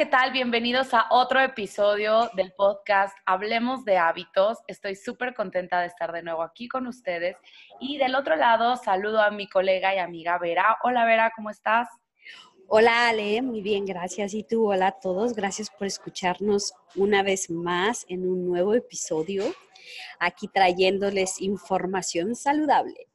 ¿Qué 0.00 0.06
tal? 0.06 0.32
Bienvenidos 0.32 0.94
a 0.94 1.08
otro 1.10 1.40
episodio 1.40 2.30
del 2.32 2.54
podcast 2.54 3.14
Hablemos 3.26 3.84
de 3.84 3.98
hábitos. 3.98 4.56
Estoy 4.66 4.96
súper 4.96 5.34
contenta 5.34 5.78
de 5.82 5.88
estar 5.88 6.10
de 6.10 6.22
nuevo 6.22 6.42
aquí 6.42 6.68
con 6.68 6.86
ustedes. 6.86 7.36
Y 7.80 7.98
del 7.98 8.14
otro 8.14 8.34
lado, 8.34 8.76
saludo 8.76 9.20
a 9.20 9.30
mi 9.30 9.46
colega 9.46 9.94
y 9.94 9.98
amiga 9.98 10.38
Vera. 10.38 10.78
Hola, 10.84 11.04
Vera, 11.04 11.30
¿cómo 11.36 11.50
estás? 11.50 11.86
Hola, 12.66 13.10
Ale, 13.10 13.42
muy 13.42 13.60
bien, 13.60 13.84
gracias. 13.84 14.32
Y 14.32 14.42
tú, 14.42 14.70
hola 14.72 14.86
a 14.86 14.98
todos. 15.00 15.34
Gracias 15.34 15.68
por 15.68 15.86
escucharnos 15.86 16.72
una 16.96 17.22
vez 17.22 17.50
más 17.50 18.06
en 18.08 18.26
un 18.26 18.46
nuevo 18.46 18.72
episodio, 18.72 19.44
aquí 20.18 20.48
trayéndoles 20.48 21.42
información 21.42 22.34
saludable. 22.34 23.06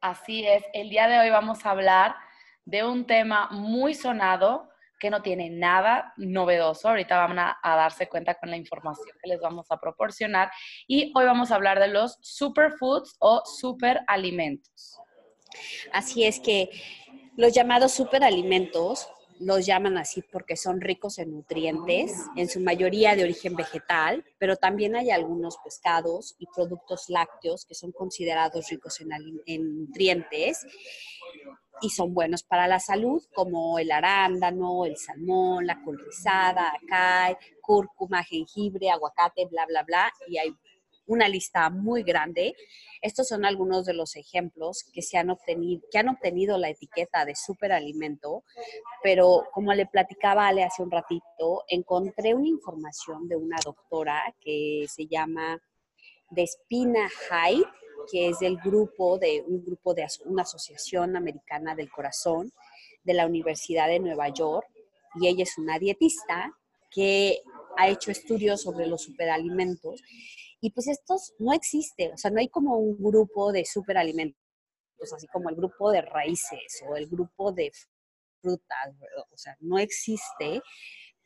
Así 0.00 0.46
es, 0.46 0.64
el 0.72 0.88
día 0.88 1.06
de 1.06 1.18
hoy 1.18 1.28
vamos 1.28 1.66
a 1.66 1.70
hablar 1.72 2.16
de 2.64 2.82
un 2.82 3.06
tema 3.06 3.50
muy 3.50 3.92
sonado 3.92 4.71
que 5.02 5.10
no 5.10 5.20
tiene 5.20 5.50
nada 5.50 6.14
novedoso. 6.16 6.88
Ahorita 6.88 7.26
van 7.26 7.36
a, 7.36 7.58
darse 7.64 8.08
cuenta 8.08 8.34
con 8.34 8.50
la 8.50 8.56
información 8.56 9.08
que 9.20 9.28
les 9.28 9.40
vamos 9.40 9.66
a 9.70 9.80
proporcionar. 9.80 10.48
Y 10.86 11.10
hoy 11.16 11.24
vamos 11.24 11.50
a 11.50 11.56
hablar 11.56 11.80
de 11.80 11.88
los 11.88 12.18
superfoods 12.20 13.16
o 13.18 13.42
superalimentos. 13.44 15.00
Así 15.92 16.24
es 16.24 16.38
que 16.38 16.70
los 17.36 17.52
llamados 17.52 17.90
superalimentos 17.90 19.08
los 19.40 19.66
llaman 19.66 19.98
así 19.98 20.22
porque 20.30 20.56
son 20.56 20.80
ricos 20.80 21.18
en 21.18 21.32
nutrientes, 21.32 22.12
en 22.36 22.48
su 22.48 22.60
mayoría 22.60 23.16
de 23.16 23.24
origen 23.24 23.56
vegetal, 23.56 24.24
pero 24.38 24.54
también 24.54 24.94
hay 24.94 25.10
algunos 25.10 25.56
pescados 25.64 26.36
y 26.38 26.46
productos 26.46 27.08
lácteos 27.08 27.64
que 27.64 27.74
son 27.74 27.90
considerados 27.90 28.68
ricos 28.68 29.00
en, 29.00 29.10
en 29.46 29.78
nutrientes 29.80 30.64
y 31.82 31.90
son 31.90 32.14
buenos 32.14 32.44
para 32.44 32.68
la 32.68 32.78
salud, 32.78 33.22
como 33.34 33.78
el 33.78 33.90
arándano, 33.90 34.86
el 34.86 34.96
salmón, 34.96 35.66
la 35.66 35.82
col 35.82 35.98
rizada, 35.98 36.72
acai, 36.80 37.36
cúrcuma, 37.60 38.22
jengibre, 38.22 38.88
aguacate, 38.88 39.46
bla, 39.46 39.66
bla, 39.66 39.82
bla, 39.82 40.12
y 40.28 40.38
hay 40.38 40.56
una 41.06 41.28
lista 41.28 41.68
muy 41.70 42.02
grande. 42.02 42.54
Estos 43.00 43.28
son 43.28 43.44
algunos 43.44 43.84
de 43.84 43.94
los 43.94 44.14
ejemplos 44.16 44.84
que, 44.92 45.02
se 45.02 45.18
han, 45.18 45.30
obtenido, 45.30 45.82
que 45.90 45.98
han 45.98 46.08
obtenido 46.08 46.56
la 46.56 46.70
etiqueta 46.70 47.24
de 47.24 47.34
superalimento, 47.34 48.44
pero 49.02 49.44
como 49.52 49.74
le 49.74 49.86
platicaba 49.86 50.48
Ale 50.48 50.62
hace 50.62 50.82
un 50.82 50.90
ratito, 50.90 51.64
encontré 51.68 52.34
una 52.34 52.48
información 52.48 53.28
de 53.28 53.36
una 53.36 53.56
doctora 53.64 54.34
que 54.40 54.86
se 54.88 55.06
llama 55.06 55.60
Despina 56.30 57.08
Hyde, 57.08 57.66
que 58.10 58.28
es 58.28 58.38
del 58.38 58.56
grupo 58.58 59.18
de 59.18 59.44
un 59.46 59.64
grupo 59.64 59.94
de 59.94 60.06
una 60.24 60.42
asociación 60.42 61.16
americana 61.16 61.74
del 61.74 61.90
corazón 61.90 62.52
de 63.04 63.14
la 63.14 63.26
Universidad 63.26 63.88
de 63.88 64.00
Nueva 64.00 64.28
York 64.28 64.66
y 65.20 65.28
ella 65.28 65.42
es 65.42 65.58
una 65.58 65.78
dietista 65.78 66.52
que 66.90 67.42
ha 67.76 67.88
hecho 67.88 68.10
estudios 68.10 68.62
sobre 68.62 68.86
los 68.86 69.02
superalimentos 69.02 70.02
y 70.60 70.70
pues 70.70 70.86
estos 70.86 71.34
no 71.38 71.52
existe, 71.52 72.12
o 72.12 72.16
sea, 72.16 72.30
no 72.30 72.38
hay 72.38 72.48
como 72.48 72.76
un 72.76 72.96
grupo 73.02 73.50
de 73.50 73.64
superalimentos, 73.64 74.38
así 75.14 75.26
como 75.26 75.48
el 75.48 75.56
grupo 75.56 75.90
de 75.90 76.02
raíces 76.02 76.84
o 76.88 76.94
el 76.94 77.08
grupo 77.08 77.50
de 77.50 77.72
frutas, 78.40 78.94
o 79.32 79.36
sea, 79.36 79.56
no 79.60 79.78
existe, 79.78 80.62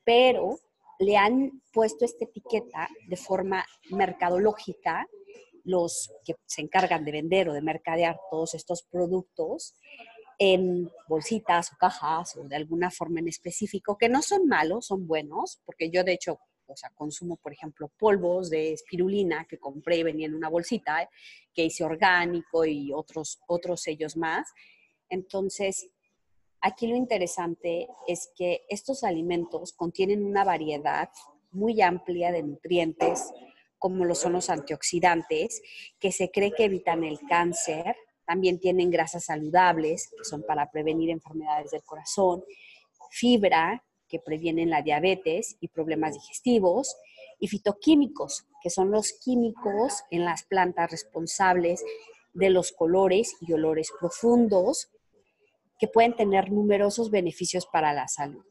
pero 0.04 0.58
le 0.98 1.16
han 1.16 1.62
puesto 1.72 2.04
esta 2.04 2.25
etiqueta 2.25 2.88
de 3.08 3.16
forma 3.16 3.64
mercadológica 3.91 5.06
los 5.66 6.12
que 6.25 6.37
se 6.47 6.62
encargan 6.62 7.04
de 7.04 7.12
vender 7.12 7.49
o 7.49 7.53
de 7.53 7.60
mercadear 7.60 8.19
todos 8.31 8.54
estos 8.54 8.82
productos 8.82 9.75
en 10.38 10.91
bolsitas 11.09 11.72
o 11.72 11.77
cajas 11.77 12.37
o 12.37 12.44
de 12.44 12.56
alguna 12.56 12.91
forma 12.91 13.21
en 13.21 13.28
específico, 13.28 13.99
que 13.99 14.09
no 14.09 14.22
son 14.22 14.47
malos, 14.47 14.87
son 14.87 15.06
buenos, 15.06 15.60
porque 15.65 15.91
yo 15.91 16.05
de 16.05 16.12
hecho, 16.12 16.38
o 16.66 16.76
sea, 16.76 16.91
consumo, 16.94 17.37
por 17.37 17.53
ejemplo, 17.53 17.91
polvos 17.99 18.50
de 18.50 18.72
espirulina 18.72 19.47
que 19.49 19.59
compré 19.59 19.99
y 19.99 20.03
venía 20.03 20.26
en 20.26 20.34
una 20.34 20.49
bolsita, 20.49 21.09
que 21.53 21.65
hice 21.65 21.84
orgánico 21.84 22.65
y 22.65 22.93
otros, 22.93 23.41
otros 23.49 23.82
sellos 23.82 24.16
más. 24.16 24.53
Entonces, 25.09 25.88
aquí 26.60 26.87
lo 26.87 26.97
interesante 26.97 27.88
es 28.06 28.31
que 28.37 28.62
estos 28.69 29.05
alimentos 29.05 29.72
contienen 29.72 30.25
una 30.25 30.44
variedad 30.44 31.09
muy 31.50 31.81
amplia 31.81 32.31
de 32.31 32.43
nutrientes, 32.43 33.32
como 33.78 34.04
lo 34.04 34.14
son 34.14 34.32
los 34.32 34.50
antioxidantes, 34.50 35.62
que 35.98 36.12
se 36.12 36.31
cree 36.31 36.53
que 36.53 36.64
evitan 36.64 37.04
el 37.04 37.20
cáncer, 37.28 37.97
también 38.26 38.59
tienen 38.59 38.91
grasas 38.91 39.26
saludables, 39.26 40.10
que 40.16 40.25
son 40.25 40.42
para 40.42 40.70
prevenir 40.70 41.10
enfermedades 41.10 41.70
del 41.70 41.84
corazón, 41.84 42.44
fibra, 43.10 43.84
que 44.09 44.19
previenen 44.19 44.70
la 44.70 44.82
diabetes 44.82 45.56
y 45.60 45.69
problemas 45.69 46.14
digestivos, 46.14 46.97
y 47.38 47.48
fitoquímicos, 47.48 48.47
que 48.62 48.70
son 48.70 48.91
los 48.91 49.12
químicos 49.12 50.03
en 50.10 50.25
las 50.25 50.44
plantas 50.44 50.91
responsables 50.91 51.84
de 52.32 52.50
los 52.50 52.72
colores 52.72 53.37
y 53.41 53.53
olores 53.53 53.91
profundos, 53.98 54.88
que 55.78 55.88
pueden 55.88 56.16
tener 56.16 56.50
numerosos 56.50 57.10
beneficios 57.10 57.66
para 57.66 57.93
la 57.93 58.08
salud. 58.08 58.44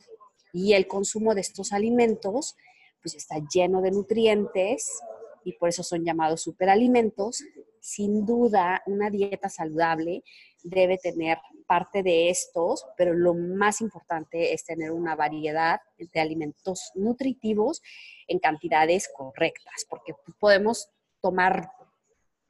Y 0.54 0.74
el 0.74 0.88
consumo 0.88 1.34
de 1.34 1.42
estos 1.42 1.74
alimentos 1.74 2.56
pues 3.02 3.16
está 3.16 3.36
lleno 3.54 3.82
de 3.82 3.92
nutrientes 3.92 5.00
y 5.46 5.54
por 5.54 5.70
eso 5.70 5.84
son 5.84 6.04
llamados 6.04 6.42
superalimentos. 6.42 7.42
Sin 7.80 8.26
duda, 8.26 8.82
una 8.88 9.10
dieta 9.10 9.48
saludable 9.48 10.24
debe 10.64 10.98
tener 10.98 11.38
parte 11.68 12.02
de 12.02 12.30
estos, 12.30 12.86
pero 12.98 13.14
lo 13.14 13.36
más 13.36 13.80
importante 13.80 14.54
es 14.54 14.66
tener 14.66 14.92
una 14.92 15.16
variedad 15.16 15.80
de 15.98 16.20
alimentos 16.20 16.92
nutritivos 16.96 17.82
en 18.28 18.40
cantidades 18.40 19.10
correctas, 19.16 19.86
porque 19.88 20.14
podemos 20.40 20.90
tomar 21.22 21.70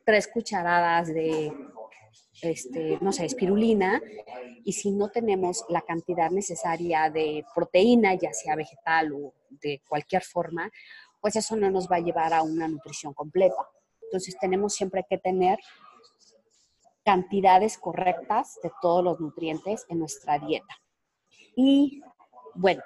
tres 0.06 0.28
cucharadas 0.28 1.14
de, 1.14 1.52
este, 2.42 2.98
no 3.02 3.12
sé, 3.12 3.26
espirulina, 3.26 4.02
y 4.64 4.72
si 4.74 4.92
no 4.92 5.10
tenemos 5.10 5.66
la 5.70 5.82
cantidad 5.82 6.32
necesaria 6.32 7.10
de 7.10 7.44
proteína, 7.54 8.14
ya 8.16 8.32
sea 8.34 8.56
vegetal 8.56 9.12
o 9.14 9.34
de 9.50 9.82
cualquier 9.88 10.24
forma, 10.24 10.72
pues 11.26 11.38
eso 11.38 11.56
no 11.56 11.72
nos 11.72 11.88
va 11.92 11.96
a 11.96 12.02
llevar 12.02 12.36
a 12.36 12.44
una 12.44 12.68
nutrición 12.68 13.12
completa. 13.12 13.68
Entonces 14.04 14.38
tenemos 14.40 14.76
siempre 14.76 15.04
que 15.10 15.18
tener 15.18 15.58
cantidades 17.04 17.80
correctas 17.80 18.60
de 18.62 18.70
todos 18.80 19.04
los 19.04 19.20
nutrientes 19.20 19.88
en 19.90 19.98
nuestra 19.98 20.38
dieta. 20.38 20.80
Y 21.56 22.04
bueno, 22.54 22.84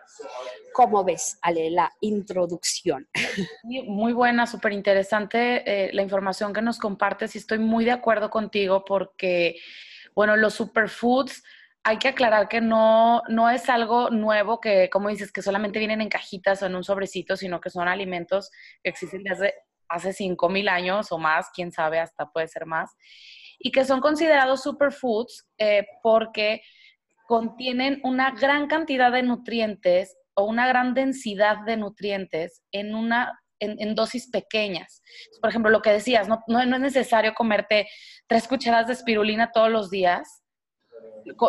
¿cómo 0.74 1.04
ves, 1.04 1.38
Ale, 1.42 1.70
la 1.70 1.92
introducción? 2.00 3.10
Muy 3.66 4.14
buena, 4.14 4.48
súper 4.48 4.72
interesante 4.72 5.88
eh, 5.88 5.92
la 5.92 6.02
información 6.02 6.54
que 6.54 6.62
nos 6.62 6.80
compartes 6.80 7.36
y 7.36 7.40
estoy 7.40 7.60
muy 7.60 7.84
de 7.84 7.92
acuerdo 7.92 8.30
contigo 8.30 8.86
porque, 8.86 9.58
bueno, 10.16 10.38
los 10.38 10.54
superfoods 10.54 11.44
hay 11.90 11.98
que 11.98 12.10
aclarar 12.10 12.48
que 12.48 12.62
no, 12.62 13.24
no 13.30 13.50
es 13.50 13.68
algo 13.68 14.12
nuevo 14.12 14.62
que, 14.62 14.92
como 14.92 15.10
dices, 15.10 15.32
que 15.32 15.42
solamente 15.42 15.80
vienen 15.80 16.02
en 16.02 16.10
cajitas 16.10 16.62
o 16.62 16.68
en 16.68 16.76
un 16.76 16.84
sobrecito, 16.84 17.36
sino 17.36 17.60
que 17.60 17.72
son 17.72 17.88
alimentos 17.88 18.52
que 18.84 18.92
existen 18.92 19.24
desde 19.24 19.56
hace 19.88 20.12
5.000 20.12 20.70
años 20.70 21.12
o 21.12 21.18
más, 21.18 21.50
quién 21.52 21.72
sabe, 21.72 22.00
hasta 22.00 22.30
puede 22.30 22.48
ser 22.48 22.68
más, 22.68 22.96
y 23.58 23.72
que 23.72 23.86
son 23.86 24.02
considerados 24.02 24.62
superfoods 24.62 25.48
eh, 25.58 25.88
porque 26.04 26.62
contienen 27.28 28.00
una 28.04 28.32
gran 28.32 28.68
cantidad 28.68 29.12
de 29.12 29.24
nutrientes 29.24 30.16
o 30.36 30.44
una 30.44 30.68
gran 30.68 30.94
densidad 30.94 31.66
de 31.66 31.76
nutrientes 31.76 32.62
en 32.72 32.94
una 32.94 33.42
en, 33.60 33.96
dosis 33.96 34.30
pequeñas. 34.30 35.02
Por 35.42 35.50
ejemplo, 35.50 35.72
lo 35.72 35.82
que 35.82 35.90
decías, 35.90 36.28
no, 36.30 36.44
no, 36.48 36.62
es 36.62 36.68
necesario 36.68 37.34
comerte 37.34 37.90
tres 38.28 38.48
cucharadas 38.48 38.88
de 38.88 38.94
espirulina 38.94 39.52
todos 39.52 39.72
los 39.72 39.90
días, 39.90 40.44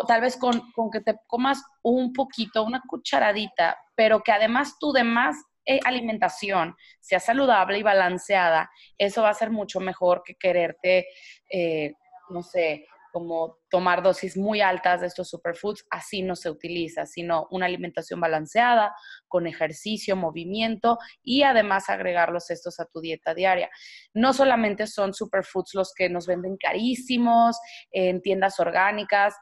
tal 0.07 0.21
vez 0.21 0.37
con, 0.37 0.61
que 0.91 1.01
te 1.01 1.15
comas 1.27 1.63
un 1.83 2.13
poquito, 2.13 2.63
una 2.63 2.81
cucharadita, 2.87 3.77
pero 3.95 4.21
que 4.21 4.31
además 4.31 4.77
tu 4.79 4.91
demás 4.91 5.35
eh, 5.65 5.79
alimentación 5.83 6.75
sea 6.99 7.19
saludable 7.19 7.77
y 7.77 7.83
balanceada, 7.83 8.69
eso 8.97 9.21
va 9.21 9.29
a 9.29 9.33
ser 9.33 9.51
mucho 9.51 9.79
mejor 9.79 10.23
que 10.25 10.35
quererte, 10.35 11.07
eh, 11.49 11.93
no 12.29 12.41
sé, 12.41 12.85
como 13.11 13.57
tomar 13.69 14.01
dosis 14.01 14.37
muy 14.37 14.61
altas 14.61 15.01
de 15.01 15.07
estos 15.07 15.29
superfoods, 15.29 15.85
así 15.89 16.21
no 16.21 16.35
se 16.35 16.49
utiliza, 16.49 17.05
sino 17.05 17.47
una 17.51 17.65
alimentación 17.65 18.19
balanceada, 18.19 18.95
con 19.27 19.47
ejercicio, 19.47 20.15
movimiento 20.15 20.97
y 21.21 21.43
además 21.43 21.89
agregarlos 21.89 22.49
estos 22.49 22.79
a 22.79 22.85
tu 22.85 23.01
dieta 23.01 23.33
diaria. 23.33 23.69
No 24.13 24.33
solamente 24.33 24.87
son 24.87 25.13
superfoods 25.13 25.73
los 25.73 25.93
que 25.93 26.09
nos 26.09 26.25
venden 26.25 26.57
carísimos 26.57 27.57
en 27.91 28.21
tiendas 28.21 28.59
orgánicas, 28.59 29.35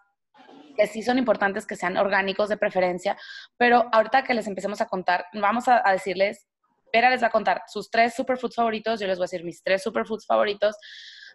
que 0.79 0.87
sí 0.87 1.03
son 1.03 1.17
importantes 1.17 1.67
que 1.67 1.75
sean 1.75 1.97
orgánicos 1.97 2.47
de 2.47 2.55
preferencia, 2.55 3.17
pero 3.57 3.89
ahorita 3.91 4.23
que 4.23 4.33
les 4.33 4.47
empecemos 4.47 4.79
a 4.79 4.87
contar, 4.87 5.25
vamos 5.33 5.67
a, 5.67 5.83
decirles, 5.91 6.47
Vera 6.93 7.09
les 7.09 7.21
va 7.21 7.27
a 7.27 7.31
contar 7.31 7.63
sus 7.67 7.91
tres 7.91 8.15
superfoods 8.15 8.55
favoritos, 8.55 8.97
yo 8.97 9.05
les 9.05 9.17
voy 9.17 9.23
a 9.23 9.29
decir 9.29 9.43
mis 9.43 9.61
tres 9.61 9.83
superfoods 9.83 10.25
favoritos, 10.25 10.77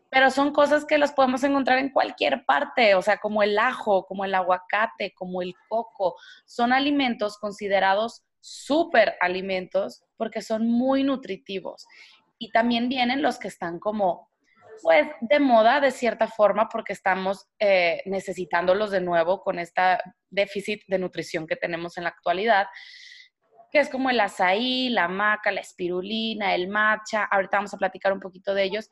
pero 0.09 0.31
son 0.31 0.51
cosas 0.53 0.87
que 0.87 0.97
las 0.97 1.13
podemos 1.13 1.45
encontrar 1.45 1.79
en 1.79 1.91
cualquier 1.91 2.47
parte, 2.47 2.95
o 2.95 3.03
sea, 3.03 3.19
como 3.19 3.43
el 3.43 3.59
ajo, 3.59 4.07
como 4.07 4.25
el 4.25 4.35
aguacate, 4.35 5.13
como 5.15 5.43
el 5.43 5.55
coco, 5.69 6.17
son 6.47 6.73
alimentos 6.73 7.37
considerados 7.37 8.25
super 8.41 9.17
alimentos 9.21 10.05
porque 10.17 10.41
son 10.41 10.71
muy 10.71 11.05
nutritivos. 11.05 11.87
Y 12.39 12.51
también 12.51 12.89
vienen 12.89 13.21
los 13.21 13.39
que 13.39 13.49
están 13.49 13.79
como, 13.79 14.31
pues, 14.83 15.09
de 15.21 15.41
moda 15.41 15.81
de 15.81 15.91
cierta 15.91 16.27
forma 16.27 16.69
porque 16.69 16.93
estamos 16.93 17.47
eh, 17.59 18.03
necesitándolos 18.07 18.91
de 18.91 19.01
nuevo 19.01 19.41
con 19.41 19.59
este 19.59 19.99
déficit 20.31 20.83
de 20.89 20.99
nutrición 20.99 21.47
que 21.47 21.57
tenemos 21.57 21.97
en 21.97 22.05
la 22.05 22.11
actualidad 22.11 22.67
que 23.75 23.81
es 23.81 23.89
como 23.89 24.09
el 24.09 24.21
azaí, 24.21 24.89
la 24.89 25.09
maca, 25.09 25.51
la 25.51 25.61
espirulina, 25.61 26.55
el 26.55 26.69
matcha. 26.69 27.25
Ahorita 27.25 27.57
vamos 27.57 27.75
a 27.75 27.77
platicar 27.77 28.13
un 28.13 28.21
poquito 28.21 28.55
de 28.55 28.63
ellos, 28.63 28.89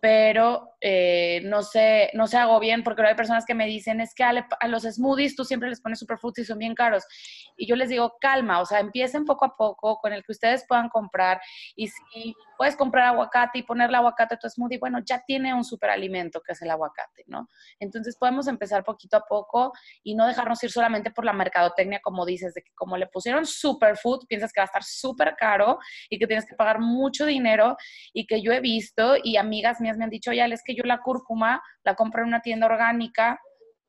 pero 0.00 0.76
eh, 0.80 1.42
no, 1.44 1.62
se, 1.62 2.10
no 2.14 2.26
se 2.26 2.38
hago 2.38 2.58
bien 2.58 2.82
porque 2.82 3.02
hay 3.02 3.14
personas 3.14 3.44
que 3.44 3.54
me 3.54 3.66
dicen, 3.66 4.00
es 4.00 4.14
que 4.14 4.24
a, 4.24 4.32
los 4.66 4.82
smoothies 4.82 5.36
tú 5.36 5.44
siempre 5.44 5.68
les 5.68 5.80
pones 5.80 5.98
superfoods 5.98 6.38
y 6.38 6.44
son 6.44 6.58
bien 6.58 6.74
caros. 6.74 7.04
Y 7.56 7.66
yo 7.66 7.76
les 7.76 7.90
digo, 7.90 8.16
calma, 8.18 8.60
o 8.60 8.64
sea, 8.64 8.80
empiecen 8.80 9.26
poco 9.26 9.44
a 9.44 9.56
poco 9.56 9.98
con 9.98 10.14
el 10.14 10.24
que 10.24 10.32
ustedes 10.32 10.64
puedan 10.66 10.88
comprar. 10.88 11.40
Y 11.76 11.88
si 11.88 12.34
puedes 12.56 12.76
comprar 12.76 13.08
aguacate 13.08 13.58
y 13.58 13.62
ponerle 13.62 13.98
aguacate 13.98 14.36
a 14.36 14.38
tu 14.38 14.48
smoothie, 14.48 14.78
bueno, 14.78 15.00
ya 15.04 15.22
tiene 15.26 15.52
un 15.52 15.64
superalimento 15.64 16.40
que 16.40 16.52
es 16.52 16.62
el 16.62 16.70
aguacate, 16.70 17.24
¿no? 17.26 17.48
Entonces 17.78 18.16
podemos 18.16 18.48
empezar 18.48 18.82
poquito 18.82 19.18
a 19.18 19.24
poco 19.28 19.72
y 20.02 20.14
no 20.14 20.26
dejarnos 20.26 20.62
ir 20.64 20.70
solamente 20.70 21.10
por 21.10 21.26
la 21.26 21.34
mercadotecnia, 21.34 22.00
como 22.02 22.24
dices, 22.24 22.54
de 22.54 22.62
que 22.62 22.72
como 22.74 22.96
le 22.96 23.06
pusieron 23.06 23.44
superfood, 23.44 24.26
piensas 24.26 24.50
que 24.52 24.60
va 24.60 24.64
a 24.64 24.66
estar 24.66 24.82
súper 24.82 25.36
caro 25.36 25.78
y 26.08 26.18
que 26.18 26.26
tienes 26.26 26.46
que 26.46 26.54
pagar 26.54 26.80
mucho 26.80 27.26
dinero 27.26 27.76
y 28.14 28.26
que 28.26 28.40
yo 28.40 28.52
he 28.52 28.60
visto 28.60 29.16
y 29.22 29.36
amigas 29.36 29.80
mías 29.80 29.89
me 29.96 30.04
han 30.04 30.10
dicho, 30.10 30.32
ya, 30.32 30.46
es 30.46 30.62
que 30.64 30.74
yo 30.74 30.82
la 30.84 31.00
cúrcuma 31.02 31.62
la 31.84 31.94
compro 31.94 32.22
en 32.22 32.28
una 32.28 32.42
tienda 32.42 32.66
orgánica 32.66 33.40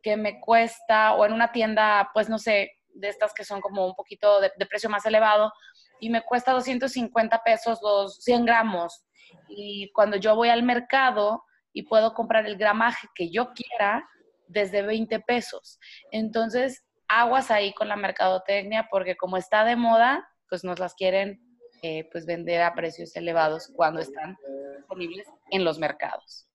que 0.01 0.18
me 0.18 0.39
cuesta, 0.39 1.13
o 1.13 1.25
en 1.25 1.33
una 1.33 1.51
tienda, 1.51 2.09
pues 2.13 2.30
no 2.30 2.39
sé, 2.39 2.71
de 2.94 3.07
estas 3.07 3.33
que 3.33 3.44
son 3.44 3.62
como 3.62 3.86
un 3.86 3.95
poquito 3.95 4.42
de, 4.42 4.51
precio 4.68 4.89
más 4.89 5.06
elevado, 5.06 5.51
y 6.00 6.09
me 6.09 6.24
cuesta 6.24 6.51
250 6.51 7.42
pesos 7.44 7.80
los 7.81 8.15
100 8.24 8.45
gramos. 8.45 9.06
Y 9.48 9.92
cuando 9.94 10.18
yo 10.18 10.36
voy 10.36 10.50
al 10.50 10.63
mercado 10.63 11.44
y 11.74 11.83
puedo 11.83 12.13
comprar 12.13 12.45
el 12.45 12.57
gramaje 12.57 13.07
que 13.15 13.30
yo 13.30 13.51
quiera 13.54 14.07
desde 14.47 14.81
20 14.81 15.19
pesos. 15.21 15.80
Entonces, 16.12 16.83
aguas 17.07 17.51
ahí 17.51 17.74
con 17.74 17.88
la 17.88 17.95
mercadotecnia 17.95 18.88
porque 18.89 19.15
como 19.15 19.38
está 19.38 19.63
de 19.63 19.75
moda, 19.75 20.27
pues 20.50 20.63
nos 20.63 20.80
las 20.80 20.95
quieren 20.95 21.39
eh, 21.81 22.07
pues 22.12 22.25
vender 22.25 22.62
a 22.62 22.74
precios 22.74 23.16
elevados 23.16 23.72
cuando 23.75 24.01
están 24.01 24.38
disponibles 24.78 25.28
en 25.50 25.63
los 25.63 25.80
mercados. 25.80 26.48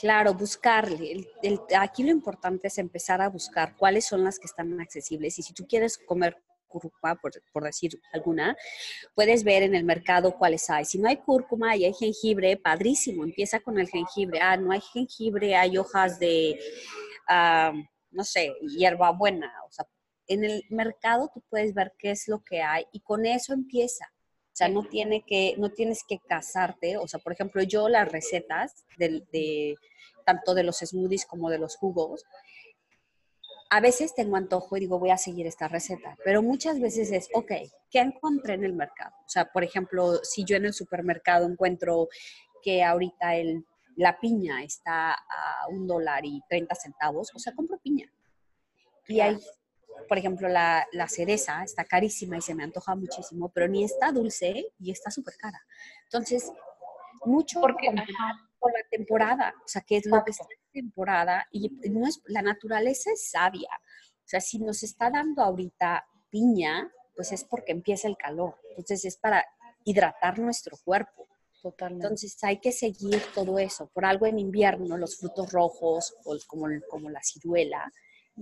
Claro, 0.00 0.32
buscarle. 0.32 1.26
aquí 1.78 2.02
lo 2.02 2.10
importante 2.10 2.68
es 2.68 2.78
empezar 2.78 3.20
a 3.20 3.28
buscar 3.28 3.76
cuáles 3.76 4.06
son 4.06 4.24
las 4.24 4.38
que 4.38 4.46
están 4.46 4.80
accesibles. 4.80 5.38
Y 5.38 5.42
si 5.42 5.52
tú 5.52 5.66
quieres 5.66 5.98
comer 5.98 6.38
cúrcuma, 6.68 7.16
por, 7.16 7.64
decir 7.64 8.00
alguna, 8.12 8.56
puedes 9.14 9.44
ver 9.44 9.62
en 9.62 9.74
el 9.74 9.84
mercado 9.84 10.38
cuáles 10.38 10.70
hay. 10.70 10.86
Si 10.86 10.98
no 10.98 11.08
hay 11.08 11.18
cúrcuma 11.18 11.76
y 11.76 11.84
hay 11.84 11.92
jengibre, 11.92 12.56
padrísimo, 12.56 13.24
empieza 13.24 13.60
con 13.60 13.78
el 13.78 13.90
jengibre. 13.90 14.40
Ah, 14.40 14.56
no 14.56 14.72
hay 14.72 14.80
jengibre, 14.80 15.54
hay 15.54 15.76
hojas 15.76 16.18
de, 16.18 16.58
ah, 17.28 17.72
no 18.10 18.24
sé, 18.24 18.54
hierbabuena. 18.62 19.52
O 19.68 19.70
sea, 19.70 19.86
en 20.26 20.44
el 20.44 20.64
mercado 20.70 21.30
tú 21.34 21.42
puedes 21.50 21.74
ver 21.74 21.92
qué 21.98 22.12
es 22.12 22.26
lo 22.26 22.42
que 22.42 22.62
hay 22.62 22.86
y 22.92 23.00
con 23.00 23.26
eso 23.26 23.52
empieza. 23.52 24.10
O 24.52 24.56
sea, 24.60 24.68
no, 24.68 24.84
tiene 24.84 25.22
que, 25.26 25.54
no 25.58 25.70
tienes 25.70 26.02
que 26.06 26.18
casarte. 26.18 26.96
O 26.96 27.06
sea, 27.06 27.20
por 27.20 27.32
ejemplo, 27.32 27.62
yo 27.62 27.88
las 27.88 28.10
recetas 28.10 28.84
de, 28.98 29.76
tanto 30.24 30.54
de 30.54 30.64
los 30.64 30.78
smoothies 30.78 31.24
como 31.24 31.50
de 31.50 31.58
los 31.58 31.76
jugos, 31.76 32.24
a 33.70 33.80
veces 33.80 34.14
tengo 34.14 34.36
antojo 34.36 34.76
y 34.76 34.80
digo, 34.80 34.98
voy 34.98 35.10
a 35.10 35.16
seguir 35.16 35.46
esta 35.46 35.68
receta, 35.68 36.16
pero 36.24 36.42
muchas 36.42 36.80
veces 36.80 37.12
es, 37.12 37.28
ok, 37.32 37.52
¿qué 37.88 38.00
encontré 38.00 38.54
en 38.54 38.64
el 38.64 38.72
mercado? 38.72 39.14
O 39.24 39.28
sea, 39.28 39.44
por 39.44 39.62
ejemplo, 39.62 40.16
si 40.24 40.44
yo 40.44 40.56
en 40.56 40.64
el 40.64 40.74
supermercado 40.74 41.46
encuentro 41.48 42.08
que 42.62 42.82
ahorita 42.82 43.36
el, 43.36 43.64
la 43.96 44.18
piña 44.18 44.64
está 44.64 45.12
a 45.12 45.68
un 45.68 45.86
dólar 45.86 46.24
y 46.24 46.42
30 46.48 46.74
centavos, 46.74 47.30
o 47.32 47.38
sea, 47.38 47.54
compro 47.54 47.78
piña. 47.78 48.12
Y 49.06 49.20
hay 49.20 49.38
por 50.08 50.18
ejemplo, 50.18 50.48
la, 50.48 50.86
cereza 51.08 51.62
está 51.62 51.84
carísima 51.84 52.36
y 52.36 52.40
se 52.40 52.54
me 52.54 52.64
antoja 52.64 52.94
muchísimo, 52.94 53.48
pero 53.50 53.68
ni 53.68 53.84
está 53.84 54.12
dulce 54.12 54.72
y 54.78 54.90
está 54.90 55.10
súper 55.10 55.34
cara. 55.36 55.60
Entonces, 56.04 56.52
mucho 57.24 57.60
Porque, 57.60 57.88
por 58.58 58.72
la 58.72 58.88
temporada, 58.90 59.54
o 59.64 59.68
sea, 59.68 59.82
que 59.82 59.96
es 59.96 60.06
lo 60.06 60.22
que 60.24 60.30
está 60.30 60.44
en 60.44 60.84
temporada 60.84 61.46
y 61.50 61.70
no 61.90 62.06
es, 62.06 62.22
la 62.26 62.42
naturaleza 62.42 63.10
es 63.12 63.30
sabia. 63.30 63.70
O 63.72 64.28
sea, 64.30 64.40
si 64.40 64.58
nos 64.58 64.82
está 64.82 65.10
dando 65.10 65.42
ahorita 65.42 66.06
piña, 66.30 66.90
pues 67.14 67.32
es 67.32 67.44
porque 67.44 67.72
empieza 67.72 68.08
el 68.08 68.16
calor. 68.16 68.56
Entonces, 68.70 69.04
es 69.04 69.16
para 69.16 69.44
hidratar 69.84 70.38
nuestro 70.38 70.76
cuerpo. 70.84 71.26
Totalmente. 71.62 72.06
Entonces 72.06 72.42
hay 72.42 72.58
que 72.58 72.72
seguir 72.72 73.20
todo 73.34 73.58
eso. 73.58 73.90
Por 73.92 74.06
algo 74.06 74.26
en 74.26 74.38
invierno 74.38 74.96
los 74.96 75.18
frutos 75.18 75.52
rojos, 75.52 76.14
como, 76.46 76.68
como 76.88 77.10
la 77.10 77.22
ciruela, 77.22 77.92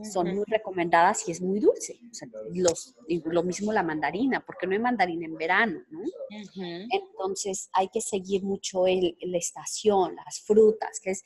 son 0.05 0.35
muy 0.35 0.45
recomendadas 0.47 1.29
y 1.29 1.33
es 1.33 1.41
muy 1.41 1.61
dulce. 1.61 1.99
O 2.11 2.15
sea, 2.15 2.29
los, 2.53 2.95
lo 3.25 3.43
mismo 3.43 3.73
la 3.73 3.83
mandarina, 3.83 4.45
porque 4.45 4.67
no 4.67 4.73
hay 4.73 4.79
mandarina 4.79 5.27
en 5.27 5.37
verano, 5.37 5.81
¿no? 5.91 6.01
Entonces 6.91 7.71
hay 7.73 7.89
que 7.89 8.01
seguir 8.01 8.43
mucho 8.43 8.87
el, 8.87 9.17
la 9.21 9.39
estación, 9.39 10.17
las 10.17 10.41
frutas, 10.41 11.01
que 11.01 11.11
es 11.11 11.25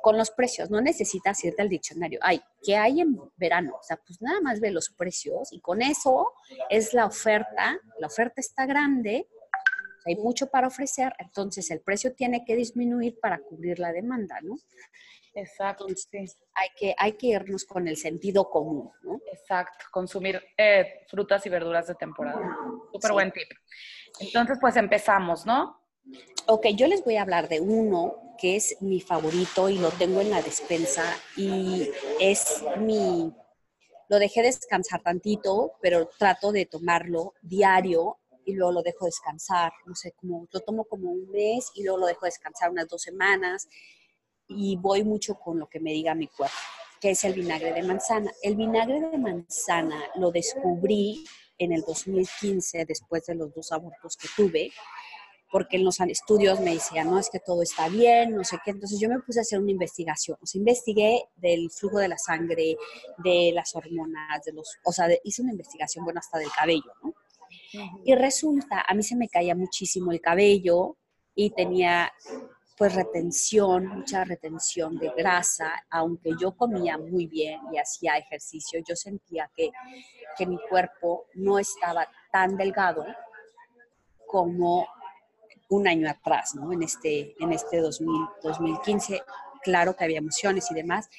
con 0.00 0.16
los 0.16 0.30
precios. 0.30 0.70
No 0.70 0.80
necesitas 0.80 1.42
irte 1.44 1.62
al 1.62 1.68
diccionario. 1.68 2.18
Ay, 2.22 2.40
¿qué 2.62 2.76
hay 2.76 3.00
en 3.00 3.18
verano? 3.36 3.76
O 3.78 3.82
sea, 3.82 3.96
pues 3.96 4.20
nada 4.22 4.40
más 4.40 4.60
ve 4.60 4.70
los 4.70 4.90
precios 4.90 5.52
y 5.52 5.60
con 5.60 5.82
eso 5.82 6.32
es 6.68 6.94
la 6.94 7.06
oferta. 7.06 7.78
La 7.98 8.06
oferta 8.06 8.40
está 8.40 8.66
grande, 8.66 9.28
hay 10.06 10.16
mucho 10.16 10.46
para 10.48 10.68
ofrecer, 10.68 11.12
entonces 11.18 11.70
el 11.70 11.80
precio 11.80 12.14
tiene 12.14 12.44
que 12.44 12.56
disminuir 12.56 13.18
para 13.20 13.38
cubrir 13.38 13.78
la 13.78 13.92
demanda, 13.92 14.40
¿no? 14.42 14.56
Exacto. 15.34 15.86
hay, 16.54 16.68
que, 16.76 16.94
hay 16.98 17.12
que 17.12 17.28
irnos 17.28 17.64
con 17.64 17.86
el 17.86 17.96
sentido 17.96 18.50
común, 18.50 18.90
¿no? 19.02 19.20
Exacto, 19.32 19.84
consumir 19.90 20.42
eh, 20.56 21.04
frutas 21.08 21.44
y 21.46 21.48
verduras 21.48 21.86
de 21.86 21.94
temporada. 21.94 22.56
Súper 22.92 23.12
buen 23.12 23.30
tip. 23.30 23.48
Entonces, 24.18 24.58
pues 24.60 24.76
empezamos, 24.76 25.46
¿no? 25.46 25.80
Ok, 26.46 26.68
yo 26.74 26.86
les 26.86 27.04
voy 27.04 27.16
a 27.16 27.22
hablar 27.22 27.48
de 27.48 27.60
uno 27.60 28.34
que 28.38 28.56
es 28.56 28.76
mi 28.80 29.00
favorito 29.00 29.68
y 29.68 29.78
lo 29.78 29.90
tengo 29.90 30.20
en 30.20 30.30
la 30.30 30.42
despensa 30.42 31.04
y 31.36 31.90
es 32.18 32.64
mi... 32.78 33.32
Lo 34.08 34.18
dejé 34.18 34.42
descansar 34.42 35.02
tantito, 35.02 35.74
pero 35.80 36.08
trato 36.18 36.50
de 36.50 36.66
tomarlo 36.66 37.34
diario 37.42 38.18
y 38.50 38.54
luego 38.54 38.72
lo 38.72 38.82
dejo 38.82 39.06
descansar, 39.06 39.72
no 39.86 39.94
sé, 39.94 40.12
como 40.12 40.46
lo 40.50 40.60
tomo 40.60 40.84
como 40.84 41.10
un 41.10 41.30
mes 41.30 41.70
y 41.74 41.84
luego 41.84 41.98
lo 41.98 42.06
dejo 42.06 42.26
descansar 42.26 42.70
unas 42.70 42.88
dos 42.88 43.02
semanas 43.02 43.68
y 44.48 44.76
voy 44.76 45.04
mucho 45.04 45.34
con 45.36 45.58
lo 45.58 45.68
que 45.68 45.80
me 45.80 45.92
diga 45.92 46.14
mi 46.14 46.26
cuerpo, 46.26 46.54
que 47.00 47.10
es 47.10 47.24
el 47.24 47.34
vinagre 47.34 47.72
de 47.72 47.82
manzana. 47.82 48.32
El 48.42 48.56
vinagre 48.56 49.00
de 49.00 49.18
manzana 49.18 50.02
lo 50.16 50.30
descubrí 50.30 51.24
en 51.58 51.72
el 51.72 51.82
2015, 51.82 52.84
después 52.86 53.26
de 53.26 53.34
los 53.34 53.54
dos 53.54 53.70
abortos 53.70 54.16
que 54.16 54.28
tuve, 54.34 54.72
porque 55.50 55.76
en 55.76 55.84
los 55.84 56.00
estudios 56.00 56.60
me 56.60 56.74
decían, 56.74 57.10
no, 57.10 57.18
es 57.18 57.28
que 57.28 57.40
todo 57.40 57.62
está 57.62 57.88
bien, 57.88 58.34
no 58.34 58.44
sé 58.44 58.58
qué. 58.64 58.70
Entonces 58.70 58.98
yo 59.00 59.08
me 59.08 59.20
puse 59.20 59.40
a 59.40 59.42
hacer 59.42 59.58
una 59.58 59.70
investigación. 59.70 60.38
O 60.40 60.46
sea, 60.46 60.58
investigué 60.58 61.24
del 61.36 61.70
flujo 61.70 61.98
de 61.98 62.08
la 62.08 62.18
sangre, 62.18 62.76
de 63.18 63.52
las 63.54 63.74
hormonas, 63.74 64.44
de 64.44 64.52
los, 64.52 64.78
o 64.84 64.92
sea, 64.92 65.08
hice 65.24 65.42
una 65.42 65.52
investigación, 65.52 66.04
bueno, 66.04 66.20
hasta 66.20 66.38
del 66.38 66.50
cabello, 66.50 66.92
¿no? 67.02 67.14
Y 68.04 68.14
resulta, 68.14 68.84
a 68.86 68.94
mí 68.94 69.02
se 69.02 69.16
me 69.16 69.28
caía 69.28 69.54
muchísimo 69.54 70.12
el 70.12 70.20
cabello 70.20 70.96
y 71.34 71.50
tenía 71.50 72.12
pues 72.76 72.94
retención, 72.94 73.86
mucha 73.88 74.24
retención 74.24 74.96
de 74.96 75.12
grasa, 75.14 75.84
aunque 75.90 76.30
yo 76.40 76.56
comía 76.56 76.96
muy 76.96 77.26
bien 77.26 77.60
y 77.72 77.78
hacía 77.78 78.16
ejercicio, 78.16 78.80
yo 78.88 78.96
sentía 78.96 79.50
que, 79.54 79.70
que 80.38 80.46
mi 80.46 80.56
cuerpo 80.66 81.26
no 81.34 81.58
estaba 81.58 82.08
tan 82.32 82.56
delgado 82.56 83.04
como 84.26 84.86
un 85.68 85.86
año 85.86 86.08
atrás, 86.08 86.54
¿no? 86.54 86.72
En 86.72 86.82
este, 86.82 87.34
en 87.38 87.52
este 87.52 87.80
2000, 87.80 88.08
2015, 88.42 89.22
claro 89.62 89.94
que 89.94 90.04
había 90.04 90.18
emociones 90.18 90.70
y 90.70 90.74
demás. 90.74 91.10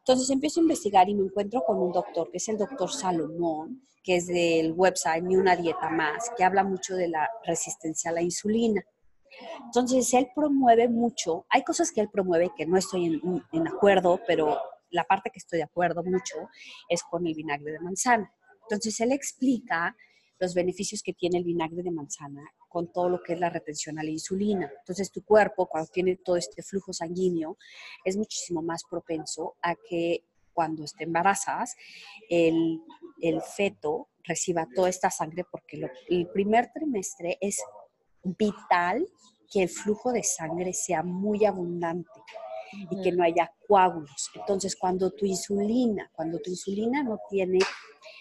Entonces 0.00 0.30
empiezo 0.30 0.60
a 0.60 0.62
investigar 0.62 1.08
y 1.08 1.14
me 1.14 1.24
encuentro 1.24 1.62
con 1.62 1.78
un 1.78 1.92
doctor, 1.92 2.30
que 2.30 2.38
es 2.38 2.48
el 2.48 2.58
doctor 2.58 2.90
Salomón, 2.90 3.86
que 4.02 4.16
es 4.16 4.26
del 4.26 4.72
website 4.72 5.22
Ni 5.22 5.36
una 5.36 5.56
dieta 5.56 5.90
más, 5.90 6.30
que 6.36 6.44
habla 6.44 6.64
mucho 6.64 6.94
de 6.96 7.08
la 7.08 7.28
resistencia 7.44 8.10
a 8.10 8.14
la 8.14 8.22
insulina. 8.22 8.82
Entonces, 9.64 10.12
él 10.14 10.28
promueve 10.34 10.88
mucho, 10.88 11.46
hay 11.48 11.62
cosas 11.62 11.92
que 11.92 12.00
él 12.00 12.08
promueve 12.10 12.50
que 12.56 12.66
no 12.66 12.76
estoy 12.76 13.06
en, 13.06 13.44
en 13.52 13.68
acuerdo, 13.68 14.20
pero 14.26 14.58
la 14.90 15.04
parte 15.04 15.30
que 15.30 15.38
estoy 15.38 15.58
de 15.58 15.64
acuerdo 15.64 16.02
mucho 16.02 16.48
es 16.88 17.02
con 17.04 17.26
el 17.26 17.34
vinagre 17.34 17.72
de 17.72 17.80
manzana. 17.80 18.32
Entonces, 18.62 18.98
él 19.00 19.12
explica 19.12 19.96
los 20.40 20.54
beneficios 20.54 21.02
que 21.02 21.12
tiene 21.12 21.38
el 21.38 21.44
vinagre 21.44 21.82
de 21.82 21.90
manzana 21.90 22.42
con 22.68 22.90
todo 22.90 23.08
lo 23.08 23.22
que 23.22 23.34
es 23.34 23.40
la 23.40 23.50
retención 23.50 23.98
a 23.98 24.02
la 24.02 24.10
insulina. 24.10 24.72
Entonces, 24.78 25.12
tu 25.12 25.22
cuerpo, 25.22 25.66
cuando 25.66 25.90
tiene 25.92 26.16
todo 26.16 26.36
este 26.36 26.62
flujo 26.62 26.92
sanguíneo, 26.92 27.58
es 28.04 28.16
muchísimo 28.16 28.62
más 28.62 28.82
propenso 28.88 29.56
a 29.62 29.74
que 29.74 30.24
cuando 30.52 30.84
te 30.96 31.04
embarazas, 31.04 31.76
el, 32.28 32.80
el 33.20 33.42
feto 33.42 34.08
reciba 34.24 34.66
toda 34.74 34.88
esta 34.88 35.10
sangre 35.10 35.44
porque 35.50 35.80
el 36.08 36.26
primer 36.28 36.70
trimestre 36.72 37.38
es 37.40 37.62
vital 38.22 39.06
que 39.50 39.62
el 39.64 39.68
flujo 39.68 40.12
de 40.12 40.22
sangre 40.22 40.72
sea 40.72 41.02
muy 41.02 41.44
abundante 41.44 42.08
y 42.90 43.02
que 43.02 43.12
no 43.12 43.24
haya 43.24 43.52
coágulos. 43.66 44.30
Entonces, 44.34 44.76
cuando 44.76 45.10
tu 45.10 45.26
insulina, 45.26 46.10
cuando 46.14 46.38
tu 46.38 46.50
insulina 46.50 47.02
no 47.02 47.18
tiene 47.28 47.58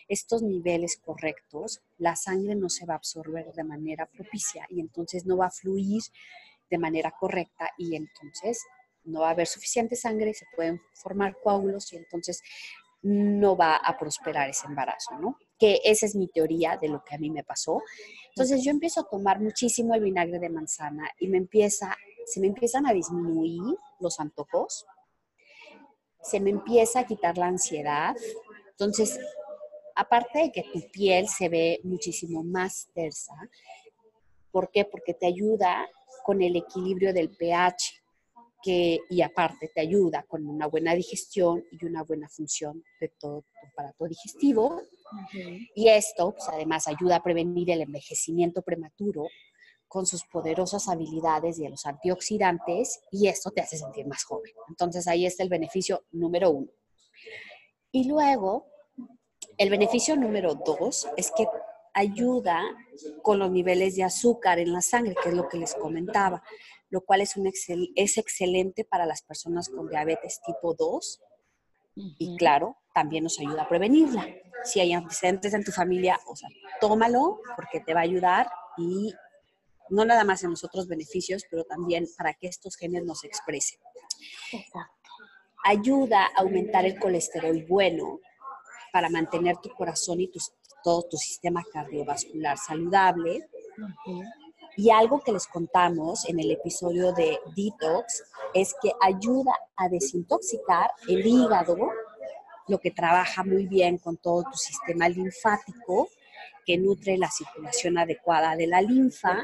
estos 0.09 0.41
niveles 0.41 0.97
correctos, 0.97 1.81
la 1.97 2.15
sangre 2.15 2.55
no 2.55 2.67
se 2.67 2.85
va 2.85 2.95
a 2.95 2.97
absorber 2.97 3.53
de 3.53 3.63
manera 3.63 4.07
propicia 4.07 4.65
y 4.69 4.81
entonces 4.81 5.25
no 5.25 5.37
va 5.37 5.45
a 5.45 5.51
fluir 5.51 6.01
de 6.69 6.77
manera 6.77 7.13
correcta 7.17 7.69
y 7.77 7.95
entonces 7.95 8.61
no 9.03 9.21
va 9.21 9.29
a 9.29 9.31
haber 9.31 9.47
suficiente 9.47 9.95
sangre, 9.95 10.33
se 10.33 10.45
pueden 10.55 10.81
formar 10.93 11.37
coágulos 11.41 11.93
y 11.93 11.97
entonces 11.97 12.41
no 13.01 13.55
va 13.55 13.77
a 13.77 13.97
prosperar 13.97 14.49
ese 14.49 14.67
embarazo, 14.67 15.17
¿no? 15.19 15.37
Que 15.57 15.79
esa 15.85 16.05
es 16.05 16.15
mi 16.15 16.27
teoría 16.27 16.77
de 16.77 16.89
lo 16.89 17.03
que 17.03 17.15
a 17.15 17.17
mí 17.17 17.29
me 17.29 17.43
pasó. 17.43 17.81
Entonces 18.29 18.63
yo 18.63 18.71
empiezo 18.71 19.01
a 19.01 19.09
tomar 19.09 19.39
muchísimo 19.39 19.93
el 19.93 20.03
vinagre 20.03 20.39
de 20.39 20.49
manzana 20.49 21.09
y 21.19 21.27
me 21.27 21.37
empieza, 21.37 21.95
se 22.25 22.41
me 22.41 22.47
empiezan 22.47 22.85
a 22.87 22.93
disminuir 22.93 23.61
los 23.99 24.19
antojos, 24.19 24.85
se 26.21 26.39
me 26.39 26.49
empieza 26.49 27.01
a 27.01 27.05
quitar 27.05 27.37
la 27.37 27.47
ansiedad. 27.47 28.15
Entonces, 28.71 29.17
aparte 29.99 30.39
de 30.39 30.51
que 30.51 30.63
tu 30.63 30.79
piel 30.91 31.27
se 31.27 31.49
ve 31.49 31.81
muchísimo 31.83 32.41
más 32.41 32.87
tersa, 32.93 33.33
¿por 34.49 34.71
qué? 34.71 34.85
Porque 34.85 35.13
te 35.13 35.27
ayuda 35.27 35.85
con 36.23 36.41
el 36.41 36.55
equilibrio 36.55 37.13
del 37.13 37.29
pH 37.29 38.01
que, 38.63 38.99
y 39.09 39.21
aparte 39.21 39.69
te 39.73 39.81
ayuda 39.81 40.23
con 40.23 40.47
una 40.47 40.67
buena 40.67 40.95
digestión 40.95 41.65
y 41.71 41.85
una 41.85 42.03
buena 42.03 42.29
función 42.29 42.81
de 43.01 43.09
todo 43.19 43.41
tu 43.41 43.67
aparato 43.67 44.05
digestivo. 44.05 44.81
Y 45.75 45.89
esto, 45.89 46.31
pues, 46.31 46.47
además, 46.47 46.87
ayuda 46.87 47.17
a 47.17 47.23
prevenir 47.23 47.69
el 47.69 47.81
envejecimiento 47.81 48.61
prematuro 48.61 49.27
con 49.89 50.05
sus 50.05 50.23
poderosas 50.23 50.87
habilidades 50.87 51.57
de 51.57 51.69
los 51.69 51.85
antioxidantes 51.85 53.01
y 53.11 53.27
esto 53.27 53.51
te 53.51 53.61
hace 53.61 53.77
sentir 53.77 54.07
más 54.07 54.23
joven. 54.23 54.53
Entonces 54.69 55.07
ahí 55.07 55.25
está 55.25 55.43
el 55.43 55.49
beneficio 55.49 56.05
número 56.11 56.51
uno. 56.51 56.69
Y 57.91 58.07
luego, 58.07 58.67
el 59.59 59.69
beneficio 59.69 60.15
número 60.15 60.55
dos 60.55 61.07
es 61.15 61.31
que 61.37 61.45
ayuda 61.93 62.63
con 63.21 63.37
los 63.37 63.51
niveles 63.51 63.95
de 63.95 64.03
azúcar 64.03 64.57
en 64.57 64.73
la 64.73 64.81
sangre, 64.81 65.15
que 65.21 65.29
es 65.29 65.35
lo 65.35 65.47
que 65.47 65.57
les 65.57 65.75
comentaba 65.75 66.41
lo 66.89 67.01
cual 67.01 67.21
es, 67.21 67.37
un 67.37 67.51
es 67.95 68.17
excelente 68.17 68.83
para 68.83 69.05
las 69.05 69.21
personas 69.21 69.69
con 69.69 69.87
diabetes 69.87 70.41
tipo 70.45 70.73
2 70.73 71.21
y 71.95 72.37
claro, 72.37 72.77
también 72.93 73.23
nos 73.23 73.39
ayuda 73.39 73.63
a 73.63 73.69
prevenirla. 73.69 74.25
Si 74.63 74.79
hay 74.79 74.93
antecedentes 74.93 75.53
en 75.53 75.63
tu 75.63 75.71
familia, 75.71 76.19
o 76.27 76.35
sea, 76.35 76.49
tómalo 76.79 77.41
porque 77.55 77.81
te 77.81 77.93
va 77.93 78.01
a 78.01 78.03
ayudar 78.03 78.49
y 78.77 79.13
no 79.89 80.05
nada 80.05 80.23
más 80.23 80.43
en 80.43 80.51
los 80.51 80.63
otros 80.63 80.87
beneficios, 80.87 81.43
pero 81.49 81.63
también 81.65 82.07
para 82.17 82.33
que 82.33 82.47
estos 82.47 82.75
genes 82.75 83.03
nos 83.03 83.23
expresen. 83.23 83.79
Ayuda 85.63 86.25
a 86.25 86.41
aumentar 86.41 86.85
el 86.85 86.99
colesterol 86.99 87.65
bueno 87.67 88.19
para 88.91 89.09
mantener 89.09 89.57
tu 89.57 89.69
corazón 89.69 90.21
y 90.21 90.31
todo 90.83 91.03
tu 91.03 91.17
sistema 91.17 91.63
cardiovascular 91.71 92.57
saludable. 92.57 93.49
Y 94.75 94.89
algo 94.91 95.19
que 95.19 95.31
les 95.31 95.47
contamos 95.47 96.27
en 96.29 96.39
el 96.39 96.51
episodio 96.51 97.11
de 97.11 97.39
Detox 97.55 98.23
es 98.53 98.75
que 98.81 98.91
ayuda 99.01 99.51
a 99.75 99.89
desintoxicar 99.89 100.91
el 101.07 101.25
hígado, 101.25 101.75
lo 102.67 102.79
que 102.79 102.91
trabaja 102.91 103.43
muy 103.43 103.65
bien 103.65 103.97
con 103.97 104.17
todo 104.17 104.43
tu 104.43 104.57
sistema 104.57 105.09
linfático, 105.09 106.07
que 106.65 106.77
nutre 106.77 107.17
la 107.17 107.29
circulación 107.29 107.97
adecuada 107.97 108.55
de 108.55 108.67
la 108.67 108.81
linfa. 108.81 109.41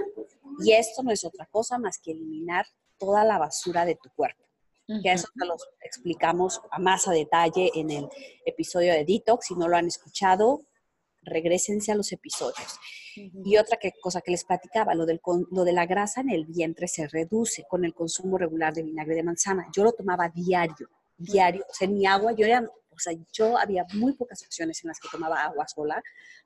Y 0.59 0.73
esto 0.73 1.03
no 1.03 1.11
es 1.11 1.25
otra 1.25 1.45
cosa 1.47 1.77
más 1.77 1.97
que 1.97 2.11
eliminar 2.11 2.65
toda 2.97 3.23
la 3.23 3.37
basura 3.37 3.83
de 3.83 3.95
tu 3.95 4.09
cuerpo. 4.15 4.44
Que 4.87 5.11
eso 5.11 5.27
te 5.37 5.45
lo 5.45 5.55
explicamos 5.81 6.61
a 6.69 6.79
más 6.79 7.07
a 7.07 7.11
detalle 7.11 7.71
en 7.73 7.89
el 7.89 8.07
episodio 8.45 8.93
de 8.93 9.03
Detox. 9.03 9.47
Si 9.47 9.55
no 9.55 9.67
lo 9.67 9.77
han 9.77 9.87
escuchado, 9.87 10.61
regresense 11.23 11.91
a 11.91 11.95
los 11.95 12.11
episodios. 12.11 12.79
Y 13.15 13.57
otra 13.57 13.77
que, 13.77 13.93
cosa 14.01 14.21
que 14.21 14.31
les 14.31 14.43
platicaba, 14.43 14.93
lo, 14.93 15.05
del, 15.05 15.21
lo 15.51 15.63
de 15.63 15.73
la 15.73 15.85
grasa 15.85 16.21
en 16.21 16.29
el 16.29 16.45
vientre 16.45 16.87
se 16.87 17.07
reduce 17.07 17.65
con 17.67 17.85
el 17.85 17.93
consumo 17.93 18.37
regular 18.37 18.73
de 18.73 18.83
vinagre 18.83 19.15
de 19.15 19.23
manzana. 19.23 19.67
Yo 19.73 19.83
lo 19.83 19.93
tomaba 19.93 20.29
diario, 20.29 20.89
diario, 21.17 21.65
o 21.69 21.73
sea, 21.73 21.87
mi 21.87 22.05
agua, 22.05 22.33
yo 22.33 22.45
era, 22.45 22.61
o 22.61 22.99
sea, 22.99 23.13
yo 23.31 23.57
había 23.57 23.85
muy 23.93 24.13
pocas 24.13 24.43
opciones 24.43 24.83
en 24.83 24.89
las 24.89 24.99
que 24.99 25.07
tomaba 25.09 25.43
agua 25.43 25.65
sola, 25.67 26.03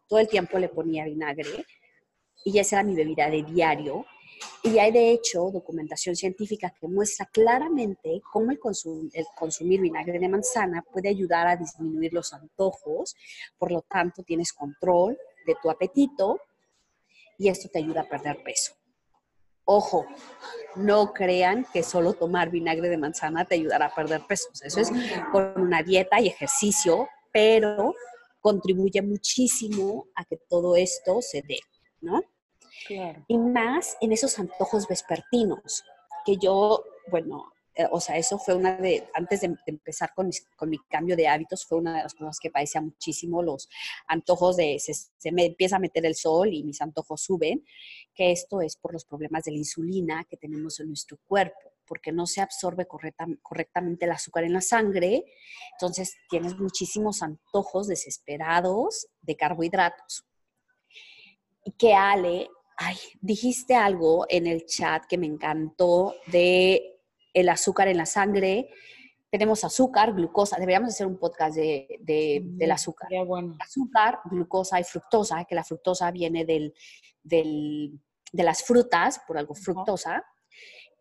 todo 0.07 0.19
el 0.19 0.27
tiempo 0.27 0.59
le 0.59 0.69
ponía 0.69 1.05
vinagre 1.05 1.65
y 2.45 2.57
esa 2.59 2.77
era 2.77 2.83
mi 2.83 2.95
bebida 2.95 3.29
de 3.29 3.43
diario. 3.43 4.05
Y 4.63 4.77
hay 4.79 4.91
de 4.91 5.11
hecho 5.11 5.49
documentación 5.51 6.15
científica 6.15 6.73
que 6.79 6.87
muestra 6.87 7.25
claramente 7.25 8.21
cómo 8.31 8.51
el, 8.51 8.59
consumir 9.37 9.81
vinagre 9.81 10.19
de 10.19 10.29
manzana 10.29 10.81
puede 10.81 11.09
ayudar 11.09 11.47
a 11.47 11.55
disminuir 11.55 12.13
los 12.13 12.33
antojos, 12.33 13.15
por 13.57 13.71
lo 13.71 13.81
tanto 13.81 14.23
tienes 14.23 14.53
control 14.53 15.17
de 15.45 15.55
tu 15.61 15.69
apetito 15.69 16.39
y 17.37 17.47
esto 17.47 17.69
te 17.69 17.79
ayuda 17.79 18.01
a 18.01 18.09
perder 18.09 18.43
peso. 18.43 18.73
Ojo, 19.65 20.05
no 20.75 21.13
crean 21.13 21.65
que 21.71 21.83
solo 21.83 22.13
tomar 22.13 22.49
vinagre 22.49 22.89
de 22.89 22.97
manzana 22.97 23.45
te 23.45 23.55
ayudará 23.55 23.85
a 23.85 23.95
perder 23.95 24.21
peso. 24.27 24.49
Eso 24.61 24.81
es 24.81 24.91
con 25.31 25.53
una 25.61 25.83
dieta 25.83 26.19
y 26.19 26.27
ejercicio, 26.27 27.07
pero 27.31 27.93
contribuye 28.41 29.01
muchísimo 29.01 30.07
a 30.15 30.25
que 30.25 30.37
todo 30.37 30.75
esto 30.75 31.21
se 31.21 31.43
dé, 31.43 31.59
¿no? 32.01 32.23
Claro. 32.87 33.23
Y 33.27 33.37
más 33.37 33.97
en 34.01 34.11
esos 34.11 34.37
antojos 34.39 34.87
vespertinos, 34.87 35.83
que 36.25 36.37
yo, 36.37 36.83
bueno, 37.09 37.51
eh, 37.79 37.87
o 37.91 38.01
sea, 38.01 38.17
eso 38.17 38.37
fue 38.37 38.55
una 38.55 38.75
de, 38.75 39.07
antes 39.13 39.39
de, 39.39 39.55
empezar 39.65 40.13
con, 40.13 40.29
con, 40.57 40.69
mi 40.69 40.79
cambio 40.89 41.15
de 41.15 41.29
hábitos, 41.29 41.65
fue 41.65 41.77
una 41.77 41.95
de 41.95 42.03
las 42.03 42.13
cosas 42.13 42.37
que 42.37 42.51
padecía 42.51 42.81
muchísimo, 42.81 43.41
los 43.41 43.69
antojos 44.05 44.57
de, 44.57 44.77
se, 44.79 45.31
me 45.31 45.45
empieza 45.45 45.77
a 45.77 45.79
meter 45.79 46.05
el 46.05 46.15
sol 46.15 46.53
y 46.53 46.63
mis 46.65 46.81
antojos 46.81 47.21
suben, 47.21 47.63
que 48.13 48.31
esto 48.31 48.59
es 48.59 48.75
por 48.75 48.91
los 48.91 49.05
problemas 49.05 49.43
de 49.45 49.51
la 49.51 49.59
insulina 49.59 50.25
que 50.25 50.35
tenemos 50.35 50.81
en 50.81 50.87
nuestro 50.87 51.19
cuerpo, 51.25 51.71
porque 51.85 52.11
no 52.11 52.27
se 52.27 52.41
absorbe 52.41 52.85
correctamente 52.85 54.03
el 54.03 54.11
azúcar 54.11 54.43
en 54.43 54.53
la 54.53 54.61
sangre, 54.61 55.23
entonces 55.71 56.15
tienes 56.29 56.59
muchísimos 56.59 57.23
antojos 57.23 57.87
desesperados 57.87 59.07
de 59.21 59.37
carbohidratos. 59.37 60.25
Y 61.63 61.71
que 61.71 61.93
Ale, 61.93 62.49
ay, 62.79 62.95
dijiste 63.19 63.75
algo 63.75 64.25
en 64.29 64.47
el 64.47 64.65
chat 64.65 65.05
que 65.05 65.17
me 65.17 65.27
encantó 65.27 66.15
de 66.27 66.97
el 67.33 67.49
azúcar 67.49 67.89
en 67.89 67.97
la 67.97 68.05
sangre. 68.05 68.69
Tenemos 69.29 69.63
azúcar, 69.63 70.13
glucosa. 70.13 70.55
Deberíamos 70.57 70.89
hacer 70.89 71.05
un 71.05 71.19
podcast 71.19 71.57
de, 71.57 71.99
del 72.41 72.71
azúcar. 72.71 73.09
Azúcar, 73.59 74.19
glucosa 74.25 74.79
y 74.79 74.85
fructosa, 74.85 75.43
que 75.45 75.55
la 75.55 75.63
fructosa 75.65 76.09
viene 76.09 76.45
del, 76.45 76.73
del, 77.21 77.99
de 78.31 78.43
las 78.43 78.63
frutas, 78.63 79.21
por 79.27 79.37
algo 79.37 79.55
fructosa, 79.55 80.25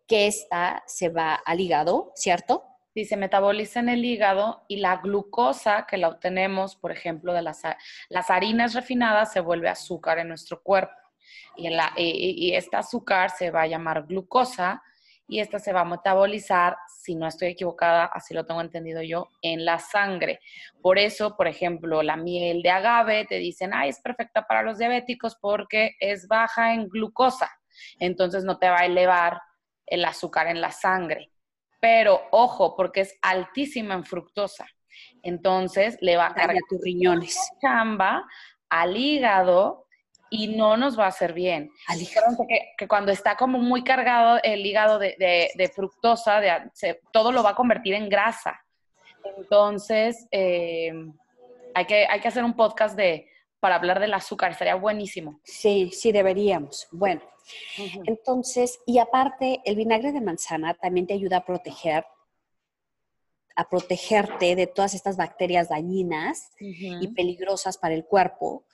que 0.07 0.27
esta 0.27 0.83
se 0.87 1.09
va 1.09 1.35
al 1.37 1.61
hígado, 1.61 2.13
¿cierto? 2.17 2.65
Sí, 2.93 3.05
se 3.05 3.17
metaboliza 3.17 3.79
en 3.81 3.89
el 3.89 4.05
hígado 4.05 4.65
y 4.67 4.79
la 4.79 4.97
glucosa 4.97 5.87
que 5.87 5.97
la 5.97 6.09
obtenemos, 6.09 6.75
por 6.75 6.91
ejemplo, 6.91 7.33
de 7.33 7.43
las, 7.43 7.63
las 8.09 8.31
harinas 8.31 8.75
refinadas, 8.75 9.33
se 9.33 9.41
vuelve 9.41 9.69
azúcar 9.69 10.19
en 10.19 10.29
nuestro 10.29 10.61
cuerpo. 10.61 10.98
Y, 11.57 11.69
la, 11.71 11.93
y, 11.97 12.49
y 12.49 12.55
este 12.55 12.77
azúcar 12.77 13.31
se 13.31 13.51
va 13.51 13.63
a 13.63 13.67
llamar 13.67 14.07
glucosa 14.07 14.83
y 15.29 15.41
esta 15.41 15.59
se 15.59 15.75
va 15.75 15.83
a 15.83 15.85
metabolizar, 15.85 16.79
si 16.89 17.15
no 17.15 17.27
estoy 17.27 17.49
equivocada, 17.49 18.07
así 18.07 18.33
lo 18.33 18.47
tengo 18.47 18.63
entendido 18.63 19.03
yo, 19.03 19.29
en 19.43 19.67
la 19.67 19.79
sangre. 19.79 20.41
Por 20.81 20.99
eso, 20.99 21.37
por 21.37 21.47
ejemplo, 21.47 22.03
la 22.03 22.17
miel 22.17 22.63
de 22.63 22.71
agave 22.71 23.27
te 23.27 23.37
dicen, 23.37 23.73
ay, 23.75 23.91
es 23.91 24.01
perfecta 24.01 24.47
para 24.47 24.63
los 24.63 24.79
diabéticos 24.79 25.37
porque 25.37 25.97
es 26.01 26.27
baja 26.29 26.73
en 26.73 26.89
glucosa, 26.89 27.51
entonces 28.01 28.43
no 28.45 28.59
te 28.59 28.71
va 28.71 28.81
a 28.81 28.87
elevar 28.87 29.41
el 29.87 30.05
azúcar 30.07 30.47
en 30.47 30.63
la 30.63 30.71
sangre. 30.71 31.31
Pero 31.79 32.23
ojo, 32.33 32.75
porque 32.75 33.03
es 33.03 33.17
altísima 33.21 33.95
en 33.95 34.05
fructosa. 34.05 34.67
Entonces 35.23 35.99
le 36.01 36.17
va 36.17 36.29
a 36.29 36.35
cargar 36.35 36.63
tus 36.69 36.83
riñones. 36.83 37.37
chamba 37.61 38.27
al 38.69 38.97
hígado 38.97 39.87
y 40.31 40.57
no 40.57 40.77
nos 40.77 40.99
va 40.99 41.05
a 41.05 41.09
hacer 41.09 41.33
bien. 41.33 41.71
Al 41.87 42.01
hígado. 42.01 42.47
Que, 42.49 42.73
que 42.77 42.89
cuando 42.89 43.13
está 43.13 43.37
como 43.37 43.59
muy 43.59 43.83
cargado 43.83 44.39
el 44.43 44.65
hígado 44.65 44.99
de, 44.99 45.17
de, 45.55 45.69
fructosa, 45.69 46.41
de, 46.41 47.01
todo 47.13 47.33
lo 47.33 47.43
va 47.43 47.51
a 47.51 47.55
convertir 47.55 47.95
en 47.95 48.09
grasa. 48.09 48.61
Entonces, 49.37 50.27
eh, 50.31 50.93
hay, 51.75 51.85
que, 51.87 52.07
hay 52.09 52.21
que 52.21 52.29
hacer 52.29 52.45
un 52.45 52.55
podcast 52.55 52.97
de, 52.97 53.29
para 53.61 53.77
hablar 53.77 54.01
del 54.01 54.15
azúcar, 54.15 54.53
estaría 54.53 54.75
buenísimo. 54.75 55.41
Sí, 55.45 55.91
sí, 55.93 56.13
deberíamos. 56.13 56.89
Bueno, 56.93 57.23
entonces, 58.05 58.79
y 58.87 58.99
aparte, 58.99 59.61
el 59.65 59.77
vinagre 59.77 60.13
de 60.13 60.21
manzana 60.21 60.75
también 60.75 61.07
te 61.07 61.15
ayuda 61.15 61.39
a 61.39 61.45
proteger 61.45 62.05
a 63.59 63.69
protegerte 63.69 64.55
de 64.55 64.69
todas 64.69 64.95
estas 64.95 65.17
bacterias 65.17 65.69
dañinas 65.69 66.53
y 66.61 67.09
peligrosas 67.09 67.77
para 67.77 67.93
el 67.93 68.05
cuerpo, 68.05 68.65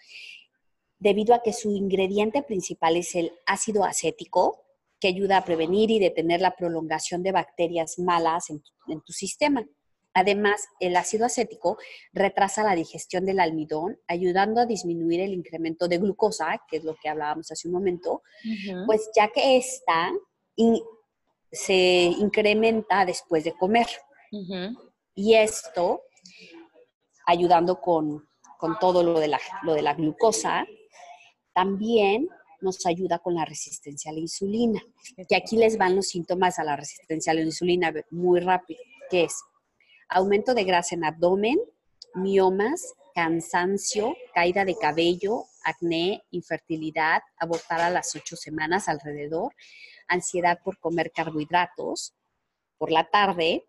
debido 1.05 1.35
a 1.35 1.43
que 1.43 1.53
su 1.53 1.71
ingrediente 1.71 2.43
principal 2.43 2.97
es 2.97 3.15
el 3.15 3.31
ácido 3.45 3.85
acético, 3.85 4.63
que 4.99 5.09
ayuda 5.09 5.37
a 5.37 5.45
prevenir 5.45 5.91
y 5.91 5.99
detener 5.99 6.41
la 6.41 6.57
prolongación 6.57 7.23
de 7.23 7.31
bacterias 7.31 7.99
malas 7.99 8.49
en 8.49 8.63
tu, 9.03 9.13
sistema. 9.13 9.67
Además, 10.15 10.67
el 10.81 10.97
ácido 10.97 11.27
acético 11.27 11.77
retrasa 12.15 12.65
la 12.65 12.75
digestión 12.75 13.27
del 13.27 13.41
almidón, 13.41 13.99
ayudando 14.09 14.63
a 14.63 14.67
disminuir 14.67 15.21
el 15.21 15.35
incremento 15.35 15.89
de 15.89 15.99
glucosa, 15.99 16.59
que 16.71 16.79
es 16.79 16.85
lo 16.85 16.97
que 16.97 17.11
hablábamos 17.11 17.51
hace 17.51 17.69
un 17.69 17.75
momento, 17.75 18.23
pues 18.87 19.11
ya 19.15 19.29
que 19.29 19.59
esta 19.59 20.11
se 21.53 22.15
incrementa 22.19 23.05
después 23.05 23.45
de 23.45 23.53
comer. 23.53 23.89
Y 25.15 25.35
esto, 25.35 26.01
ayudando 27.27 27.79
con, 27.79 28.27
todo 28.81 29.03
lo 29.03 29.21
de, 29.21 29.29
la, 29.29 29.41
lo 29.65 29.75
de 29.75 29.83
la 29.83 29.93
glucosa, 29.93 30.65
también 31.55 32.29
nos 32.61 32.85
ayuda 32.87 33.19
con 33.19 33.35
la 33.35 33.45
resistencia 33.45 34.11
a 34.11 34.15
la 34.15 34.21
insulina. 34.21 34.83
Y 35.17 35.35
aquí 35.35 35.57
les 35.57 35.77
van 35.79 35.97
los 35.97 36.09
síntomas 36.09 36.59
a 36.59 36.65
la 36.65 36.77
resistencia 36.77 37.33
a 37.33 37.35
la 37.35 37.43
insulina 37.43 37.93
muy 38.11 38.41
rápido, 38.41 38.81
que 39.11 39.25
es 39.25 39.43
aumento 40.09 40.55
de 40.55 40.65
grasa 40.65 40.95
en 40.95 41.05
abdomen, 41.05 41.59
miomas, 42.15 42.95
cansancio, 43.15 44.15
caída 44.35 44.65
de 44.65 44.77
cabello, 44.77 45.45
acné, 45.63 46.23
infertilidad, 46.31 47.23
abortar 47.39 47.81
a 47.81 47.91
las 47.91 48.15
ocho 48.15 48.37
semanas 48.37 48.89
alrededor, 48.89 49.55
ansiedad 50.09 50.59
por 50.65 50.79
comer 50.79 51.13
carbohidratos 51.13 52.15
por 52.79 52.91
la 52.91 53.09
tarde, 53.09 53.65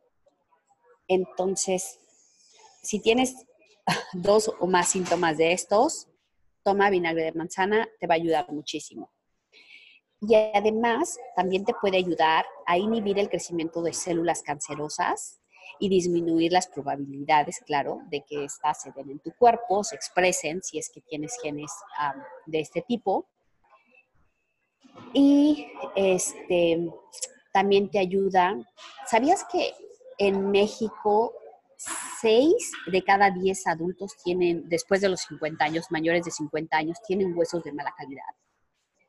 entonces, 1.07 1.99
si 2.81 2.99
tienes 2.99 3.35
dos 4.13 4.51
o 4.59 4.67
más 4.67 4.89
síntomas 4.89 5.37
de 5.37 5.53
estos, 5.53 6.07
toma 6.65 6.89
vinagre 6.89 7.25
de 7.25 7.31
manzana, 7.31 7.87
te 7.99 8.07
va 8.07 8.15
a 8.15 8.17
ayudar 8.17 8.51
muchísimo. 8.51 9.11
Y 10.19 10.33
además, 10.33 11.19
también 11.35 11.63
te 11.63 11.75
puede 11.79 11.97
ayudar 11.97 12.45
a 12.65 12.77
inhibir 12.77 13.19
el 13.19 13.29
crecimiento 13.29 13.83
de 13.83 13.93
células 13.93 14.41
cancerosas 14.41 15.39
y 15.79 15.89
disminuir 15.89 16.51
las 16.51 16.67
probabilidades, 16.67 17.59
claro, 17.59 17.99
de 18.09 18.23
que 18.27 18.45
éstas 18.45 18.81
se 18.81 18.91
den 18.93 19.11
en 19.11 19.19
tu 19.19 19.31
cuerpo, 19.33 19.83
se 19.83 19.95
expresen 19.95 20.63
si 20.63 20.79
es 20.79 20.89
que 20.89 21.01
tienes 21.01 21.37
genes 21.43 21.71
de 22.47 22.59
este 22.59 22.81
tipo. 22.81 23.27
Y 25.13 25.67
este, 25.95 26.89
también 27.53 27.91
te 27.91 27.99
ayuda, 27.99 28.55
¿sabías 29.05 29.45
que 29.51 29.73
en 30.17 30.49
México, 30.49 31.33
6 32.25 32.71
de 32.91 33.03
cada 33.03 33.29
10 33.29 33.67
adultos 33.67 34.17
tienen, 34.23 34.67
después 34.67 34.99
de 34.99 35.09
los 35.09 35.21
50 35.21 35.63
años, 35.63 35.85
mayores 35.91 36.25
de 36.25 36.31
50 36.31 36.75
años, 36.75 36.97
tienen 37.05 37.37
huesos 37.37 37.63
de 37.63 37.71
mala 37.71 37.93
calidad. 37.95 38.23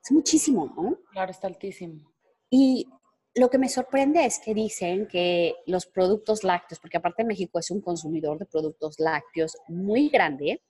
Es 0.05 0.13
muchísimo, 0.13 0.67
¿no? 0.77 0.99
Claro, 1.13 1.31
está 1.31 1.47
altísimo. 1.47 2.13
Y 2.51 2.87
lo 3.35 3.49
que 3.49 3.57
me 3.57 3.71
sorprende 3.71 4.27
es 4.27 4.39
que 4.39 4.53
dicen 4.53 5.09
que 5.09 5.55
los 5.65 5.87
productos 5.87 6.45
lácteos, 6.45 6.79
porque 6.79 6.99
aparte 6.99 7.25
México 7.25 7.59
es 7.59 7.71
un 7.71 7.81
consumidor 7.81 8.39
de 8.39 8.45
productos 8.45 9.01
lácteos 9.01 9.57
muy 9.67 10.11
grande, 10.11 10.63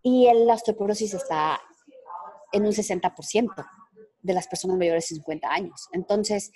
y 0.00 0.32
la 0.46 0.54
osteoporosis 0.54 1.12
está 1.12 1.60
en 2.50 2.64
un 2.64 2.72
60% 2.72 3.70
de 4.22 4.32
las 4.32 4.48
personas 4.48 4.78
mayores 4.78 5.10
de 5.10 5.16
50 5.16 5.52
años. 5.52 5.86
Entonces, 5.92 6.50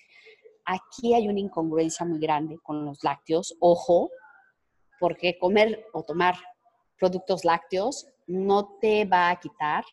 Aquí 0.65 1.15
hay 1.15 1.29
una 1.29 1.41
incongruencia 1.41 2.07
muy 2.07 2.19
grande 2.19 2.59
con 2.63 2.85
los 2.85 3.03
lácteos. 3.03 3.57
Ojo, 3.61 4.11
porque 4.99 5.39
comer 5.39 5.87
o 5.93 6.03
tomar 6.03 6.37
productos 6.99 7.45
lácteos 7.45 8.07
no 8.27 8.79
te 8.81 9.05
va 9.05 9.31
a 9.31 9.41
quitar 9.41 9.85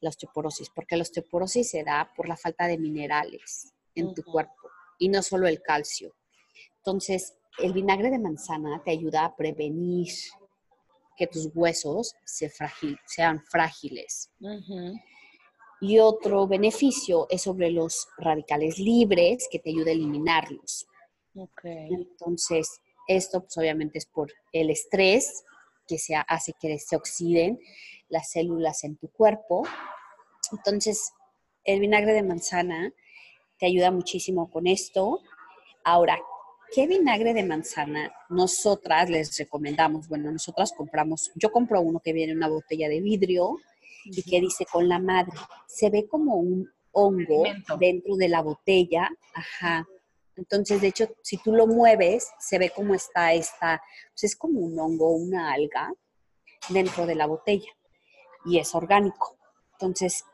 la 0.00 0.10
osteoporosis, 0.10 0.70
porque 0.70 0.96
la 0.96 1.02
osteoporosis 1.02 1.70
se 1.70 1.84
da 1.84 2.10
por 2.16 2.28
la 2.28 2.36
falta 2.36 2.66
de 2.66 2.78
minerales 2.78 3.72
en 3.94 4.14
tu 4.14 4.22
cuerpo 4.22 4.70
y 4.98 5.08
no 5.08 5.22
solo 5.22 5.46
el 5.48 5.60
calcio. 5.60 6.14
Entonces, 6.76 7.36
el 7.58 7.72
vinagre 7.72 8.10
de 8.10 8.18
manzana 8.18 8.82
te 8.84 8.92
ayuda 8.92 9.24
a 9.24 9.36
prevenir 9.36 10.08
que 11.16 11.26
tus 11.26 11.50
huesos 11.54 12.14
se 12.24 12.50
sean 13.06 13.42
frágiles. 13.44 14.30
Y 15.80 15.98
otro 16.00 16.46
beneficio 16.46 17.26
es 17.30 17.42
sobre 17.42 17.70
los 17.70 18.08
radicales 18.18 18.78
libres, 18.78 19.48
que 19.50 19.58
te 19.58 19.70
ayuda 19.70 19.90
a 19.90 19.94
eliminarlos. 19.94 20.86
Entonces, 21.62 22.80
esto 23.06 23.40
pues, 23.42 23.56
obviamente 23.56 23.98
es 23.98 24.06
por 24.06 24.32
el 24.52 24.70
estrés 24.70 25.44
que 25.86 25.98
se 25.98 26.14
hace 26.14 26.52
que 26.60 26.78
se 26.78 26.96
oxiden 26.96 27.58
las 28.08 28.30
células 28.30 28.84
en 28.84 28.96
tu 28.96 29.08
cuerpo. 29.08 29.62
Entonces, 30.52 31.12
el 31.64 31.80
vinagre 31.80 32.12
de 32.12 32.22
manzana 32.22 32.92
te 33.58 33.66
ayuda 33.66 33.90
muchísimo 33.90 34.50
con 34.50 34.66
esto. 34.66 35.20
Ahora, 35.84 36.18
¿qué 36.72 36.86
vinagre 36.86 37.34
de 37.34 37.44
manzana 37.44 38.12
nosotras 38.28 39.08
les 39.10 39.36
recomendamos? 39.38 40.08
Bueno, 40.08 40.30
nosotras 40.30 40.72
compramos, 40.76 41.30
yo 41.34 41.50
compro 41.50 41.80
uno 41.80 42.00
que 42.00 42.12
viene 42.12 42.32
en 42.32 42.38
una 42.38 42.48
botella 42.48 42.88
de 42.88 43.00
vidrio 43.00 43.56
y 44.04 44.22
que 44.22 44.40
dice 44.40 44.66
con 44.70 44.88
la 44.88 44.98
madre. 44.98 45.32
Se 45.66 45.90
ve 45.90 46.06
como 46.08 46.36
un 46.36 46.70
hongo 46.92 47.44
dentro 47.78 48.16
de 48.16 48.28
la 48.28 48.42
botella, 48.42 49.08
ajá. 49.34 49.86
Entonces, 50.36 50.80
de 50.80 50.88
hecho, 50.88 51.08
si 51.22 51.36
tú 51.38 51.52
lo 51.52 51.66
mueves, 51.66 52.30
se 52.38 52.58
ve 52.58 52.70
como 52.70 52.94
está 52.94 53.32
esta, 53.32 53.82
pues 54.10 54.24
es 54.24 54.36
como 54.36 54.60
un 54.60 54.78
hongo, 54.78 55.10
una 55.10 55.52
alga 55.52 55.92
dentro 56.68 57.06
de 57.06 57.16
la 57.16 57.26
botella 57.26 57.70
y 58.44 58.58
es 58.58 58.74
orgánico. 58.74 59.36
Entonces, 59.72 60.24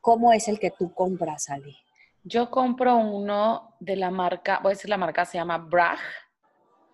¿cómo 0.00 0.32
es 0.32 0.48
el 0.48 0.58
que 0.58 0.70
tú 0.70 0.92
compras, 0.92 1.48
Ale? 1.48 1.76
Yo 2.24 2.50
compro 2.50 2.96
uno 2.96 3.76
de 3.80 3.96
la 3.96 4.10
marca, 4.10 4.60
voy 4.62 4.72
a 4.72 4.74
decir 4.74 4.90
la 4.90 4.96
marca, 4.96 5.24
se 5.24 5.38
llama 5.38 5.58
Bragg. 5.58 5.98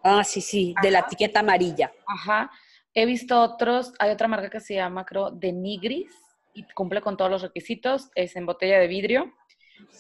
Ah, 0.03 0.25
sí, 0.25 0.41
sí, 0.41 0.75
de 0.83 0.91
la 0.91 1.01
etiqueta 1.01 1.41
amarilla. 1.41 1.93
Ajá. 2.07 2.51
He 3.01 3.07
visto 3.07 3.41
otros, 3.41 3.93
hay 4.01 4.11
otra 4.11 4.27
marca 4.27 4.51
que 4.51 4.59
se 4.59 4.75
llama, 4.75 5.07
creo, 5.07 5.31
Denigris 5.31 6.13
y 6.53 6.65
cumple 6.75 7.01
con 7.01 7.17
todos 7.17 7.31
los 7.31 7.43
requisitos, 7.43 8.11
es 8.17 8.35
en 8.35 8.45
botella 8.45 8.81
de 8.81 8.89
vidrio. 8.89 9.33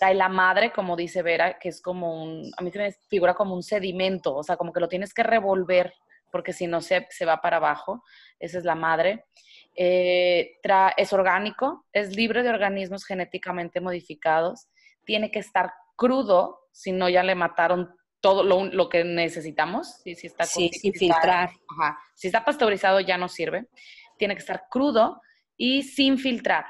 Trae 0.00 0.16
la 0.16 0.28
madre, 0.28 0.72
como 0.72 0.96
dice 0.96 1.22
Vera, 1.22 1.60
que 1.60 1.68
es 1.68 1.80
como 1.80 2.24
un, 2.24 2.50
a 2.56 2.60
mí 2.60 2.72
se 2.72 2.78
me 2.80 2.90
figura 3.08 3.34
como 3.34 3.54
un 3.54 3.62
sedimento, 3.62 4.34
o 4.34 4.42
sea, 4.42 4.56
como 4.56 4.72
que 4.72 4.80
lo 4.80 4.88
tienes 4.88 5.14
que 5.14 5.22
revolver 5.22 5.94
porque 6.32 6.52
si 6.52 6.66
no 6.66 6.80
se, 6.80 7.06
se 7.10 7.24
va 7.24 7.40
para 7.40 7.58
abajo. 7.58 8.02
Esa 8.40 8.58
es 8.58 8.64
la 8.64 8.74
madre. 8.74 9.26
Eh, 9.76 10.58
es 10.96 11.12
orgánico, 11.12 11.86
es 11.92 12.16
libre 12.16 12.42
de 12.42 12.50
organismos 12.50 13.04
genéticamente 13.04 13.80
modificados, 13.80 14.66
tiene 15.04 15.30
que 15.30 15.38
estar 15.38 15.72
crudo, 15.94 16.62
si 16.72 16.90
no 16.90 17.08
ya 17.08 17.22
le 17.22 17.36
mataron 17.36 17.94
todo 18.20 18.42
lo, 18.42 18.88
que 18.88 19.04
necesitamos. 19.04 20.00
Si, 20.02 20.14
si 20.14 20.26
está 20.26 20.44
sí, 20.44 20.70
sin 20.70 20.92
filtrar. 20.92 21.50
Si 22.14 22.26
está 22.26 22.44
pasteurizado 22.44 23.00
ya 23.00 23.16
no 23.18 23.28
sirve. 23.28 23.68
Tiene 24.18 24.34
que 24.34 24.40
estar 24.40 24.64
crudo 24.70 25.20
y 25.56 25.82
sin 25.82 26.18
filtrar. 26.18 26.66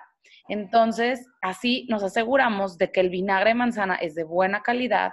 Entonces, 0.49 1.27
así 1.43 1.87
nos 1.89 2.03
aseguramos 2.03 2.79
de 2.79 2.91
que 2.91 3.01
el 3.01 3.11
vinagre 3.11 3.51
de 3.51 3.55
manzana 3.55 3.97
es 3.97 4.15
de 4.15 4.25
buena 4.25 4.63
calidad, 4.63 5.13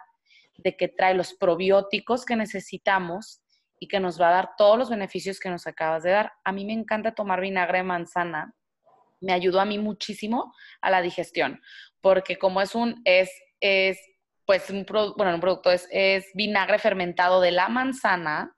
de 0.58 0.78
que 0.78 0.88
trae 0.88 1.14
los 1.14 1.34
probióticos 1.34 2.26
que 2.26 2.38
necesitamos 2.38 3.42
y 3.80 3.88
que 3.88 4.00
nos 4.00 4.20
va 4.20 4.30
a 4.30 4.34
dar 4.34 4.50
todos 4.58 4.78
los 4.78 4.90
beneficios 4.90 5.40
que 5.40 5.50
nos 5.50 5.68
acabas 5.68 6.04
de 6.04 6.12
dar. 6.12 6.32
A 6.46 6.54
mí 6.54 6.66
me 6.66 6.74
encanta 6.74 7.14
tomar 7.14 7.42
vinagre 7.42 7.80
de 7.80 7.84
manzana. 7.84 8.54
Me 9.20 9.34
ayudó 9.34 9.60
a 9.60 9.66
mí 9.66 9.78
muchísimo 9.78 10.54
a 10.82 10.90
la 10.90 11.02
digestión, 11.02 11.62
porque 12.02 12.38
como 12.38 12.62
es 12.62 12.74
un, 12.76 13.02
es, 13.04 13.30
es 13.60 14.00
pues 14.46 14.70
un, 14.70 14.86
bueno, 15.18 15.36
un 15.36 15.42
producto 15.42 15.72
es, 15.72 15.88
es 15.92 16.26
vinagre 16.34 16.80
fermentado 16.80 17.42
de 17.42 17.52
la 17.52 17.70
manzana, 17.70 18.56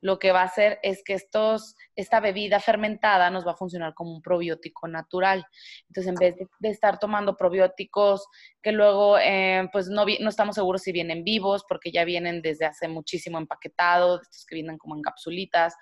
lo 0.00 0.18
que 0.18 0.30
va 0.30 0.42
a 0.42 0.44
hacer 0.44 0.78
es 0.82 1.02
que 1.04 1.14
estos, 1.14 1.74
esta 1.96 2.20
bebida 2.20 2.60
fermentada 2.60 3.30
nos 3.30 3.46
va 3.46 3.52
a 3.52 3.56
funcionar 3.56 3.94
como 3.94 4.14
un 4.14 4.22
probiótico 4.22 4.86
natural. 4.86 5.44
Entonces, 5.88 6.12
en 6.12 6.14
vez 6.14 6.34
de, 6.60 6.68
estar 6.68 6.98
tomando 6.98 7.36
probióticos 7.36 8.26
que 8.62 8.72
luego, 8.72 9.18
eh, 9.18 9.68
pues 9.72 9.88
no, 9.88 10.04
no 10.04 10.28
estamos 10.28 10.54
seguros 10.54 10.82
si 10.82 10.92
vienen 10.92 11.24
vivos, 11.24 11.64
porque 11.68 11.90
ya 11.90 12.04
vienen 12.04 12.42
desde 12.42 12.66
hace 12.66 12.88
muchísimo 12.88 13.38
empaquetados, 13.38 14.22
estos 14.22 14.46
que 14.46 14.54
vienen 14.54 14.78
como 14.78 14.96
en 14.96 15.02
capsulitas, 15.02 15.74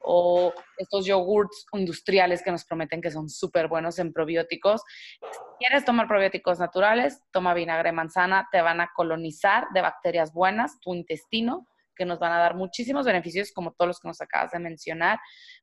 o 0.00 0.52
estos 0.78 1.06
yogurts 1.06 1.66
industriales 1.72 2.42
que 2.42 2.50
nos 2.50 2.64
prometen 2.64 3.00
que 3.00 3.10
son 3.10 3.28
súper 3.28 3.68
buenos 3.68 3.98
en 3.98 4.12
probióticos. 4.12 4.82
Si 5.20 5.38
quieres 5.58 5.84
tomar 5.84 6.08
probióticos 6.08 6.58
naturales, 6.58 7.22
toma 7.30 7.54
vinagre 7.54 7.90
de 7.90 7.92
manzana, 7.92 8.48
te 8.50 8.62
van 8.62 8.80
a 8.80 8.90
colonizar 8.94 9.66
de 9.74 9.82
bacterias 9.82 10.32
buenas 10.32 10.80
tu 10.80 10.94
intestino, 10.94 11.66
que 11.94 12.06
nos 12.06 12.18
van 12.18 12.32
a 12.32 12.38
dar 12.38 12.54
muchísimos 12.54 13.04
beneficios, 13.04 13.52
como 13.52 13.72
todos 13.72 13.88
los 13.88 14.00
que 14.00 14.08
nos 14.08 14.20
acabas 14.22 14.52
de 14.52 14.58
mencionar. 14.58 15.18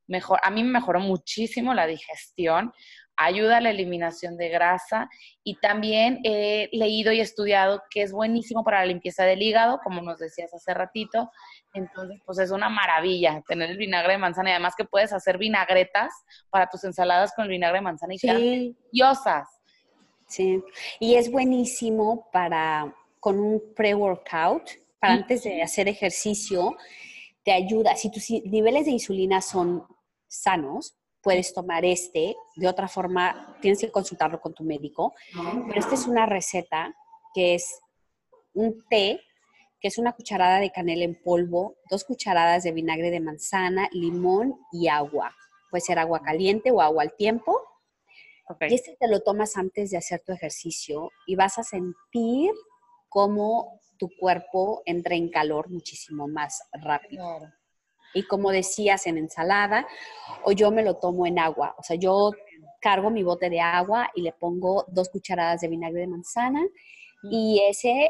Mejor, 0.06 0.40
a 0.44 0.52
mí 0.52 0.64
me 0.64 0.72
mejoró 0.72 1.00
muchísimo 1.00 1.74
la 1.74 1.88
digestión 1.88 2.72
ayuda 3.18 3.58
a 3.58 3.62
la 3.62 3.72
eliminación 3.72 4.38
de 4.38 4.50
grasa 4.50 5.10
y 5.44 5.56
también 5.56 6.20
he 6.24 6.70
leído 6.72 7.12
y 7.12 7.20
estudiado 7.20 7.82
que 7.90 8.04
es 8.04 8.12
buenísimo 8.12 8.64
para 8.64 8.80
la 8.82 8.86
limpieza 8.86 9.24
del 9.24 9.42
hígado, 9.42 9.80
como 9.84 10.02
nos 10.02 10.20
decías 10.20 10.54
hace 10.54 10.74
ratito. 10.74 11.32
Entonces, 11.74 12.22
pues 12.26 12.40
es 12.40 12.52
una 12.52 12.70
maravilla 12.70 13.44
tener 13.48 13.72
el 13.72 13.78
vinagre 13.78 14.14
de 14.14 14.20
manzana 14.20 14.50
y 14.50 14.54
además 14.54 14.76
que 14.78 14.86
puedes 14.86 15.12
hacer 15.14 15.38
vinagretas 15.38 16.14
para 16.50 16.70
tus 16.70 16.84
ensaladas 16.84 17.34
con 17.36 17.46
el 17.46 17.52
vinagre 17.52 17.80
de 17.80 17.84
manzana 17.84 18.14
y 18.14 18.20
sí. 18.20 18.28
deliciosas. 18.28 19.48
Sí, 20.28 20.62
y 21.00 21.16
es 21.16 21.32
buenísimo 21.32 22.30
para 22.32 22.94
con 23.20 23.40
un 23.40 23.74
pre-workout, 23.76 24.70
para 25.00 25.14
antes 25.14 25.44
de 25.44 25.62
hacer 25.62 25.88
ejercicio, 25.88 26.76
te 27.44 27.54
ayuda. 27.54 27.96
Si 27.96 28.12
tus 28.12 28.30
niveles 28.30 28.86
de 28.86 28.92
insulina 28.92 29.42
son 29.42 29.86
sanos, 30.28 30.97
puedes 31.22 31.54
tomar 31.54 31.86
este. 31.86 32.36
De 32.56 32.68
otra 32.68 32.88
forma, 32.88 33.58
tienes 33.62 33.80
que 33.80 33.92
consultarlo 33.92 34.40
con 34.40 34.54
tu 34.54 34.64
médico. 34.64 35.14
Pero 35.68 35.80
esta 35.80 35.96
es 35.96 36.08
una 36.08 36.26
receta 36.26 36.96
que 37.34 37.56
es 37.56 37.80
un 38.54 38.84
té, 38.90 39.22
que 39.80 39.88
es 39.88 39.98
una 39.98 40.14
cucharada 40.14 40.60
de 40.60 40.72
canela 40.72 41.04
en 41.04 41.16
polvo, 41.22 41.76
dos 41.90 42.04
cucharadas 42.04 42.64
de 42.64 42.72
vinagre 42.72 43.12
de 43.12 43.20
manzana, 43.20 43.90
limón 43.92 44.60
y 44.72 44.88
agua. 44.88 45.36
Puede 45.70 45.82
ser 45.82 46.00
agua 46.00 46.22
caliente 46.22 46.72
o 46.72 46.82
agua 46.82 47.04
al 47.04 47.16
tiempo. 47.16 47.62
Y 48.62 48.74
este 48.74 48.96
te 48.98 49.10
lo 49.10 49.22
tomas 49.22 49.58
antes 49.58 49.92
de 49.92 49.98
hacer 49.98 50.22
tu 50.26 50.32
ejercicio 50.32 51.12
y 51.26 51.36
vas 51.36 51.58
a 51.58 51.64
sentir 51.64 52.52
cómo 53.10 53.82
tu 53.98 54.10
cuerpo 54.18 54.82
entra 54.86 55.16
en 55.16 55.30
calor 55.30 55.70
muchísimo 55.70 56.28
más 56.28 56.62
rápido 56.72 57.42
y 58.18 58.24
como 58.24 58.52
decías, 58.52 59.06
en 59.06 59.18
ensalada, 59.18 59.88
o 60.44 60.52
yo 60.52 60.72
me 60.72 60.84
lo 60.84 60.96
tomo 60.96 61.28
en 61.28 61.38
agua. 61.38 61.76
O 61.78 61.84
sea, 61.84 61.96
yo 61.96 62.32
cargo 62.82 63.12
mi 63.12 63.22
bote 63.22 63.50
de 63.50 63.62
agua 63.62 64.10
y 64.16 64.22
le 64.22 64.32
pongo 64.32 64.86
dos 64.88 65.10
cucharadas 65.10 65.62
de 65.62 65.68
vinagre 65.68 66.02
de 66.02 66.08
manzana 66.08 66.66
y 67.30 67.62
ese, 67.68 68.10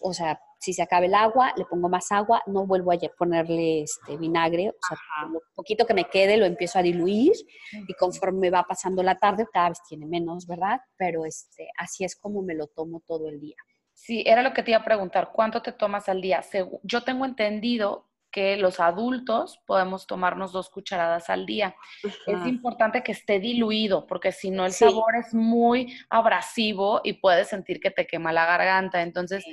o 0.00 0.12
sea, 0.14 0.40
si 0.58 0.72
se 0.72 0.80
acaba 0.80 1.04
el 1.04 1.14
agua, 1.14 1.52
le 1.56 1.64
pongo 1.64 1.88
más 1.88 2.12
agua, 2.12 2.40
no 2.46 2.66
vuelvo 2.66 2.92
a 2.92 2.96
ponerle 3.18 3.82
este 3.82 4.16
vinagre, 4.16 4.70
o 4.70 4.86
sea, 4.86 5.28
lo 5.28 5.40
poquito 5.54 5.84
que 5.84 5.94
me 5.94 6.04
quede 6.04 6.36
lo 6.36 6.46
empiezo 6.46 6.78
a 6.78 6.82
diluir 6.82 7.32
y 7.72 7.92
conforme 7.94 8.48
va 8.48 8.62
pasando 8.62 9.02
la 9.02 9.16
tarde, 9.16 9.46
cada 9.52 9.70
vez 9.70 9.80
tiene 9.88 10.06
menos, 10.06 10.46
¿verdad? 10.46 10.80
Pero 10.96 11.26
este, 11.26 11.68
así 11.76 12.04
es 12.04 12.14
como 12.14 12.42
me 12.42 12.54
lo 12.54 12.68
tomo 12.68 13.02
todo 13.06 13.28
el 13.28 13.40
día. 13.40 13.56
Sí, 13.92 14.22
era 14.24 14.42
lo 14.42 14.52
que 14.52 14.62
te 14.62 14.70
iba 14.70 14.80
a 14.80 14.84
preguntar, 14.84 15.30
¿cuánto 15.32 15.62
te 15.62 15.72
tomas 15.72 16.08
al 16.08 16.22
día? 16.22 16.42
Yo 16.84 17.02
tengo 17.02 17.24
entendido 17.24 18.11
que 18.32 18.56
los 18.56 18.80
adultos 18.80 19.60
podemos 19.66 20.06
tomarnos 20.06 20.50
dos 20.50 20.70
cucharadas 20.70 21.30
al 21.30 21.46
día. 21.46 21.76
Es 22.02 22.46
importante 22.46 23.02
que 23.02 23.12
esté 23.12 23.38
diluido, 23.38 24.06
porque 24.06 24.32
si 24.32 24.50
no 24.50 24.66
el 24.66 24.72
sabor 24.72 25.14
es 25.14 25.32
muy 25.34 25.96
abrasivo 26.08 27.00
y 27.04 27.12
puedes 27.12 27.48
sentir 27.48 27.78
que 27.78 27.90
te 27.90 28.06
quema 28.06 28.32
la 28.32 28.46
garganta. 28.46 29.02
Entonces, 29.02 29.44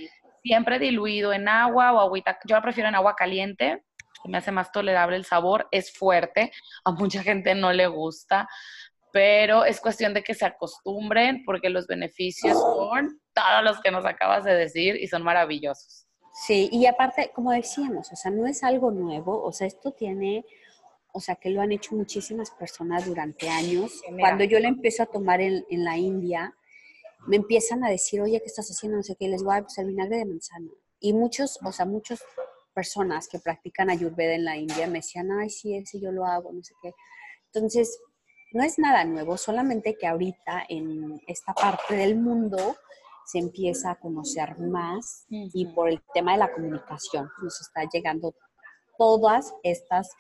siempre 0.42 0.80
diluido 0.80 1.34
en 1.34 1.48
agua 1.48 1.92
o 1.92 2.00
agüita. 2.00 2.40
Yo 2.46 2.56
la 2.56 2.62
prefiero 2.62 2.90
en 2.90 2.96
agua 2.96 3.16
caliente, 3.16 3.84
me 4.26 4.38
hace 4.38 4.52
más 4.52 4.72
tolerable 4.72 5.18
el 5.18 5.26
sabor. 5.26 5.68
Es 5.72 5.94
fuerte, 5.94 6.52
a 6.86 6.92
mucha 6.92 7.22
gente 7.22 7.54
no 7.56 7.72
le 7.74 7.88
gusta, 7.88 8.48
pero 9.12 9.66
es 9.66 9.80
cuestión 9.80 10.14
de 10.14 10.24
que 10.24 10.34
se 10.34 10.46
acostumbren 10.46 11.44
porque 11.46 11.70
los 11.70 11.88
beneficios 11.88 12.58
son 12.58 13.20
todos 13.34 13.64
los 13.64 13.82
que 13.82 13.92
nos 13.92 14.06
acabas 14.06 14.44
de 14.44 14.54
decir 14.54 14.96
y 14.96 15.08
son 15.08 15.24
maravillosos. 15.24 16.09
Sí, 16.46 16.70
y 16.72 16.86
aparte, 16.86 17.32
como 17.36 17.52
decíamos, 17.52 18.14
o 18.14 18.16
sea, 18.16 18.32
no 18.32 18.48
es 18.48 18.64
algo 18.64 18.92
nuevo, 18.92 19.44
o 19.44 19.52
sea, 19.52 19.68
esto 19.68 19.92
tiene, 19.92 20.46
o 21.12 21.20
sea, 21.20 21.36
que 21.36 21.50
lo 21.50 21.62
han 21.62 21.74
hecho 21.74 21.96
muchísimas 21.96 22.50
personas 22.52 23.06
durante 23.06 23.50
años. 23.50 24.02
Cuando 24.18 24.46
yo 24.46 24.58
lo 24.62 24.70
empiezo 24.70 25.04
a 25.04 25.08
tomar 25.08 25.42
en, 25.42 25.66
la 25.70 25.98
India, 25.98 26.56
me 27.28 27.36
empiezan 27.36 27.84
a 27.84 27.90
decir, 27.90 28.22
oye, 28.22 28.40
¿qué 28.40 28.46
estás 28.46 28.70
haciendo? 28.70 28.98
No 28.98 29.04
sé 29.04 29.18
qué, 29.20 29.28
les 29.28 29.44
voy 29.44 29.58
a 29.58 29.62
pues 29.64 29.78
el 29.80 29.88
vinagre 29.88 30.20
de 30.20 30.26
manzana. 30.26 30.72
Y 31.02 31.12
muchos, 31.12 31.60
o 31.62 31.74
sea, 31.74 31.86
muchas 31.86 32.24
personas 32.74 33.28
que 33.28 33.40
practican 33.40 33.90
ayurveda 33.90 34.34
en 34.34 34.46
la 34.46 34.56
India 34.56 34.88
me 34.88 35.00
decían, 35.00 35.30
ay, 35.34 35.50
sí, 35.50 35.76
ese 35.76 36.00
yo 36.00 36.14
lo 36.14 36.26
hago, 36.26 36.54
no 36.54 36.64
sé 36.64 36.74
qué. 36.82 36.94
Entonces, 37.54 38.00
no 38.54 38.64
es 38.64 38.80
nada 38.80 39.04
nuevo, 39.04 39.36
solamente 39.36 39.98
que 40.00 40.08
ahorita 40.08 40.64
en 40.70 41.22
esta 41.28 41.54
parte 41.54 41.96
del 41.96 42.16
mundo 42.16 42.78
se 43.30 43.38
empieza 43.38 43.92
a 43.92 43.96
conocer 43.96 44.58
más 44.58 45.26
y 45.30 45.68
por 45.68 45.90
el 45.90 46.02
tema 46.14 46.32
de 46.32 46.40
la 46.40 46.52
comunicación 46.52 47.30
nos 47.44 47.62
está 47.62 47.88
llegando 47.92 48.34
todas 48.98 49.54
estas 49.64 50.12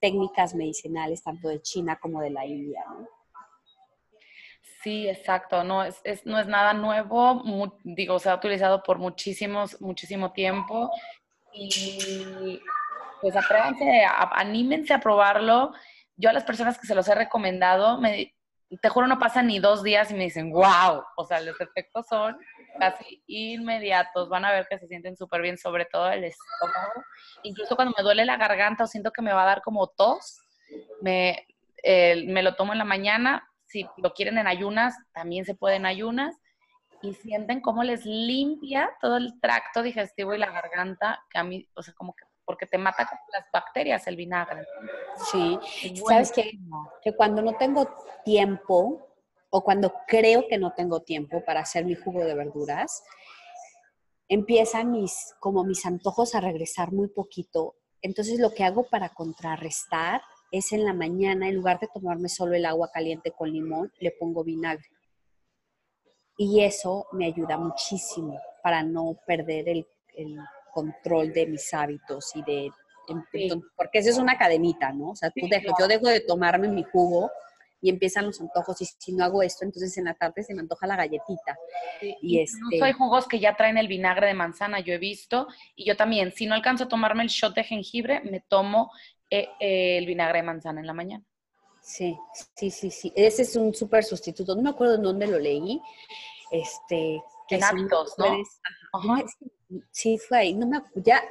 técnicas 0.00 0.54
medicinales, 0.54 1.22
tanto 1.22 1.48
de 1.48 1.62
China 1.62 1.98
como 2.00 2.20
de 2.20 2.30
la 2.30 2.44
India. 2.44 2.84
Sí, 4.82 5.08
exacto, 5.08 5.62
no 5.62 5.84
es, 5.84 6.00
no 6.24 6.38
es 6.38 6.46
nada 6.48 6.72
nuevo, 6.72 7.42
digo, 7.84 8.18
se 8.18 8.30
ha 8.30 8.34
utilizado 8.34 8.82
por 8.82 8.98
muchísimos, 8.98 9.80
muchísimo 9.80 10.32
tiempo 10.32 10.90
y 11.52 12.60
pues 13.20 13.36
atrévanse, 13.36 14.04
anímense 14.32 14.92
a 14.92 15.00
probarlo. 15.00 15.72
Yo 16.16 16.30
a 16.30 16.32
las 16.32 16.44
personas 16.44 16.78
que 16.78 16.86
se 16.86 16.94
los 16.94 17.08
he 17.08 17.14
recomendado, 17.14 18.00
me, 18.00 18.34
te 18.80 18.88
juro, 18.88 19.06
no 19.06 19.18
pasan 19.18 19.46
ni 19.46 19.58
dos 19.58 19.82
días 19.82 20.10
y 20.10 20.14
me 20.14 20.24
dicen, 20.24 20.50
wow, 20.50 21.02
o 21.16 21.24
sea, 21.24 21.40
los 21.40 21.60
efectos 21.60 22.06
son 22.08 22.36
casi 22.78 23.22
inmediatos, 23.26 24.28
van 24.28 24.44
a 24.44 24.52
ver 24.52 24.66
que 24.68 24.78
se 24.78 24.86
sienten 24.86 25.16
súper 25.16 25.42
bien, 25.42 25.58
sobre 25.58 25.84
todo 25.86 26.10
el 26.10 26.24
estómago. 26.24 27.04
Incluso 27.42 27.76
cuando 27.76 27.94
me 27.96 28.02
duele 28.02 28.24
la 28.24 28.36
garganta 28.36 28.84
o 28.84 28.86
siento 28.86 29.10
que 29.10 29.22
me 29.22 29.32
va 29.32 29.42
a 29.42 29.46
dar 29.46 29.62
como 29.62 29.88
tos, 29.88 30.38
me, 31.02 31.46
me 31.84 32.42
lo 32.42 32.54
tomo 32.54 32.72
en 32.72 32.78
la 32.78 32.84
mañana. 32.84 33.48
Si 33.66 33.86
lo 33.96 34.12
quieren 34.12 34.38
en 34.38 34.46
ayunas, 34.46 34.94
también 35.12 35.44
se 35.44 35.54
puede 35.54 35.76
en 35.76 35.86
ayunas. 35.86 36.36
Y 37.02 37.14
sienten 37.14 37.60
cómo 37.60 37.84
les 37.84 38.06
limpia 38.06 38.90
todo 39.00 39.18
el 39.18 39.38
tracto 39.40 39.82
digestivo 39.82 40.34
y 40.34 40.38
la 40.38 40.50
garganta, 40.50 41.22
que 41.30 41.38
a 41.38 41.44
mí, 41.44 41.68
o 41.74 41.82
sea, 41.82 41.94
como 41.94 42.14
que 42.14 42.24
porque 42.46 42.64
te 42.66 42.78
mata 42.78 43.04
con 43.04 43.18
las 43.32 43.44
bacterias 43.52 44.06
el 44.06 44.16
vinagre. 44.16 44.64
Sí, 45.30 45.58
sabes 46.06 46.30
que, 46.32 46.52
que 47.02 47.14
cuando 47.14 47.42
no 47.42 47.56
tengo 47.56 47.92
tiempo 48.24 49.15
o 49.50 49.62
cuando 49.62 49.92
creo 50.06 50.46
que 50.48 50.58
no 50.58 50.72
tengo 50.74 51.02
tiempo 51.02 51.44
para 51.44 51.60
hacer 51.60 51.84
mi 51.84 51.94
jugo 51.94 52.24
de 52.24 52.34
verduras, 52.34 53.02
empiezan 54.28 54.90
mis, 54.90 55.34
como 55.40 55.64
mis 55.64 55.84
antojos 55.86 56.34
a 56.34 56.40
regresar 56.40 56.92
muy 56.92 57.08
poquito. 57.08 57.76
Entonces 58.02 58.40
lo 58.40 58.52
que 58.52 58.64
hago 58.64 58.88
para 58.88 59.10
contrarrestar 59.10 60.20
es 60.50 60.72
en 60.72 60.84
la 60.84 60.92
mañana, 60.92 61.48
en 61.48 61.56
lugar 61.56 61.80
de 61.80 61.88
tomarme 61.92 62.28
solo 62.28 62.54
el 62.54 62.66
agua 62.66 62.90
caliente 62.92 63.32
con 63.32 63.52
limón, 63.52 63.92
le 64.00 64.12
pongo 64.12 64.44
vinagre. 64.44 64.86
Y 66.38 66.62
eso 66.62 67.06
me 67.12 67.26
ayuda 67.26 67.56
muchísimo 67.56 68.38
para 68.62 68.82
no 68.82 69.16
perder 69.26 69.68
el, 69.68 69.86
el 70.14 70.38
control 70.72 71.32
de 71.32 71.46
mis 71.46 71.72
hábitos 71.72 72.34
y 72.36 72.42
de... 72.42 72.70
Porque 73.76 74.00
eso 74.00 74.10
es 74.10 74.18
una 74.18 74.36
cadenita, 74.36 74.92
¿no? 74.92 75.10
O 75.10 75.16
sea, 75.16 75.30
tú 75.30 75.46
yo 75.78 75.86
dejo 75.86 76.08
de 76.08 76.20
tomarme 76.20 76.68
mi 76.68 76.82
jugo 76.82 77.30
y 77.80 77.90
empiezan 77.90 78.26
los 78.26 78.40
antojos 78.40 78.80
y 78.80 78.86
si 78.86 79.12
no 79.12 79.24
hago 79.24 79.42
esto, 79.42 79.64
entonces 79.64 79.96
en 79.98 80.04
la 80.04 80.14
tarde 80.14 80.42
se 80.42 80.54
me 80.54 80.60
antoja 80.60 80.86
la 80.86 80.96
galletita. 80.96 81.58
y 82.22 82.40
este... 82.40 82.82
hay 82.82 82.92
jugos 82.92 83.26
que 83.26 83.38
ya 83.38 83.56
traen 83.56 83.78
el 83.78 83.88
vinagre 83.88 84.28
de 84.28 84.34
manzana, 84.34 84.80
yo 84.80 84.94
he 84.94 84.98
visto, 84.98 85.46
y 85.74 85.86
yo 85.86 85.96
también, 85.96 86.32
si 86.32 86.46
no 86.46 86.54
alcanzo 86.54 86.84
a 86.84 86.88
tomarme 86.88 87.22
el 87.22 87.28
shot 87.28 87.54
de 87.54 87.64
jengibre, 87.64 88.20
me 88.22 88.40
tomo 88.40 88.90
eh, 89.30 89.48
eh, 89.60 89.98
el 89.98 90.06
vinagre 90.06 90.38
de 90.38 90.44
manzana 90.44 90.80
en 90.80 90.86
la 90.86 90.92
mañana. 90.92 91.24
Sí, 91.82 92.18
sí, 92.56 92.70
sí, 92.70 92.90
sí. 92.90 93.12
Ese 93.14 93.42
es 93.42 93.54
un 93.54 93.72
súper 93.72 94.02
sustituto. 94.02 94.56
No 94.56 94.62
me 94.62 94.70
acuerdo 94.70 94.96
en 94.96 95.02
dónde 95.02 95.28
lo 95.28 95.38
leí. 95.38 95.80
Este, 96.50 97.22
en 97.50 97.64
hábitos, 97.64 98.14
¿no? 98.18 98.24
Sí, 99.90 100.18
fue 100.18 100.38
ahí. 100.38 100.54
No 100.54 100.66
me, 100.66 100.80
ya, 100.94 101.22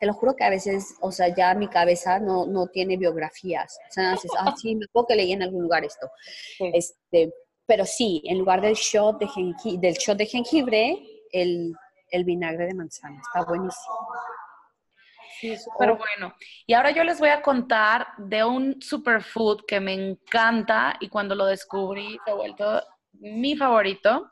te 0.00 0.06
lo 0.06 0.14
juro 0.14 0.34
que 0.34 0.44
a 0.44 0.50
veces, 0.50 0.96
o 1.00 1.12
sea, 1.12 1.34
ya 1.34 1.54
mi 1.54 1.68
cabeza 1.68 2.18
no, 2.18 2.46
no 2.46 2.66
tiene 2.66 2.96
biografías. 2.96 3.78
O 3.88 3.92
sea, 3.92 4.12
dices, 4.12 4.30
ah, 4.38 4.54
sí, 4.56 4.74
me 4.74 4.86
puedo 4.88 5.06
que 5.06 5.16
leí 5.16 5.32
en 5.32 5.42
algún 5.42 5.62
lugar 5.62 5.84
esto. 5.84 6.10
Este, 6.58 7.32
pero 7.66 7.84
sí, 7.84 8.22
en 8.24 8.38
lugar 8.38 8.60
del 8.60 8.74
shot 8.74 9.18
de 9.18 9.28
jengibre, 9.28 9.78
del 9.80 9.94
shot 9.94 10.18
de 10.18 10.26
jengibre, 10.26 10.98
el, 11.32 11.74
el 12.10 12.24
vinagre 12.24 12.66
de 12.66 12.74
manzana. 12.74 13.20
Está 13.20 13.44
buenísimo. 13.44 13.94
Sí, 15.40 15.56
súper 15.56 15.94
bueno. 15.94 16.34
Y 16.66 16.74
ahora 16.74 16.90
yo 16.90 17.04
les 17.04 17.18
voy 17.18 17.28
a 17.28 17.42
contar 17.42 18.06
de 18.18 18.44
un 18.44 18.80
superfood 18.80 19.64
que 19.66 19.80
me 19.80 19.92
encanta 19.92 20.96
y 21.00 21.08
cuando 21.08 21.34
lo 21.34 21.46
descubrí 21.46 22.18
se 22.24 22.30
ha 22.30 22.34
vuelto 22.34 22.82
mi 23.12 23.56
favorito. 23.56 24.30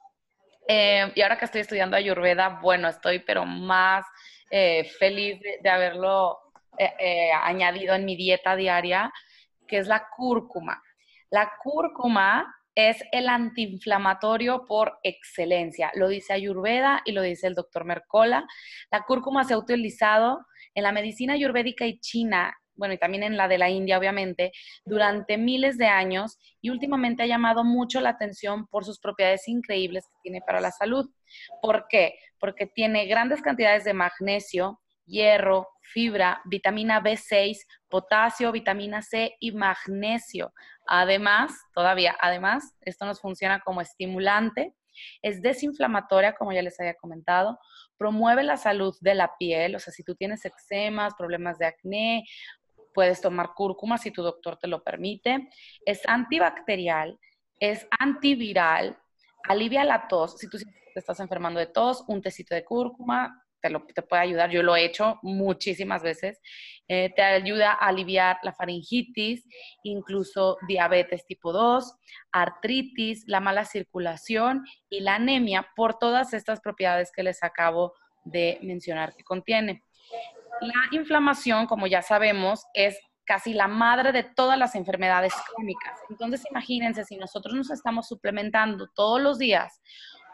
Eh, 0.68 1.12
y 1.14 1.20
ahora 1.22 1.38
que 1.38 1.44
estoy 1.44 1.62
estudiando 1.62 1.96
Ayurveda, 1.96 2.60
bueno, 2.62 2.88
estoy 2.88 3.18
pero 3.20 3.44
más 3.44 4.04
eh, 4.50 4.84
feliz 4.98 5.40
de, 5.62 5.68
haberlo 5.68 6.38
eh, 6.78 7.30
añadido 7.32 7.94
en 7.94 8.04
mi 8.04 8.16
dieta 8.16 8.56
diaria, 8.56 9.12
que 9.66 9.78
es 9.78 9.86
la 9.86 10.06
cúrcuma. 10.16 10.82
La 11.30 11.52
cúrcuma 11.62 12.54
es 12.74 13.02
el 13.12 13.28
antiinflamatorio 13.28 14.64
por 14.66 14.98
excelencia. 15.02 15.90
Lo 15.94 16.08
dice 16.08 16.32
Ayurveda 16.32 17.02
y 17.04 17.12
lo 17.12 17.22
dice 17.22 17.46
el 17.46 17.54
doctor 17.54 17.84
Mercola. 17.84 18.46
La 18.90 19.02
cúrcuma 19.02 19.44
se 19.44 19.54
ha 19.54 19.58
utilizado 19.58 20.46
en 20.74 20.84
la 20.84 20.92
medicina 20.92 21.34
ayurvédica 21.34 21.86
y 21.86 21.98
china, 22.00 22.56
bueno, 22.74 22.94
y 22.94 22.98
también 22.98 23.22
en 23.22 23.36
la 23.36 23.48
de 23.48 23.58
la 23.58 23.70
India, 23.70 23.98
obviamente, 23.98 24.52
durante 24.84 25.36
miles 25.36 25.78
de 25.78 25.86
años 25.86 26.38
y 26.60 26.70
últimamente 26.70 27.22
ha 27.22 27.26
llamado 27.26 27.64
mucho 27.64 28.00
la 28.00 28.10
atención 28.10 28.66
por 28.66 28.84
sus 28.84 28.98
propiedades 28.98 29.48
increíbles 29.48 30.06
que 30.06 30.18
tiene 30.22 30.40
para 30.40 30.60
la 30.60 30.70
salud. 30.70 31.08
¿Por 31.60 31.86
qué? 31.88 32.14
Porque 32.38 32.66
tiene 32.66 33.06
grandes 33.06 33.42
cantidades 33.42 33.84
de 33.84 33.94
magnesio, 33.94 34.80
hierro, 35.04 35.68
fibra, 35.82 36.40
vitamina 36.44 37.02
B6, 37.02 37.58
potasio, 37.88 38.52
vitamina 38.52 39.02
C 39.02 39.36
y 39.40 39.52
magnesio. 39.52 40.52
Además, 40.86 41.52
todavía, 41.74 42.16
además, 42.20 42.74
esto 42.80 43.04
nos 43.04 43.20
funciona 43.20 43.60
como 43.60 43.80
estimulante, 43.80 44.74
es 45.22 45.40
desinflamatoria, 45.40 46.34
como 46.34 46.52
ya 46.52 46.62
les 46.62 46.78
había 46.78 46.94
comentado, 46.94 47.58
promueve 47.96 48.42
la 48.42 48.56
salud 48.56 48.94
de 49.00 49.14
la 49.14 49.36
piel, 49.38 49.74
o 49.74 49.78
sea, 49.78 49.92
si 49.92 50.02
tú 50.02 50.14
tienes 50.14 50.44
eczemas, 50.44 51.14
problemas 51.14 51.58
de 51.58 51.66
acné, 51.66 52.24
puedes 52.92 53.20
tomar 53.20 53.54
cúrcuma 53.54 53.98
si 53.98 54.10
tu 54.10 54.22
doctor 54.22 54.56
te 54.56 54.68
lo 54.68 54.82
permite. 54.82 55.48
Es 55.84 56.06
antibacterial, 56.06 57.18
es 57.60 57.86
antiviral, 57.98 58.98
alivia 59.44 59.84
la 59.84 60.08
tos. 60.08 60.38
Si 60.38 60.48
tú 60.48 60.58
te 60.58 61.00
estás 61.00 61.20
enfermando 61.20 61.60
de 61.60 61.66
tos, 61.66 62.04
un 62.08 62.22
tecito 62.22 62.54
de 62.54 62.64
cúrcuma 62.64 63.42
te, 63.94 64.02
puede 64.02 64.22
ayudar. 64.22 64.50
Yo 64.50 64.62
lo 64.62 64.76
he 64.76 64.84
hecho 64.84 65.18
muchísimas 65.22 66.02
veces. 66.02 66.40
Eh, 66.88 67.12
te 67.14 67.22
ayuda 67.22 67.72
a 67.72 67.88
aliviar 67.88 68.38
la 68.42 68.52
faringitis, 68.52 69.46
incluso 69.84 70.58
diabetes 70.66 71.24
tipo 71.26 71.52
2, 71.52 71.94
artritis, 72.32 73.24
la 73.26 73.40
mala 73.40 73.64
circulación 73.64 74.64
y 74.90 75.00
la 75.00 75.14
anemia 75.14 75.68
por 75.76 75.98
todas 75.98 76.34
estas 76.34 76.60
propiedades 76.60 77.12
que 77.12 77.22
les 77.22 77.42
acabo 77.42 77.94
de 78.24 78.58
mencionar 78.62 79.14
que 79.14 79.24
contiene. 79.24 79.82
La 80.62 80.96
inflamación, 80.96 81.66
como 81.66 81.86
ya 81.86 82.02
sabemos, 82.02 82.64
es 82.72 82.96
casi 83.24 83.52
la 83.52 83.68
madre 83.68 84.12
de 84.12 84.24
todas 84.24 84.58
las 84.58 84.74
enfermedades 84.74 85.32
crónicas. 85.54 85.98
Entonces, 86.08 86.44
imagínense, 86.50 87.04
si 87.04 87.16
nosotros 87.16 87.54
nos 87.54 87.70
estamos 87.70 88.08
suplementando 88.08 88.88
todos 88.94 89.20
los 89.20 89.38
días 89.38 89.80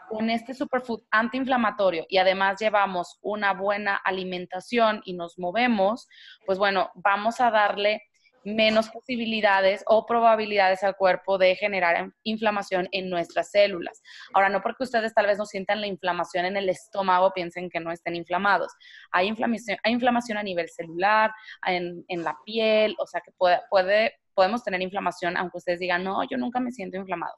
con 0.09 0.29
este 0.29 0.53
superfood 0.53 1.01
antiinflamatorio 1.11 2.05
y 2.09 2.17
además 2.17 2.59
llevamos 2.59 3.19
una 3.21 3.53
buena 3.53 3.95
alimentación 3.95 5.01
y 5.05 5.13
nos 5.13 5.37
movemos, 5.37 6.07
pues 6.45 6.57
bueno, 6.57 6.91
vamos 6.95 7.39
a 7.41 7.51
darle 7.51 8.01
menos 8.43 8.89
posibilidades 8.89 9.83
o 9.87 10.05
probabilidades 10.05 10.83
al 10.83 10.95
cuerpo 10.95 11.37
de 11.37 11.55
generar 11.55 12.11
inflamación 12.23 12.87
en 12.91 13.09
nuestras 13.09 13.51
células. 13.51 14.01
Ahora, 14.33 14.49
no 14.49 14.61
porque 14.61 14.83
ustedes 14.83 15.13
tal 15.13 15.27
vez 15.27 15.37
no 15.37 15.45
sientan 15.45 15.81
la 15.81 15.87
inflamación 15.87 16.45
en 16.45 16.57
el 16.57 16.69
estómago, 16.69 17.31
piensen 17.33 17.69
que 17.69 17.79
no 17.79 17.91
estén 17.91 18.15
inflamados. 18.15 18.71
Hay 19.11 19.27
inflamación, 19.27 19.77
hay 19.83 19.93
inflamación 19.93 20.37
a 20.37 20.43
nivel 20.43 20.69
celular, 20.69 21.31
en, 21.65 22.03
la 22.09 22.37
piel, 22.45 22.95
o 22.99 23.07
sea 23.07 23.21
que 23.21 23.31
puede, 23.31 24.13
podemos 24.33 24.63
tener 24.63 24.81
inflamación 24.81 25.37
aunque 25.37 25.57
ustedes 25.57 25.79
digan, 25.79 26.03
no, 26.03 26.21
yo 26.29 26.37
nunca 26.37 26.59
me 26.59 26.71
siento 26.71 26.97
inflamado. 26.97 27.35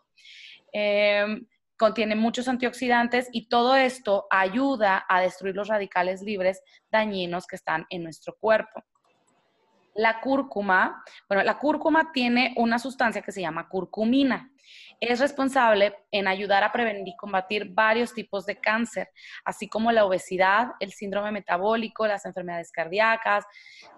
Em, 0.71 1.45
contiene 1.77 2.15
muchos 2.15 2.47
antioxidantes 2.47 3.27
y 3.31 3.49
todo 3.49 3.75
esto 3.75 4.27
ayuda 4.29 5.05
a 5.09 5.19
destruir 5.21 5.55
los 5.55 5.67
radicales 5.67 6.21
libres 6.21 6.61
dañinos 6.91 7.47
que 7.47 7.55
están 7.55 7.85
en 7.89 8.03
nuestro 8.03 8.35
cuerpo. 8.39 8.83
La 9.93 10.21
cúrcuma, 10.21 11.03
bueno, 11.27 11.43
la 11.43 11.59
cúrcuma 11.59 12.11
tiene 12.13 12.53
una 12.57 12.79
sustancia 12.79 13.21
que 13.21 13.31
se 13.31 13.41
llama 13.41 13.67
curcumina. 13.67 14.49
Es 15.01 15.19
responsable 15.19 15.95
en 16.11 16.27
ayudar 16.27 16.63
a 16.63 16.71
prevenir 16.71 17.07
y 17.07 17.15
combatir 17.17 17.73
varios 17.73 18.13
tipos 18.13 18.45
de 18.45 18.57
cáncer, 18.57 19.09
así 19.43 19.67
como 19.67 19.91
la 19.91 20.05
obesidad, 20.05 20.73
el 20.79 20.93
síndrome 20.93 21.31
metabólico, 21.31 22.07
las 22.07 22.25
enfermedades 22.25 22.71
cardíacas, 22.71 23.43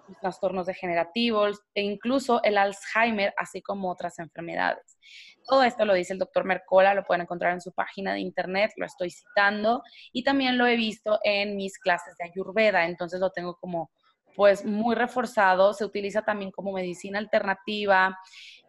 los 0.08 0.18
trastornos 0.20 0.66
degenerativos 0.66 1.62
e 1.76 1.84
incluso 1.84 2.42
el 2.44 2.58
Alzheimer, 2.58 3.34
así 3.38 3.62
como 3.62 3.92
otras 3.92 4.18
enfermedades. 4.18 4.98
Todo 5.46 5.64
esto 5.64 5.86
lo 5.86 5.94
dice 5.94 6.14
el 6.14 6.20
doctor 6.20 6.46
Mercola, 6.46 6.94
lo 6.94 7.04
pueden 7.04 7.22
encontrar 7.22 7.54
en 7.54 7.62
su 7.62 7.74
página 7.74 8.14
de 8.14 8.22
internet, 8.22 8.72
lo 8.78 8.86
estoy 8.86 9.10
citando 9.10 9.84
y 10.14 10.24
también 10.24 10.58
lo 10.58 10.66
he 10.66 10.78
visto 10.78 11.20
en 11.24 11.58
mis 11.58 11.78
clases 11.78 12.16
de 12.18 12.30
Ayurveda, 12.30 12.86
entonces 12.86 13.20
lo 13.20 13.30
tengo 13.32 13.58
como 13.58 13.92
pues 14.36 14.66
muy 14.66 14.96
reforzado, 14.96 15.74
se 15.74 15.86
utiliza 15.86 16.24
también 16.24 16.52
como 16.52 16.74
medicina 16.74 17.20
alternativa, 17.20 18.18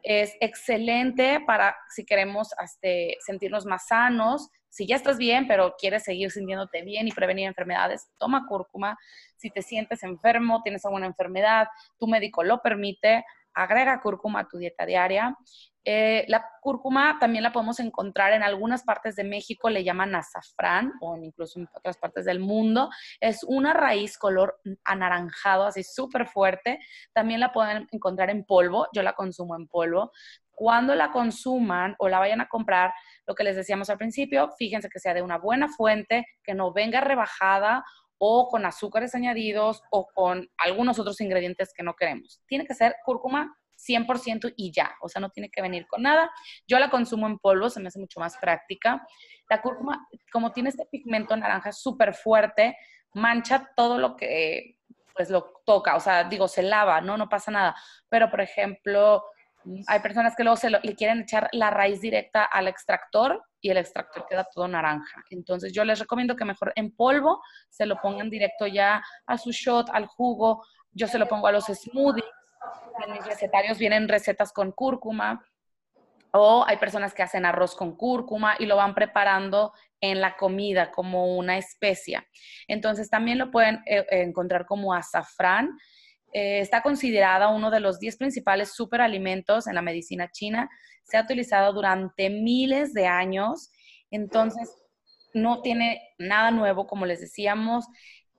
es 0.03 0.35
excelente 0.41 1.41
para 1.47 1.77
si 1.89 2.05
queremos 2.05 2.51
este, 2.63 3.17
sentirnos 3.25 3.65
más 3.65 3.87
sanos, 3.87 4.51
si 4.69 4.87
ya 4.87 4.97
estás 4.97 5.19
bien, 5.19 5.47
pero 5.47 5.77
quieres 5.79 6.03
seguir 6.03 6.31
sintiéndote 6.31 6.83
bien 6.83 7.07
y 7.07 7.13
prevenir 7.13 7.47
enfermedades, 7.47 8.09
toma 8.19 8.45
cúrcuma. 8.49 8.99
Si 9.37 9.49
te 9.49 9.63
sientes 9.63 10.03
enfermo, 10.03 10.63
tienes 10.63 10.85
alguna 10.85 11.07
enfermedad, 11.07 11.69
tu 11.97 12.09
médico 12.09 12.43
lo 12.43 12.61
permite, 12.61 13.25
agrega 13.55 14.01
cúrcuma 14.01 14.41
a 14.41 14.49
tu 14.49 14.59
dieta 14.59 14.85
diaria. 14.85 15.37
Eh, 15.87 16.25
la 16.29 16.47
cúrcuma 16.63 17.19
también 17.21 17.43
la 17.43 17.53
podemos 17.53 17.79
encontrar 17.79 18.33
en 18.33 18.43
algunas 18.43 18.85
partes 18.85 19.17
de 19.17 19.25
México, 19.25 19.69
le 19.69 19.85
llaman 19.85 20.15
azafrán 20.15 20.93
o 21.01 21.17
incluso 21.17 21.61
en 21.61 21.69
otras 21.75 21.99
partes 21.99 22.25
del 22.25 22.41
mundo. 22.41 22.89
Es 23.21 23.45
una 23.45 23.75
raíz 23.75 24.17
color 24.17 24.59
anaranjado, 24.85 25.67
así 25.67 25.83
súper 25.83 26.27
fuerte. 26.27 26.81
También 27.13 27.41
la 27.41 27.53
pueden 27.53 27.87
encontrar 27.93 28.31
en 28.31 28.45
polvo, 28.45 28.89
yo 28.95 29.03
la 29.03 29.13
consumo 29.13 29.57
en 29.57 29.69
polvo. 29.69 30.11
Cuando 30.57 30.95
la 30.95 31.11
consuman 31.11 31.97
o 31.99 32.09
la 32.09 32.21
vayan 32.21 32.41
a 32.41 32.49
comprar, 32.49 32.93
lo 33.27 33.35
que 33.35 33.45
les 33.45 33.57
decíamos 33.57 33.91
al 33.91 33.99
principio, 33.99 34.51
fíjense 34.57 34.89
que 34.89 35.01
sea 35.01 35.13
de 35.13 35.23
una 35.23 35.37
buena 35.37 35.69
fuente, 35.69 36.27
que 36.45 36.55
no 36.55 36.73
venga 36.73 37.01
rebajada 37.01 37.85
o 38.27 38.49
con 38.49 38.65
azúcares 38.65 39.15
añadidos 39.15 39.83
o 39.91 40.07
con 40.07 40.49
algunos 40.57 40.99
otros 40.99 41.21
ingredientes 41.21 41.75
que 41.75 41.83
no 41.83 41.93
queremos. 41.93 42.41
Tiene 42.47 42.65
que 42.65 42.75
ser 42.75 42.97
cúrcuma 43.05 43.55
100% 43.77 44.55
y 44.57 44.73
ya, 44.73 44.95
o 45.03 45.11
sea, 45.11 45.21
no 45.21 45.29
tiene 45.29 45.51
que 45.51 45.61
venir 45.61 45.87
con 45.87 46.01
nada. 46.01 46.31
Yo 46.67 46.79
la 46.79 46.89
consumo 46.89 47.27
en 47.27 47.39
polvo, 47.39 47.69
se 47.69 47.81
me 47.81 47.89
hace 47.89 47.99
mucho 47.99 48.21
más 48.21 48.39
práctica. 48.39 49.07
La 49.51 49.61
cúrcuma, 49.61 50.09
como 50.33 50.53
tiene 50.53 50.71
este 50.71 50.87
pigmento 50.91 51.37
naranja 51.37 51.71
súper 51.71 52.15
fuerte, 52.15 52.79
mancha 53.13 53.71
todo 53.77 53.99
lo 53.99 54.17
que 54.17 54.79
pues 55.15 55.29
lo 55.29 55.53
toca, 55.67 55.95
o 55.95 56.01
sea, 56.01 56.25
digo, 56.25 56.49
se 56.49 56.63
lava, 56.63 57.03
¿no? 57.03 57.19
No 57.19 57.29
pasa 57.29 57.51
nada. 57.51 57.77
Pero, 58.09 58.31
por 58.31 58.41
ejemplo, 58.41 59.23
hay 59.87 60.01
personas 60.01 60.35
que 60.37 60.45
luego 60.45 60.57
se 60.57 60.71
le 60.71 60.95
quieren 60.95 61.21
echar 61.21 61.49
la 61.53 61.71
raíz 61.71 62.01
directa 62.01 62.45
al 62.45 62.69
extractor 62.69 63.43
y 63.61 63.71
el 63.71 63.79
extractor 63.79 64.27
queda 64.29 64.47
todo 64.55 64.69
naranja. 64.69 65.23
Entonces 65.31 65.73
yo 65.73 65.85
les 65.85 65.99
recomiendo 65.99 66.37
que 66.37 66.45
mejor 66.45 66.73
en 66.77 66.95
polvo 66.95 67.41
se 67.71 67.87
lo 67.87 67.97
pongan 68.01 68.31
directo 68.31 68.67
ya 68.67 69.03
a 69.27 69.39
su 69.39 69.53
shot, 69.53 69.89
al 69.93 70.07
jugo. 70.07 70.65
Yo 70.93 71.09
se 71.09 71.19
lo 71.19 71.27
pongo 71.27 71.47
a 71.47 71.53
los 71.53 71.65
smoothies 71.65 72.25
en 73.05 73.13
mis 73.13 73.27
recetarios 73.27 73.79
vienen 73.79 74.09
recetas 74.09 74.53
con 74.53 74.73
cúrcuma 74.73 75.45
o 76.33 76.65
hay 76.67 76.77
personas 76.79 77.15
que 77.15 77.23
hacen 77.23 77.47
arroz 77.47 77.77
con 77.77 77.97
cúrcuma 77.97 78.57
y 78.59 78.67
lo 78.67 78.77
van 78.77 78.95
preparando 78.95 79.73
en 80.01 80.21
la 80.21 80.37
comida 80.37 80.91
como 80.91 81.37
una 81.37 81.57
especia. 81.57 82.27
Entonces 82.67 83.09
también 83.09 83.39
lo 83.39 83.51
pueden 83.51 83.83
eh, 83.87 84.05
encontrar 84.11 84.67
como 84.67 84.93
azafrán. 84.93 85.71
Eh, 86.35 86.59
está 86.59 86.83
considerada 86.83 87.49
uno 87.49 87.71
de 87.71 87.81
los 87.81 88.01
10 88.01 88.17
principales 88.17 88.75
superalimentos 88.75 89.69
en 89.69 89.77
la 89.77 89.83
medicina 89.83 90.31
china. 90.31 90.69
Se 91.05 91.17
ha 91.17 91.23
utilizado 91.23 91.73
durante 91.73 92.29
miles 92.29 92.93
de 92.93 93.07
años. 93.07 93.71
Entonces, 94.11 94.69
no 95.33 95.63
tiene 95.63 96.03
nada 96.19 96.51
nuevo, 96.51 96.87
como 96.87 97.07
les 97.07 97.21
decíamos. 97.21 97.87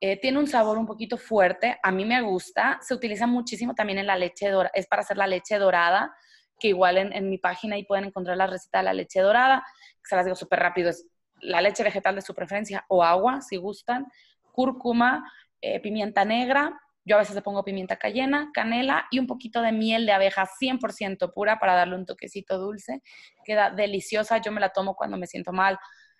Eh, 0.01 0.19
tiene 0.19 0.39
un 0.39 0.47
sabor 0.47 0.77
un 0.77 0.85
poquito 0.85 1.17
fuerte, 1.17 1.79
a 1.81 1.89
mí 1.89 2.03
me 2.03 2.21
gusta, 2.21 2.77
se 2.81 2.93
utiliza 2.93 3.27
muchísimo 3.27 3.73
también 3.73 3.97
en 3.97 4.07
la 4.07 4.17
leche 4.17 4.49
dorada, 4.49 4.71
es 4.73 4.87
para 4.87 5.03
hacer 5.03 5.15
la 5.15 5.25
leche 5.25 5.57
dorada, 5.57 6.13
que 6.59 6.67
igual 6.67 6.97
en, 6.97 7.29
mi 7.29 7.37
página 7.37 7.75
ahí 7.75 7.85
pueden 7.85 8.05
encontrar 8.05 8.35
la 8.35 8.45
receta 8.45 8.79
de 8.79 8.83
la 8.83 8.93
leche 8.93 9.21
dorada, 9.21 9.65
se 10.03 10.15
las 10.17 10.25
digo 10.25 10.35
súper 10.35 10.59
rápido, 10.59 10.89
es 10.89 11.07
la 11.39 11.61
leche 11.61 11.81
vegetal 11.81 12.13
de 12.15 12.21
su 12.21 12.35
preferencia 12.35 12.85
o 12.89 13.03
agua, 13.03 13.41
si 13.41 13.55
gustan, 13.55 14.05
cúrcuma, 14.51 15.31
eh, 15.61 15.79
pimienta 15.79 16.25
negra, 16.25 16.77
yo 17.05 17.15
a 17.15 17.19
veces 17.19 17.35
le 17.35 17.41
pongo 17.41 17.63
pimienta 17.63 17.97
cayena, 17.97 18.49
canela 18.53 19.05
y 19.11 19.19
un 19.19 19.27
poquito 19.27 19.61
de 19.61 19.71
miel 19.71 20.05
de 20.05 20.11
abeja 20.11 20.47
100% 20.47 21.31
pura 21.33 21.59
para 21.59 21.75
darle 21.75 21.95
un 21.95 22.05
toquecito 22.05 22.57
dulce. 22.57 23.01
Queda 23.45 23.69
deliciosa, 23.69 24.39
yo 24.39 24.51
me 24.51 24.59
la 24.59 24.69
tomo 24.69 24.95
cuando 24.95 25.15
me 25.15 25.27
siento 25.27 25.53
mal 25.53 25.77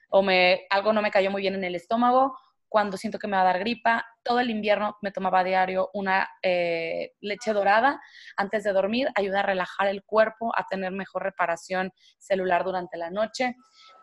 o 0.09 0.21
me, 0.21 0.61
algo 0.69 0.93
no 0.93 1.01
me 1.01 1.11
cayó 1.11 1.31
muy 1.31 1.41
bien 1.41 1.55
en 1.55 1.63
el 1.63 1.75
estómago 1.75 2.37
cuando 2.69 2.97
siento 2.97 3.19
que 3.19 3.27
me 3.27 3.35
va 3.35 3.41
a 3.41 3.45
dar 3.45 3.59
gripa. 3.59 4.05
Todo 4.21 4.39
el 4.41 4.49
invierno 4.49 4.97
me 5.01 5.11
tomaba 5.11 5.39
a 5.39 5.43
diario 5.43 5.89
una 5.93 6.29
eh, 6.43 7.13
leche 7.21 7.53
dorada 7.53 7.99
antes 8.37 8.63
de 8.63 8.73
dormir, 8.73 9.07
ayuda 9.15 9.39
a 9.39 9.43
relajar 9.43 9.87
el 9.87 10.03
cuerpo, 10.03 10.51
a 10.55 10.65
tener 10.69 10.91
mejor 10.91 11.23
reparación 11.23 11.91
celular 12.19 12.63
durante 12.63 12.97
la 12.97 13.09
noche. 13.09 13.55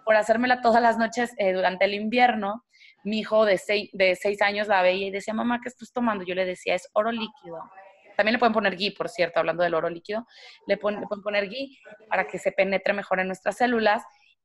Por 0.04 0.16
hacérmela 0.16 0.62
todas 0.62 0.82
las 0.82 0.98
noches 0.98 1.32
eh, 1.38 1.52
durante 1.52 1.84
el 1.84 1.94
invierno, 1.94 2.64
mi 3.04 3.20
hijo 3.20 3.44
de 3.44 3.58
seis, 3.58 3.90
de 3.92 4.16
seis 4.16 4.40
años 4.42 4.68
la 4.68 4.82
veía 4.82 5.06
y 5.06 5.10
decía, 5.10 5.34
mamá, 5.34 5.60
¿qué 5.62 5.68
estás 5.68 5.92
tomando? 5.92 6.24
Yo 6.24 6.34
le 6.34 6.44
decía, 6.44 6.74
es 6.74 6.88
oro 6.92 7.10
líquido. 7.10 7.58
También 8.16 8.34
le 8.34 8.38
pueden 8.38 8.52
poner 8.52 8.76
ghee, 8.76 8.90
por 8.90 9.08
cierto, 9.08 9.40
hablando 9.40 9.62
del 9.62 9.74
oro 9.74 9.88
líquido. 9.88 10.26
Le, 10.66 10.74
le 10.74 10.80
pueden 10.80 11.22
poner 11.22 11.48
ghee 11.48 11.78
para 12.08 12.26
que 12.26 12.38
se 12.38 12.52
penetre 12.52 12.92
mejor 12.92 13.20
en 13.20 13.26
nuestras 13.26 13.56
células. 13.56 14.02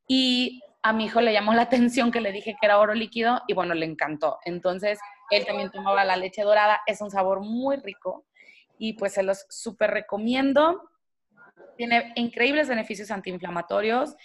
Y 0.07 0.61
a 0.81 0.93
mi 0.93 1.05
hijo 1.05 1.21
le 1.21 1.33
llamó 1.33 1.53
la 1.53 1.61
atención 1.63 2.11
que 2.11 2.21
le 2.21 2.31
dije 2.31 2.55
que 2.59 2.65
era 2.65 2.79
oro 2.79 2.93
líquido 2.93 3.41
y 3.47 3.53
bueno, 3.53 3.73
le 3.73 3.85
encantó. 3.85 4.39
Entonces, 4.45 4.99
él 5.29 5.45
también 5.45 5.69
tomaba 5.71 6.05
la 6.05 6.15
leche 6.15 6.41
dorada. 6.43 6.81
Es 6.87 7.01
un 7.01 7.11
sabor 7.11 7.41
muy 7.41 7.77
rico 7.77 8.25
y 8.77 8.93
pues 8.93 9.13
se 9.13 9.23
los 9.23 9.45
súper 9.49 9.91
recomiendo. 9.91 10.89
Tiene 11.75 12.13
increíbles 12.15 12.69
beneficios 12.69 13.11
antiinflamatorios 13.11 14.15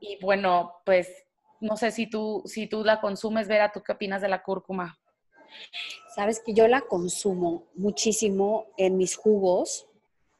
y 0.00 0.18
bueno, 0.20 0.74
pues 0.84 1.27
no 1.60 1.76
sé 1.76 1.90
si 1.90 2.08
tú, 2.08 2.42
si 2.46 2.66
tú 2.66 2.84
la 2.84 3.00
consumes, 3.00 3.48
Vera, 3.48 3.72
¿tú 3.72 3.82
qué 3.82 3.92
opinas 3.92 4.22
de 4.22 4.28
la 4.28 4.42
cúrcuma? 4.42 4.98
Sabes 6.14 6.40
que 6.44 6.52
yo 6.52 6.68
la 6.68 6.82
consumo 6.82 7.68
muchísimo 7.74 8.66
en 8.76 8.96
mis 8.96 9.16
jugos 9.16 9.86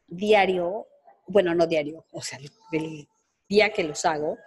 diario, 0.07 0.87
bueno, 1.27 1.55
no 1.55 1.67
diario, 1.67 2.05
o 2.13 2.23
sea, 2.23 2.39
del 2.73 3.09
día 3.49 3.73
que 3.73 3.85
los 3.85 4.05
hago, 4.05 4.39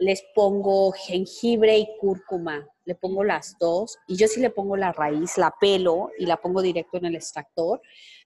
les 0.00 0.24
pongo 0.34 0.92
jengibre 0.92 1.78
y 1.78 1.88
cúrcuma, 2.00 2.66
le 2.84 2.94
pongo 2.94 3.24
las 3.24 3.56
dos 3.58 3.96
y 4.08 4.16
yo 4.16 4.26
sí 4.26 4.40
le 4.40 4.50
pongo 4.50 4.76
la 4.76 4.92
raíz, 4.92 5.36
la 5.38 5.54
pelo 5.60 6.10
y 6.18 6.26
la 6.26 6.36
pongo 6.36 6.60
directo 6.60 6.98
en 6.98 7.06
el 7.06 7.14
extractor, 7.14 7.80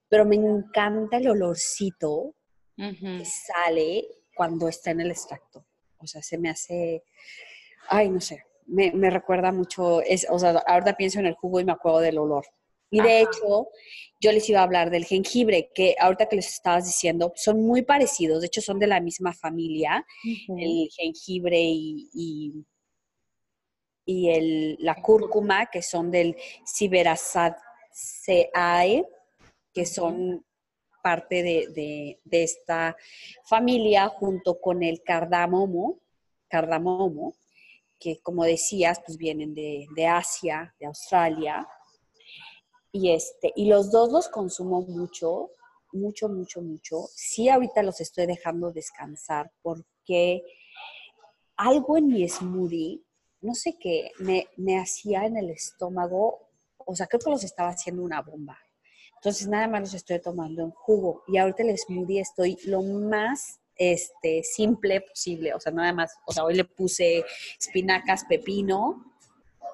pero 0.09 0.25
me 0.25 0.37
encanta 0.37 1.19
el 1.19 1.29
olorcito 1.29 2.35
que 2.77 3.25
sale 3.25 4.07
cuando 4.35 4.69
está 4.69 4.93
en 4.93 5.01
el 5.01 5.11
extractor. 5.11 5.65
O 5.99 6.07
sea, 6.07 6.23
se 6.23 6.39
me 6.39 6.49
hace, 6.49 7.03
ay, 7.89 8.11
no 8.11 8.21
sé, 8.21 8.45
me, 8.67 8.93
me 8.93 9.11
recuerda 9.11 9.53
mucho, 9.53 10.03
es, 10.03 10.27
o 10.31 10.39
sea, 10.39 10.51
ahorita 10.67 10.97
pienso 10.97 11.19
en 11.19 11.27
el 11.27 11.35
jugo 11.35 11.61
y 11.61 11.65
me 11.65 11.73
acuerdo 11.73 12.01
del 12.01 12.19
olor. 12.19 12.45
Y 12.91 13.03
de 13.03 13.21
hecho, 13.21 13.69
yo 14.21 14.33
les 14.33 14.49
iba 14.49 14.61
a 14.61 14.63
hablar 14.63 14.91
del 14.91 15.05
jengibre, 15.05 15.71
que 15.75 15.95
ahorita 15.99 16.27
que 16.27 16.37
les 16.37 16.49
estabas 16.49 16.87
diciendo, 16.87 17.33
son 17.37 17.61
muy 17.63 17.83
parecidos, 17.83 18.41
de 18.41 18.47
hecho 18.47 18.63
son 18.63 18.79
de 18.79 18.87
la 18.87 19.01
misma 19.01 19.35
familia, 19.35 20.07
el 20.57 20.89
jengibre 20.97 21.61
y, 21.61 22.09
y, 24.07 24.31
el, 24.31 24.77
la 24.81 24.95
cúrcuma, 25.03 25.67
que 25.67 25.83
son 25.83 26.11
del 26.11 26.35
Ciberaceae, 26.67 27.55
que 29.75 29.85
son 29.85 30.47
parte 31.03 31.43
de, 31.43 32.19
de, 32.25 32.43
esta 32.43 32.97
familia, 33.45 34.09
junto 34.09 34.61
con 34.61 34.83
el 34.83 35.03
cardamomo, 35.03 36.01
cardamomo 36.49 37.35
que 37.99 38.21
como 38.21 38.45
decías, 38.45 39.01
pues 39.05 39.19
vienen 39.19 39.55
de, 39.55 39.87
de 39.95 40.07
Asia, 40.07 40.75
de 40.79 40.87
Australia, 40.87 41.67
y, 42.93 43.13
este, 43.13 43.53
y 43.55 43.69
los 43.69 43.91
dos 43.91 44.11
los 44.11 44.29
consumo 44.29 44.83
mucho, 44.83 45.51
mucho, 45.93 46.29
mucho, 46.29 46.63
mucho. 46.63 47.07
Sí, 47.15 47.49
ahorita 47.49 47.83
los 47.83 48.01
estoy 48.01 48.27
dejando 48.27 48.73
descansar 48.73 49.53
porque 49.63 50.43
algo 51.57 51.97
en 51.97 52.09
mi 52.09 52.29
smoothie, 52.29 53.03
no 53.41 53.55
sé 53.55 53.77
qué, 53.79 54.11
me, 54.19 54.49
me 54.57 54.79
hacía 54.79 55.27
en 55.27 55.37
el 55.37 55.51
estómago, 55.51 56.49
o 56.79 56.97
sea, 56.97 57.07
creo 57.07 57.21
que 57.21 57.31
los 57.31 57.45
estaba 57.45 57.71
haciendo 57.71 58.03
una 58.03 58.23
bomba. 58.23 58.59
Entonces 59.17 59.49
nada 59.49 59.67
más 59.67 59.81
los 59.81 59.95
estoy 59.95 60.21
tomando 60.21 60.63
en 60.63 60.71
jugo. 60.71 61.25
Y 61.27 61.39
ahorita 61.39 61.65
el 61.65 61.77
smoothie 61.77 62.21
estoy 62.21 62.57
lo 62.65 62.83
más 62.83 63.61
este, 63.79 64.43
simple 64.43 65.01
posible. 65.01 65.55
O 65.55 65.61
sea, 65.61 65.73
nada 65.73 65.93
más, 65.93 66.13
o 66.27 66.33
sea, 66.33 66.45
hoy 66.45 66.55
le 66.55 66.65
puse 66.65 67.25
espinacas, 67.59 68.25
pepino 68.25 69.05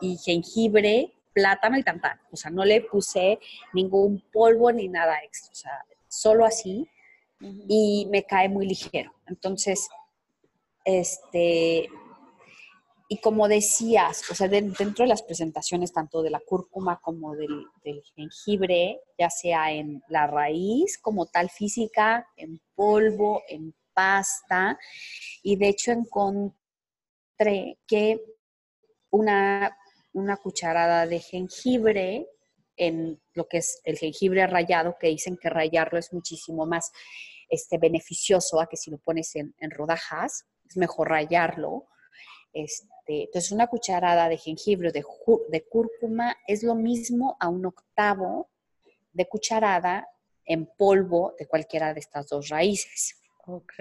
y 0.01 0.19
jengibre 0.19 1.13
plátano 1.33 1.77
y 1.77 1.83
tantán. 1.83 2.21
O 2.31 2.37
sea, 2.37 2.51
no 2.51 2.65
le 2.65 2.83
puse 2.83 3.41
ningún 3.73 4.23
polvo 4.33 4.71
ni 4.71 4.89
nada 4.89 5.19
extra. 5.25 5.53
O 5.53 5.57
sea, 5.57 5.85
solo 6.09 6.45
así 6.45 6.89
y 7.69 8.07
me 8.11 8.25
cae 8.25 8.49
muy 8.49 8.67
ligero. 8.67 9.13
Entonces, 9.27 9.89
este, 10.85 11.89
y 13.09 13.19
como 13.19 13.49
decías, 13.49 14.23
o 14.31 14.35
sea, 14.35 14.49
dentro 14.49 15.05
de 15.05 15.07
las 15.07 15.23
presentaciones 15.23 15.93
tanto 15.93 16.23
de 16.23 16.31
la 16.31 16.41
cúrcuma 16.41 17.01
como 17.01 17.35
del, 17.35 17.67
del, 17.85 18.03
jengibre, 18.15 19.01
ya 19.19 19.29
sea 19.29 19.73
en 19.73 20.03
la 20.09 20.27
raíz 20.27 20.99
como 20.99 21.27
tal 21.27 21.51
física, 21.51 22.27
en 22.37 22.61
polvo, 22.75 23.43
en 23.49 23.75
pasta, 23.95 24.79
y 25.43 25.57
de 25.57 25.69
hecho 25.69 25.93
encontré 25.93 27.79
que 27.87 28.21
una 29.11 29.77
una 30.15 30.37
cucharada 30.37 31.07
de 31.07 31.21
jengibre 31.21 32.29
en 32.77 33.21
lo 33.35 33.47
que 33.47 33.59
es 33.59 33.81
el 33.85 33.99
jengibre 33.99 34.47
rallado, 34.47 34.97
que 34.99 35.09
dicen 35.09 35.37
que 35.37 35.51
rallarlo 35.51 35.99
es 35.99 36.13
muchísimo 36.13 36.67
más 36.67 36.91
este, 37.49 37.79
beneficioso 37.79 38.61
a 38.61 38.67
que 38.67 38.77
si 38.77 38.91
lo 38.91 38.99
pones 38.99 39.35
en, 39.37 39.55
rodajas, 39.71 40.47
es 40.69 40.77
mejor 40.77 41.11
rallarlo. 41.11 41.87
Este, 42.53 43.25
entonces, 43.25 43.53
una 43.53 43.67
cucharada 43.67 44.29
de 44.29 44.39
jengibre 44.39 44.91
de, 44.93 45.05
de 45.49 45.65
cúrcuma 45.69 46.37
es 46.47 46.63
lo 46.63 46.75
mismo 46.75 47.37
a 47.39 47.49
un 47.49 47.67
octavo 47.67 48.49
de 49.13 49.27
cucharada 49.27 50.09
en 50.45 50.67
polvo 50.67 51.35
de 51.39 51.47
cualquiera 51.47 51.93
de 51.95 52.01
estas 52.01 52.29
dos 52.29 52.49
raíces. 52.49 53.21
Ok. 53.47 53.75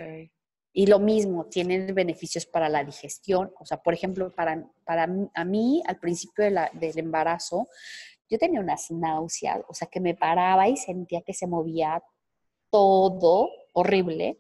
Y 0.76 0.88
lo 0.88 0.99
mismo, 0.99 1.45
tienen 1.45 1.93
beneficios 1.93 2.45
para 2.47 2.67
la 2.67 2.84
digestión. 2.84 3.54
O 3.60 3.65
sea, 3.65 3.78
por 3.78 3.93
ejemplo, 3.93 4.32
para, 4.32 4.67
para 4.86 5.04
a 5.36 5.45
mí, 5.45 5.84
al 5.86 5.99
principio 5.99 6.45
del 6.45 6.97
embarazo, 6.97 7.67
yo 8.28 8.39
tenía 8.39 8.60
unas 8.60 8.89
náuseas, 8.89 9.62
o 9.67 9.73
sea, 9.73 9.88
que 9.88 9.99
me 9.99 10.15
paraba 10.15 10.67
y 10.67 10.76
sentía 10.76 11.21
que 11.21 11.34
se 11.34 11.45
movía 11.45 12.02
todo 12.71 13.49
horrible. 13.73 14.39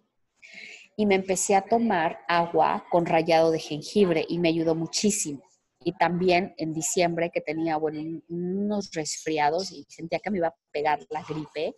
Y 0.95 1.05
me 1.05 1.15
empecé 1.15 1.55
a 1.55 1.61
tomar 1.61 2.19
agua 2.27 2.85
con 2.89 3.05
rallado 3.05 3.51
de 3.51 3.59
jengibre 3.59 4.25
y 4.27 4.39
me 4.39 4.49
ayudó 4.49 4.73
muchísimo. 4.75 5.43
Y 5.83 5.93
también 5.93 6.53
en 6.57 6.73
diciembre 6.73 7.29
que 7.31 7.41
tenía, 7.41 7.77
unos 7.77 8.91
resfriados 8.91 9.71
y 9.71 9.85
sentía 9.89 10.19
que 10.19 10.31
me 10.31 10.37
iba 10.37 10.47
a 10.47 10.55
pegar 10.71 10.99
la 11.09 11.23
gripe 11.23 11.75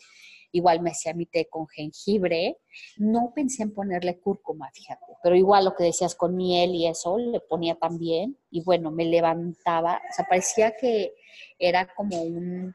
igual 0.55 0.81
me 0.81 0.91
hacía 0.91 1.13
mi 1.13 1.25
té 1.25 1.47
con 1.49 1.67
jengibre. 1.67 2.57
No 2.97 3.33
pensé 3.35 3.63
en 3.63 3.73
ponerle 3.73 4.19
cúrcuma, 4.19 4.69
fíjate, 4.73 5.05
pero 5.21 5.35
igual 5.35 5.65
lo 5.65 5.75
que 5.75 5.83
decías 5.83 6.15
con 6.15 6.35
miel 6.35 6.73
y 6.73 6.87
eso, 6.87 7.17
le 7.17 7.39
ponía 7.41 7.75
también. 7.75 8.37
Y 8.49 8.63
bueno, 8.63 8.91
me 8.91 9.05
levantaba, 9.05 10.01
o 10.09 10.13
sea, 10.13 10.25
parecía 10.25 10.75
que 10.75 11.13
era 11.59 11.87
como 11.93 12.21
un 12.21 12.73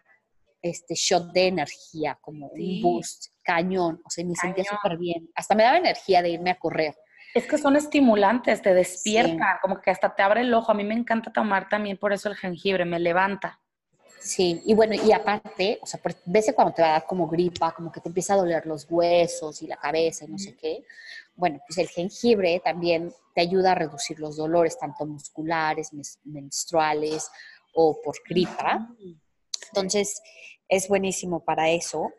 este 0.62 0.94
shot 0.94 1.32
de 1.32 1.46
energía, 1.46 2.18
como 2.20 2.48
un 2.48 2.82
boost, 2.82 3.32
cañón, 3.42 4.02
o 4.04 4.10
sea, 4.10 4.24
me 4.26 4.34
sentía 4.34 4.64
súper 4.64 4.98
bien. 4.98 5.30
Hasta 5.34 5.54
me 5.54 5.62
daba 5.62 5.78
energía 5.78 6.20
de 6.20 6.30
irme 6.30 6.50
a 6.50 6.58
correr. 6.58 6.94
Es 7.34 7.46
que 7.46 7.56
son 7.58 7.76
estimulantes, 7.76 8.60
te 8.60 8.74
despierta, 8.74 9.58
como 9.62 9.80
que 9.80 9.90
hasta 9.90 10.14
te 10.14 10.22
abre 10.22 10.40
el 10.40 10.52
ojo. 10.52 10.72
A 10.72 10.74
mí 10.74 10.84
me 10.84 10.94
encanta 10.94 11.32
tomar 11.32 11.68
también 11.68 11.96
por 11.96 12.12
eso 12.12 12.28
el 12.28 12.36
jengibre, 12.36 12.84
me 12.84 12.98
levanta. 12.98 13.59
Sí, 14.20 14.60
y 14.66 14.74
bueno, 14.74 14.94
y 14.94 15.12
aparte, 15.12 15.78
o 15.80 15.86
sea, 15.86 16.00
por 16.00 16.14
veces 16.26 16.54
cuando 16.54 16.74
te 16.74 16.82
va 16.82 16.88
a 16.88 16.92
dar 16.92 17.06
como 17.06 17.26
gripa, 17.26 17.72
como 17.72 17.90
que 17.90 18.00
te 18.00 18.08
empieza 18.10 18.34
a 18.34 18.36
doler 18.36 18.66
los 18.66 18.86
huesos 18.90 19.62
y 19.62 19.66
la 19.66 19.78
cabeza 19.78 20.26
y 20.26 20.28
no 20.28 20.38
sé 20.38 20.54
qué, 20.56 20.84
bueno, 21.34 21.58
pues 21.66 21.78
el 21.78 21.88
jengibre 21.88 22.60
también 22.62 23.14
te 23.34 23.40
ayuda 23.40 23.72
a 23.72 23.76
reducir 23.76 24.20
los 24.20 24.36
dolores, 24.36 24.78
tanto 24.78 25.06
musculares, 25.06 25.90
menstruales 26.24 27.30
o 27.72 27.98
por 28.02 28.14
gripa. 28.28 28.88
Entonces, 29.68 30.20
es 30.68 30.88
buenísimo 30.88 31.42
para 31.42 31.70
eso. 31.70 32.12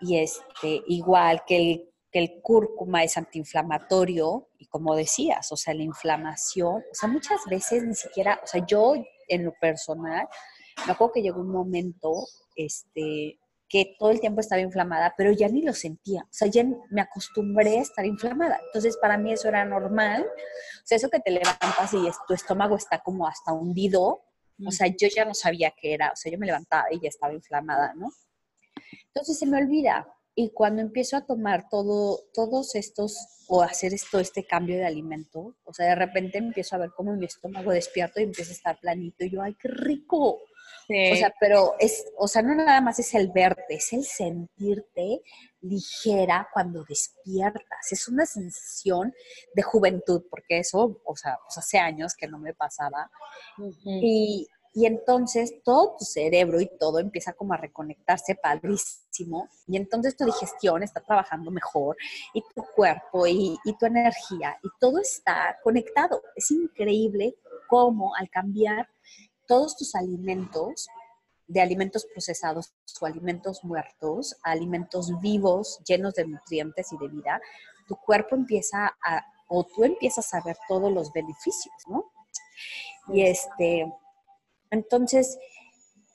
Y 0.00 0.18
este, 0.18 0.82
igual 0.86 1.42
que 1.46 1.56
el, 1.56 1.90
que 2.10 2.18
el 2.18 2.40
cúrcuma 2.40 3.04
es 3.04 3.16
antiinflamatorio, 3.18 4.48
y 4.58 4.66
como 4.66 4.96
decías, 4.96 5.52
o 5.52 5.56
sea, 5.56 5.74
la 5.74 5.82
inflamación, 5.82 6.76
o 6.76 6.94
sea, 6.94 7.08
muchas 7.08 7.40
veces 7.48 7.84
ni 7.84 7.94
siquiera, 7.94 8.40
o 8.42 8.46
sea, 8.46 8.64
yo 8.66 8.94
en 9.28 9.44
lo 9.44 9.52
personal, 9.60 10.28
me 10.86 10.92
acuerdo 10.92 11.12
que 11.14 11.22
llegó 11.22 11.40
un 11.40 11.50
momento 11.50 12.12
este, 12.56 13.38
que 13.68 13.96
todo 13.98 14.10
el 14.10 14.20
tiempo 14.20 14.40
estaba 14.40 14.60
inflamada, 14.60 15.14
pero 15.16 15.32
ya 15.32 15.48
ni 15.48 15.62
lo 15.62 15.72
sentía. 15.72 16.22
O 16.24 16.32
sea, 16.32 16.46
ya 16.48 16.62
me 16.90 17.00
acostumbré 17.00 17.78
a 17.78 17.82
estar 17.82 18.04
inflamada. 18.04 18.60
Entonces, 18.66 18.98
para 18.98 19.16
mí 19.16 19.32
eso 19.32 19.48
era 19.48 19.64
normal. 19.64 20.24
O 20.24 20.84
sea, 20.84 20.96
eso 20.96 21.08
que 21.08 21.20
te 21.20 21.30
levantas 21.30 21.94
y 21.94 22.06
tu 22.28 22.34
estómago 22.34 22.76
está 22.76 22.98
como 22.98 23.26
hasta 23.26 23.52
hundido. 23.52 24.24
O 24.66 24.70
sea, 24.70 24.88
yo 24.88 25.08
ya 25.08 25.24
no 25.24 25.32
sabía 25.32 25.72
qué 25.80 25.94
era. 25.94 26.10
O 26.12 26.16
sea, 26.16 26.30
yo 26.30 26.38
me 26.38 26.46
levantaba 26.46 26.84
y 26.92 27.00
ya 27.00 27.08
estaba 27.08 27.32
inflamada, 27.32 27.94
¿no? 27.94 28.10
Entonces 29.06 29.38
se 29.38 29.46
me 29.46 29.56
olvida. 29.56 30.06
Y 30.34 30.50
cuando 30.50 30.80
empiezo 30.80 31.16
a 31.16 31.26
tomar 31.26 31.68
todo, 31.68 32.20
todos 32.32 32.74
estos, 32.74 33.16
o 33.48 33.62
hacer 33.62 33.92
esto, 33.92 34.18
este 34.18 34.46
cambio 34.46 34.76
de 34.76 34.86
alimento, 34.86 35.56
O 35.64 35.74
sea, 35.74 35.86
de 35.88 35.94
repente 35.94 36.38
empiezo 36.38 36.76
a 36.76 36.78
ver 36.78 36.90
cómo 36.96 37.14
mi 37.14 37.26
estómago 37.26 37.70
despierto 37.70 38.20
y 38.20 38.24
empieza 38.24 38.50
a 38.50 38.54
estar 38.54 38.80
planito 38.80 39.24
y 39.24 39.30
yo, 39.30 39.42
ay, 39.42 39.54
qué 39.60 39.68
rico. 39.68 40.40
O 40.88 41.16
sea, 41.16 41.32
pero 41.40 41.74
es, 41.78 42.04
o 42.18 42.28
sea, 42.28 42.42
no 42.42 42.54
nada 42.54 42.80
más 42.80 42.98
es 42.98 43.14
el 43.14 43.30
verte, 43.30 43.74
es 43.74 43.92
el 43.92 44.04
sentirte 44.04 45.22
ligera 45.60 46.48
cuando 46.52 46.84
despiertas. 46.84 47.92
Es 47.92 48.08
una 48.08 48.26
sensación 48.26 49.14
de 49.54 49.62
juventud, 49.62 50.24
porque 50.28 50.58
eso, 50.58 51.00
o 51.04 51.16
sea, 51.16 51.38
pues 51.44 51.58
hace 51.58 51.78
años 51.78 52.14
que 52.14 52.28
no 52.28 52.38
me 52.38 52.54
pasaba. 52.54 53.10
y, 53.84 54.46
y 54.74 54.86
entonces 54.86 55.62
todo 55.62 55.96
tu 55.98 56.04
cerebro 56.04 56.60
y 56.60 56.70
todo 56.78 56.98
empieza 56.98 57.34
como 57.34 57.52
a 57.52 57.58
reconectarse 57.58 58.34
padrísimo. 58.34 59.48
Y 59.66 59.76
entonces 59.76 60.16
tu 60.16 60.24
digestión 60.24 60.82
está 60.82 61.00
trabajando 61.00 61.50
mejor 61.50 61.96
y 62.32 62.42
tu 62.54 62.64
cuerpo 62.74 63.26
y, 63.26 63.58
y 63.64 63.76
tu 63.76 63.86
energía 63.86 64.58
y 64.62 64.68
todo 64.80 64.98
está 64.98 65.58
conectado. 65.62 66.22
Es 66.34 66.50
increíble 66.50 67.36
cómo 67.68 68.14
al 68.16 68.30
cambiar 68.30 68.88
todos 69.46 69.76
tus 69.76 69.94
alimentos, 69.94 70.88
de 71.46 71.60
alimentos 71.60 72.06
procesados 72.06 72.72
o 73.00 73.06
alimentos 73.06 73.64
muertos, 73.64 74.36
a 74.42 74.52
alimentos 74.52 75.20
vivos, 75.20 75.80
llenos 75.86 76.14
de 76.14 76.26
nutrientes 76.26 76.92
y 76.92 76.96
de 76.96 77.08
vida, 77.08 77.40
tu 77.86 77.96
cuerpo 77.96 78.36
empieza 78.36 78.86
a, 79.04 79.26
o 79.48 79.64
tú 79.64 79.84
empiezas 79.84 80.32
a 80.32 80.40
ver 80.40 80.56
todos 80.66 80.90
los 80.90 81.12
beneficios, 81.12 81.74
¿no? 81.88 82.10
Y 83.08 83.22
este, 83.22 83.92
entonces, 84.72 85.38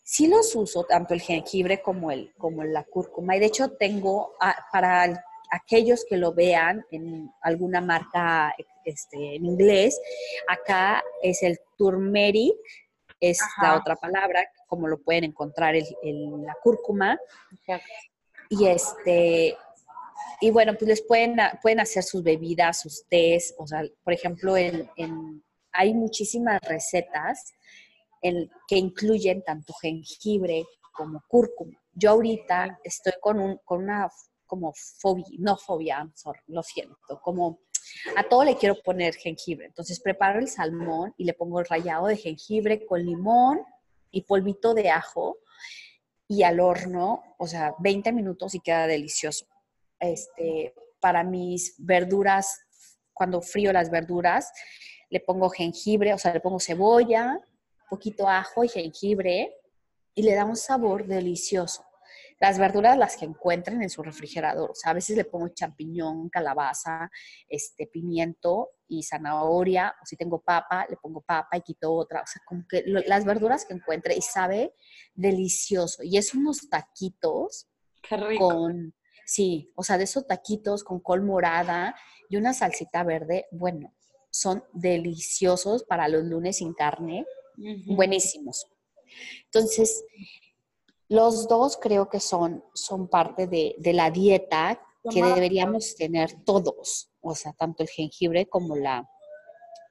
sí 0.03 0.27
los 0.27 0.53
uso, 0.55 0.83
tanto 0.83 1.13
el 1.13 1.21
jengibre 1.21 1.81
como, 1.81 2.11
el, 2.11 2.33
como 2.37 2.63
la 2.63 2.83
cúrcuma. 2.83 3.35
Y 3.35 3.39
de 3.39 3.45
hecho 3.45 3.71
tengo, 3.71 4.33
para 4.71 5.23
aquellos 5.51 6.05
que 6.09 6.17
lo 6.17 6.33
vean 6.33 6.85
en 6.91 7.31
alguna 7.41 7.79
marca 7.79 8.53
este, 8.83 9.35
en 9.35 9.45
inglés, 9.45 9.99
acá 10.47 11.03
es 11.21 11.43
el 11.43 11.59
turmeric, 11.77 12.55
es 13.19 13.39
la 13.61 13.77
otra 13.77 13.95
palabra, 13.95 14.45
como 14.67 14.87
lo 14.87 14.99
pueden 15.01 15.23
encontrar 15.23 15.75
en 15.75 16.45
la 16.45 16.55
cúrcuma. 16.61 17.17
Y 18.49 18.67
este, 18.67 19.57
y 20.39 20.51
bueno, 20.51 20.73
pues 20.73 20.87
les 20.87 21.01
pueden, 21.01 21.37
pueden 21.61 21.79
hacer 21.79 22.03
sus 22.03 22.23
bebidas, 22.23 22.81
sus 22.81 23.05
tés, 23.07 23.55
o 23.57 23.65
sea, 23.65 23.83
por 24.03 24.13
ejemplo, 24.13 24.55
en, 24.55 24.89
hay 25.71 25.93
muchísimas 25.93 26.59
recetas 26.61 27.53
que 28.67 28.77
incluyen 28.77 29.43
tanto 29.43 29.73
jengibre 29.81 30.65
como 30.91 31.23
cúrcuma. 31.27 31.77
Yo 31.93 32.11
ahorita 32.11 32.79
estoy 32.83 33.13
con, 33.21 33.39
un, 33.39 33.57
con 33.63 33.83
una 33.83 34.09
como 34.45 34.73
fobia, 34.73 35.25
no 35.39 35.57
fobia, 35.57 36.09
lo 36.47 36.63
siento, 36.63 37.19
como 37.21 37.59
a 38.15 38.23
todo 38.23 38.43
le 38.43 38.57
quiero 38.57 38.75
poner 38.81 39.15
jengibre. 39.15 39.67
Entonces 39.67 39.99
preparo 39.99 40.39
el 40.39 40.47
salmón 40.47 41.13
y 41.17 41.25
le 41.25 41.33
pongo 41.33 41.59
el 41.59 41.65
rallado 41.65 42.07
de 42.07 42.17
jengibre 42.17 42.85
con 42.85 43.05
limón 43.05 43.61
y 44.11 44.21
polvito 44.21 44.73
de 44.73 44.89
ajo 44.89 45.37
y 46.27 46.43
al 46.43 46.59
horno, 46.59 47.23
o 47.37 47.47
sea, 47.47 47.73
20 47.79 48.11
minutos 48.11 48.55
y 48.55 48.59
queda 48.59 48.87
delicioso. 48.87 49.45
Este, 49.99 50.73
para 50.99 51.23
mis 51.23 51.75
verduras, 51.77 52.59
cuando 53.13 53.41
frío 53.41 53.71
las 53.71 53.89
verduras, 53.89 54.51
le 55.09 55.19
pongo 55.19 55.49
jengibre, 55.49 56.13
o 56.13 56.17
sea, 56.17 56.33
le 56.33 56.41
pongo 56.41 56.59
cebolla, 56.59 57.39
poquito 57.89 58.27
ajo 58.27 58.63
y 58.63 58.69
jengibre 58.69 59.55
y 60.13 60.23
le 60.23 60.35
da 60.35 60.45
un 60.45 60.55
sabor 60.55 61.05
delicioso 61.05 61.87
las 62.39 62.59
verduras 62.59 62.97
las 62.97 63.17
que 63.17 63.25
encuentren 63.25 63.81
en 63.81 63.89
su 63.89 64.03
refrigerador. 64.03 64.71
O 64.71 64.75
sea, 64.75 64.91
a 64.91 64.93
veces 64.93 65.17
le 65.17 65.25
pongo 65.25 65.49
champiñón, 65.49 66.29
calabaza, 66.29 67.09
este, 67.49 67.87
pimiento 67.87 68.71
y 68.87 69.03
zanahoria. 69.03 69.95
O 70.01 70.05
si 70.05 70.15
tengo 70.15 70.39
papa, 70.41 70.85
le 70.89 70.97
pongo 70.97 71.21
papa 71.21 71.57
y 71.57 71.61
quito 71.61 71.93
otra. 71.93 72.21
O 72.21 72.27
sea, 72.27 72.41
como 72.45 72.65
que 72.67 72.83
las 72.85 73.25
verduras 73.25 73.65
que 73.65 73.73
encuentre 73.73 74.15
y 74.15 74.21
sabe 74.21 74.73
delicioso. 75.15 76.03
Y 76.03 76.17
es 76.17 76.33
unos 76.33 76.69
taquitos 76.69 77.67
con, 78.37 78.93
sí, 79.25 79.71
o 79.75 79.83
sea, 79.83 79.97
de 79.97 80.03
esos 80.03 80.27
taquitos 80.27 80.83
con 80.83 80.99
col 80.99 81.23
morada 81.23 81.95
y 82.29 82.37
una 82.37 82.53
salsita 82.53 83.03
verde. 83.03 83.47
Bueno, 83.51 83.93
son 84.29 84.63
deliciosos 84.73 85.83
para 85.83 86.07
los 86.07 86.23
lunes 86.23 86.57
sin 86.57 86.73
carne. 86.73 87.25
Buenísimos. 87.57 88.67
Entonces, 89.45 90.05
los 91.09 91.47
dos 91.47 91.77
creo 91.77 92.09
que 92.09 92.19
son, 92.19 92.63
son 92.73 93.07
parte 93.07 93.47
de, 93.47 93.75
la 93.93 94.11
dieta 94.11 94.81
que 95.09 95.23
deberíamos 95.23 95.95
tener 95.95 96.43
todos, 96.43 97.09
o 97.21 97.33
sea, 97.33 97.53
tanto 97.53 97.83
el 97.83 97.89
jengibre 97.89 98.47
como 98.47 98.75
la, 98.75 99.09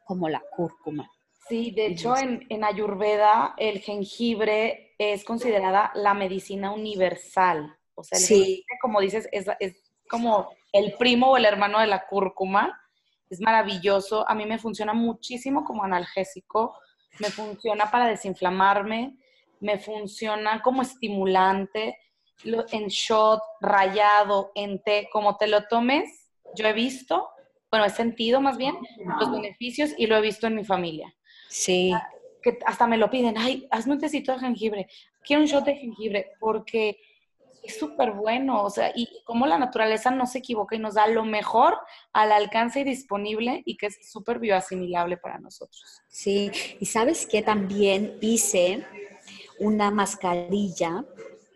como 0.04 0.28
la 0.28 0.42
cúrcuma. 0.54 1.10
Sí, 1.48 1.70
de 1.70 1.86
hecho 1.86 2.14
en, 2.16 2.64
Ayurveda 2.64 3.54
el 3.56 3.80
jengibre 3.80 4.94
es 4.98 5.24
considerada 5.24 5.92
la 5.94 6.12
medicina 6.12 6.72
universal. 6.72 7.76
O 7.94 8.02
sea, 8.02 8.18
el 8.18 8.26
jengibre, 8.26 8.78
como 8.82 9.00
dices, 9.00 9.28
es, 9.32 9.46
es 9.60 9.76
como 10.08 10.50
el 10.72 10.94
primo 10.94 11.30
o 11.30 11.36
el 11.36 11.44
hermano 11.44 11.80
de 11.80 11.86
la 11.86 12.06
cúrcuma. 12.06 12.78
Es 13.30 13.40
maravilloso. 13.40 14.28
A 14.28 14.34
mí 14.34 14.44
me 14.44 14.58
funciona 14.58 14.92
muchísimo 14.92 15.64
como 15.64 15.84
analgésico. 15.84 16.74
Me 17.18 17.30
funciona 17.30 17.90
para 17.90 18.06
desinflamarme 18.06 19.16
me 19.60 19.78
funciona 19.78 20.62
como 20.62 20.82
estimulante, 20.82 21.98
en 22.44 22.88
shot, 22.88 23.40
rayado, 23.60 24.52
en 24.54 24.82
té, 24.82 25.08
como 25.10 25.36
te 25.36 25.46
lo 25.46 25.64
tomes, 25.64 26.28
yo 26.54 26.66
he 26.66 26.72
visto, 26.72 27.28
bueno, 27.70 27.86
he 27.86 27.90
sentido 27.90 28.40
más 28.40 28.56
bien 28.56 28.76
los 29.20 29.30
beneficios 29.30 29.90
y 29.96 30.06
lo 30.06 30.16
he 30.16 30.20
visto 30.20 30.46
en 30.46 30.54
mi 30.54 30.64
familia. 30.64 31.14
Sí. 31.48 31.92
Que 32.42 32.58
hasta 32.66 32.86
me 32.86 32.98
lo 32.98 33.10
piden, 33.10 33.36
ay, 33.38 33.66
hazme 33.70 33.94
un 33.94 34.00
tecito 34.00 34.32
de 34.32 34.40
jengibre, 34.40 34.86
quiero 35.24 35.42
un 35.42 35.48
shot 35.48 35.64
de 35.64 35.76
jengibre, 35.76 36.32
porque 36.38 36.98
es 37.66 37.78
súper 37.78 38.12
bueno, 38.12 38.62
o 38.62 38.70
sea, 38.70 38.92
y 38.94 39.22
como 39.24 39.46
la 39.46 39.58
naturaleza 39.58 40.10
no 40.10 40.26
se 40.26 40.38
equivoca 40.38 40.76
y 40.76 40.78
nos 40.78 40.94
da 40.94 41.06
lo 41.06 41.24
mejor 41.24 41.78
al 42.12 42.32
alcance 42.32 42.80
y 42.80 42.84
disponible 42.84 43.62
y 43.64 43.76
que 43.76 43.86
es 43.86 44.10
súper 44.10 44.38
bioasimilable 44.38 45.16
para 45.16 45.38
nosotros. 45.38 46.02
Sí, 46.08 46.50
y 46.80 46.86
sabes 46.86 47.26
que 47.26 47.42
también 47.42 48.18
hice 48.20 48.84
una 49.58 49.90
mascarilla 49.90 51.04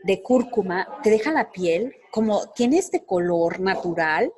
de 0.02 0.22
cúrcuma, 0.22 0.88
te 1.02 1.10
deja 1.10 1.32
la 1.32 1.50
piel 1.50 1.94
como 2.10 2.50
tiene 2.52 2.78
este 2.78 3.04
color 3.04 3.60
natural. 3.60 4.32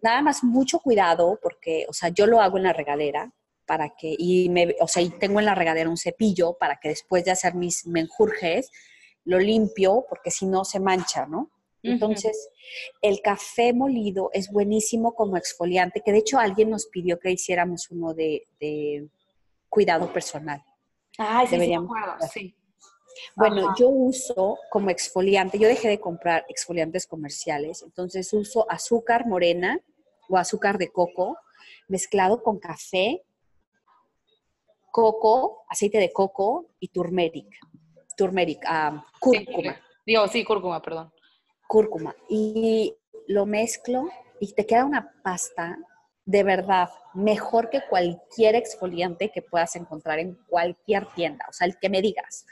Nada 0.00 0.22
más 0.22 0.42
mucho 0.44 0.80
cuidado 0.80 1.38
porque, 1.42 1.86
o 1.88 1.92
sea, 1.92 2.08
yo 2.08 2.26
lo 2.26 2.40
hago 2.40 2.56
en 2.56 2.64
la 2.64 2.72
regadera 2.72 3.32
para 3.66 3.90
que, 3.90 4.14
y 4.18 4.48
me, 4.48 4.74
o 4.80 4.88
sea, 4.88 5.02
y 5.02 5.10
tengo 5.10 5.40
en 5.40 5.46
la 5.46 5.54
regadera 5.54 5.90
un 5.90 5.98
cepillo 5.98 6.56
para 6.58 6.78
que 6.80 6.88
después 6.88 7.24
de 7.24 7.32
hacer 7.32 7.54
mis 7.54 7.86
menjurjes, 7.86 8.70
lo 9.28 9.38
limpio 9.38 10.06
porque 10.08 10.30
si 10.30 10.46
no 10.46 10.64
se 10.64 10.80
mancha, 10.80 11.26
¿no? 11.26 11.50
Entonces, 11.82 12.50
el 13.00 13.20
café 13.22 13.72
molido 13.72 14.30
es 14.32 14.50
buenísimo 14.50 15.14
como 15.14 15.36
exfoliante, 15.36 16.02
que 16.04 16.12
de 16.12 16.18
hecho 16.18 16.38
alguien 16.38 16.70
nos 16.70 16.86
pidió 16.86 17.18
que 17.20 17.30
hiciéramos 17.30 17.88
uno 17.90 18.14
de, 18.14 18.48
de 18.58 19.08
cuidado 19.68 20.12
personal. 20.12 20.62
Ah, 21.18 21.44
sí, 21.46 21.52
Deberíamos 21.52 21.90
sí. 22.32 22.54
Bueno, 23.36 23.74
yo 23.78 23.88
uso 23.88 24.58
como 24.70 24.90
exfoliante, 24.90 25.58
yo 25.58 25.68
dejé 25.68 25.88
de 25.88 26.00
comprar 26.00 26.44
exfoliantes 26.48 27.06
comerciales, 27.06 27.82
entonces 27.82 28.32
uso 28.32 28.70
azúcar 28.70 29.26
morena 29.26 29.80
o 30.28 30.36
azúcar 30.36 30.78
de 30.78 30.88
coco 30.88 31.36
mezclado 31.86 32.42
con 32.42 32.58
café, 32.58 33.22
coco, 34.90 35.64
aceite 35.68 35.98
de 35.98 36.12
coco 36.12 36.66
y 36.80 36.88
turmeric. 36.88 37.48
Turmeric, 38.18 38.64
ah, 38.66 39.06
cúrcuma. 39.20 39.74
Sí, 39.74 39.80
digo, 40.04 40.26
sí, 40.26 40.44
cúrcuma, 40.44 40.82
perdón. 40.82 41.12
Cúrcuma. 41.68 42.14
Y 42.28 42.96
lo 43.28 43.46
mezclo 43.46 44.08
y 44.40 44.52
te 44.52 44.66
queda 44.66 44.84
una 44.84 45.12
pasta 45.22 45.78
de 46.24 46.42
verdad 46.42 46.90
mejor 47.14 47.70
que 47.70 47.80
cualquier 47.88 48.56
exfoliante 48.56 49.30
que 49.30 49.40
puedas 49.40 49.76
encontrar 49.76 50.18
en 50.18 50.34
cualquier 50.48 51.06
tienda, 51.14 51.46
o 51.48 51.52
sea, 51.52 51.66
el 51.66 51.78
que 51.78 51.88
me 51.88 52.02
digas. 52.02 52.44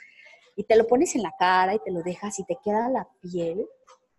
Y 0.55 0.63
te 0.63 0.75
lo 0.75 0.87
pones 0.87 1.15
en 1.15 1.21
la 1.21 1.33
cara 1.37 1.75
y 1.75 1.79
te 1.79 1.91
lo 1.91 2.01
dejas 2.01 2.39
y 2.39 2.45
te 2.45 2.57
queda 2.63 2.89
la 2.89 3.07
piel 3.21 3.67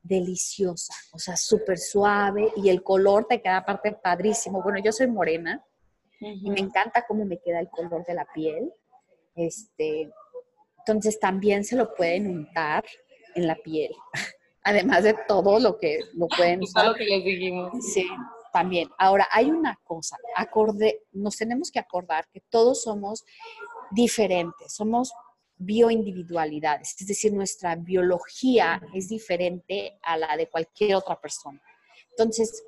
deliciosa, 0.03 0.95
o 1.13 1.19
sea, 1.19 1.37
súper 1.37 1.79
suave 1.79 2.53
y 2.57 2.69
el 2.69 2.83
color 2.83 3.27
te 3.27 3.41
queda 3.41 3.57
aparte 3.57 3.93
padrísimo. 3.93 4.63
Bueno, 4.63 4.79
yo 4.79 4.93
soy 4.93 5.09
morena 5.09 5.65
y 6.21 6.51
me 6.51 6.61
encanta 6.61 7.05
cómo 7.07 7.25
me 7.25 7.39
queda 7.39 7.59
el 7.59 7.69
color 7.69 8.05
de 8.05 8.15
la 8.15 8.27
piel. 8.33 8.73
Este, 9.35 10.11
entonces 10.89 11.21
también 11.21 11.65
se 11.65 11.77
lo 11.77 11.95
pueden 11.95 12.27
untar 12.27 12.83
en 13.35 13.47
la 13.47 13.57
piel, 13.57 13.95
además 14.63 15.05
de 15.05 15.15
todo 15.27 15.61
lo 15.61 15.79
que 15.79 16.01
lo 16.15 16.27
pueden 16.37 16.63
usar. 16.63 16.87
lo 16.87 16.95
que 16.95 17.05
les 17.05 17.25
dijimos. 17.25 17.73
Sí, 17.93 18.07
también. 18.53 18.89
Ahora, 18.99 19.29
hay 19.31 19.51
una 19.51 19.79
cosa, 19.85 20.17
acorde, 20.35 21.03
nos 21.13 21.37
tenemos 21.37 21.71
que 21.71 21.79
acordar 21.79 22.27
que 22.33 22.41
todos 22.49 22.83
somos 22.83 23.25
diferentes, 23.91 24.73
somos 24.73 25.13
bioindividualidades, 25.57 26.95
es 26.99 27.07
decir, 27.07 27.33
nuestra 27.33 27.75
biología 27.75 28.81
es 28.95 29.09
diferente 29.09 29.99
a 30.03 30.17
la 30.17 30.37
de 30.37 30.49
cualquier 30.49 30.95
otra 30.95 31.21
persona. 31.21 31.61
Entonces, 32.11 32.65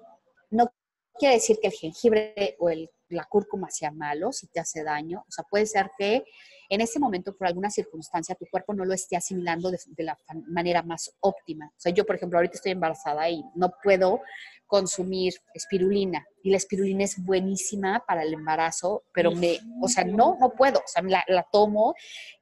no 0.51 0.71
quiere 1.14 1.37
decir 1.37 1.59
que 1.61 1.68
el 1.68 1.73
jengibre 1.73 2.57
o 2.59 2.68
el 2.68 2.91
la 3.11 3.25
cúrcuma 3.25 3.71
sea 3.71 3.91
malo, 3.91 4.33
si 4.33 4.47
te 4.47 4.61
hace 4.61 4.83
daño. 4.83 5.25
O 5.29 5.31
sea, 5.31 5.45
puede 5.45 5.66
ser 5.66 5.91
que 5.99 6.25
en 6.71 6.81
ese 6.81 7.01
momento, 7.01 7.37
por 7.37 7.49
alguna 7.49 7.68
circunstancia, 7.68 8.37
tu 8.37 8.47
cuerpo 8.47 8.73
no 8.73 8.85
lo 8.85 8.95
esté 8.95 9.16
asimilando 9.16 9.73
de, 9.73 9.79
la 10.05 10.16
manera 10.47 10.85
más 10.85 11.12
óptima. 11.18 11.66
O 11.66 11.81
sea, 11.81 11.93
yo, 11.93 12.07
por 12.07 12.14
ejemplo, 12.14 12.39
ahorita 12.39 12.55
estoy 12.55 12.71
embarazada 12.71 13.29
y 13.29 13.45
no 13.57 13.73
puedo 13.83 14.21
consumir 14.68 15.35
espirulina. 15.53 16.25
Y 16.45 16.51
la 16.51 16.59
espirulina 16.59 17.03
es 17.03 17.23
buenísima 17.25 18.05
para 18.07 18.23
el 18.23 18.33
embarazo, 18.33 19.03
pero 19.12 19.33
me, 19.33 19.59
o 19.83 19.89
sea, 19.89 20.05
no, 20.05 20.37
no 20.41 20.51
puedo. 20.51 20.79
O 20.79 20.87
sea, 20.87 21.03
la, 21.03 21.25
la 21.27 21.45
tomo 21.51 21.93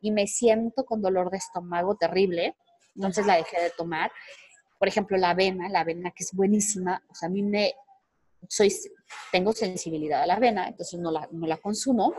y 0.02 0.10
me 0.10 0.26
siento 0.26 0.84
con 0.84 1.00
dolor 1.00 1.30
de 1.30 1.38
estómago 1.38 1.96
terrible. 1.96 2.54
Entonces 2.94 3.24
la 3.24 3.36
dejé 3.36 3.58
de 3.62 3.70
tomar. 3.70 4.12
Por 4.78 4.88
ejemplo, 4.88 5.16
la 5.16 5.30
avena, 5.30 5.70
la 5.70 5.80
avena 5.80 6.10
que 6.10 6.24
es 6.24 6.34
buenísima, 6.34 7.02
o 7.08 7.14
sea, 7.14 7.28
a 7.28 7.32
mí 7.32 7.42
me, 7.42 7.72
soy, 8.46 8.72
tengo 9.32 9.52
sensibilidad 9.52 10.22
a 10.22 10.26
la 10.26 10.34
avena, 10.34 10.68
entonces 10.68 11.00
no 11.00 11.10
la, 11.10 11.28
no 11.32 11.46
la 11.46 11.56
consumo, 11.56 12.14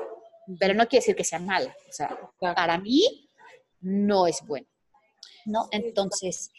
pero 0.59 0.73
no 0.73 0.87
quiere 0.87 1.01
decir 1.01 1.15
que 1.15 1.23
sea 1.23 1.39
mala. 1.39 1.75
O 1.87 1.91
sea, 1.91 2.17
para 2.39 2.77
mí 2.77 3.29
no 3.81 4.27
es 4.27 4.41
bueno. 4.45 4.67
¿no? 5.45 5.67
Entonces, 5.71 6.51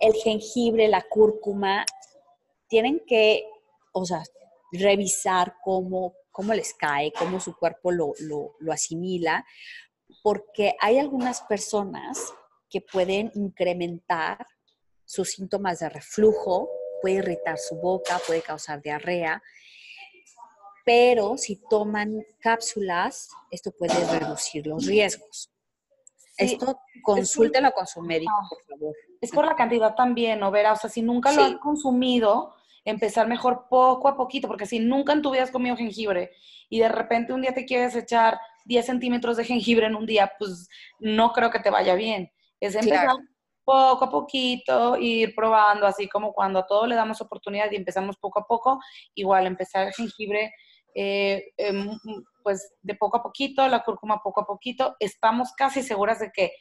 el 0.00 0.12
jengibre, 0.14 0.88
la 0.88 1.02
cúrcuma, 1.02 1.84
tienen 2.68 3.00
que, 3.06 3.44
o 3.92 4.04
sea, 4.04 4.22
revisar 4.72 5.56
cómo, 5.62 6.14
cómo 6.30 6.54
les 6.54 6.74
cae, 6.74 7.12
cómo 7.12 7.40
su 7.40 7.56
cuerpo 7.56 7.92
lo, 7.92 8.12
lo, 8.20 8.56
lo 8.58 8.72
asimila, 8.72 9.44
porque 10.22 10.74
hay 10.80 10.98
algunas 10.98 11.42
personas 11.42 12.32
que 12.68 12.80
pueden 12.80 13.30
incrementar 13.34 14.46
sus 15.04 15.30
síntomas 15.30 15.80
de 15.80 15.88
reflujo, 15.88 16.68
puede 17.00 17.16
irritar 17.16 17.58
su 17.58 17.76
boca, 17.76 18.20
puede 18.26 18.42
causar 18.42 18.82
diarrea, 18.82 19.42
pero 20.84 21.36
si 21.38 21.56
toman 21.56 22.24
cápsulas, 22.40 23.30
esto 23.50 23.70
puede 23.72 23.94
reducir 24.18 24.66
los 24.66 24.86
riesgos. 24.86 25.50
esto 26.36 26.78
consúltelo 27.02 27.72
con 27.72 27.86
su 27.86 28.02
médico, 28.02 28.32
por 28.48 28.62
favor. 28.64 28.94
Es 29.20 29.30
por 29.30 29.46
la 29.46 29.54
cantidad 29.54 29.94
también, 29.94 30.40
¿no, 30.40 30.50
Vera? 30.50 30.72
O 30.72 30.76
sea, 30.76 30.90
si 30.90 31.00
nunca 31.00 31.32
lo 31.32 31.44
han 31.44 31.58
consumido, 31.58 32.54
empezar 32.84 33.26
mejor 33.26 33.66
poco 33.68 34.08
a 34.08 34.16
poquito, 34.16 34.46
porque 34.48 34.66
si 34.66 34.78
nunca 34.78 35.12
en 35.12 35.22
tu 35.22 35.30
vida 35.30 35.42
has 35.42 35.50
comido 35.50 35.76
jengibre 35.76 36.32
y 36.68 36.80
de 36.80 36.88
repente 36.88 37.32
un 37.32 37.40
día 37.40 37.54
te 37.54 37.64
quieres 37.64 37.94
echar 37.96 38.38
10 38.66 38.84
centímetros 38.84 39.36
de 39.36 39.44
jengibre 39.44 39.86
en 39.86 39.94
un 39.94 40.06
día, 40.06 40.32
pues 40.38 40.68
no 40.98 41.32
creo 41.32 41.50
que 41.50 41.60
te 41.60 41.70
vaya 41.70 41.94
bien. 41.94 42.30
Es 42.60 42.74
empezar 42.74 43.16
poco 43.64 44.04
a 44.04 44.10
poquito, 44.10 44.96
ir 44.98 45.34
probando, 45.34 45.86
así 45.86 46.08
como 46.08 46.32
cuando 46.32 46.60
a 46.60 46.66
todo 46.66 46.86
le 46.86 46.94
damos 46.94 47.20
oportunidad 47.20 47.70
y 47.70 47.76
empezamos 47.76 48.16
poco 48.18 48.40
a 48.40 48.46
poco, 48.46 48.80
igual 49.14 49.46
empezar 49.46 49.86
el 49.86 49.94
jengibre, 49.94 50.52
eh, 50.94 51.52
em, 51.56 51.90
pues 52.42 52.74
de 52.82 52.94
poco 52.94 53.16
a 53.16 53.22
poquito, 53.22 53.66
la 53.68 53.82
cúrcuma 53.82 54.22
poco 54.22 54.42
a 54.42 54.46
poquito, 54.46 54.96
estamos 55.00 55.52
casi 55.52 55.82
seguras 55.82 56.20
de 56.20 56.30
que 56.30 56.52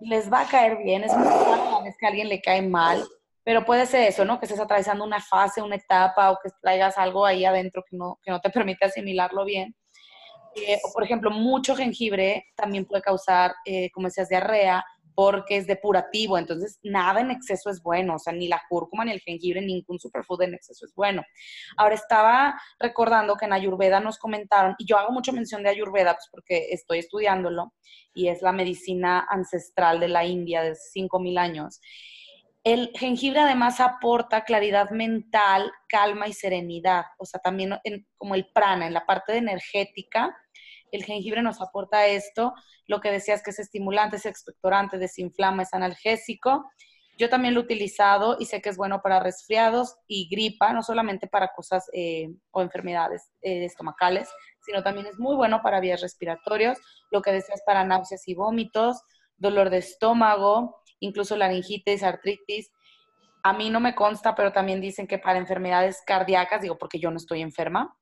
les 0.00 0.30
va 0.30 0.40
a 0.42 0.48
caer 0.48 0.78
bien, 0.78 1.04
es 1.04 1.16
muy 1.16 1.26
raro 1.26 1.82
que 1.98 2.06
a 2.06 2.08
alguien 2.08 2.28
le 2.28 2.42
cae 2.42 2.62
mal, 2.62 3.04
pero 3.44 3.64
puede 3.64 3.86
ser 3.86 4.02
eso, 4.08 4.24
¿no? 4.24 4.38
Que 4.38 4.46
estés 4.46 4.60
atravesando 4.60 5.04
una 5.04 5.20
fase, 5.20 5.62
una 5.62 5.76
etapa 5.76 6.32
o 6.32 6.38
que 6.42 6.50
traigas 6.60 6.98
algo 6.98 7.24
ahí 7.24 7.44
adentro 7.44 7.84
que 7.88 7.96
no, 7.96 8.18
que 8.22 8.30
no 8.30 8.40
te 8.40 8.50
permite 8.50 8.84
asimilarlo 8.84 9.44
bien. 9.44 9.74
Eh, 10.56 10.78
o 10.82 10.92
por 10.92 11.04
ejemplo, 11.04 11.30
mucho 11.30 11.76
jengibre 11.76 12.46
también 12.56 12.86
puede 12.86 13.02
causar, 13.02 13.54
eh, 13.64 13.90
como 13.90 14.08
decías, 14.08 14.28
diarrea, 14.28 14.84
porque 15.16 15.56
es 15.56 15.66
depurativo, 15.66 16.36
entonces 16.36 16.78
nada 16.82 17.22
en 17.22 17.30
exceso 17.30 17.70
es 17.70 17.82
bueno, 17.82 18.16
o 18.16 18.18
sea, 18.18 18.34
ni 18.34 18.48
la 18.48 18.62
cúrcuma, 18.68 19.02
ni 19.02 19.12
el 19.12 19.20
jengibre, 19.20 19.62
ningún 19.62 19.98
superfood 19.98 20.42
en 20.42 20.54
exceso 20.54 20.84
es 20.84 20.94
bueno. 20.94 21.24
Ahora 21.78 21.94
estaba 21.94 22.60
recordando 22.78 23.34
que 23.34 23.46
en 23.46 23.54
Ayurveda 23.54 23.98
nos 23.98 24.18
comentaron, 24.18 24.74
y 24.78 24.84
yo 24.84 24.98
hago 24.98 25.12
mucha 25.12 25.32
mención 25.32 25.62
de 25.62 25.70
Ayurveda, 25.70 26.12
pues 26.12 26.28
porque 26.30 26.66
estoy 26.70 26.98
estudiándolo, 26.98 27.72
y 28.12 28.28
es 28.28 28.42
la 28.42 28.52
medicina 28.52 29.26
ancestral 29.30 30.00
de 30.00 30.08
la 30.08 30.26
India 30.26 30.62
de 30.62 30.74
5.000 30.74 31.38
años. 31.38 31.80
El 32.62 32.90
jengibre 32.94 33.40
además 33.40 33.80
aporta 33.80 34.44
claridad 34.44 34.90
mental, 34.90 35.72
calma 35.88 36.28
y 36.28 36.34
serenidad, 36.34 37.06
o 37.16 37.24
sea, 37.24 37.40
también 37.40 37.78
como 38.18 38.34
el 38.34 38.50
prana, 38.52 38.86
en 38.86 38.92
la 38.92 39.06
parte 39.06 39.34
energética, 39.34 40.36
el 40.92 41.04
jengibre 41.04 41.42
nos 41.42 41.60
aporta 41.60 42.06
esto, 42.06 42.54
lo 42.86 43.00
que 43.00 43.10
decías 43.10 43.42
que 43.42 43.50
es 43.50 43.58
estimulante, 43.58 44.16
es 44.16 44.26
expectorante, 44.26 44.98
desinflama, 44.98 45.62
es 45.62 45.74
analgésico. 45.74 46.64
Yo 47.18 47.30
también 47.30 47.54
lo 47.54 47.60
he 47.60 47.64
utilizado 47.64 48.36
y 48.38 48.44
sé 48.44 48.60
que 48.60 48.68
es 48.68 48.76
bueno 48.76 49.00
para 49.02 49.20
resfriados 49.20 49.96
y 50.06 50.28
gripa, 50.28 50.72
no 50.72 50.82
solamente 50.82 51.26
para 51.26 51.48
cosas 51.48 51.88
eh, 51.94 52.28
o 52.50 52.60
enfermedades 52.60 53.32
eh, 53.40 53.64
estomacales, 53.64 54.28
sino 54.60 54.82
también 54.82 55.06
es 55.06 55.18
muy 55.18 55.34
bueno 55.34 55.62
para 55.62 55.80
vías 55.80 56.02
respiratorias, 56.02 56.78
lo 57.10 57.22
que 57.22 57.32
decías 57.32 57.62
para 57.64 57.84
náuseas 57.84 58.28
y 58.28 58.34
vómitos, 58.34 59.00
dolor 59.38 59.70
de 59.70 59.78
estómago, 59.78 60.82
incluso 61.00 61.36
laringitis, 61.36 62.02
artritis. 62.02 62.70
A 63.42 63.52
mí 63.54 63.70
no 63.70 63.80
me 63.80 63.94
consta, 63.94 64.34
pero 64.34 64.52
también 64.52 64.80
dicen 64.80 65.06
que 65.06 65.18
para 65.18 65.38
enfermedades 65.38 66.02
cardíacas, 66.06 66.60
digo 66.60 66.76
porque 66.76 66.98
yo 66.98 67.10
no 67.10 67.16
estoy 67.16 67.40
enferma, 67.40 67.96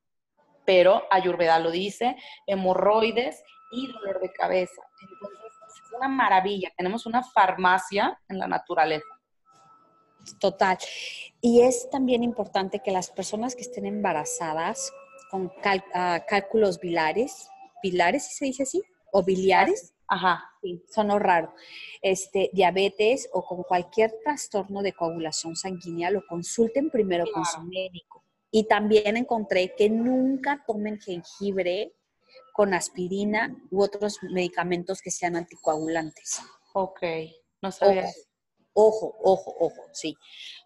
pero 0.64 1.04
Ayurveda 1.10 1.58
lo 1.58 1.70
dice, 1.70 2.16
hemorroides 2.46 3.42
y 3.72 3.88
dolor 3.92 4.20
de 4.20 4.32
cabeza. 4.32 4.82
Entonces, 5.00 5.52
es 5.68 5.92
una 5.96 6.08
maravilla. 6.08 6.72
Tenemos 6.76 7.06
una 7.06 7.22
farmacia 7.22 8.20
en 8.28 8.38
la 8.38 8.46
naturaleza. 8.46 9.06
Total. 10.38 10.78
Y 11.40 11.60
es 11.60 11.90
también 11.90 12.22
importante 12.22 12.80
que 12.80 12.90
las 12.90 13.10
personas 13.10 13.54
que 13.54 13.62
estén 13.62 13.84
embarazadas 13.86 14.92
con 15.30 15.52
ah, 15.94 16.24
cálculos 16.26 16.80
bilares, 16.80 17.50
bilares, 17.82 18.26
si 18.26 18.34
se 18.34 18.44
dice 18.46 18.62
así, 18.62 18.82
o 19.12 19.22
biliares, 19.22 19.94
Ajá. 20.06 20.44
Sí, 20.60 20.82
sonó 20.90 21.18
raro. 21.18 21.54
Este, 22.02 22.50
diabetes 22.52 23.28
o 23.32 23.44
con 23.44 23.62
cualquier 23.62 24.14
trastorno 24.22 24.82
de 24.82 24.92
coagulación 24.92 25.56
sanguínea, 25.56 26.10
lo 26.10 26.26
consulten 26.26 26.90
primero 26.90 27.24
con 27.32 27.44
su 27.44 27.60
médico. 27.62 28.23
Y 28.56 28.68
también 28.68 29.16
encontré 29.16 29.74
que 29.74 29.90
nunca 29.90 30.62
tomen 30.64 31.00
jengibre 31.00 31.92
con 32.52 32.72
aspirina 32.72 33.52
u 33.72 33.82
otros 33.82 34.20
medicamentos 34.22 35.02
que 35.02 35.10
sean 35.10 35.34
anticoagulantes. 35.34 36.40
Ok, 36.72 37.00
no 37.60 37.72
sabía. 37.72 38.08
Ojo, 38.72 39.12
ojo, 39.24 39.56
ojo, 39.58 39.82
sí, 39.92 40.16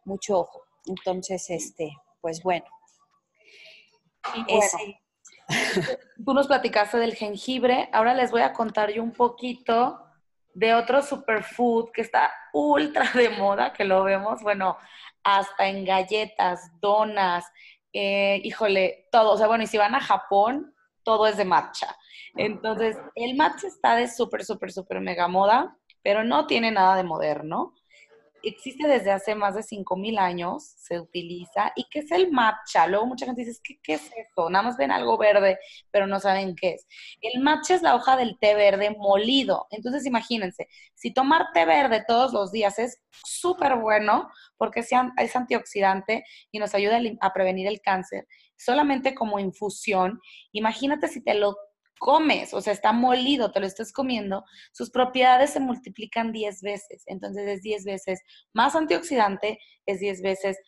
mucho 0.04 0.40
ojo. 0.40 0.66
Entonces, 0.84 1.48
este, 1.48 1.90
pues 2.20 2.42
bueno. 2.42 2.66
Tú 6.26 6.34
nos 6.34 6.46
platicaste 6.46 6.98
del 6.98 7.14
jengibre, 7.14 7.88
ahora 7.94 8.12
les 8.12 8.30
voy 8.30 8.42
a 8.42 8.52
contar 8.52 8.92
yo 8.92 9.02
un 9.02 9.14
poquito 9.14 9.98
de 10.52 10.74
otro 10.74 11.00
superfood 11.00 11.90
que 11.90 12.02
está 12.02 12.30
ultra 12.52 13.10
de 13.14 13.30
moda, 13.30 13.72
que 13.72 13.84
lo 13.84 14.04
vemos, 14.04 14.42
bueno, 14.42 14.76
hasta 15.22 15.68
en 15.68 15.84
galletas, 15.84 16.70
donas, 16.80 17.44
eh, 18.00 18.40
híjole, 18.44 19.08
todo, 19.10 19.32
o 19.32 19.36
sea, 19.36 19.48
bueno, 19.48 19.64
y 19.64 19.66
si 19.66 19.76
van 19.76 19.96
a 19.96 20.00
Japón, 20.00 20.72
todo 21.02 21.26
es 21.26 21.36
de 21.36 21.44
matcha. 21.44 21.96
Entonces, 22.36 22.96
el 23.16 23.34
matcha 23.34 23.66
está 23.66 23.96
de 23.96 24.06
súper, 24.06 24.44
súper, 24.44 24.70
súper 24.70 25.00
mega 25.00 25.26
moda, 25.26 25.76
pero 26.00 26.22
no 26.22 26.46
tiene 26.46 26.70
nada 26.70 26.94
de 26.94 27.02
moderno 27.02 27.74
existe 28.48 28.86
desde 28.88 29.10
hace 29.10 29.34
más 29.34 29.54
de 29.54 29.62
5.000 29.62 30.18
años, 30.18 30.64
se 30.76 31.00
utiliza. 31.00 31.72
¿Y 31.76 31.84
qué 31.90 32.00
es 32.00 32.10
el 32.10 32.30
matcha? 32.30 32.86
Luego 32.86 33.06
mucha 33.06 33.26
gente 33.26 33.44
dice, 33.44 33.60
¿qué, 33.62 33.78
¿qué, 33.82 33.94
es 33.94 34.10
eso? 34.16 34.50
Nada 34.50 34.64
más 34.64 34.76
ven 34.76 34.90
algo 34.90 35.16
verde, 35.18 35.58
pero 35.90 36.06
no 36.06 36.20
saben 36.20 36.54
qué 36.56 36.74
es. 36.74 36.86
El 37.20 37.42
matcha 37.42 37.74
es 37.74 37.82
la 37.82 37.94
hoja 37.94 38.16
del 38.16 38.38
té 38.38 38.54
verde 38.54 38.90
molido. 38.98 39.66
Entonces 39.70 40.06
imagínense, 40.06 40.68
si 40.94 41.12
tomar 41.12 41.46
té 41.54 41.64
verde 41.64 42.04
todos 42.06 42.32
los 42.32 42.52
días 42.52 42.78
es 42.78 43.00
súper 43.24 43.76
bueno 43.76 44.28
porque 44.56 44.80
es 44.80 45.36
antioxidante 45.36 46.24
y 46.50 46.58
nos 46.58 46.74
ayuda 46.74 46.98
a 47.20 47.32
prevenir 47.32 47.66
el 47.66 47.80
cáncer, 47.80 48.26
solamente 48.56 49.14
como 49.14 49.38
infusión, 49.38 50.20
imagínate 50.52 51.08
si 51.08 51.22
te 51.22 51.34
lo 51.34 51.56
comes, 51.98 52.54
o 52.54 52.60
sea, 52.60 52.72
está 52.72 52.92
molido, 52.92 53.52
te 53.52 53.60
lo 53.60 53.66
estás 53.66 53.92
comiendo, 53.92 54.44
sus 54.72 54.90
propiedades 54.90 55.50
se 55.50 55.60
multiplican 55.60 56.32
10 56.32 56.62
veces. 56.62 57.02
Entonces 57.06 57.46
es 57.48 57.62
10 57.62 57.84
veces 57.84 58.20
más 58.52 58.74
antioxidante, 58.74 59.58
es 59.86 60.00
10 60.00 60.22
veces 60.22 60.58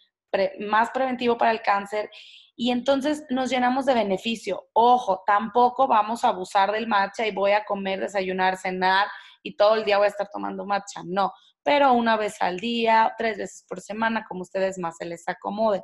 más 0.60 0.90
preventivo 0.90 1.36
para 1.36 1.50
el 1.50 1.62
cáncer 1.62 2.10
y 2.54 2.70
entonces 2.70 3.24
nos 3.30 3.50
llenamos 3.50 3.86
de 3.86 3.94
beneficio. 3.94 4.68
Ojo, 4.74 5.22
tampoco 5.26 5.88
vamos 5.88 6.24
a 6.24 6.28
abusar 6.28 6.72
del 6.72 6.86
matcha 6.86 7.26
y 7.26 7.32
voy 7.32 7.52
a 7.52 7.64
comer, 7.64 8.00
desayunar, 8.00 8.56
cenar 8.56 9.08
y 9.42 9.56
todo 9.56 9.76
el 9.76 9.84
día 9.84 9.98
voy 9.98 10.06
a 10.06 10.10
estar 10.10 10.28
tomando 10.30 10.66
matcha. 10.66 11.02
No, 11.04 11.32
pero 11.62 11.92
una 11.92 12.16
vez 12.16 12.40
al 12.40 12.58
día, 12.58 13.14
tres 13.16 13.38
veces 13.38 13.64
por 13.68 13.80
semana, 13.80 14.24
como 14.28 14.42
ustedes 14.42 14.78
más 14.78 14.96
se 14.98 15.06
les 15.06 15.26
acomode. 15.28 15.82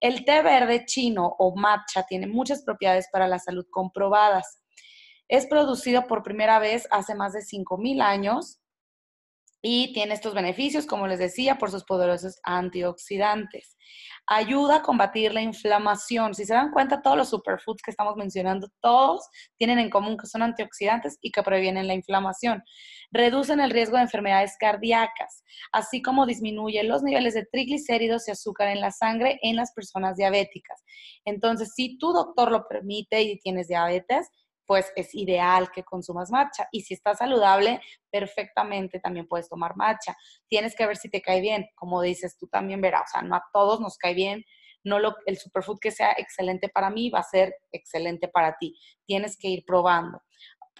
El 0.00 0.24
té 0.24 0.42
verde 0.42 0.84
chino 0.84 1.34
o 1.38 1.56
matcha 1.56 2.04
tiene 2.06 2.26
muchas 2.26 2.62
propiedades 2.62 3.08
para 3.10 3.26
la 3.26 3.38
salud 3.38 3.64
comprobadas. 3.70 4.60
Es 5.28 5.46
producido 5.46 6.06
por 6.06 6.22
primera 6.22 6.58
vez 6.58 6.86
hace 6.90 7.14
más 7.14 7.32
de 7.32 7.40
5.000 7.40 8.02
años. 8.02 8.60
y 9.66 9.94
tiene 9.94 10.12
estos 10.12 10.34
beneficios, 10.34 10.84
como 10.84 11.06
les 11.06 11.18
decía, 11.18 11.56
por 11.56 11.70
sus 11.70 11.84
poderosos 11.84 12.38
antioxidantes. 12.42 13.78
Ayuda 14.26 14.76
a 14.76 14.82
combatir 14.82 15.32
la 15.32 15.40
inflamación. 15.40 16.34
Si 16.34 16.44
se 16.44 16.52
dan 16.52 16.70
cuenta, 16.70 17.00
todos 17.00 17.16
los 17.16 17.30
superfoods 17.30 17.80
que 17.82 17.90
estamos 17.90 18.14
mencionando, 18.16 18.68
todos 18.82 19.26
tienen 19.56 19.78
en 19.78 19.88
común 19.88 20.18
que 20.18 20.26
son 20.26 20.42
antioxidantes 20.42 21.16
y 21.22 21.30
que 21.30 21.42
previenen 21.42 21.86
la 21.86 21.94
inflamación. 21.94 22.62
Reducen 23.10 23.58
el 23.58 23.70
riesgo 23.70 23.96
de 23.96 24.02
enfermedades 24.02 24.54
cardíacas, 24.60 25.42
así 25.72 26.02
como 26.02 26.26
disminuye 26.26 26.82
los 26.84 27.02
niveles 27.02 27.32
de 27.32 27.46
triglicéridos 27.46 28.28
y 28.28 28.32
azúcar 28.32 28.68
en 28.68 28.82
la 28.82 28.90
sangre 28.90 29.38
en 29.40 29.56
las 29.56 29.72
personas 29.72 30.16
diabéticas. 30.16 30.84
Entonces, 31.24 31.72
si 31.74 31.96
tu 31.96 32.12
doctor 32.12 32.52
lo 32.52 32.68
permite 32.68 33.22
y 33.22 33.38
tienes 33.38 33.68
diabetes, 33.68 34.28
pues 34.66 34.92
es 34.96 35.14
ideal 35.14 35.70
que 35.70 35.84
consumas 35.84 36.30
matcha. 36.30 36.68
Y 36.72 36.82
si 36.82 36.94
estás 36.94 37.18
saludable, 37.18 37.80
perfectamente 38.10 39.00
también 39.00 39.26
puedes 39.26 39.48
tomar 39.48 39.76
matcha. 39.76 40.16
Tienes 40.48 40.74
que 40.74 40.86
ver 40.86 40.96
si 40.96 41.10
te 41.10 41.20
cae 41.20 41.40
bien, 41.40 41.66
como 41.74 42.02
dices, 42.02 42.36
tú 42.38 42.46
también 42.48 42.80
verás, 42.80 43.02
o 43.08 43.12
sea, 43.12 43.22
no 43.22 43.36
a 43.36 43.44
todos 43.52 43.80
nos 43.80 43.98
cae 43.98 44.14
bien, 44.14 44.44
no 44.84 44.98
lo, 44.98 45.14
el 45.26 45.38
superfood 45.38 45.78
que 45.80 45.90
sea 45.90 46.12
excelente 46.16 46.68
para 46.68 46.90
mí 46.90 47.10
va 47.10 47.20
a 47.20 47.24
ser 47.24 47.54
excelente 47.72 48.28
para 48.28 48.56
ti. 48.58 48.78
Tienes 49.06 49.36
que 49.38 49.48
ir 49.48 49.64
probando. 49.66 50.20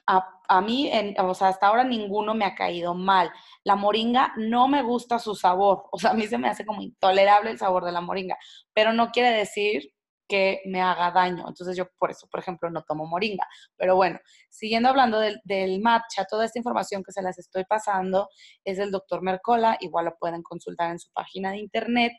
A, 0.07 0.61
mí, 0.61 0.93
o 1.19 1.35
sea, 1.35 1.49
hasta 1.49 1.67
ahora 1.67 1.83
ninguno 1.83 2.35
me 2.35 2.45
ha 2.45 2.55
caído 2.55 2.95
mal. 2.95 3.33
La 3.65 3.75
moringa 3.75 4.35
no 4.37 4.69
me 4.69 4.83
gusta 4.83 5.19
su 5.19 5.35
sabor, 5.35 5.87
o 5.93 5.99
sea, 5.99 6.11
a 6.11 6.15
mí 6.15 6.27
se 6.27 6.37
me 6.37 6.49
hace 6.49 6.67
como 6.67 6.83
intolerable 6.83 7.51
el 7.51 7.59
sabor 7.59 7.87
de 7.87 7.93
la 7.93 8.03
moringa, 8.03 8.37
pero 8.75 8.93
no 8.93 9.11
quiere 9.11 9.31
decir 9.31 9.95
que 10.29 10.61
me 10.67 10.81
haga 10.81 11.11
daño. 11.11 11.45
Entonces 11.49 11.77
yo 11.77 11.87
por 11.99 12.11
eso, 12.11 12.27
por 12.31 12.41
ejemplo, 12.41 12.71
no 12.71 12.83
tomo 12.83 13.07
moringa. 13.07 13.47
Pero 13.77 13.97
bueno, 13.97 14.19
siguiendo 14.49 14.89
hablando 14.89 15.21
del, 15.21 15.81
matcha, 15.81 16.25
toda 16.29 16.45
esta 16.45 16.59
información 16.59 17.03
que 17.03 17.13
se 17.13 17.23
las 17.23 17.39
estoy 17.39 17.65
pasando 17.65 18.29
es 18.65 18.79
del 18.79 18.91
doctor 18.91 19.23
Mercola, 19.23 19.77
igual 19.81 20.07
lo 20.07 20.17
pueden 20.19 20.43
consultar 20.43 20.91
en 20.91 20.99
su 20.99 21.11
página 21.13 21.51
de 21.51 21.59
internet. 21.59 22.13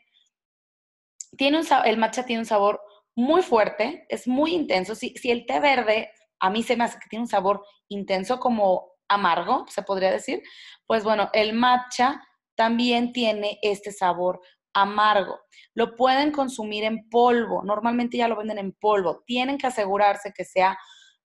Tiene 1.36 1.58
un, 1.58 1.66
el 1.84 1.96
matcha 1.98 2.24
tiene 2.24 2.40
un 2.40 2.46
sabor 2.46 2.80
muy 3.14 3.42
fuerte, 3.42 4.06
es 4.08 4.28
muy 4.28 4.54
intenso. 4.54 4.94
Si, 4.94 5.14
si 5.16 5.30
el 5.30 5.46
té 5.46 5.60
verde 5.60 6.10
a 6.40 6.50
mí 6.50 6.62
se 6.62 6.76
me 6.76 6.84
hace 6.84 6.98
que 6.98 7.08
tiene 7.08 7.24
un 7.24 7.28
sabor 7.28 7.64
intenso 7.88 8.38
como 8.38 8.92
amargo, 9.08 9.64
se 9.68 9.82
podría 9.82 10.10
decir, 10.10 10.42
pues 10.86 11.04
bueno, 11.04 11.30
el 11.32 11.52
matcha 11.54 12.20
también 12.56 13.12
tiene 13.12 13.58
este 13.62 13.92
sabor 13.92 14.40
amargo. 14.76 15.40
Lo 15.74 15.96
pueden 15.96 16.30
consumir 16.30 16.84
en 16.84 17.08
polvo, 17.08 17.62
normalmente 17.64 18.18
ya 18.18 18.28
lo 18.28 18.36
venden 18.36 18.58
en 18.58 18.72
polvo. 18.72 19.22
Tienen 19.26 19.56
que 19.56 19.66
asegurarse 19.66 20.32
que 20.36 20.44
sea 20.44 20.78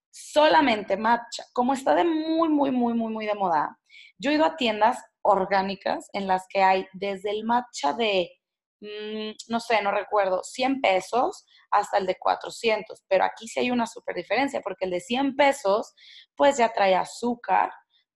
solamente 0.09 0.95
matcha. 0.95 1.43
Como 1.53 1.73
está 1.73 1.93
de 1.93 2.05
muy, 2.05 2.47
muy, 2.47 2.71
muy, 2.71 2.93
muy, 2.93 3.11
muy 3.11 3.25
de 3.25 3.35
moda, 3.35 3.77
yo 4.17 4.31
he 4.31 4.35
ido 4.35 4.45
a 4.45 4.55
tiendas 4.55 5.03
orgánicas 5.21 6.09
en 6.13 6.27
las 6.27 6.45
que 6.49 6.63
hay 6.63 6.87
desde 6.93 7.31
el 7.31 7.43
matcha 7.43 7.91
de, 7.93 8.31
mm, 8.79 9.31
no 9.49 9.59
sé, 9.59 9.81
no 9.81 9.91
recuerdo, 9.91 10.43
100 10.43 10.79
pesos 10.79 11.45
hasta 11.71 11.97
el 11.97 12.05
de 12.05 12.17
400, 12.17 13.03
pero 13.09 13.25
aquí 13.25 13.47
sí 13.49 13.59
hay 13.59 13.71
una 13.71 13.85
súper 13.85 14.15
diferencia 14.15 14.61
porque 14.61 14.85
el 14.85 14.91
de 14.91 15.01
100 15.01 15.35
pesos 15.35 15.93
pues 16.35 16.57
ya 16.57 16.71
trae 16.71 16.95
azúcar, 16.95 17.69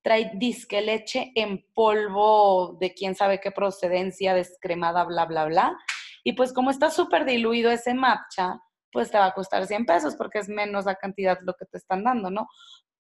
trae 0.05 0.29
disque 0.35 0.81
leche 0.81 1.31
en 1.33 1.65
polvo 1.73 2.77
de 2.79 2.93
quién 2.93 3.15
sabe 3.15 3.41
qué 3.41 3.49
procedencia, 3.49 4.35
descremada, 4.35 5.03
bla, 5.03 5.25
bla, 5.25 5.45
bla. 5.45 5.75
Y 6.23 6.33
pues 6.33 6.53
como 6.53 6.69
está 6.69 6.91
súper 6.91 7.25
diluido 7.25 7.71
ese 7.71 7.95
matcha, 7.95 8.61
pues 8.91 9.09
te 9.09 9.17
va 9.17 9.25
a 9.25 9.33
costar 9.33 9.65
100 9.65 9.87
pesos 9.87 10.15
porque 10.15 10.37
es 10.37 10.47
menos 10.47 10.85
la 10.85 10.93
cantidad 10.93 11.39
lo 11.41 11.55
que 11.55 11.65
te 11.65 11.79
están 11.79 12.03
dando, 12.03 12.29
¿no? 12.29 12.47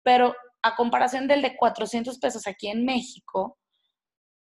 Pero 0.03 0.35
a 0.63 0.77
comparación 0.77 1.29
del 1.29 1.43
de 1.43 1.59
400 1.59 2.19
pesos 2.19 2.47
aquí 2.47 2.69
en 2.69 2.87
México, 2.87 3.59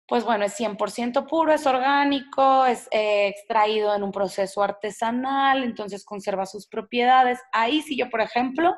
pues 0.06 0.24
bueno, 0.24 0.44
es 0.44 0.54
100% 0.60 1.26
puro, 1.26 1.54
es 1.54 1.66
orgánico, 1.66 2.66
es 2.66 2.88
eh, 2.90 3.28
extraído 3.28 3.94
en 3.94 4.02
un 4.02 4.12
proceso 4.12 4.62
artesanal, 4.62 5.64
entonces 5.64 6.04
conserva 6.04 6.44
sus 6.44 6.68
propiedades. 6.68 7.40
Ahí 7.52 7.80
sí 7.80 7.96
yo, 7.96 8.10
por 8.10 8.20
ejemplo, 8.20 8.74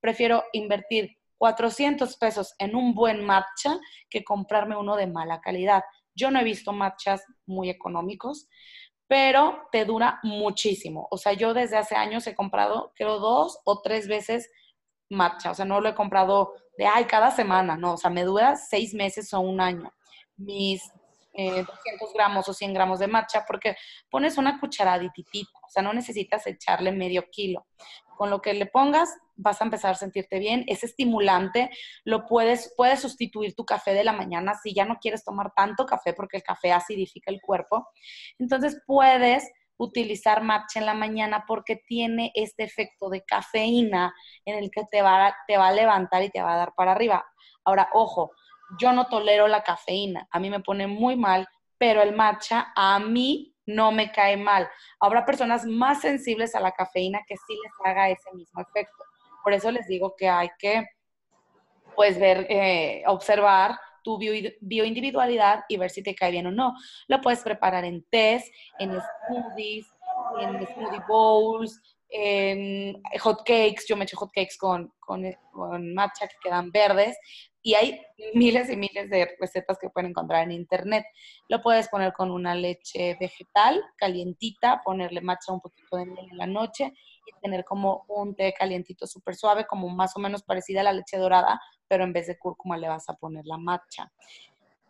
prefiero 0.00 0.42
invertir 0.54 1.15
400 1.38 2.16
pesos 2.16 2.54
en 2.58 2.74
un 2.74 2.94
buen 2.94 3.24
matcha 3.24 3.78
que 4.08 4.24
comprarme 4.24 4.76
uno 4.76 4.96
de 4.96 5.06
mala 5.06 5.40
calidad. 5.40 5.82
Yo 6.14 6.30
no 6.30 6.40
he 6.40 6.44
visto 6.44 6.72
matchas 6.72 7.24
muy 7.46 7.70
económicos, 7.70 8.48
pero 9.06 9.68
te 9.70 9.84
dura 9.84 10.18
muchísimo. 10.22 11.06
O 11.10 11.18
sea, 11.18 11.32
yo 11.32 11.54
desde 11.54 11.76
hace 11.76 11.94
años 11.94 12.26
he 12.26 12.34
comprado, 12.34 12.92
creo, 12.96 13.18
dos 13.18 13.60
o 13.64 13.80
tres 13.82 14.08
veces 14.08 14.50
matcha. 15.10 15.50
O 15.50 15.54
sea, 15.54 15.64
no 15.64 15.80
lo 15.80 15.88
he 15.88 15.94
comprado 15.94 16.54
de, 16.76 16.86
ay, 16.86 17.04
cada 17.04 17.30
semana, 17.30 17.76
no. 17.76 17.94
O 17.94 17.96
sea, 17.96 18.10
me 18.10 18.24
dura 18.24 18.56
seis 18.56 18.94
meses 18.94 19.32
o 19.32 19.40
un 19.40 19.60
año. 19.60 19.92
Mis 20.36 20.82
200 21.36 21.74
eh, 21.76 22.12
gramos 22.14 22.48
o 22.48 22.54
100 22.54 22.74
gramos 22.74 22.98
de 22.98 23.06
matcha, 23.06 23.44
porque 23.46 23.76
pones 24.10 24.38
una 24.38 24.58
cucharaditita, 24.58 25.58
o 25.66 25.68
sea, 25.68 25.82
no 25.82 25.92
necesitas 25.92 26.46
echarle 26.46 26.92
medio 26.92 27.24
kilo. 27.30 27.66
Con 28.16 28.30
lo 28.30 28.40
que 28.40 28.54
le 28.54 28.66
pongas, 28.66 29.14
vas 29.36 29.60
a 29.60 29.64
empezar 29.64 29.92
a 29.92 29.94
sentirte 29.94 30.38
bien. 30.38 30.64
Es 30.66 30.82
estimulante, 30.84 31.70
lo 32.04 32.26
puedes, 32.26 32.72
puedes 32.76 33.00
sustituir 33.00 33.54
tu 33.54 33.64
café 33.64 33.92
de 33.92 34.04
la 34.04 34.12
mañana 34.12 34.54
si 34.54 34.74
ya 34.74 34.84
no 34.84 34.98
quieres 35.00 35.24
tomar 35.24 35.52
tanto 35.54 35.86
café 35.86 36.12
porque 36.14 36.38
el 36.38 36.42
café 36.42 36.72
acidifica 36.72 37.30
el 37.30 37.40
cuerpo. 37.40 37.88
Entonces 38.38 38.80
puedes 38.86 39.48
utilizar 39.78 40.42
matcha 40.42 40.80
en 40.80 40.86
la 40.86 40.94
mañana 40.94 41.44
porque 41.46 41.76
tiene 41.76 42.32
este 42.34 42.64
efecto 42.64 43.10
de 43.10 43.24
cafeína 43.24 44.14
en 44.44 44.56
el 44.56 44.70
que 44.70 44.84
te 44.90 45.02
va, 45.02 45.34
te 45.46 45.56
va 45.56 45.68
a 45.68 45.72
levantar 45.72 46.22
y 46.22 46.30
te 46.30 46.42
va 46.42 46.54
a 46.54 46.56
dar 46.56 46.72
para 46.74 46.92
arriba. 46.92 47.24
Ahora, 47.64 47.88
ojo, 47.92 48.32
yo 48.78 48.92
no 48.92 49.06
tolero 49.06 49.48
la 49.48 49.62
cafeína, 49.62 50.26
a 50.30 50.40
mí 50.40 50.50
me 50.50 50.60
pone 50.60 50.86
muy 50.86 51.16
mal, 51.16 51.46
pero 51.78 52.02
el 52.02 52.14
matcha 52.14 52.72
a 52.74 52.98
mí 52.98 53.55
no 53.66 53.92
me 53.92 54.10
cae 54.12 54.36
mal. 54.36 54.68
Habrá 55.00 55.26
personas 55.26 55.64
más 55.64 56.00
sensibles 56.00 56.54
a 56.54 56.60
la 56.60 56.72
cafeína 56.72 57.20
que 57.26 57.36
sí 57.36 57.54
les 57.62 57.72
haga 57.84 58.08
ese 58.08 58.32
mismo 58.32 58.60
efecto. 58.60 59.04
Por 59.42 59.52
eso 59.52 59.70
les 59.70 59.86
digo 59.86 60.14
que 60.16 60.28
hay 60.28 60.48
que, 60.58 60.86
pues, 61.94 62.18
ver, 62.18 62.46
eh, 62.48 63.02
observar 63.06 63.78
tu 64.02 64.18
bioindividualidad 64.18 65.64
y 65.68 65.76
ver 65.76 65.90
si 65.90 66.00
te 66.00 66.14
cae 66.14 66.30
bien 66.30 66.46
o 66.46 66.52
no. 66.52 66.74
Lo 67.08 67.20
puedes 67.20 67.40
preparar 67.40 67.84
en 67.84 68.04
tés, 68.08 68.48
en 68.78 68.92
smoothies, 68.92 69.86
en 70.40 70.66
smoothie 70.66 71.02
bowls, 71.08 71.95
en 72.16 73.02
hot 73.20 73.44
cakes. 73.44 73.84
Yo 73.88 73.96
me 73.96 74.04
echo 74.04 74.16
hot 74.16 74.30
cakes 74.32 74.56
con, 74.58 74.92
con, 74.98 75.24
con 75.52 75.94
matcha 75.94 76.26
que 76.26 76.36
quedan 76.42 76.70
verdes 76.70 77.16
y 77.62 77.74
hay 77.74 78.00
miles 78.34 78.70
y 78.70 78.76
miles 78.76 79.10
de 79.10 79.36
recetas 79.40 79.76
que 79.78 79.90
pueden 79.90 80.10
encontrar 80.10 80.44
en 80.44 80.52
internet. 80.52 81.04
Lo 81.48 81.60
puedes 81.62 81.88
poner 81.88 82.12
con 82.12 82.30
una 82.30 82.54
leche 82.54 83.16
vegetal 83.18 83.82
calientita, 83.96 84.82
ponerle 84.84 85.20
matcha 85.20 85.52
un 85.52 85.60
poquito 85.60 85.96
de 85.96 86.06
miel 86.06 86.28
en 86.30 86.38
la 86.38 86.46
noche 86.46 86.92
y 87.26 87.40
tener 87.42 87.64
como 87.64 88.04
un 88.08 88.36
té 88.36 88.54
calientito 88.56 89.06
súper 89.06 89.34
suave, 89.34 89.66
como 89.66 89.88
más 89.88 90.16
o 90.16 90.20
menos 90.20 90.44
parecida 90.44 90.82
a 90.82 90.84
la 90.84 90.92
leche 90.92 91.16
dorada, 91.16 91.60
pero 91.88 92.04
en 92.04 92.12
vez 92.12 92.28
de 92.28 92.38
cúrcuma 92.38 92.76
le 92.76 92.88
vas 92.88 93.08
a 93.08 93.14
poner 93.14 93.44
la 93.44 93.58
matcha. 93.58 94.12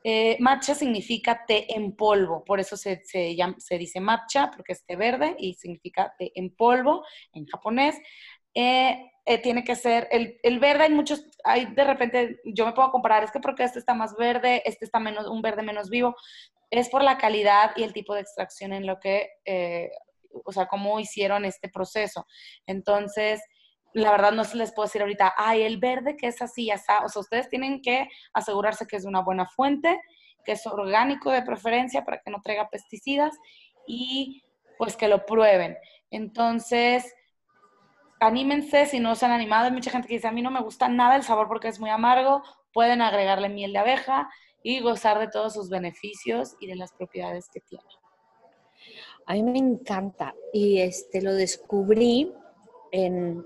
Eh, 0.09 0.37
matcha 0.39 0.73
significa 0.73 1.45
té 1.49 1.67
en 1.75 1.97
polvo, 1.97 2.45
por 2.45 2.61
eso 2.61 2.77
se, 2.77 3.03
se, 3.05 3.77
dice 3.77 3.99
matcha, 3.99 4.53
porque 4.55 4.73
es 4.73 4.87
té 4.87 4.95
verde 4.95 5.35
y 5.37 5.55
significa 5.55 6.15
té 6.17 6.31
en 6.37 6.55
polvo 6.55 7.05
en 7.33 7.45
japonés. 7.47 7.97
Eh, 8.55 9.11
eh, 9.25 9.39
tiene 9.39 9.65
que 9.65 9.75
ser, 9.75 10.07
el, 10.13 10.39
el, 10.45 10.61
verde 10.61 10.85
hay 10.85 10.93
muchos, 10.93 11.27
hay 11.43 11.67
de 11.75 11.83
repente, 11.83 12.41
yo 12.45 12.67
me 12.67 12.73
puedo 12.73 12.93
comparar, 12.93 13.25
es 13.25 13.33
que 13.33 13.41
porque 13.41 13.65
este 13.65 13.81
está 13.81 13.95
más 13.95 14.15
verde, 14.17 14.63
este 14.65 14.85
está 14.85 15.01
menos, 15.01 15.27
un 15.27 15.43
verde 15.43 15.65
menos 15.65 15.91
vivo, 15.91 16.15
es 16.71 16.89
por 16.89 17.03
la 17.03 17.19
calidad 17.19 17.73
y 17.75 17.83
el 17.83 17.93
tipo 17.93 18.15
de 18.15 18.21
extracción 18.21 18.73
en 18.73 18.87
lo 18.87 19.01
que, 19.01 19.29
eh, 19.45 19.91
o 20.45 20.53
sea, 20.53 20.67
cómo 20.69 21.01
hicieron 21.01 21.45
este 21.45 21.69
proceso. 21.69 22.29
Entonces, 22.65 23.43
la 24.03 24.11
verdad 24.11 24.32
no 24.32 24.44
se 24.44 24.59
les 24.59 24.72
puedo 24.72 24.86
decir 24.86 25.01
ahorita, 25.01 25.34
ay, 25.38 25.62
el 25.62 25.78
verde 25.78 26.16
que 26.16 26.26
es 26.26 26.42
así, 26.42 26.66
ya 26.66 26.74
está. 26.74 27.05
O 27.05 27.09
sea, 27.09 27.20
ustedes 27.20 27.49
tienen 27.49 27.80
que 27.80 28.09
asegurarse 28.34 28.86
que 28.86 28.97
es 28.97 29.05
de 29.05 29.09
una 29.09 29.22
buena 29.22 29.47
fuente, 29.47 29.99
que 30.44 30.53
es 30.53 30.66
orgánico 30.66 31.30
de 31.30 31.40
preferencia 31.40 32.05
para 32.05 32.20
que 32.20 32.30
no 32.30 32.42
traiga 32.42 32.68
pesticidas 32.68 33.34
y 33.86 34.44
pues 34.76 34.97
que 34.97 35.09
lo 35.09 35.24
prueben. 35.24 35.78
Entonces, 36.11 37.14
anímense 38.20 38.84
si 38.84 39.01
no 39.01 39.14
se 39.14 39.24
han 39.24 39.32
animado. 39.32 39.64
Hay 39.64 39.72
mucha 39.72 39.90
gente 39.90 40.09
que 40.09 40.14
dice, 40.14 40.28
a 40.28 40.32
mí 40.32 40.42
no 40.42 40.51
me 40.51 40.61
gusta 40.61 40.88
nada 40.88 41.16
el 41.16 41.22
sabor 41.22 41.49
porque 41.49 41.68
es 41.68 41.80
muy 41.80 41.88
amargo. 41.88 42.42
Pueden 42.74 43.01
agregarle 43.01 43.49
miel 43.49 43.72
de 43.72 43.78
abeja 43.78 44.28
y 44.62 44.80
gozar 44.80 45.18
de 45.18 45.28
todos 45.28 45.55
sus 45.55 45.70
beneficios 45.70 46.55
y 46.61 46.66
de 46.66 46.76
las 46.76 46.92
propiedades 46.92 47.49
que 47.49 47.61
tiene. 47.61 47.88
A 49.24 49.32
mí 49.32 49.42
me 49.42 49.59
encanta 49.59 50.34
y 50.53 50.80
este 50.80 51.22
lo 51.22 51.32
descubrí 51.32 52.30
en, 52.92 53.44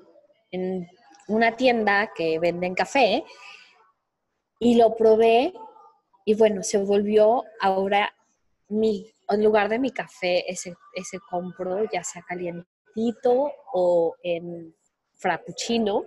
en 0.50 0.88
una 1.28 1.56
tienda 1.56 2.10
que 2.14 2.38
venden 2.38 2.74
café 2.74 3.24
y 4.58 4.76
lo 4.76 4.94
probé 4.96 5.52
y 6.24 6.34
bueno, 6.34 6.62
se 6.62 6.78
volvió 6.78 7.44
ahora 7.60 8.12
mi, 8.68 9.10
en 9.28 9.44
lugar 9.44 9.68
de 9.68 9.78
mi 9.78 9.90
café, 9.90 10.50
ese, 10.50 10.74
ese 10.94 11.18
compro 11.28 11.84
ya 11.92 12.04
sea 12.04 12.22
caliente 12.22 12.68
o 13.72 14.14
en 14.22 14.74
frappuccino. 15.14 16.04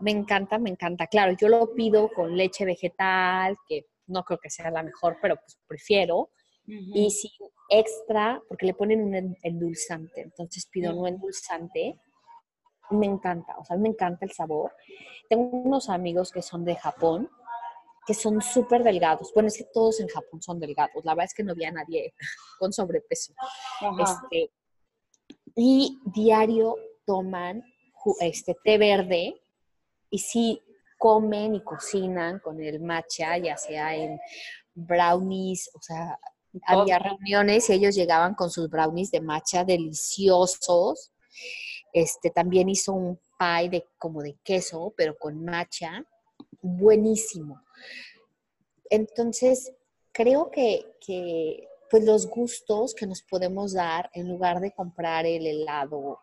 Me 0.00 0.10
encanta, 0.10 0.58
me 0.58 0.70
encanta. 0.70 1.06
Claro, 1.06 1.32
yo 1.38 1.48
lo 1.48 1.74
pido 1.74 2.10
con 2.14 2.36
leche 2.36 2.64
vegetal, 2.64 3.56
que 3.68 3.86
no 4.06 4.24
creo 4.24 4.38
que 4.38 4.50
sea 4.50 4.70
la 4.70 4.82
mejor, 4.82 5.18
pero 5.20 5.36
pues 5.36 5.58
prefiero. 5.66 6.30
Y 6.66 7.10
sin 7.10 7.32
extra, 7.68 8.40
porque 8.48 8.64
le 8.64 8.74
ponen 8.74 9.02
un 9.02 9.36
endulzante, 9.42 10.20
entonces 10.20 10.66
pido 10.66 10.94
un 10.94 11.08
endulzante. 11.08 11.98
Me 12.90 13.06
encanta, 13.06 13.56
o 13.58 13.64
sea, 13.64 13.76
me 13.76 13.88
encanta 13.88 14.24
el 14.24 14.32
sabor. 14.32 14.74
Tengo 15.28 15.44
unos 15.58 15.88
amigos 15.88 16.32
que 16.32 16.42
son 16.42 16.64
de 16.64 16.76
Japón, 16.76 17.30
que 18.06 18.14
son 18.14 18.40
súper 18.42 18.82
delgados. 18.82 19.32
Bueno, 19.34 19.48
es 19.48 19.56
que 19.56 19.66
todos 19.72 20.00
en 20.00 20.08
Japón 20.08 20.42
son 20.42 20.58
delgados. 20.58 21.04
La 21.04 21.14
verdad 21.14 21.26
es 21.26 21.34
que 21.34 21.44
no 21.44 21.52
había 21.52 21.70
nadie 21.70 22.14
con 22.58 22.72
sobrepeso. 22.72 23.32
Este, 23.98 24.50
y 25.54 26.00
diario 26.06 26.76
toman 27.04 27.62
este 28.20 28.56
té 28.64 28.78
verde 28.78 29.40
y 30.10 30.18
sí 30.18 30.62
comen 30.98 31.54
y 31.54 31.62
cocinan 31.62 32.40
con 32.40 32.60
el 32.62 32.80
matcha, 32.80 33.38
ya 33.38 33.56
sea 33.56 33.94
en 33.94 34.18
brownies, 34.74 35.70
o 35.74 35.80
sea, 35.80 36.18
había 36.66 36.98
reuniones 36.98 37.70
y 37.70 37.74
ellos 37.74 37.94
llegaban 37.94 38.34
con 38.34 38.50
sus 38.50 38.68
brownies 38.68 39.10
de 39.10 39.20
matcha 39.20 39.64
deliciosos. 39.64 41.12
Este 41.92 42.30
también 42.30 42.68
hizo 42.68 42.92
un 42.92 43.18
pie 43.38 43.68
de 43.70 43.86
como 43.98 44.22
de 44.22 44.36
queso, 44.44 44.92
pero 44.96 45.16
con 45.18 45.44
matcha, 45.44 46.04
buenísimo. 46.62 47.62
Entonces, 48.88 49.72
creo 50.12 50.50
que, 50.50 50.96
que 51.04 51.68
pues 51.90 52.04
los 52.04 52.28
gustos 52.28 52.94
que 52.94 53.06
nos 53.06 53.22
podemos 53.22 53.72
dar 53.72 54.10
en 54.14 54.28
lugar 54.28 54.60
de 54.60 54.72
comprar 54.72 55.26
el 55.26 55.46
helado 55.46 56.20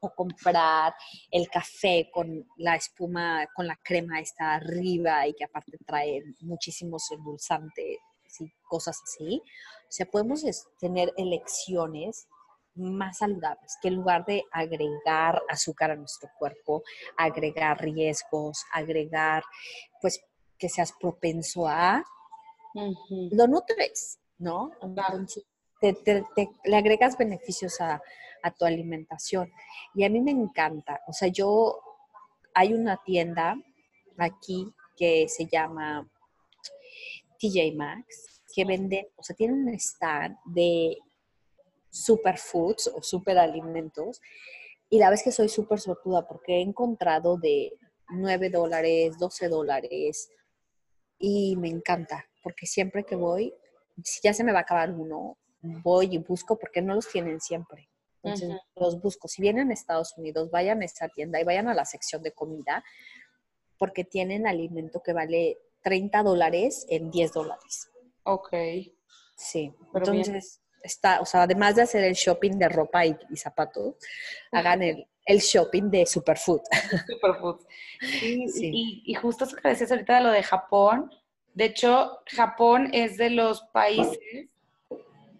o 0.00 0.10
comprar 0.14 0.94
el 1.30 1.48
café 1.48 2.10
con 2.12 2.44
la 2.56 2.74
espuma, 2.74 3.46
con 3.54 3.66
la 3.66 3.78
crema 3.84 4.20
está 4.20 4.54
arriba 4.54 5.26
y 5.28 5.34
que 5.34 5.44
aparte 5.44 5.78
trae 5.86 6.24
muchísimos 6.40 7.10
endulzantes 7.12 7.98
y 8.40 8.52
cosas 8.68 9.00
así. 9.04 9.40
O 9.82 9.92
sea, 9.92 10.06
podemos 10.06 10.42
tener 10.80 11.12
elecciones 11.16 12.26
más 12.74 13.18
saludables, 13.18 13.76
que 13.80 13.88
en 13.88 13.96
lugar 13.96 14.24
de 14.24 14.44
agregar 14.50 15.42
azúcar 15.48 15.90
a 15.90 15.96
nuestro 15.96 16.30
cuerpo, 16.38 16.82
agregar 17.16 17.80
riesgos, 17.80 18.64
agregar, 18.72 19.42
pues, 20.00 20.20
que 20.58 20.68
seas 20.68 20.92
propenso 20.92 21.66
a, 21.68 22.04
lo 23.32 23.46
nutres, 23.46 24.18
¿no? 24.38 24.70
Entonces, 24.80 25.44
le 26.64 26.76
agregas 26.76 27.18
beneficios 27.18 27.80
a, 27.80 28.00
a 28.42 28.50
tu 28.50 28.64
alimentación. 28.64 29.52
Y 29.94 30.04
a 30.04 30.10
mí 30.10 30.20
me 30.20 30.30
encanta, 30.30 31.00
o 31.06 31.12
sea, 31.12 31.28
yo, 31.28 31.80
hay 32.54 32.74
una 32.74 32.98
tienda 33.04 33.56
aquí 34.18 34.72
que 34.96 35.28
se 35.28 35.46
llama 35.46 36.08
TJ 37.38 37.74
Maxx, 37.74 38.42
que 38.54 38.64
vende, 38.64 39.10
o 39.16 39.22
sea, 39.22 39.34
tiene 39.34 39.54
un 39.54 39.68
stand 39.74 40.36
de 40.44 40.98
superfoods 41.92 42.88
o 42.88 43.02
superalimentos. 43.02 44.20
Y 44.88 44.98
la 44.98 45.10
vez 45.10 45.22
que 45.22 45.30
soy 45.30 45.48
súper 45.48 45.78
sortuda 45.78 46.26
porque 46.26 46.56
he 46.56 46.60
encontrado 46.60 47.36
de 47.36 47.78
9 48.08 48.50
dólares, 48.50 49.16
12 49.18 49.48
dólares. 49.48 50.30
Y 51.18 51.56
me 51.56 51.68
encanta, 51.68 52.26
porque 52.42 52.66
siempre 52.66 53.04
que 53.04 53.14
voy, 53.14 53.54
si 54.02 54.20
ya 54.22 54.34
se 54.34 54.42
me 54.42 54.52
va 54.52 54.60
a 54.60 54.62
acabar 54.62 54.90
uno, 54.90 55.38
voy 55.60 56.14
y 56.14 56.18
busco 56.18 56.58
porque 56.58 56.82
no 56.82 56.94
los 56.94 57.08
tienen 57.08 57.40
siempre. 57.40 57.88
Entonces 58.22 58.50
los 58.76 59.00
busco. 59.00 59.28
Si 59.28 59.42
vienen 59.42 59.70
a 59.70 59.74
Estados 59.74 60.16
Unidos, 60.16 60.50
vayan 60.50 60.82
a 60.82 60.84
esta 60.84 61.08
tienda 61.08 61.40
y 61.40 61.44
vayan 61.44 61.68
a 61.68 61.74
la 61.74 61.84
sección 61.84 62.22
de 62.22 62.32
comida 62.32 62.84
porque 63.78 64.04
tienen 64.04 64.46
alimento 64.46 65.02
que 65.02 65.12
vale 65.12 65.58
30 65.82 66.22
dólares 66.22 66.86
en 66.88 67.10
10 67.10 67.32
dólares. 67.32 67.90
Ok. 68.22 68.54
Sí. 69.36 69.74
Entonces, 69.92 70.61
está, 70.82 71.20
o 71.20 71.26
sea, 71.26 71.42
además 71.42 71.76
de 71.76 71.82
hacer 71.82 72.04
el 72.04 72.14
shopping 72.14 72.52
de 72.52 72.68
ropa 72.68 73.06
y, 73.06 73.16
zapatos, 73.36 73.94
hagan 74.50 74.82
el, 74.82 75.06
el, 75.26 75.38
shopping 75.38 75.90
de 75.90 76.06
superfood. 76.06 76.60
Superfood. 77.08 77.60
Sí, 78.00 79.02
Y, 79.04 79.14
justo 79.14 79.44
eso 79.44 79.56
que 79.56 79.68
decías 79.68 79.90
ahorita 79.90 80.16
de 80.16 80.22
lo 80.22 80.30
de 80.30 80.42
Japón. 80.42 81.10
De 81.54 81.66
hecho, 81.66 82.18
Japón 82.26 82.90
es 82.92 83.16
de 83.16 83.30
los 83.30 83.62
países 83.72 84.48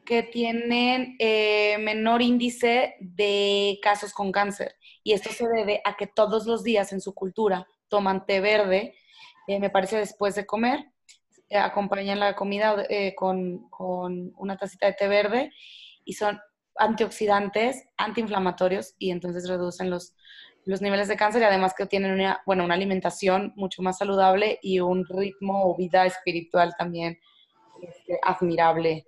que 0.05 0.22
tienen 0.22 1.16
eh, 1.18 1.78
menor 1.78 2.22
índice 2.22 2.97
de 3.01 3.78
casos 3.82 4.12
con 4.12 4.32
cáncer. 4.32 4.76
Y 5.03 5.12
esto 5.12 5.30
se 5.30 5.49
debe 5.49 5.80
a 5.84 5.97
que 5.97 6.07
todos 6.07 6.47
los 6.47 6.62
días 6.62 6.93
en 6.93 7.01
su 7.01 7.14
cultura 7.14 7.66
toman 7.88 8.26
té 8.26 8.40
verde, 8.40 8.95
eh, 9.47 9.59
me 9.59 9.70
parece 9.70 9.97
después 9.97 10.34
de 10.34 10.47
comer, 10.47 10.91
acompañan 11.57 12.20
la 12.20 12.34
comida 12.34 12.86
con, 13.16 13.68
con, 13.68 14.32
una 14.36 14.57
tacita 14.57 14.86
de 14.86 14.94
té 14.94 15.09
verde 15.09 15.53
y 16.05 16.14
son 16.14 16.40
antioxidantes, 16.76 17.84
antiinflamatorios 17.96 18.94
y 18.98 19.11
entonces 19.11 19.48
reducen 19.48 19.90
los, 19.90 20.14
los 20.64 20.80
niveles 20.80 21.09
de 21.09 21.16
cáncer 21.16 21.42
y 21.42 21.44
además 21.44 21.74
que 21.76 21.86
tienen 21.86 22.12
una, 22.12 22.42
bueno, 22.46 22.64
una 22.64 22.74
alimentación 22.74 23.53
mucho 23.57 23.82
más 23.82 23.98
saludable 23.98 24.59
y 24.62 24.80
un 24.80 25.05
ritmo 25.07 25.64
o 25.64 25.76
vida 25.76 26.07
espiritual 26.07 26.74
también 26.78 27.18
este, 27.82 28.18
admirable 28.22 29.05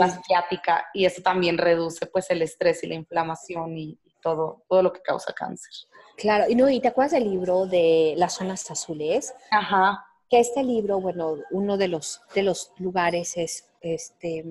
asiática 0.00 0.86
y 0.92 1.04
eso 1.04 1.22
también 1.22 1.58
reduce 1.58 2.06
pues 2.06 2.30
el 2.30 2.42
estrés 2.42 2.82
y 2.82 2.88
la 2.88 2.94
inflamación 2.94 3.78
y, 3.78 3.98
todo, 4.24 4.64
todo 4.68 4.82
lo 4.82 4.92
que 4.92 5.02
causa 5.02 5.34
cáncer. 5.34 5.70
Claro, 6.16 6.46
y 6.48 6.54
no, 6.54 6.68
y 6.70 6.80
te 6.80 6.88
acuerdas 6.88 7.12
del 7.12 7.24
libro 7.24 7.66
de 7.66 8.14
las 8.16 8.34
zonas 8.34 8.70
azules? 8.70 9.34
Ajá. 9.50 10.02
Que 10.34 10.40
este 10.40 10.64
libro, 10.64 11.00
bueno, 11.00 11.36
uno 11.52 11.76
de 11.76 11.86
los, 11.86 12.20
de 12.34 12.42
los 12.42 12.72
lugares 12.78 13.36
es 13.36 13.70
este 13.80 14.44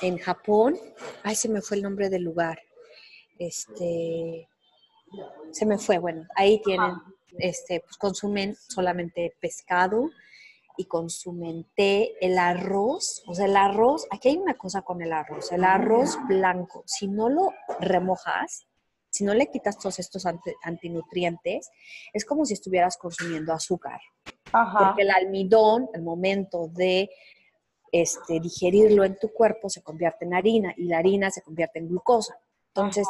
en 0.00 0.16
Japón. 0.16 0.78
Ay, 1.22 1.34
se 1.34 1.50
me 1.50 1.60
fue 1.60 1.76
el 1.76 1.82
nombre 1.82 2.08
del 2.08 2.22
lugar. 2.22 2.58
Este 3.38 4.48
se 5.52 5.66
me 5.66 5.76
fue, 5.76 5.98
bueno, 5.98 6.26
ahí 6.34 6.62
tienen, 6.62 6.92
este, 7.36 7.80
pues 7.80 7.98
consumen 7.98 8.56
solamente 8.56 9.36
pescado, 9.38 10.08
y 10.78 10.86
consumen 10.86 11.66
té, 11.76 12.14
el 12.22 12.38
arroz, 12.38 13.22
o 13.26 13.34
sea, 13.34 13.44
el 13.44 13.56
arroz, 13.58 14.06
aquí 14.10 14.30
hay 14.30 14.38
una 14.38 14.56
cosa 14.56 14.80
con 14.80 15.02
el 15.02 15.12
arroz, 15.12 15.52
el 15.52 15.64
arroz 15.64 16.16
blanco, 16.26 16.84
si 16.86 17.06
no 17.06 17.28
lo 17.28 17.52
remojas, 17.80 18.66
si 19.10 19.24
no 19.24 19.34
le 19.34 19.50
quitas 19.50 19.78
todos 19.78 19.98
estos 19.98 20.24
antinutrientes, 20.62 21.70
es 22.14 22.24
como 22.24 22.46
si 22.46 22.54
estuvieras 22.54 22.96
consumiendo 22.96 23.52
azúcar. 23.52 24.00
Porque 24.50 25.02
el 25.02 25.10
almidón, 25.10 25.88
el 25.94 26.02
momento 26.02 26.68
de 26.68 27.10
este, 27.92 28.40
digerirlo 28.40 29.04
en 29.04 29.18
tu 29.18 29.32
cuerpo, 29.32 29.68
se 29.68 29.82
convierte 29.82 30.24
en 30.24 30.34
harina 30.34 30.74
y 30.76 30.84
la 30.84 30.98
harina 30.98 31.30
se 31.30 31.42
convierte 31.42 31.78
en 31.78 31.88
glucosa. 31.88 32.38
Entonces, 32.68 33.06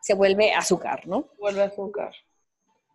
se 0.00 0.14
vuelve 0.14 0.52
azúcar, 0.52 1.06
¿no? 1.06 1.28
Vuelve 1.38 1.62
azúcar 1.62 2.12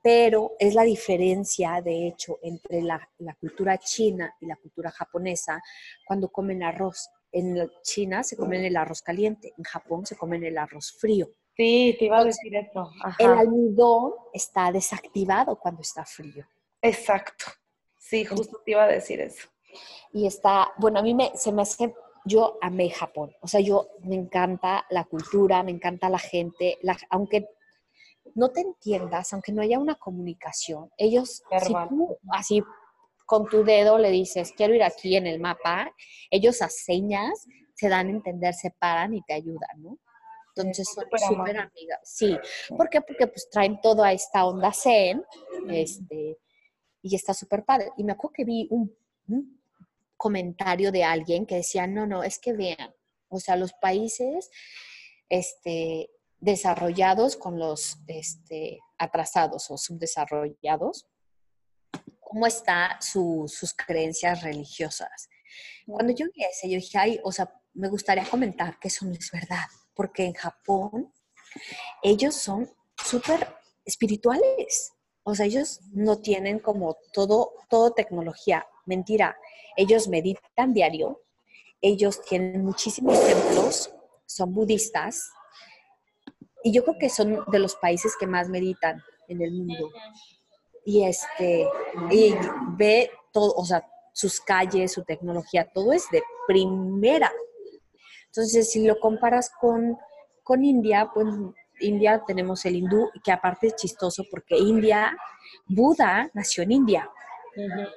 pero 0.04 0.52
es 0.60 0.76
la 0.76 0.84
diferencia, 0.84 1.82
de 1.82 2.08
hecho, 2.08 2.38
entre 2.44 2.82
la, 2.82 3.10
cultura 3.40 3.78
china 3.78 4.36
y 4.42 4.46
la 4.46 4.58
cultura 4.58 4.92
japonesa 4.92 5.64
cuando 6.06 6.28
comen 6.28 6.62
arroz. 6.62 7.10
En 7.32 7.72
China 7.82 8.22
se 8.22 8.36
comen 8.36 8.66
el 8.66 8.76
arroz 8.76 9.02
caliente, 9.02 9.54
en 9.58 9.64
Japón 9.64 10.06
se 10.06 10.18
comen 10.18 10.44
el 10.44 10.58
arroz 10.58 10.92
frío. 11.00 11.28
Sí, 11.56 11.96
te 11.98 12.06
iba 12.06 12.20
a 12.20 12.26
decir 12.26 12.54
eso. 12.54 12.92
El 13.18 13.32
almidón 13.32 14.12
está 14.34 14.72
desactivado 14.72 15.56
cuando 15.56 15.82
está 15.82 16.04
frío. 16.06 16.46
Exacto. 16.82 17.46
Sí, 18.04 18.26
justo 18.26 18.62
te 18.66 18.72
iba 18.72 18.84
a 18.84 18.88
decir 18.88 19.22
eso. 19.22 19.48
Y 20.12 20.28
está, 20.28 20.74
bueno, 20.78 21.00
a 21.00 21.02
mí 21.02 21.14
me, 21.14 21.32
se 21.36 21.54
me 21.54 21.62
hace, 21.62 21.96
yo 22.26 22.58
amé 22.62 22.90
Japón. 22.90 23.32
O 23.42 23.48
sea, 23.48 23.62
yo 23.62 23.88
me 24.02 24.16
encanta 24.16 24.86
la 24.90 25.06
cultura, 25.06 25.64
me 25.64 25.72
encanta 25.72 26.10
la 26.10 26.20
gente, 26.20 26.78
la, 26.82 26.98
aunque 27.10 27.48
no 28.36 28.50
te 28.50 28.60
entiendas, 28.60 29.32
aunque 29.32 29.54
no 29.54 29.62
haya 29.62 29.80
una 29.80 29.96
comunicación, 29.96 30.92
ellos, 30.98 31.44
si 31.62 31.74
tú 31.88 32.18
así 32.32 32.62
con 33.26 33.48
tu 33.48 33.64
dedo 33.64 33.98
le 33.98 34.12
dices, 34.12 34.52
quiero 34.56 34.74
ir 34.74 34.84
aquí 34.84 35.16
en 35.16 35.26
el 35.26 35.40
mapa, 35.40 35.90
ellos 36.30 36.62
a 36.62 36.68
señas 36.68 37.48
se 37.74 37.88
dan 37.88 38.08
a 38.08 38.12
entender, 38.12 38.54
se 38.54 38.72
paran 38.72 39.14
y 39.14 39.22
te 39.22 39.34
ayudan, 39.34 39.82
¿no? 39.82 39.98
Entonces 40.56 40.88
son 40.94 41.06
súper 41.06 41.58
amigas. 41.58 42.00
Sí, 42.04 42.38
¿por 42.78 42.90
qué? 42.90 43.02
Porque 43.02 43.28
pues 43.28 43.50
traen 43.50 43.80
toda 43.82 44.12
esta 44.12 44.46
onda 44.46 44.72
zen, 44.74 45.24
este, 45.70 46.38
y 47.04 47.16
está 47.16 47.36
súper 47.36 47.64
padre. 47.64 47.92
Y 47.98 48.04
me 48.04 48.14
acuerdo 48.14 48.34
que 48.34 48.46
vi 48.46 48.68
un, 48.72 48.92
comentario 50.18 50.92
de 50.92 51.04
alguien 51.04 51.46
que 51.46 51.56
decía, 51.56 51.86
no, 51.86 52.08
no, 52.08 52.24
es 52.24 52.40
que 52.40 52.54
vean, 52.54 52.96
o 53.28 53.40
sea, 53.40 53.58
los 53.58 53.74
países, 53.74 54.50
este, 55.28 56.10
desarrollados 56.40 57.36
con 57.36 57.60
los 57.60 57.98
este, 58.08 58.80
atrasados 58.98 59.70
o 59.70 59.78
subdesarrollados, 59.78 61.08
cómo 62.22 62.48
están 62.48 63.02
sus 63.02 63.74
creencias 63.76 64.44
religiosas. 64.44 65.30
Cuando 65.86 66.14
yo 66.14 66.26
vi 66.34 66.44
ese, 66.46 66.70
yo 66.70 66.78
dije, 66.78 66.98
ay, 66.98 67.20
o 67.24 67.32
sea, 67.32 67.54
me 67.74 67.90
gustaría 67.90 68.26
comentar 68.26 68.80
que 68.80 68.88
eso 68.88 69.06
no 69.06 69.12
es 69.12 69.30
verdad, 69.30 69.66
porque 69.94 70.24
en 70.24 70.34
Japón 70.34 71.14
ellos 72.02 72.36
son 72.36 72.70
súper 73.04 73.56
espirituales. 73.84 74.94
O 75.24 75.36
sea, 75.36 75.46
ellos 75.46 75.82
no 75.94 76.18
tienen 76.18 76.60
como 76.60 76.98
todo, 77.14 77.54
todo 77.70 77.92
tecnología. 77.92 78.68
Mentira, 78.86 79.38
ellos 79.78 80.08
meditan 80.08 80.74
diario, 80.74 81.22
ellos 81.82 82.22
tienen 82.22 82.64
muchísimos 82.66 83.20
templos, 83.26 83.94
son 84.26 84.54
budistas, 84.54 85.32
y 86.64 86.72
yo 86.72 86.84
creo 86.84 86.98
que 86.98 87.10
son 87.10 87.44
de 87.52 87.60
los 87.60 87.76
países 87.76 88.16
que 88.18 88.26
más 88.26 88.50
meditan 88.50 89.04
en 89.28 89.42
el 89.42 89.52
mundo. 89.52 89.92
Y 90.86 91.04
este, 91.04 91.68
y 92.10 92.34
ve 92.78 93.12
todo, 93.32 93.54
o 93.56 93.66
sea, 93.66 93.86
sus 94.14 94.40
calles, 94.40 94.94
su 94.94 95.04
tecnología, 95.04 95.70
todo 95.74 95.92
es 95.92 96.10
de 96.12 96.24
primera. 96.48 97.32
Entonces, 98.28 98.72
si 98.72 98.86
lo 98.86 99.00
comparas 99.00 99.52
con, 99.60 99.98
con 100.44 100.64
India, 100.64 101.12
pues 101.14 101.28
India 101.84 102.24
tenemos 102.26 102.66
el 102.66 102.76
hindú, 102.76 103.10
que 103.24 103.32
aparte 103.32 103.68
es 103.68 103.76
chistoso 103.76 104.24
porque 104.30 104.58
India, 104.58 105.16
Buda 105.68 106.30
nació 106.34 106.64
en 106.64 106.72
India 106.72 107.10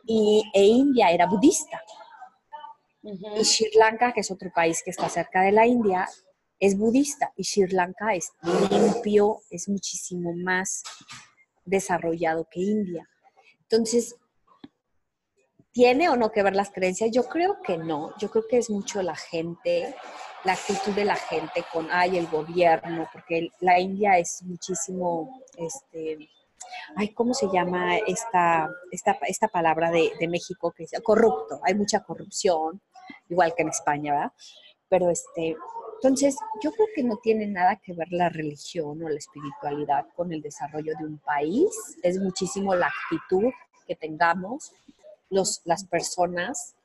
y, 0.05 0.43
e 0.55 0.65
India 0.65 1.11
era 1.11 1.27
budista. 1.27 1.83
Y 3.03 3.45
Sri 3.45 3.71
Lanka, 3.79 4.13
que 4.13 4.21
es 4.21 4.31
otro 4.31 4.51
país 4.53 4.83
que 4.83 4.91
está 4.91 5.09
cerca 5.09 5.43
de 5.43 5.53
la 5.53 5.67
India, 5.67 6.09
es 6.59 6.77
budista 6.77 7.33
y 7.37 7.45
Sri 7.45 7.69
Lanka 7.69 8.15
es 8.15 8.33
limpio, 8.71 9.43
es 9.51 9.69
muchísimo 9.69 10.35
más 10.35 10.83
desarrollado 11.65 12.47
que 12.51 12.61
India. 12.61 13.09
Entonces, 13.63 14.17
¿tiene 15.73 16.09
o 16.09 16.17
no 16.17 16.33
que 16.33 16.43
ver 16.43 16.57
las 16.57 16.71
creencias? 16.71 17.11
Yo 17.13 17.25
creo 17.29 17.61
que 17.63 17.79
no, 17.79 18.17
yo 18.19 18.31
creo 18.31 18.45
que 18.49 18.59
es 18.59 18.71
mucho 18.71 19.03
la 19.03 19.17
gente, 19.17 19.95
la 20.47 20.53
actitud 20.53 20.93
de 20.93 21.05
la 21.05 21.17
gente 21.17 21.65
con, 21.73 21.89
ay, 21.91 22.17
el 22.19 22.29
gobierno, 22.29 23.09
porque 23.13 23.51
la 23.61 23.81
India 23.81 24.17
es 24.17 24.43
muchísimo, 24.45 25.43
este, 25.59 26.31
ay, 26.95 27.09
¿cómo 27.09 27.35
se 27.35 27.49
llama 27.53 27.97
esta, 27.99 28.71
esta, 28.93 29.19
esta 29.27 29.49
palabra 29.49 29.91
de, 29.91 30.29
México? 30.29 30.71
Que 30.71 30.85
es 30.85 30.93
corrupto, 31.03 31.61
hay 31.65 31.75
mucha 31.75 32.05
corrupción, 32.05 32.81
igual 33.29 33.55
que 33.57 33.63
en 33.63 33.71
España, 33.71 34.13
¿verdad? 34.13 34.33
Pero 34.89 35.11
este, 35.11 35.57
entonces, 35.97 36.37
yo 36.63 36.71
creo 36.71 36.87
que 36.95 37.03
no 37.03 37.17
tiene 37.17 37.49
nada 37.49 37.81
que 37.85 37.93
ver 37.93 38.09
la 38.13 38.29
religión 38.29 39.03
o 39.03 39.09
la 39.09 39.19
espiritualidad 39.19 40.07
con 40.15 40.33
el 40.33 40.43
desarrollo 40.43 40.93
de 40.97 41.07
un 41.07 41.19
país. 41.19 41.71
Es 42.05 42.21
muchísimo 42.21 42.77
la 42.77 42.87
actitud 42.87 43.51
que 43.89 43.97
tengamos 43.97 44.71
los, 45.29 45.63
las 45.65 45.85
personas 45.85 46.76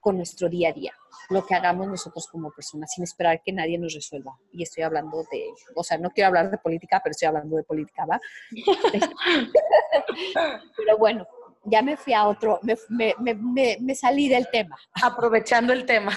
con 0.00 0.16
nuestro 0.16 0.48
día 0.48 0.70
a 0.70 0.72
día, 0.72 0.92
lo 1.28 1.46
que 1.46 1.54
hagamos 1.54 1.86
nosotros 1.86 2.26
como 2.26 2.50
personas, 2.50 2.90
sin 2.92 3.04
esperar 3.04 3.42
que 3.44 3.52
nadie 3.52 3.78
nos 3.78 3.94
resuelva. 3.94 4.36
Y 4.52 4.62
estoy 4.62 4.82
hablando 4.82 5.24
de, 5.30 5.46
o 5.74 5.84
sea, 5.84 5.98
no 5.98 6.10
quiero 6.10 6.28
hablar 6.28 6.50
de 6.50 6.58
política, 6.58 7.00
pero 7.02 7.12
estoy 7.12 7.28
hablando 7.28 7.56
de 7.56 7.64
política, 7.64 8.06
¿va? 8.06 8.20
pero 10.76 10.98
bueno, 10.98 11.26
ya 11.64 11.82
me 11.82 11.96
fui 11.96 12.14
a 12.14 12.26
otro, 12.26 12.58
me, 12.62 13.14
me, 13.18 13.76
me 13.80 13.94
salí 13.94 14.28
del 14.28 14.48
tema. 14.50 14.76
Aprovechando 15.02 15.72
el 15.72 15.84
tema. 15.84 16.16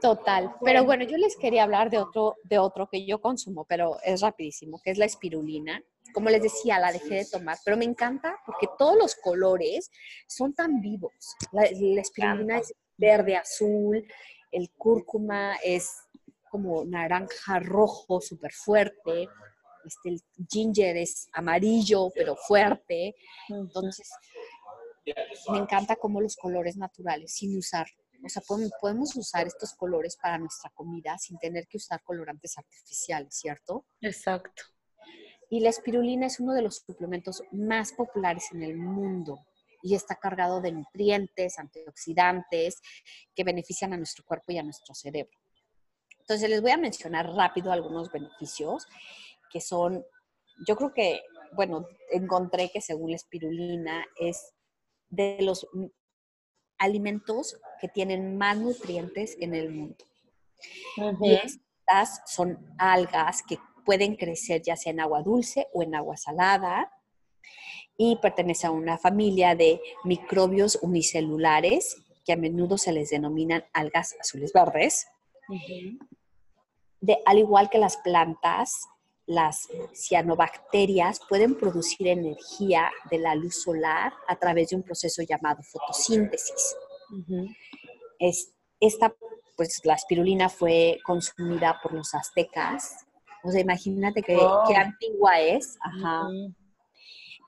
Total. 0.00 0.54
Pero 0.64 0.84
bueno, 0.84 1.04
yo 1.04 1.18
les 1.18 1.36
quería 1.36 1.64
hablar 1.64 1.90
de 1.90 1.98
otro, 1.98 2.36
de 2.44 2.58
otro 2.58 2.88
que 2.88 3.04
yo 3.04 3.20
consumo, 3.20 3.66
pero 3.68 3.98
es 4.02 4.20
rapidísimo, 4.20 4.80
que 4.82 4.90
es 4.90 4.98
la 4.98 5.04
espirulina. 5.04 5.82
Como 6.12 6.30
les 6.30 6.42
decía, 6.42 6.78
la 6.78 6.92
dejé 6.92 7.16
de 7.16 7.24
tomar, 7.26 7.58
pero 7.64 7.76
me 7.76 7.84
encanta 7.84 8.36
porque 8.44 8.68
todos 8.78 8.96
los 8.96 9.14
colores 9.14 9.90
son 10.26 10.54
tan 10.54 10.80
vivos. 10.80 11.12
La, 11.52 11.64
espirulina 11.64 12.58
es 12.58 12.74
verde, 12.96 13.36
azul, 13.36 14.04
el 14.50 14.70
cúrcuma 14.76 15.56
es 15.64 15.90
como 16.50 16.84
naranja 16.84 17.58
rojo, 17.60 18.20
súper 18.20 18.52
fuerte. 18.52 19.28
Este, 19.84 20.08
el 20.10 20.22
ginger 20.48 20.96
es 20.96 21.28
amarillo, 21.32 22.10
pero 22.14 22.36
fuerte. 22.36 23.14
Entonces, 23.48 24.10
me 25.50 25.58
encanta 25.58 25.96
como 25.96 26.20
los 26.20 26.36
colores 26.36 26.76
naturales, 26.76 27.32
sin 27.32 27.56
usar 27.56 27.86
o 28.24 28.28
sea, 28.28 28.42
podemos 28.80 29.14
usar 29.16 29.46
estos 29.46 29.74
colores 29.74 30.16
para 30.16 30.38
nuestra 30.38 30.70
comida 30.70 31.16
sin 31.18 31.38
tener 31.38 31.66
que 31.68 31.76
usar 31.76 32.02
colorantes 32.02 32.58
artificiales, 32.58 33.34
¿cierto? 33.34 33.86
Exacto. 34.00 34.64
Y 35.50 35.60
la 35.60 35.70
espirulina 35.70 36.26
es 36.26 36.40
uno 36.40 36.52
de 36.52 36.62
los 36.62 36.76
suplementos 36.86 37.42
más 37.52 37.92
populares 37.92 38.52
en 38.52 38.62
el 38.62 38.76
mundo 38.76 39.46
y 39.82 39.94
está 39.94 40.16
cargado 40.16 40.60
de 40.60 40.72
nutrientes, 40.72 41.58
antioxidantes 41.58 42.80
que 43.34 43.44
benefician 43.44 43.92
a 43.92 43.96
nuestro 43.96 44.24
cuerpo 44.24 44.52
y 44.52 44.58
a 44.58 44.62
nuestro 44.62 44.94
cerebro. 44.94 45.38
Entonces 46.18 46.50
les 46.50 46.60
voy 46.60 46.72
a 46.72 46.76
mencionar 46.76 47.26
rápido 47.30 47.72
algunos 47.72 48.12
beneficios 48.12 48.86
que 49.50 49.60
son, 49.60 50.04
yo 50.66 50.76
creo 50.76 50.92
que, 50.92 51.22
bueno, 51.52 51.86
encontré 52.10 52.70
que 52.70 52.82
según 52.82 53.10
la 53.10 53.16
espirulina 53.16 54.04
es 54.20 54.52
de 55.08 55.38
los 55.40 55.66
alimentos 56.76 57.58
que 57.80 57.88
tienen 57.88 58.36
más 58.36 58.58
nutrientes 58.58 59.36
en 59.40 59.54
el 59.54 59.70
mundo. 59.70 60.04
Y 61.22 61.32
estas 61.32 62.20
son 62.26 62.74
algas 62.78 63.42
que 63.42 63.58
pueden 63.88 64.16
crecer 64.16 64.60
ya 64.60 64.76
sea 64.76 64.92
en 64.92 65.00
agua 65.00 65.22
dulce 65.22 65.66
o 65.72 65.82
en 65.82 65.94
agua 65.94 66.18
salada 66.18 66.92
y 67.96 68.16
pertenece 68.16 68.66
a 68.66 68.70
una 68.70 68.98
familia 68.98 69.54
de 69.54 69.80
microbios 70.04 70.78
unicelulares 70.82 71.96
que 72.26 72.34
a 72.34 72.36
menudo 72.36 72.76
se 72.76 72.92
les 72.92 73.08
denominan 73.08 73.64
algas 73.72 74.14
azules 74.20 74.52
verdes. 74.52 75.06
de, 77.00 77.16
al 77.24 77.38
igual 77.38 77.70
que 77.70 77.78
las 77.78 77.96
plantas, 77.96 78.88
las 79.24 79.68
cianobacterias 79.94 81.20
pueden 81.26 81.54
producir 81.54 82.08
energía 82.08 82.92
de 83.10 83.16
la 83.16 83.34
luz 83.34 83.62
solar 83.62 84.12
a 84.26 84.36
través 84.36 84.68
de 84.68 84.76
un 84.76 84.82
proceso 84.82 85.22
llamado 85.22 85.62
fotosíntesis. 85.62 86.76
es, 88.18 88.52
esta, 88.80 89.14
pues 89.56 89.80
la 89.84 89.94
espirulina 89.94 90.50
fue 90.50 90.98
consumida 91.06 91.80
por 91.82 91.94
los 91.94 92.14
aztecas. 92.14 93.07
O 93.44 93.50
sea, 93.50 93.60
imagínate 93.60 94.22
qué, 94.22 94.38
antigua 94.76 95.40
es. 95.40 95.78
Ajá. 95.80 96.28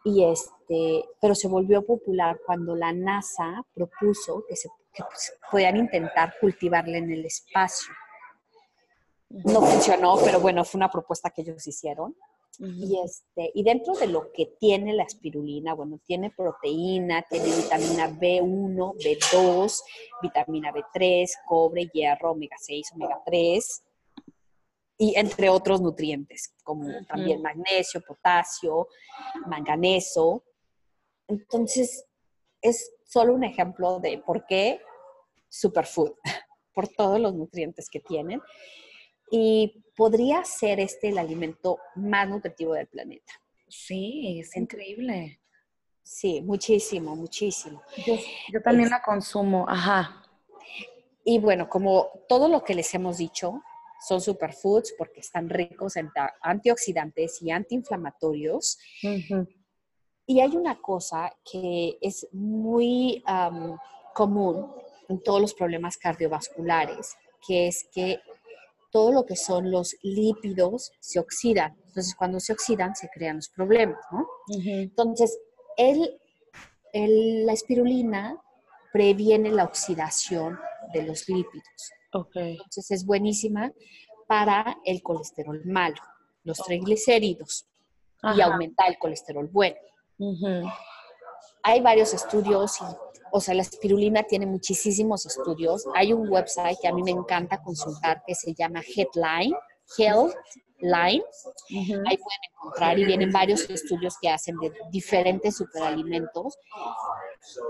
Y 0.05 0.25
este, 0.25 1.05
pero 1.21 1.35
se 1.35 1.49
volvió 1.49 1.85
popular 1.85 2.41
cuando 2.47 2.75
la 2.75 2.93
NASA 2.93 3.63
propuso 3.75 4.45
que 4.49 4.57
se 4.57 4.69
que 4.93 5.05
pues, 5.05 5.39
podían 5.51 5.77
intentar 5.77 6.35
cultivarla 6.41 6.99
en 6.99 7.11
el 7.13 7.25
espacio. 7.25 7.93
No 9.29 9.63
funcionó, 9.63 10.17
pero 10.25 10.41
bueno, 10.41 10.65
fue 10.65 10.79
una 10.79 10.91
propuesta 10.91 11.31
que 11.31 11.43
ellos 11.43 11.67
hicieron. 11.67 12.17
Y, 12.59 13.01
este, 13.03 13.51
y 13.55 13.63
dentro 13.63 13.95
de 13.95 14.07
lo 14.07 14.33
que 14.33 14.55
tiene 14.59 14.93
la 14.93 15.05
espirulina, 15.05 15.73
bueno, 15.73 15.99
tiene 16.05 16.31
proteína, 16.31 17.23
tiene 17.23 17.47
vitamina 17.47 18.11
B1, 18.11 18.97
B2, 18.97 19.83
vitamina 20.21 20.71
B3, 20.71 21.27
cobre, 21.47 21.87
hierro, 21.87 22.33
omega 22.33 22.57
6, 22.59 22.93
omega 22.97 23.23
3, 23.25 23.83
y 25.01 25.19
entre 25.19 25.49
otros 25.49 25.81
nutrientes, 25.81 26.53
como 26.63 26.87
también 27.07 27.41
magnesio, 27.41 28.03
potasio, 28.03 28.87
manganeso. 29.47 30.45
Entonces, 31.27 32.05
es 32.61 32.93
solo 33.07 33.33
un 33.33 33.43
ejemplo 33.43 33.99
de 33.99 34.19
por 34.19 34.45
qué 34.45 34.79
superfood, 35.49 36.13
por 36.75 36.87
todos 36.87 37.19
los 37.19 37.35
nutrientes 37.35 37.89
que 37.89 38.01
tienen 38.01 38.43
y 39.31 39.83
podría 39.97 40.45
ser 40.45 40.81
este 40.81 41.09
el 41.09 41.17
alimento 41.17 41.79
más 41.95 42.29
nutritivo 42.29 42.75
del 42.75 42.89
planeta. 42.89 43.33
Sí, 43.69 44.39
es 44.39 44.55
increíble. 44.55 45.41
Sí, 46.03 46.43
muchísimo, 46.43 47.17
muchísimo. 47.17 47.81
Yo, 48.53 48.61
también 48.63 48.91
la 48.91 49.01
consumo, 49.01 49.65
ajá. 49.67 50.27
Y 51.25 51.39
bueno, 51.39 51.71
como 51.71 52.11
todo 52.29 52.49
lo 52.49 52.63
que 52.65 52.75
les 52.75 52.93
hemos 52.93 53.17
dicho, 53.17 53.63
son 54.07 54.21
superfoods 54.21 54.95
porque 54.97 55.21
están 55.21 55.49
ricos 55.49 55.97
en 55.97 56.11
antioxidantes 56.43 57.41
y 57.43 57.51
antiinflamatorios. 57.51 58.79
Y 60.27 60.41
hay 60.41 60.57
una 60.57 60.81
cosa 60.81 61.33
que 61.51 61.99
es 62.01 62.29
muy 62.33 63.23
común 64.15 64.73
en 65.09 65.23
todos 65.23 65.41
los 65.41 65.55
problemas 65.55 65.97
cardiovasculares, 65.97 67.17
que 67.47 67.67
es 67.69 67.89
que 67.93 68.21
todo 68.93 69.13
lo 69.13 69.25
que 69.27 69.37
son 69.37 69.71
los 69.71 69.97
lípidos 70.03 70.93
se 71.01 71.19
oxidan. 71.19 71.77
Entonces, 71.87 72.15
cuando 72.15 72.41
se 72.41 72.53
oxidan, 72.53 72.95
se 72.95 73.09
crean 73.09 73.37
los 73.37 73.49
problemas, 73.49 74.01
¿no? 74.13 74.27
Entonces, 74.53 75.39
la 76.93 77.53
espirulina 77.53 78.41
previene 78.93 79.51
la 79.53 79.65
oxidación 79.65 80.59
de 80.93 81.03
los 81.05 81.29
lípidos. 81.29 81.93
Entonces, 82.13 82.91
es 82.91 83.07
buenísima 83.07 83.73
para 84.27 84.79
el 84.85 85.03
colesterol 85.03 85.63
malo, 85.65 86.01
los 86.45 86.59
triglicéridos 86.59 87.67
y 88.37 88.41
aumenta 88.41 88.87
el 88.87 88.99
colesterol 88.99 89.49
bueno. 89.49 89.77
Hay 91.63 91.81
varios 91.81 92.15
estudios 92.15 92.81
y 92.81 92.85
o 93.33 93.41
sea, 93.41 93.55
la 93.55 93.63
espirulina 93.63 94.23
tiene 94.25 94.47
muchísimos 94.47 95.25
estudios. 95.27 95.85
Hay 95.95 96.13
un 96.13 96.29
website 96.29 96.79
que 96.81 96.89
a 96.89 96.93
mí 96.93 97.03
me 97.03 97.13
encanta 97.13 97.63
consultar 97.63 98.23
que 98.27 98.35
se 98.35 98.55
llama 98.55 98.81
Headline, 98.81 99.55
Health 99.97 100.35
Line. 100.81 101.23
Ahí 101.71 102.17
pueden 102.17 102.41
encontrar 102.53 102.99
y 102.99 103.05
vienen 103.05 103.33
varios 103.33 103.69
estudios 103.69 104.17
que 104.21 104.29
hacen 104.29 104.57
de 104.59 104.73
diferentes 104.91 105.57
superalimentos. 105.57 106.59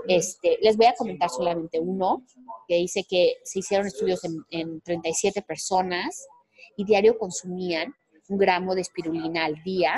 Este, 0.07 0.57
les 0.61 0.77
voy 0.77 0.87
a 0.87 0.93
comentar 0.93 1.29
solamente 1.29 1.79
uno, 1.79 2.23
que 2.67 2.75
dice 2.75 3.05
que 3.09 3.37
se 3.43 3.59
hicieron 3.59 3.87
estudios 3.87 4.23
en, 4.23 4.45
en 4.49 4.81
37 4.81 5.41
personas 5.41 6.27
y 6.75 6.85
diario 6.85 7.17
consumían 7.17 7.93
un 8.29 8.37
gramo 8.37 8.75
de 8.75 8.81
espirulina 8.81 9.45
al 9.45 9.61
día 9.63 9.95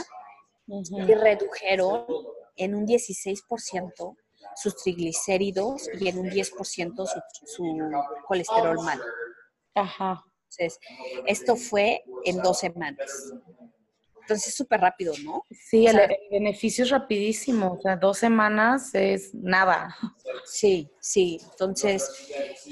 y 0.68 1.14
redujeron 1.14 2.06
en 2.56 2.76
un 2.76 2.88
16% 2.88 4.16
sus 4.56 4.76
triglicéridos 4.78 5.90
y 6.00 6.08
en 6.08 6.20
un 6.20 6.30
10% 6.30 7.08
su, 7.08 7.22
su 7.46 7.92
colesterol 8.28 8.78
malo. 8.84 9.04
Ajá. 9.76 10.24
Entonces, 10.58 10.80
esto 11.26 11.56
fue 11.56 12.04
en 12.26 12.42
dos 12.42 12.60
semanas. 12.60 13.34
Entonces, 14.22 14.50
es 14.50 14.56
súper 14.56 14.80
rápido, 14.80 15.14
¿no? 15.24 15.44
Sí, 15.52 15.86
el, 15.86 16.00
el, 16.00 16.18
beneficio 16.32 16.86
es 16.86 16.92
rapidísimo. 16.92 17.74
O 17.74 17.82
sea, 17.82 17.98
dos 17.98 18.18
semanas 18.18 18.94
es 18.94 19.34
nada. 19.34 19.96
Sí, 20.46 20.90
sí. 21.00 21.40
Entonces, 21.52 22.10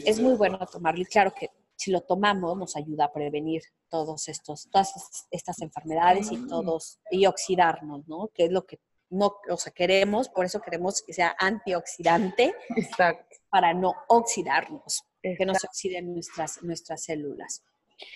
es 0.06 0.20
muy 0.20 0.36
bueno 0.36 0.60
tomarlo. 0.72 1.02
Y 1.02 1.06
claro 1.06 1.34
que 1.34 1.50
si 1.76 1.92
lo 1.92 2.02
tomamos, 2.02 2.58
nos 2.58 2.76
ayuda 2.76 3.06
a 3.06 3.12
prevenir 3.12 3.64
todos 3.90 4.28
estos, 4.30 4.70
todas 4.70 4.94
estas 5.32 5.62
enfermedades 5.62 6.32
y 6.32 6.48
todos, 6.48 7.00
y 7.10 7.26
oxidarnos, 7.26 8.08
¿no? 8.08 8.30
Que 8.34 8.46
es 8.46 8.52
lo 8.52 8.66
que 8.66 8.80
no, 9.10 9.36
o 9.50 9.58
sea, 9.58 9.74
queremos, 9.74 10.30
por 10.30 10.46
eso 10.46 10.62
queremos 10.62 11.02
que 11.02 11.14
sea 11.14 11.36
antioxidante 11.38 12.56
Exacto. 12.78 13.36
para 13.50 13.74
no 13.74 13.94
oxidarnos, 14.08 15.04
que 15.22 15.46
no 15.46 15.54
se 15.54 15.68
oxiden 15.68 16.14
nuestras, 16.14 16.64
nuestras 16.64 17.04
células. 17.04 17.64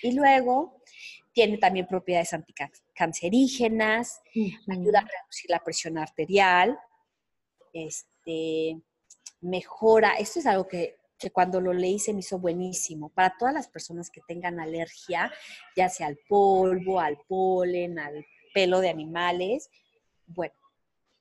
Y 0.01 0.13
luego 0.13 0.81
tiene 1.33 1.57
también 1.57 1.85
propiedades 1.85 2.33
anticancerígenas, 2.33 4.21
ayuda 4.69 4.99
a 4.99 5.07
reducir 5.07 5.49
la 5.49 5.63
presión 5.63 5.97
arterial, 5.97 6.79
este, 7.73 8.79
mejora, 9.41 10.13
esto 10.13 10.39
es 10.39 10.45
algo 10.45 10.67
que, 10.67 10.97
que 11.19 11.31
cuando 11.31 11.59
lo 11.59 11.73
leí 11.73 11.99
se 11.99 12.13
me 12.13 12.21
hizo 12.21 12.39
buenísimo, 12.39 13.09
para 13.09 13.35
todas 13.37 13.53
las 13.53 13.67
personas 13.67 14.09
que 14.09 14.21
tengan 14.27 14.59
alergia, 14.61 15.31
ya 15.75 15.89
sea 15.89 16.07
al 16.07 16.17
polvo, 16.29 17.01
al 17.01 17.17
polen, 17.27 17.99
al 17.99 18.25
pelo 18.53 18.79
de 18.79 18.89
animales, 18.89 19.69
bueno, 20.27 20.55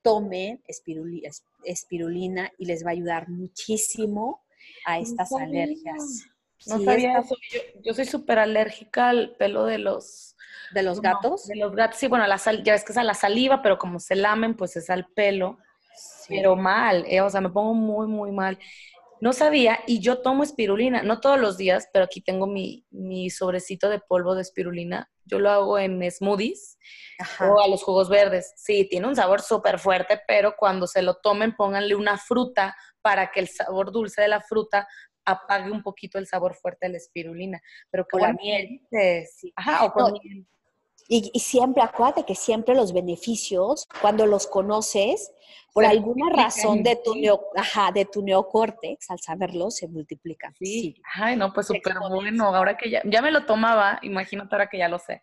tomen 0.01 0.63
espirulina, 0.67 1.29
espirulina 1.63 2.51
y 2.57 2.65
les 2.65 2.85
va 2.85 2.89
a 2.89 2.93
ayudar 2.93 3.27
muchísimo 3.27 4.43
a 4.85 4.99
estas 4.99 5.31
alergias. 5.33 6.25
No 6.67 6.77
Sí, 6.79 6.85
sabía 6.85 7.19
eso. 7.19 7.35
Yo, 7.51 7.59
yo 7.83 7.93
soy 7.93 8.05
súper 8.05 8.39
alérgica 8.39 9.09
al 9.09 9.35
pelo 9.37 9.65
de 9.65 9.77
los... 9.77 10.35
¿De 10.71 10.81
los 10.83 10.97
no, 10.97 11.03
gatos? 11.03 11.45
de 11.47 11.55
los 11.57 11.75
gatos, 11.75 11.99
sí, 11.99 12.07
bueno, 12.07 12.25
la 12.27 12.37
sal, 12.37 12.63
ya 12.63 12.73
ves 12.73 12.83
que 12.83 12.91
es 12.91 12.97
a 12.97 13.03
la 13.03 13.13
saliva, 13.13 13.61
pero 13.61 13.77
como 13.77 13.99
se 13.99 14.15
lamen, 14.15 14.55
pues 14.55 14.75
es 14.75 14.89
al 14.89 15.05
pelo. 15.07 15.59
Sí. 15.95 16.35
Pero 16.35 16.55
mal, 16.55 17.05
eh, 17.07 17.21
o 17.21 17.29
sea, 17.29 17.39
me 17.39 17.49
pongo 17.49 17.73
muy, 17.73 18.07
muy 18.07 18.31
mal. 18.31 18.57
No 19.21 19.31
sabía, 19.31 19.79
y 19.87 20.01
yo 20.01 20.21
tomo 20.21 20.43
espirulina, 20.43 21.01
no 21.01 21.21
todos 21.21 21.39
los 21.39 21.55
días, 21.55 21.87
pero 21.93 22.05
aquí 22.05 22.19
tengo 22.19 22.47
mi, 22.47 22.85
mi 22.89 23.29
sobrecito 23.29 23.89
de 23.89 23.99
polvo 23.99 24.35
de 24.35 24.41
espirulina. 24.41 25.09
Yo 25.23 25.39
lo 25.39 25.49
hago 25.49 25.79
en 25.79 26.01
smoothies 26.11 26.77
Ajá. 27.19 27.51
o 27.51 27.61
a 27.61 27.67
los 27.67 27.81
jugos 27.81 28.09
verdes. 28.09 28.53
Sí, 28.57 28.87
tiene 28.89 29.07
un 29.07 29.15
sabor 29.15 29.41
súper 29.41 29.79
fuerte, 29.79 30.19
pero 30.27 30.55
cuando 30.57 30.85
se 30.85 31.01
lo 31.01 31.15
tomen, 31.15 31.55
pónganle 31.55 31.95
una 31.95 32.17
fruta 32.17 32.75
para 33.01 33.31
que 33.31 33.39
el 33.39 33.47
sabor 33.47 33.91
dulce 33.91 34.21
de 34.21 34.27
la 34.27 34.41
fruta 34.41 34.87
apague 35.25 35.71
un 35.71 35.81
poquito 35.83 36.17
el 36.19 36.27
sabor 36.27 36.55
fuerte 36.55 36.85
de 36.87 36.93
la 36.93 36.97
espirulina. 36.97 37.61
Pero 37.89 38.05
O 38.11 38.17
la 38.19 38.33
miel. 38.33 38.67
dices. 38.91 39.35
Sí. 39.39 39.53
Ajá, 39.55 39.85
o 39.85 39.91
con 39.91 40.13
No, 40.13 40.19
miel. 40.23 40.45
Y, 41.07 41.29
y 41.33 41.39
siempre, 41.39 41.83
acuérdate 41.83 42.23
que 42.25 42.33
siempre 42.33 42.73
los 42.73 42.91
beneficios, 42.91 43.87
cuando 44.01 44.25
los 44.25 44.47
conoces, 44.47 45.31
por 45.71 45.83
Se 45.83 45.91
alguna 45.91 46.31
razón 46.35 46.81
de 46.81 46.95
tu, 46.95 47.13
sí. 47.13 47.21
neo- 47.21 47.45
ajá, 47.55 47.91
de 47.91 48.05
tu 48.05 48.23
neocórtex, 48.23 49.11
al 49.11 49.19
saberlo, 49.19 49.69
se 49.69 49.87
multiplican. 49.87 50.55
Sí. 50.57 50.99
Ay, 51.13 51.35
no, 51.35 51.53
pues 51.53 51.67
súper 51.67 51.93
bueno. 52.09 52.55
Ahora 52.55 52.75
que 52.77 52.89
ya, 52.89 53.01
ya 53.05 53.21
me 53.21 53.29
lo 53.29 53.45
tomaba, 53.45 53.99
imagínate 54.01 54.55
ahora 54.55 54.67
que 54.67 54.79
ya 54.79 54.87
lo 54.87 54.97
sé. 54.97 55.21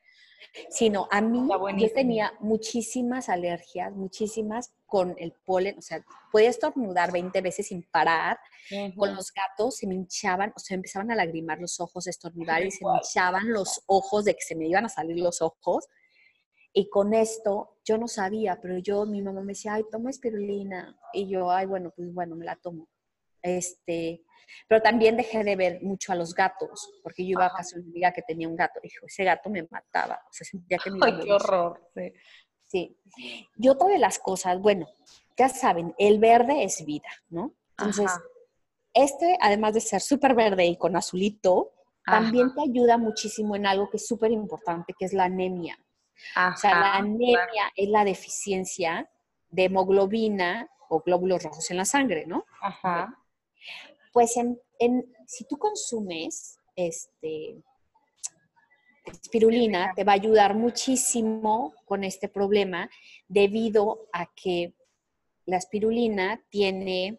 Sí, 0.69 0.91
no, 0.91 1.09
a 1.11 1.21
mí 1.21 1.49
yo 1.79 1.93
tenía 1.93 2.33
muchísimas 2.41 3.29
alergias, 3.29 3.93
muchísimas 3.93 4.75
con 4.87 5.15
el 5.19 5.33
polen, 5.33 5.79
o 5.79 5.83
sea, 5.83 6.05
podía 6.31 6.51
estornudar 6.51 7.13
20 7.13 7.41
veces 7.41 7.69
sin 7.69 7.83
parar. 7.85 8.39
Con 8.97 9.15
los 9.15 9.33
gatos 9.33 9.77
se 9.77 9.87
me 9.87 9.95
hinchaban, 9.95 10.53
o 10.57 10.59
sea, 10.59 10.75
empezaban 10.75 11.11
a 11.11 11.15
lagrimar 11.15 11.61
los 11.61 11.81
ojos, 11.81 12.07
estornudar 12.07 12.65
y 12.65 12.71
se 12.71 12.85
me 12.85 12.97
hinchaban 12.97 13.51
los 13.51 13.83
ojos 13.87 14.25
de 14.25 14.35
que 14.35 14.43
se 14.43 14.55
me 14.55 14.67
iban 14.69 14.87
a 14.87 14.89
salir 14.89 15.19
los 15.19 15.43
ojos. 15.43 15.89
Y 16.73 16.89
con 16.89 17.13
esto 17.13 17.79
yo 17.85 17.99
no 17.99 18.09
sabía, 18.09 18.59
pero 18.61 18.79
yo, 18.79 19.05
mi 19.05 19.21
mamá 19.21 19.43
me 19.43 19.53
decía, 19.53 19.75
ay, 19.75 19.85
toma 19.91 20.11
espirulina. 20.11 20.97
Y 21.13 21.29
yo, 21.29 21.51
ay, 21.51 21.67
bueno, 21.67 21.93
pues 21.95 22.13
bueno, 22.15 22.35
me 22.35 22.47
la 22.47 22.57
tomo. 22.57 22.89
Este, 23.43 24.23
pero 24.69 24.81
también 24.81 25.17
dejé 25.17 25.45
de 25.45 25.57
ver 25.57 25.83
mucho 25.83 26.13
a 26.13 26.15
los 26.15 26.35
gatos, 26.35 26.93
porque 27.03 27.25
yo 27.25 27.31
iba 27.31 27.47
Ajá. 27.47 27.55
a 27.55 27.59
casa 27.59 27.77
de 27.77 27.83
una 27.83 27.91
amiga 27.91 28.13
que 28.13 28.23
tenía 28.23 28.49
un 28.49 28.57
gato. 28.57 28.81
Dijo, 28.83 29.07
ese 29.07 29.25
gato 29.25 29.51
me 29.51 29.67
mataba. 29.71 30.15
O 30.29 30.33
sea, 30.33 30.47
sentía 30.47 30.79
que 30.79 30.91
me 30.91 30.99
iba 30.99 31.07
Ay, 31.07 31.21
qué 31.25 31.33
horror. 31.33 31.91
Sí. 31.95 32.13
Sí. 32.65 32.99
Y 33.57 33.69
otra 33.69 33.89
de 33.89 33.99
las 33.99 34.19
cosas, 34.19 34.59
bueno, 34.59 34.87
ya 35.37 35.49
saben, 35.51 35.95
el 35.99 36.19
verde 36.19 36.65
es 36.65 36.85
vida, 36.87 37.09
¿no? 37.29 37.53
Entonces, 37.77 38.07
Ajá. 38.07 38.23
este, 38.95 39.37
además 39.41 39.75
de 39.75 39.81
ser 39.81 40.01
súper 40.01 40.35
verde 40.35 40.65
y 40.65 40.79
con 40.79 40.97
azulito, 40.97 41.73
también 42.05 42.47
Ajá. 42.47 42.55
te 42.57 42.71
ayuda 42.71 42.97
muchísimo 42.97 43.57
en 43.57 43.67
algo 43.67 43.91
que 43.91 43.99
es 43.99 44.07
súper 44.07 44.31
importante, 44.31 44.95
que 44.99 45.05
es 45.05 45.13
la 45.13 45.25
anemia. 45.25 45.79
O 46.37 46.57
sea, 46.57 46.79
la 46.79 46.91
Ajá, 46.93 46.99
anemia 46.99 47.73
es 47.77 47.89
la 47.89 48.05
deficiencia 48.05 49.11
de 49.51 49.65
hemoglobina 49.65 50.71
o 50.89 51.01
glóbulos 51.01 51.43
rojos 51.43 51.71
en 51.71 51.77
la 51.77 51.85
sangre, 51.85 52.25
¿no? 52.27 52.47
Ajá. 52.61 53.19
Pues 54.13 54.37
en, 54.37 54.61
en- 54.79 55.15
si 55.27 55.45
tú 55.45 55.57
consumes 55.59 56.59
este, 56.77 57.63
espirulina, 59.05 59.93
te 59.95 60.05
va 60.05 60.13
a 60.13 60.17
ayudar 60.17 60.55
muchísimo 60.55 61.75
con 61.85 62.05
este 62.05 62.29
problema 62.29 62.89
debido 63.29 64.07
a 64.13 64.27
que 64.35 64.75
la 65.47 65.57
espirulina 65.57 66.41
tiene, 66.51 67.19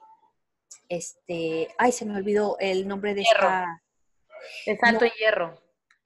este, 0.87 1.67
ay, 1.77 1.91
se 1.91 2.05
me 2.05 2.15
olvidó 2.15 2.57
el 2.59 2.87
nombre 2.87 3.13
de 3.13 3.23
Hierro. 3.23 3.47
esta, 3.47 3.83
Es 4.65 4.79
alto 4.83 5.05
en 5.05 5.11
hierro. 5.19 5.61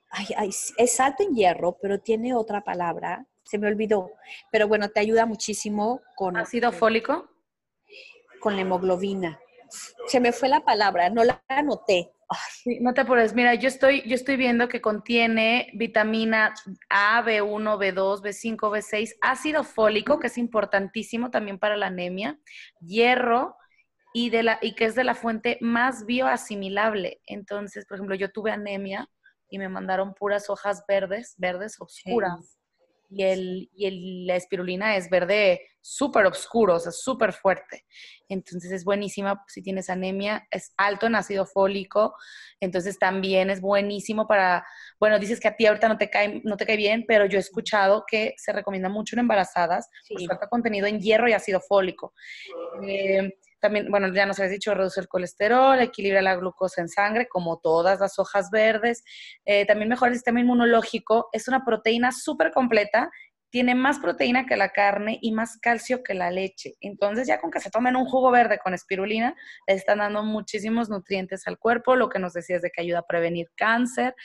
ay, 0.09 0.25
ay, 0.35 0.49
es 0.77 0.99
alto 0.99 1.23
en 1.23 1.35
hierro, 1.35 1.77
pero 1.81 1.99
tiene 1.99 2.33
otra 2.33 2.63
palabra, 2.63 3.25
se 3.43 3.57
me 3.57 3.67
olvidó, 3.67 4.11
pero 4.51 4.67
bueno, 4.67 4.89
te 4.89 4.99
ayuda 4.99 5.25
muchísimo 5.25 6.01
con, 6.15 6.38
Ácido 6.38 6.71
fólico. 6.71 7.29
con 8.41 8.55
la 8.55 8.61
hemoglobina. 8.61 9.39
Se 10.07 10.20
me 10.20 10.32
fue 10.32 10.49
la 10.49 10.61
palabra, 10.61 11.09
no 11.09 11.24
la 11.24 11.43
anoté. 11.47 12.11
Ay, 12.30 12.80
no 12.82 12.93
te 12.93 13.01
apures. 13.01 13.34
Mira, 13.34 13.55
yo 13.55 13.68
estoy, 13.68 14.03
yo 14.07 14.15
estoy 14.15 14.36
viendo 14.36 14.68
que 14.68 14.82
contiene 14.82 15.70
vitamina 15.74 16.53
A, 16.89 17.24
B1, 17.24 17.78
B2, 17.78 18.22
B5, 18.22 18.57
B6, 18.57 19.15
ácido 19.22 19.63
fólico, 19.63 20.20
que 20.20 20.28
es 20.28 20.38
importantísimo 20.38 21.32
también 21.32 21.57
para 21.57 21.78
la 21.78 21.88
anemia, 21.88 22.38
hierro 22.82 23.55
y, 24.13 24.30
de 24.30 24.43
la, 24.43 24.59
y 24.61 24.76
que 24.76 24.86
es 24.86 24.95
de 24.95 25.05
la 25.05 25.15
fuente 25.15 25.57
más 25.61 26.05
bioasimilable. 26.05 27.22
Entonces, 27.26 27.86
por 27.86 27.95
ejemplo, 27.95 28.15
yo 28.15 28.32
tuve 28.32 28.51
anemia 28.51 29.09
y 29.49 29.57
me 29.57 29.70
mandaron 29.70 30.13
puras 30.13 30.49
hojas 30.49 30.84
verdes, 30.88 31.36
verdes 31.38 31.80
oscuras. 31.80 32.57
Y, 33.10 33.24
el, 33.24 33.70
y 33.74 33.86
el- 33.86 34.28
la 34.28 34.36
espirulina 34.36 34.95
es 34.97 35.10
verde 35.10 35.62
súper 35.82 36.26
oscuro, 36.26 36.76
o 36.76 36.80
sea, 36.80 36.91
súper 36.91 37.32
fuerte. 37.32 37.86
Entonces 38.28 38.72
es 38.72 38.84
buenísima 38.84 39.43
si 39.47 39.62
tienes 39.62 39.89
anemia, 39.89 40.45
es 40.51 40.74
alto 40.76 41.05
en 41.08 41.16
ácido 41.16 41.45
fólico, 41.45 42.14
entonces 42.60 42.99
también 42.99 43.49
es 43.49 43.62
buenísimo 43.62 44.28
para, 44.28 44.66
bueno, 44.99 45.18
dices 45.20 45.39
que 45.39 45.47
a 45.47 45.55
ti 45.55 45.66
ahorita 45.66 45.88
no 45.88 45.97
te 45.97 46.10
cae, 46.10 46.41
no 46.43 46.58
te 46.58 46.66
cae 46.66 46.76
bien, 46.76 47.05
pero 47.08 47.26
yo 47.26 47.38
he 47.38 47.39
escuchado 47.41 48.03
que 48.05 48.34
se 48.38 48.51
recomienda 48.51 48.89
mucho 48.89 49.16
en 49.16 49.20
embarazadas 49.22 49.88
por 50.10 50.20
Sí. 50.20 50.28
alto 50.30 50.47
contenido 50.49 50.88
en 50.88 50.99
hierro 50.99 51.30
y 51.30 51.34
ácido 51.34 51.62
fólico. 51.62 52.14
Eh, 52.84 53.30
también, 53.68 53.91
bueno, 53.91 54.07
ya 54.13 54.26
nos 54.26 54.39
habías 54.39 54.53
dicho, 54.53 54.74
reduce 54.74 55.01
el 55.01 55.09
colesterol, 55.09 55.78
equilibra 55.82 56.22
la 56.22 56.38
glucosa 56.38 56.80
en 56.80 56.88
sangre, 56.88 57.28
como 57.28 57.59
todas 57.59 57.99
las 57.99 58.18
hojas 58.18 58.49
verdes. 58.49 59.03
Eh, 59.45 59.65
también 59.65 59.89
mejora 59.89 60.09
el 60.11 60.15
sistema 60.15 60.39
inmunológico. 60.39 61.28
Es 61.34 61.49
una 61.49 61.65
proteína 61.65 62.13
súper 62.13 62.51
completa. 62.53 63.11
Tiene 63.49 63.75
más 63.75 63.99
proteína 63.99 64.45
que 64.45 64.57
la 64.57 64.69
carne 64.69 65.19
y 65.21 65.31
más 65.31 65.57
calcio 65.57 66.03
que 66.03 66.13
la 66.13 66.31
leche. 66.31 66.73
Entonces, 66.81 67.27
ya 67.27 67.39
con 67.39 67.51
que 67.51 67.59
se 67.59 67.69
tomen 67.69 67.95
un 67.95 68.05
jugo 68.05 68.31
verde 68.31 68.59
con 68.63 68.73
espirulina, 68.73 69.35
le 69.67 69.73
están 69.73 69.99
dando 69.99 70.23
muchísimos 70.23 70.89
nutrientes 70.89 71.47
al 71.47 71.57
cuerpo. 71.57 71.95
Lo 71.95 72.09
que 72.09 72.19
nos 72.19 72.33
decías 72.33 72.61
de 72.61 72.69
que 72.69 72.81
ayuda 72.81 72.99
a 72.99 73.07
prevenir 73.07 73.47
cáncer, 73.55 74.15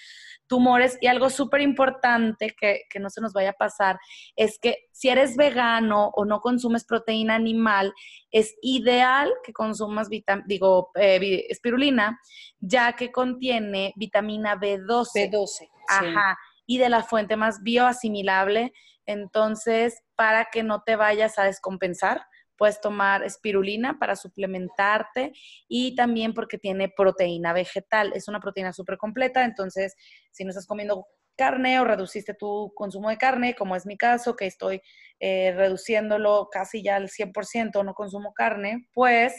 tumores. 0.46 0.98
Y 1.00 1.06
algo 1.06 1.30
súper 1.30 1.60
importante 1.60 2.54
que, 2.58 2.82
que 2.90 3.00
no 3.00 3.10
se 3.10 3.20
nos 3.20 3.32
vaya 3.32 3.50
a 3.50 3.54
pasar 3.54 3.98
es 4.36 4.58
que 4.58 4.88
si 4.92 5.08
eres 5.08 5.36
vegano 5.36 6.10
o 6.14 6.24
no 6.24 6.40
consumes 6.40 6.84
proteína 6.84 7.34
animal, 7.34 7.92
es 8.30 8.54
ideal 8.62 9.32
que 9.42 9.52
consumas 9.52 10.08
digo, 10.46 10.90
eh, 10.94 11.46
espirulina, 11.48 12.20
ya 12.60 12.92
que 12.94 13.10
contiene 13.10 13.92
vitamina 13.96 14.56
B12. 14.56 15.30
B12. 15.30 15.46
sí. 15.46 15.68
Ajá. 15.88 16.38
y 16.64 16.78
de 16.78 16.88
la 16.88 17.02
fuente 17.02 17.36
más 17.36 17.62
bioasimilable. 17.62 18.72
Entonces, 19.06 20.02
para 20.16 20.46
que 20.52 20.62
no 20.62 20.82
te 20.82 20.96
vayas 20.96 21.38
a 21.38 21.44
descompensar, 21.44 22.22
puedes 22.56 22.80
tomar 22.80 23.24
espirulina 23.24 23.98
para 23.98 24.14
suplementarte 24.14 25.32
y 25.68 25.96
también 25.96 26.32
porque 26.34 26.58
tiene 26.58 26.88
proteína 26.88 27.52
vegetal. 27.52 28.12
Es 28.14 28.28
una 28.28 28.40
proteína 28.40 28.72
súper 28.72 28.98
completa, 28.98 29.44
entonces 29.44 29.96
si 30.30 30.44
no 30.44 30.50
estás 30.50 30.66
comiendo 30.66 31.06
carne 31.36 31.80
o 31.80 31.84
reduciste 31.84 32.34
tu 32.34 32.72
consumo 32.76 33.08
de 33.08 33.18
carne, 33.18 33.54
como 33.54 33.74
es 33.74 33.86
mi 33.86 33.96
caso, 33.96 34.36
que 34.36 34.46
estoy 34.46 34.80
eh, 35.18 35.52
reduciéndolo 35.56 36.48
casi 36.52 36.82
ya 36.82 36.96
al 36.96 37.08
100%, 37.08 37.84
no 37.84 37.94
consumo 37.94 38.32
carne, 38.32 38.88
pues 38.92 39.34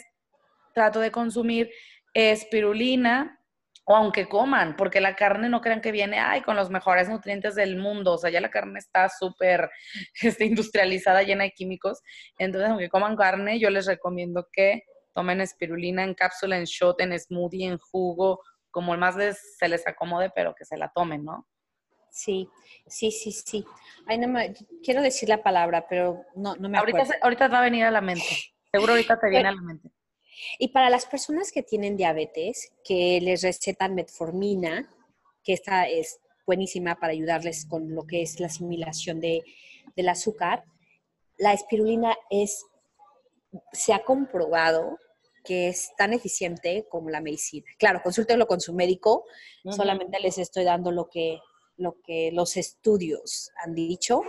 trato 0.74 1.00
de 1.00 1.10
consumir 1.10 1.70
espirulina 2.12 3.40
o 3.84 3.94
aunque 3.94 4.28
coman, 4.28 4.76
porque 4.76 5.00
la 5.00 5.14
carne 5.14 5.48
no 5.48 5.60
crean 5.60 5.80
que 5.80 5.92
viene, 5.92 6.18
ay, 6.18 6.42
con 6.42 6.56
los 6.56 6.70
mejores 6.70 7.08
nutrientes 7.08 7.54
del 7.54 7.76
mundo, 7.76 8.12
o 8.14 8.18
sea, 8.18 8.30
ya 8.30 8.40
la 8.40 8.50
carne 8.50 8.78
está 8.78 9.08
súper 9.08 9.70
este, 10.22 10.46
industrializada, 10.46 11.22
llena 11.22 11.44
de 11.44 11.52
químicos, 11.52 12.00
entonces 12.38 12.70
aunque 12.70 12.88
coman 12.88 13.16
carne, 13.16 13.58
yo 13.58 13.70
les 13.70 13.86
recomiendo 13.86 14.48
que 14.50 14.82
tomen 15.12 15.40
espirulina 15.40 16.02
en 16.02 16.14
cápsula, 16.14 16.56
en 16.56 16.64
shot, 16.64 17.00
en 17.00 17.18
smoothie, 17.18 17.66
en 17.66 17.78
jugo, 17.78 18.40
como 18.70 18.94
el 18.94 19.00
más 19.00 19.16
les, 19.16 19.56
se 19.58 19.68
les 19.68 19.86
acomode, 19.86 20.30
pero 20.34 20.54
que 20.54 20.64
se 20.64 20.76
la 20.76 20.90
tomen, 20.92 21.24
¿no? 21.24 21.46
Sí, 22.10 22.48
sí, 22.86 23.10
sí, 23.10 23.32
sí. 23.32 23.64
Ay, 24.06 24.18
no 24.18 24.28
me, 24.28 24.54
quiero 24.84 25.02
decir 25.02 25.28
la 25.28 25.42
palabra, 25.42 25.86
pero 25.88 26.24
no, 26.34 26.54
no 26.56 26.68
me 26.68 26.78
acuerdo. 26.78 27.12
Ahorita 27.22 27.48
va 27.48 27.58
a 27.58 27.64
venir 27.64 27.84
a 27.84 27.90
la 27.90 28.00
mente. 28.00 28.24
Seguro 28.70 28.92
ahorita 28.92 29.18
te 29.18 29.30
viene 29.30 29.48
a 29.48 29.52
la 29.52 29.60
mente. 29.60 29.90
Y 30.58 30.68
para 30.68 30.90
las 30.90 31.06
personas 31.06 31.52
que 31.52 31.62
tienen 31.62 31.96
diabetes, 31.96 32.72
que 32.84 33.20
les 33.20 33.42
recetan 33.42 33.94
metformina, 33.94 34.90
que 35.42 35.52
esta 35.52 35.88
es 35.88 36.20
buenísima 36.46 36.96
para 36.96 37.12
ayudarles 37.12 37.66
con 37.66 37.94
lo 37.94 38.06
que 38.06 38.22
es 38.22 38.40
la 38.40 38.46
asimilación 38.46 39.20
de, 39.20 39.42
del 39.96 40.08
azúcar, 40.08 40.64
la 41.38 41.52
espirulina 41.52 42.16
es, 42.30 42.64
se 43.72 43.92
ha 43.92 44.04
comprobado 44.04 44.98
que 45.44 45.68
es 45.68 45.92
tan 45.96 46.12
eficiente 46.12 46.86
como 46.88 47.10
la 47.10 47.20
medicina. 47.20 47.66
Claro, 47.78 48.00
consúltenlo 48.02 48.46
con 48.46 48.60
su 48.60 48.72
médico, 48.72 49.24
solamente 49.70 50.18
les 50.20 50.38
estoy 50.38 50.64
dando 50.64 50.90
lo 50.90 51.08
que, 51.08 51.38
lo 51.76 52.00
que 52.00 52.30
los 52.32 52.56
estudios 52.56 53.50
han 53.62 53.74
dicho 53.74 54.22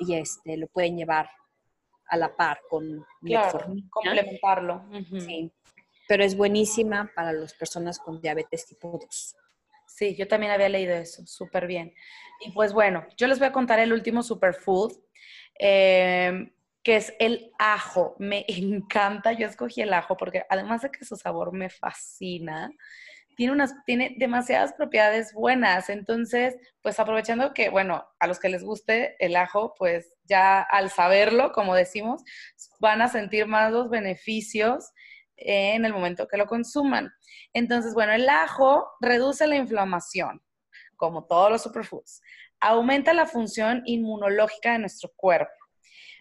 y 0.00 0.14
este, 0.14 0.56
lo 0.56 0.66
pueden 0.66 0.96
llevar 0.96 1.28
a 2.08 2.16
la 2.16 2.34
par 2.34 2.60
con 2.68 3.04
metformina. 3.20 3.88
complementarlo. 3.90 4.84
Sí, 5.20 5.52
pero 6.08 6.24
es 6.24 6.36
buenísima 6.36 7.10
para 7.14 7.32
las 7.32 7.54
personas 7.54 7.98
con 7.98 8.20
diabetes 8.20 8.66
tipo 8.66 8.98
2. 9.00 9.36
Sí, 9.86 10.14
yo 10.16 10.28
también 10.28 10.52
había 10.52 10.68
leído 10.68 10.94
eso, 10.94 11.26
súper 11.26 11.66
bien. 11.66 11.92
Y 12.40 12.52
pues 12.52 12.72
bueno, 12.72 13.06
yo 13.16 13.26
les 13.26 13.38
voy 13.38 13.48
a 13.48 13.52
contar 13.52 13.78
el 13.80 13.92
último 13.92 14.22
superfood, 14.22 14.92
eh, 15.58 16.52
que 16.82 16.96
es 16.96 17.12
el 17.18 17.52
ajo. 17.58 18.14
Me 18.18 18.44
encanta, 18.48 19.32
yo 19.32 19.46
escogí 19.46 19.82
el 19.82 19.92
ajo 19.92 20.16
porque 20.16 20.44
además 20.48 20.82
de 20.82 20.90
que 20.90 21.04
su 21.04 21.16
sabor 21.16 21.52
me 21.52 21.68
fascina, 21.68 22.70
tiene, 23.38 23.52
unas, 23.52 23.72
tiene 23.84 24.16
demasiadas 24.18 24.72
propiedades 24.72 25.32
buenas. 25.32 25.90
Entonces, 25.90 26.56
pues 26.82 26.98
aprovechando 26.98 27.54
que, 27.54 27.70
bueno, 27.70 28.04
a 28.18 28.26
los 28.26 28.40
que 28.40 28.48
les 28.48 28.64
guste 28.64 29.14
el 29.24 29.36
ajo, 29.36 29.74
pues 29.78 30.12
ya 30.24 30.60
al 30.60 30.90
saberlo, 30.90 31.52
como 31.52 31.76
decimos, 31.76 32.24
van 32.80 33.00
a 33.00 33.06
sentir 33.06 33.46
más 33.46 33.70
los 33.70 33.90
beneficios 33.90 34.90
en 35.36 35.84
el 35.84 35.92
momento 35.92 36.26
que 36.26 36.36
lo 36.36 36.46
consuman. 36.46 37.12
Entonces, 37.52 37.94
bueno, 37.94 38.12
el 38.12 38.28
ajo 38.28 38.88
reduce 39.00 39.46
la 39.46 39.54
inflamación, 39.54 40.42
como 40.96 41.24
todos 41.24 41.48
los 41.48 41.62
superfoods. 41.62 42.20
Aumenta 42.58 43.14
la 43.14 43.26
función 43.26 43.82
inmunológica 43.86 44.72
de 44.72 44.80
nuestro 44.80 45.12
cuerpo. 45.14 45.52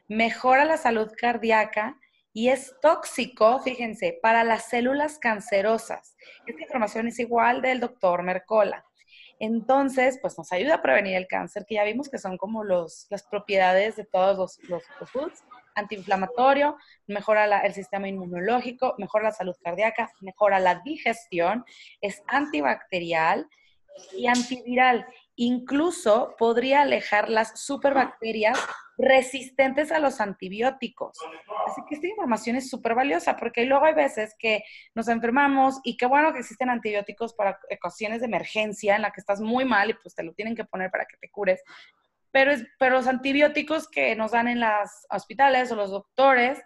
Mejora 0.08 0.66
la 0.66 0.78
salud 0.78 1.12
cardíaca 1.20 1.98
y 2.38 2.50
es 2.50 2.76
tóxico, 2.84 3.58
fíjense, 3.64 4.20
para 4.22 4.44
las 4.44 4.70
células 4.70 5.18
cancerosas. 5.18 6.16
Esta 6.46 6.62
información 6.62 7.08
es 7.08 7.18
igual 7.18 7.64
del 7.64 7.80
doctor 7.80 8.22
Mercola. 8.22 8.86
Entonces, 9.40 10.20
pues 10.22 10.38
nos 10.38 10.52
ayuda 10.52 10.76
a 10.76 10.82
prevenir 10.84 11.16
el 11.16 11.26
cáncer, 11.26 11.66
que 11.68 11.74
ya 11.74 11.84
vimos 11.84 12.10
que 12.10 12.20
son 12.20 12.38
como 12.38 12.64
los, 12.64 13.08
las 13.10 13.24
propiedades 13.24 13.96
de 13.96 14.06
todos 14.06 14.60
los, 14.70 14.84
los 15.00 15.10
foods. 15.10 15.44
Antiinflamatorio, 15.74 16.78
mejora 17.08 17.62
el 17.62 17.74
sistema 17.74 18.08
inmunológico, 18.08 18.94
mejora 19.00 19.24
la 19.24 19.32
salud 19.32 19.56
cardíaca, 19.64 20.12
mejora 20.22 20.60
la 20.60 20.76
digestión, 20.86 21.66
es 22.02 22.22
antibacterial 22.28 23.50
y 24.16 24.28
antiviral. 24.28 25.08
Incluso 25.38 26.36
podría 26.38 26.84
alejar 26.84 27.32
las 27.32 27.60
superbacterias 27.60 28.60
resistentes 28.98 29.92
a 29.92 30.00
los 30.00 30.20
antibióticos. 30.20 31.18
Así 31.68 31.82
que 31.88 31.96
esta 31.96 32.08
información 32.08 32.56
es 32.56 32.70
súper 32.70 32.96
valiosa 32.96 33.36
porque 33.38 33.66
luego 33.66 33.86
hay 33.86 33.94
veces 33.94 34.36
que 34.40 34.64
nos 34.96 35.08
enfermamos 35.08 35.80
y 35.84 35.98
qué 35.98 36.08
bueno 36.08 36.34
que 36.34 36.40
existen 36.40 36.70
antibióticos 36.70 37.34
para 37.34 37.60
ocasiones 37.76 38.22
de 38.22 38.28
emergencia 38.28 38.96
en 38.96 39.04
la 39.04 39.12
que 39.12 39.22
estás 39.22 39.40
muy 39.40 39.66
mal 39.66 39.92
y 39.92 39.94
pues 39.94 40.16
te 40.16 40.24
lo 40.24 40.34
tienen 40.34 40.56
que 40.56 40.66
poner 40.66 40.90
para 40.90 41.06
que 41.06 41.18
te 41.18 41.30
cures. 41.30 41.64
Pero, 42.32 42.52
es, 42.52 42.66
pero 42.80 42.96
los 42.96 43.08
antibióticos 43.08 43.88
que 43.88 44.16
nos 44.16 44.32
dan 44.32 44.48
en 44.48 44.60
los 44.60 44.90
hospitales 45.10 45.72
o 45.72 45.76
los 45.76 45.92
doctores 45.92 46.62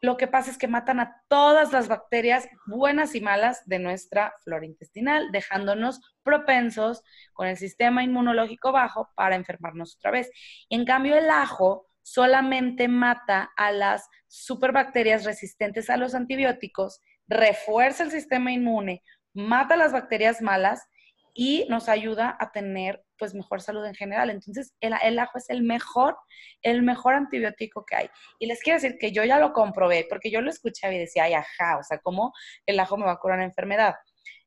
lo 0.00 0.16
que 0.16 0.28
pasa 0.28 0.50
es 0.50 0.58
que 0.58 0.68
matan 0.68 1.00
a 1.00 1.22
todas 1.28 1.72
las 1.72 1.88
bacterias 1.88 2.48
buenas 2.66 3.14
y 3.14 3.20
malas 3.20 3.66
de 3.66 3.80
nuestra 3.80 4.32
flora 4.44 4.64
intestinal, 4.64 5.32
dejándonos 5.32 6.00
propensos 6.22 7.02
con 7.32 7.48
el 7.48 7.56
sistema 7.56 8.04
inmunológico 8.04 8.70
bajo 8.70 9.10
para 9.16 9.34
enfermarnos 9.34 9.96
otra 9.96 10.12
vez. 10.12 10.30
En 10.70 10.84
cambio, 10.84 11.16
el 11.16 11.28
ajo 11.30 11.88
solamente 12.02 12.86
mata 12.86 13.50
a 13.56 13.72
las 13.72 14.08
superbacterias 14.28 15.24
resistentes 15.24 15.90
a 15.90 15.96
los 15.96 16.14
antibióticos, 16.14 17.02
refuerza 17.26 18.04
el 18.04 18.12
sistema 18.12 18.52
inmune, 18.52 19.02
mata 19.34 19.76
las 19.76 19.92
bacterias 19.92 20.40
malas 20.40 20.86
y 21.34 21.66
nos 21.68 21.88
ayuda 21.88 22.36
a 22.38 22.52
tener 22.52 23.04
pues 23.18 23.34
mejor 23.34 23.60
salud 23.60 23.84
en 23.84 23.94
general. 23.94 24.30
Entonces, 24.30 24.74
el, 24.80 25.18
ajo 25.18 25.38
es 25.38 25.50
el 25.50 25.62
mejor, 25.62 26.16
el 26.62 26.82
mejor 26.82 27.14
antibiótico 27.14 27.84
que 27.84 27.96
hay. 27.96 28.10
Y 28.38 28.46
les 28.46 28.62
quiero 28.62 28.80
decir 28.80 28.98
que 28.98 29.12
yo 29.12 29.24
ya 29.24 29.38
lo 29.38 29.52
comprobé, 29.52 30.06
porque 30.08 30.30
yo 30.30 30.40
lo 30.40 30.50
escuché 30.50 30.94
y 30.94 30.98
decía, 30.98 31.24
ay, 31.24 31.34
ajá, 31.34 31.78
o 31.78 31.82
sea, 31.82 31.98
¿cómo 31.98 32.32
el 32.66 32.78
ajo 32.80 32.96
me 32.96 33.04
va 33.04 33.12
a 33.12 33.18
curar 33.18 33.38
una 33.38 33.46
enfermedad? 33.46 33.94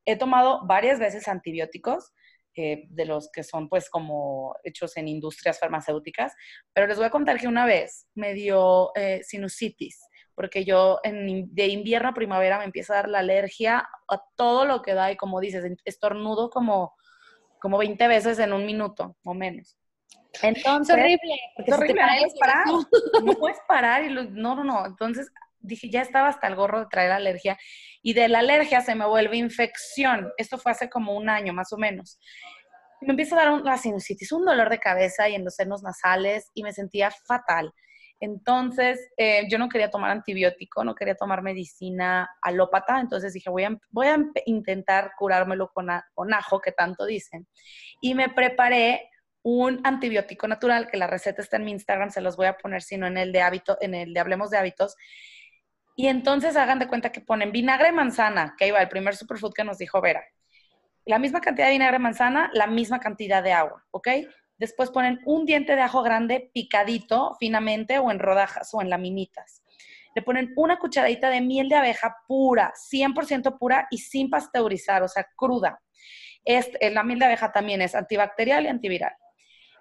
He 0.06 0.16
tomado 0.16 0.66
varias 0.66 1.00
veces 1.00 1.28
antibióticos, 1.28 2.14
eh, 2.58 2.84
de 2.90 3.06
los 3.06 3.32
que 3.32 3.44
son 3.44 3.70
pues 3.70 3.90
como 3.90 4.58
hechos 4.66 4.98
en 4.98 5.08
industrias 5.08 5.58
farmacéuticas, 5.58 6.34
pero 6.74 6.86
les 6.86 6.98
voy 6.98 7.06
a 7.06 7.10
contar 7.10 7.40
que 7.40 7.48
una 7.48 7.66
vez 7.66 8.08
me 8.14 8.34
dio 8.34 8.92
eh, 8.96 9.22
sinusitis, 9.24 10.02
porque 10.36 10.66
yo 10.66 11.00
en, 11.04 11.48
de 11.56 11.68
invierno 11.68 12.10
a 12.10 12.14
primavera 12.14 12.60
me 12.60 12.66
empieza 12.66 12.92
a 12.92 12.96
dar 12.98 13.10
la 13.10 13.20
alergia 13.20 13.88
a 14.10 14.22
todo 14.36 14.66
lo 14.66 14.82
que 14.82 14.94
da 14.94 15.14
y 15.14 15.16
como 15.16 15.40
dices, 15.40 15.64
estornudo 15.86 16.50
como 16.50 16.94
como 17.62 17.78
20 17.78 18.08
veces 18.08 18.40
en 18.40 18.52
un 18.52 18.66
minuto 18.66 19.16
o 19.24 19.34
menos. 19.34 19.78
Entonces, 20.42 20.96
es 20.96 21.02
horrible. 21.02 21.40
Es 21.58 21.74
horrible, 21.74 22.02
no 22.02 22.08
puedes 22.08 22.40
parar. 22.40 22.66
No 23.24 23.34
puedes 23.34 23.58
parar 23.68 24.04
y 24.04 24.14
no, 24.14 24.56
no, 24.56 24.64
no. 24.64 24.86
Entonces 24.86 25.32
dije, 25.60 25.90
ya 25.90 26.02
estaba 26.02 26.30
hasta 26.30 26.48
el 26.48 26.56
gorro 26.56 26.80
de 26.80 26.88
traer 26.88 27.12
alergia 27.12 27.58
y 28.02 28.14
de 28.14 28.28
la 28.28 28.40
alergia 28.40 28.82
se 28.82 28.96
me 28.96 29.06
vuelve 29.06 29.38
infección. 29.38 30.32
Esto 30.38 30.58
fue 30.58 30.72
hace 30.72 30.90
como 30.90 31.16
un 31.16 31.30
año 31.30 31.54
más 31.54 31.72
o 31.72 31.78
menos. 31.78 32.20
Me 33.02 33.12
empieza 33.12 33.36
a 33.36 33.46
dar 33.46 33.54
una 33.54 33.78
sinusitis, 33.78 34.32
un 34.32 34.44
dolor 34.44 34.70
de 34.70 34.80
cabeza 34.80 35.30
y 35.30 35.36
en 35.36 35.44
los 35.44 35.56
senos 35.56 35.84
nasales 35.84 36.50
y 36.56 36.64
me 36.64 36.74
sentía 36.74 37.12
fatal. 37.28 37.72
Entonces, 38.22 39.10
eh, 39.18 39.48
yo 39.50 39.58
no 39.58 39.68
quería 39.68 39.90
tomar 39.90 40.12
antibiótico, 40.12 40.84
no 40.84 40.94
quería 40.94 41.16
tomar 41.16 41.42
medicina 41.42 42.30
alópata, 42.44 43.00
entonces 43.00 43.34
dije, 43.34 43.50
voy 43.50 43.64
a, 43.64 43.76
voy 43.90 44.08
a 44.08 44.18
intentar 44.46 45.14
curármelo 45.18 45.72
con, 45.74 45.90
ajo, 45.90 46.62
que 46.62 46.72
tanto 46.72 47.06
dicen. 47.06 47.48
Y 48.00 48.14
me 48.14 48.30
preparé 48.30 49.10
un 49.42 49.82
antibiótico 49.84 50.48
natural, 50.48 50.88
que 50.88 50.98
la 50.98 51.08
receta 51.08 51.42
está 51.42 51.58
en 51.58 51.66
mi 51.66 51.72
Instagram, 51.72 52.12
se 52.12 52.22
los 52.22 52.38
voy 52.38 52.46
a 52.46 52.58
poner, 52.58 52.84
sino 52.84 53.08
en 53.08 53.18
el 53.18 53.32
de 53.32 53.42
hábito, 53.42 53.80
en 53.82 53.96
el 53.96 54.14
de 54.14 54.20
Hablemos 54.20 54.52
de 54.52 54.60
Hábitos. 54.60 54.96
Y 55.96 56.06
entonces 56.06 56.56
hagan 56.56 56.78
de 56.78 56.88
cuenta 56.88 57.12
que 57.12 57.22
ponen 57.22 57.52
vinagre 57.52 57.92
manzana, 57.92 58.54
que 58.56 58.68
iba 58.68 58.80
el 58.80 58.88
primer 58.88 59.16
superfood 59.16 59.54
que 59.54 59.64
nos 59.64 59.80
dijo 59.80 60.00
Vera. 60.00 60.24
La 61.06 61.18
misma 61.18 61.42
cantidad 61.42 61.66
de 61.66 61.74
vinagre 61.74 61.98
manzana, 61.98 62.52
la 62.54 62.68
misma 62.68 63.00
cantidad 63.00 63.42
de 63.42 63.54
agua, 63.54 63.84
¿ok? 63.90 64.08
Después 64.62 64.92
ponen 64.92 65.20
un 65.26 65.48
diente 65.48 65.76
de 65.76 65.82
ajo 65.82 66.04
grande 66.04 66.52
picadito 66.54 67.36
finamente 67.40 67.98
o 67.98 68.12
en 68.12 68.20
rodajas 68.20 68.72
o 68.76 68.82
en 68.84 68.92
laminitas. 68.92 69.64
Le 70.14 70.22
ponen 70.22 70.54
una 70.56 70.78
cucharadita 70.78 71.32
de 71.32 71.42
miel 71.42 71.68
de 71.68 71.78
abeja 71.78 72.16
pura, 72.28 72.72
100% 72.76 73.58
pura 73.58 73.88
y 73.90 73.98
sin 73.98 74.30
pasteurizar, 74.30 75.02
o 75.02 75.08
sea, 75.08 75.26
cruda. 75.36 75.82
Este, 76.46 76.92
la 76.92 77.02
miel 77.02 77.18
de 77.18 77.26
abeja 77.26 77.52
también 77.52 77.82
es 77.82 77.96
antibacterial 77.96 78.66
y 78.66 78.68
antiviral. 78.68 79.14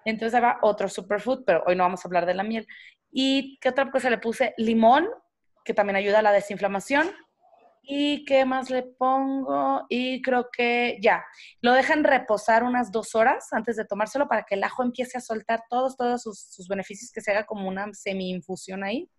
Entonces 0.03 0.41
va 0.41 0.57
otro 0.63 0.89
superfood, 0.89 1.43
pero 1.45 1.63
hoy 1.67 1.75
no 1.75 1.83
vamos 1.83 2.03
a 2.03 2.07
hablar 2.07 2.25
de 2.25 2.33
la 2.33 2.41
miel. 2.41 2.65
¿Y 3.11 3.59
qué 3.59 3.69
otra 3.69 3.91
cosa 3.91 4.09
le 4.09 4.17
puse? 4.17 4.55
Limón, 4.57 5.07
que 5.63 5.75
también 5.75 5.95
ayuda 5.95 6.19
a 6.19 6.23
la 6.23 6.31
desinflamación. 6.31 7.11
¿Y 7.83 8.25
qué 8.25 8.45
más 8.45 8.69
le 8.69 8.83
pongo? 8.83 9.85
Y 9.89 10.21
creo 10.21 10.49
que 10.51 10.97
ya, 11.01 11.25
lo 11.61 11.73
dejan 11.73 12.03
reposar 12.03 12.63
unas 12.63 12.91
dos 12.91 13.15
horas 13.15 13.51
antes 13.51 13.75
de 13.75 13.85
tomárselo 13.85 14.27
para 14.27 14.43
que 14.43 14.55
el 14.55 14.63
ajo 14.63 14.83
empiece 14.83 15.17
a 15.17 15.21
soltar 15.21 15.63
todos, 15.69 15.97
todos 15.97 16.21
sus, 16.21 16.67
beneficios, 16.67 17.11
que 17.11 17.21
se 17.21 17.31
haga 17.31 17.45
como 17.45 17.67
una 17.67 17.91
semi-infusión 17.93 18.83
ahí. 18.83 19.09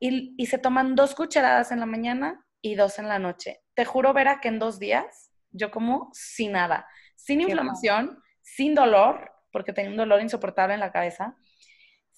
Y, 0.00 0.34
y, 0.36 0.46
se 0.46 0.58
toman 0.58 0.96
dos 0.96 1.14
cucharadas 1.14 1.70
en 1.70 1.80
la 1.80 1.86
mañana 1.86 2.44
y 2.60 2.74
dos 2.74 2.98
en 2.98 3.08
la 3.08 3.18
noche. 3.18 3.62
Te 3.74 3.84
juro, 3.84 4.12
Vera, 4.12 4.40
que 4.40 4.48
en 4.48 4.58
dos 4.58 4.78
días 4.78 5.30
yo 5.54 5.70
como 5.70 6.10
sin 6.12 6.52
nada, 6.52 6.86
sin 7.14 7.40
inflamación, 7.40 8.20
sin 8.42 8.74
dolor, 8.74 9.30
porque 9.52 9.72
tenía 9.72 9.90
un 9.90 9.96
dolor 9.96 10.20
insoportable 10.20 10.74
en 10.74 10.80
la 10.80 10.92
cabeza, 10.92 11.36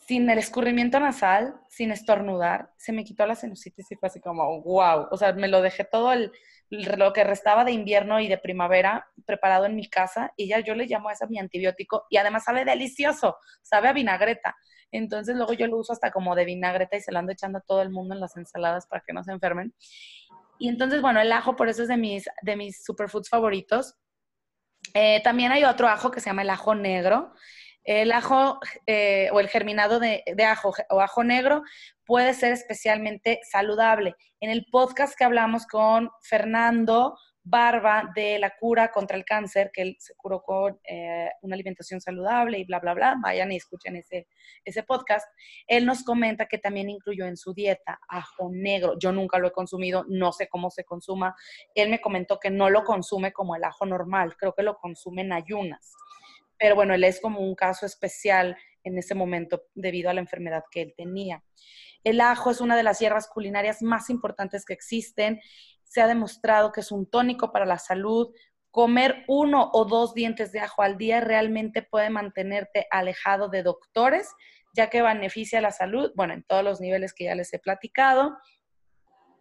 sin 0.07 0.31
el 0.31 0.39
escurrimiento 0.39 1.01
nasal, 1.01 1.57
sin 1.69 1.91
estornudar, 1.91 2.71
se 2.77 2.93
me 2.93 3.05
quitó 3.05 3.27
la 3.27 3.35
sinusitis 3.35 3.91
y 3.91 3.97
fue 3.97 4.09
así 4.09 4.21
como, 4.21 4.63
wow, 4.63 5.09
o 5.11 5.17
sea, 5.17 5.33
me 5.33 5.49
lo 5.49 5.63
dejé 5.63 5.85
todo 5.85 6.13
el, 6.13 6.31
lo 6.71 7.13
que 7.13 7.25
restaba 7.25 7.65
de 7.65 7.73
invierno 7.73 8.21
y 8.21 8.29
de 8.29 8.39
primavera 8.39 9.09
preparado 9.25 9.67
en 9.67 9.75
mi 9.75 9.89
casa 9.89 10.33
y 10.37 10.49
ya 10.49 10.61
yo 10.61 10.75
le 10.77 10.87
llamo 10.87 11.09
a 11.09 11.13
ese 11.13 11.27
mi 11.27 11.41
antibiótico 11.41 12.05
y 12.09 12.19
además 12.19 12.45
sabe 12.45 12.65
delicioso, 12.65 13.37
sabe 13.63 13.89
a 13.89 13.93
vinagreta. 13.93 14.57
Entonces 14.93 15.35
luego 15.35 15.53
yo 15.55 15.67
lo 15.67 15.79
uso 15.79 15.93
hasta 15.93 16.13
como 16.13 16.37
de 16.37 16.45
vinagreta 16.45 16.97
y 16.97 17.01
se 17.01 17.11
lo 17.11 17.19
ando 17.19 17.33
echando 17.33 17.59
a 17.59 17.63
todo 17.63 17.83
el 17.83 17.91
mundo 17.91 18.15
en 18.15 18.21
las 18.21 18.37
ensaladas 18.37 18.87
para 18.87 19.03
que 19.05 19.13
no 19.13 19.25
se 19.25 19.33
enfermen. 19.33 19.75
Y 20.59 20.69
entonces, 20.69 21.03
bueno, 21.03 21.21
el 21.21 21.33
ajo 21.33 21.57
por 21.57 21.69
eso 21.69 21.83
es 21.83 21.89
de 21.89 21.97
mis, 21.97 22.27
de 22.43 22.57
mis 22.57 22.83
superfoods 22.85 23.29
favoritos. 23.29 23.97
Eh, 24.95 25.21
también 25.23 25.53
hay 25.53 25.65
otro 25.65 25.89
ajo 25.89 26.11
que 26.11 26.21
se 26.21 26.31
llama 26.31 26.43
el 26.43 26.51
ajo 26.51 26.75
negro. 26.77 27.35
El 27.87 28.11
ajo 28.11 28.59
eh, 28.87 29.31
o 29.33 29.39
el 29.39 29.49
germinado 29.49 30.01
de, 30.01 30.25
ajo 30.45 30.75
o 30.91 31.01
ajo 31.01 31.23
negro 31.23 31.63
puede 32.05 32.35
ser 32.35 32.53
especialmente 32.53 33.39
saludable. 33.49 34.17
En 34.41 34.51
el 34.51 34.67
podcast 34.73 35.17
que 35.17 35.25
hablamos 35.25 35.67
con 35.69 36.11
Fernando 36.21 37.17
Barba 37.45 38.11
de 38.13 38.41
la 38.41 38.57
cura 38.59 38.91
contra 38.91 39.17
el 39.17 39.25
cáncer, 39.25 39.71
que 39.73 39.83
él 39.83 39.97
se 40.01 40.17
curó 40.17 40.43
con 40.43 40.81
eh, 40.83 41.31
una 41.43 41.55
alimentación 41.55 42.01
saludable 42.01 42.59
y 42.59 42.65
bla, 42.65 42.81
bla, 42.81 42.93
bla, 42.93 43.15
vayan 43.23 43.53
y 43.53 43.57
escuchen 43.57 43.95
ese, 43.95 44.27
ese 44.65 44.83
podcast, 44.83 45.25
él 45.69 45.87
nos 45.87 46.03
comenta 46.03 46.47
que 46.47 46.59
también 46.59 46.91
incluyó 46.91 47.25
en 47.25 47.37
su 47.37 47.55
dieta 47.55 48.01
ajo 48.09 48.51
negro. 48.53 48.99
Yo 48.99 49.13
nunca 49.13 49.39
lo 49.39 49.47
he 49.47 49.53
consumido, 49.53 50.05
no 50.09 50.33
sé 50.33 50.49
cómo 50.49 50.73
se 50.73 50.83
consuma. 50.83 51.37
Él 51.73 51.89
me 51.89 52.01
comentó 52.01 52.41
que 52.41 52.51
no 52.51 52.69
lo 52.69 52.83
consume 52.83 53.33
como 53.33 53.55
el 53.55 53.63
ajo 53.63 53.87
normal, 53.87 54.37
creo 54.37 54.53
que 54.53 54.65
lo 54.65 54.77
consume 54.77 55.23
en 55.23 55.33
ayunas 55.33 55.95
pero 56.59 56.75
bueno, 56.75 56.95
él 56.95 57.05
es 57.05 57.21
como 57.21 57.41
un 57.41 57.55
caso 57.55 57.87
especial 57.87 58.57
en 58.85 58.99
ese 58.99 59.15
momento 59.15 59.65
debido 59.75 60.11
a 60.11 60.15
la 60.15 60.21
enfermedad 60.21 60.65
que 60.71 60.83
él 60.83 60.95
tenía. 60.97 61.43
El 62.05 62.21
ajo 62.21 62.51
es 62.51 62.61
una 62.61 62.77
de 62.77 62.85
las 62.85 63.01
hierbas 63.01 63.27
culinarias 63.29 63.83
más 63.83 64.11
importantes 64.11 64.65
que 64.65 64.73
existen. 64.73 65.41
Se 65.83 66.01
ha 66.01 66.07
demostrado 66.07 66.71
que 66.71 66.81
es 66.81 66.93
un 66.93 67.11
tónico 67.11 67.51
para 67.51 67.67
la 67.67 67.79
salud. 67.79 68.33
Comer 68.71 69.25
uno 69.27 69.71
o 69.73 69.85
dos 69.87 70.15
dientes 70.15 70.53
de 70.53 70.61
ajo 70.61 70.83
al 70.83 70.99
día 70.99 71.21
realmente 71.21 71.83
puede 71.83 72.11
mantenerte 72.11 72.87
alejado 72.91 73.49
de 73.49 73.65
doctores, 73.65 74.31
ya 74.73 74.89
que 74.89 75.03
beneficia 75.03 75.61
la 75.61 75.73
salud, 75.73 76.13
bueno, 76.15 76.35
en 76.35 76.45
todos 76.45 76.63
los 76.63 76.81
niveles 76.81 77.13
que 77.13 77.25
ya 77.25 77.35
les 77.35 77.53
he 77.53 77.59
platicado. 77.59 78.37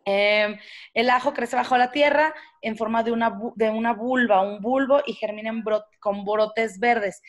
Em, 0.06 0.58
el 0.94 1.10
ajo 1.10 1.34
crece 1.34 1.56
bajo 1.56 1.78
la 1.78 1.92
tierra 1.92 2.34
en 2.62 2.78
forma 2.78 3.04
de 3.04 3.12
una, 3.12 3.38
de 3.56 3.70
una 3.70 3.94
vulva, 3.94 4.42
un 4.42 4.62
bulbo, 4.62 5.02
y 5.06 5.14
germina 5.14 5.52
con 6.00 6.26
brotes 6.26 6.80
verdes. 6.80 7.22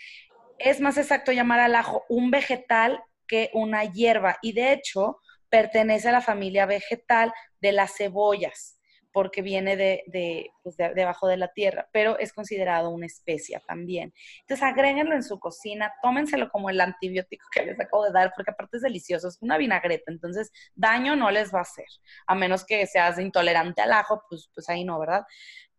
Es 0.59 0.81
más 0.81 0.99
exacto 0.99 1.33
llamar 1.33 1.61
al 1.61 1.75
ajo 1.75 2.05
un 2.09 2.31
vegetal 2.31 3.03
que 3.27 3.51
una 3.55 3.85
hierba, 3.85 4.37
y 4.43 4.53
de 4.53 4.73
hecho 4.73 5.19
pertenece 5.49 6.11
a 6.11 6.13
la 6.13 6.21
familia 6.21 6.67
vegetal 6.67 7.33
de 7.61 7.73
las 7.73 7.97
cebollas 7.97 8.76
porque 9.17 9.41
viene 9.41 9.79
de, 9.79 10.53
pues 10.63 10.77
de, 10.77 10.93
debajo 10.93 11.27
de 11.27 11.39
la 11.39 11.49
tierra, 11.49 11.89
pero 11.91 12.19
es 12.19 12.35
considerado 12.35 12.91
una 12.91 13.07
especia 13.07 13.63
también. 13.67 14.13
Entonces, 14.43 14.63
agréguenlo 14.63 15.15
en 15.15 15.23
su 15.23 15.41
cocina, 15.41 15.91
tómenselo 16.03 16.51
como 16.51 16.69
el 16.69 16.79
antibiótico 16.79 17.47
que 17.51 17.65
les 17.65 17.81
acabo 17.81 18.05
de 18.05 18.13
dar, 18.13 18.35
porque 18.37 18.51
aparte 18.51 18.77
es 18.77 18.83
delicioso, 18.83 19.29
es 19.29 19.39
una 19.41 19.57
vinagreta, 19.57 20.13
entonces 20.13 20.53
daño 20.75 21.17
no 21.17 21.31
les 21.31 21.51
va 21.51 21.61
a 21.61 21.63
hacer, 21.63 21.87
a 22.27 22.35
menos 22.35 22.67
que 22.67 22.87
seas 22.87 23.19
intolerante 23.19 23.81
al 23.81 23.95
ajo, 23.95 24.23
pues, 24.29 24.51
pues 24.53 24.69
ahí 24.69 24.85
no, 24.85 25.01
¿verdad? 25.01 25.25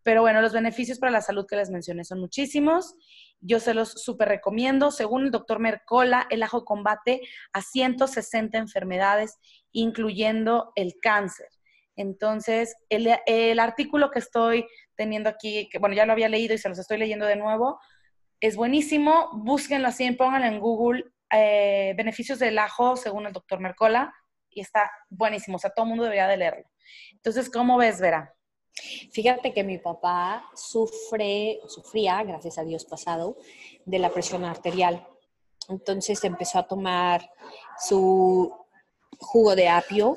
Pero 0.01 0.21
bueno, 0.21 0.41
los 0.41 0.53
beneficios 0.53 0.97
para 0.97 1.11
la 1.11 1.21
salud 1.21 1.45
que 1.47 1.57
les 1.57 1.69
mencioné 1.69 2.05
son 2.05 2.19
muchísimos. 2.19 2.95
Yo 3.39 3.59
se 3.59 3.75
los 3.75 3.91
súper 4.01 4.29
recomiendo. 4.29 4.89
Según 4.89 5.25
el 5.25 5.31
doctor 5.31 5.59
Mercola, 5.59 6.25
el 6.31 6.41
ajo 6.41 6.65
combate 6.65 7.21
a 7.53 7.61
160 7.61 8.57
enfermedades, 8.57 9.37
incluyendo 9.73 10.71
el 10.75 10.95
cáncer. 10.99 11.49
Entonces, 11.97 12.75
el, 12.89 13.59
artículo 13.59 14.11
que 14.11 14.19
estoy 14.19 14.65
teniendo 14.95 15.29
aquí, 15.29 15.67
que 15.69 15.79
bueno, 15.79 15.95
ya 15.95 16.05
lo 16.05 16.13
había 16.13 16.29
leído 16.29 16.53
y 16.53 16.59
se 16.59 16.69
los 16.69 16.79
estoy 16.79 16.99
leyendo 16.99 17.25
de 17.25 17.35
nuevo, 17.35 17.79
es 18.39 18.55
buenísimo. 18.55 19.31
Búsquenlo 19.33 19.87
así, 19.87 20.09
pónganlo 20.11 20.47
en 20.47 20.59
Google, 20.59 21.05
eh, 21.31 21.93
beneficios 21.97 22.37
del 22.37 22.59
ajo, 22.59 22.95
según 22.95 23.25
el 23.25 23.33
doctor 23.33 23.59
Mercola, 23.59 24.13
y 24.49 24.61
está 24.61 24.89
buenísimo. 25.09 25.57
O 25.57 25.59
sea, 25.59 25.71
todo 25.71 25.85
el 25.85 25.89
mundo 25.89 26.03
debería 26.03 26.27
de 26.27 26.37
leerlo. 26.37 26.69
Entonces, 27.13 27.49
¿cómo 27.49 27.77
ves, 27.77 27.99
Vera? 27.99 28.31
Fíjate 29.11 29.51
que 29.51 29.63
mi 29.63 29.79
papá 29.79 30.47
sufre, 30.53 31.59
sufría, 31.67 32.23
gracias 32.23 32.59
a 32.59 32.63
Dios 32.63 32.85
pasado, 32.85 33.37
de 33.85 33.97
la 33.97 34.11
presión 34.11 34.45
arterial. 34.45 35.05
Entonces 35.67 36.23
empezó 36.23 36.59
a 36.59 36.67
tomar 36.67 37.27
su 37.79 38.55
jugo 39.17 39.55
de 39.55 39.67
apio 39.67 40.15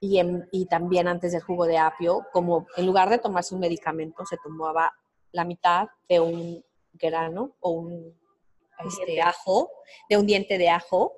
y, 0.00 0.66
también 0.66 1.08
antes 1.08 1.32
del 1.32 1.42
jugo 1.42 1.66
de 1.66 1.76
apio, 1.76 2.26
como 2.32 2.66
en 2.76 2.86
lugar 2.86 3.10
de 3.10 3.18
tomarse 3.18 3.54
un 3.54 3.60
medicamento, 3.60 4.24
se 4.24 4.38
tomaba 4.38 4.92
la 5.32 5.44
mitad 5.44 5.88
de 6.08 6.20
un 6.20 6.64
grano 6.94 7.56
o 7.60 7.70
un 7.70 8.18
este, 8.84 9.20
ajo, 9.20 9.70
de 10.08 10.16
un 10.16 10.26
diente 10.26 10.56
de 10.56 10.70
ajo, 10.70 11.12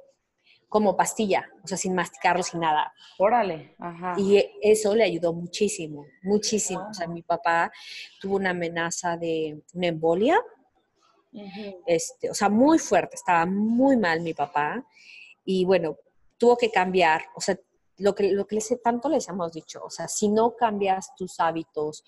como 0.69 0.97
pastilla, 0.97 1.49
o 1.63 1.69
sea, 1.69 1.77
sin 1.77 1.95
masticarlo, 1.95 2.43
sin 2.43 2.61
nada. 2.61 2.93
Órale, 3.19 3.77
ajá. 3.79 4.15
Y 4.17 4.43
eso 4.63 4.95
le 4.95 5.05
ayudó 5.05 5.33
muchísimo, 5.33 6.07
muchísimo. 6.23 6.89
O 6.91 6.95
sea, 6.95 7.07
mi 7.07 7.23
papá 7.23 7.71
tuvo 8.19 8.37
una 8.37 8.51
amenaza 8.51 9.17
de 9.17 9.63
una 9.75 9.87
embolia, 9.89 10.41
este, 11.87 12.31
o 12.31 12.35
sea, 12.35 12.49
muy 12.49 12.79
fuerte, 12.79 13.17
estaba 13.17 13.47
muy 13.47 13.97
mal 13.97 14.23
mi 14.23 14.35
papá. 14.35 14.85
Y 15.45 15.65
bueno, 15.65 15.99
tuvo 16.39 16.57
que 16.57 16.71
cambiar, 16.71 17.23
o 17.37 17.41
sea, 17.41 17.57
lo 18.03 18.15
que, 18.15 18.33
lo 18.33 18.47
que 18.47 18.59
tanto 18.83 19.09
les 19.09 19.29
hemos 19.29 19.53
dicho, 19.53 19.81
o 19.85 19.91
sea, 19.91 20.09
si 20.09 20.29
no 20.29 20.57
cambias 20.57 21.15
tus 21.15 21.39
hábitos 21.39 22.05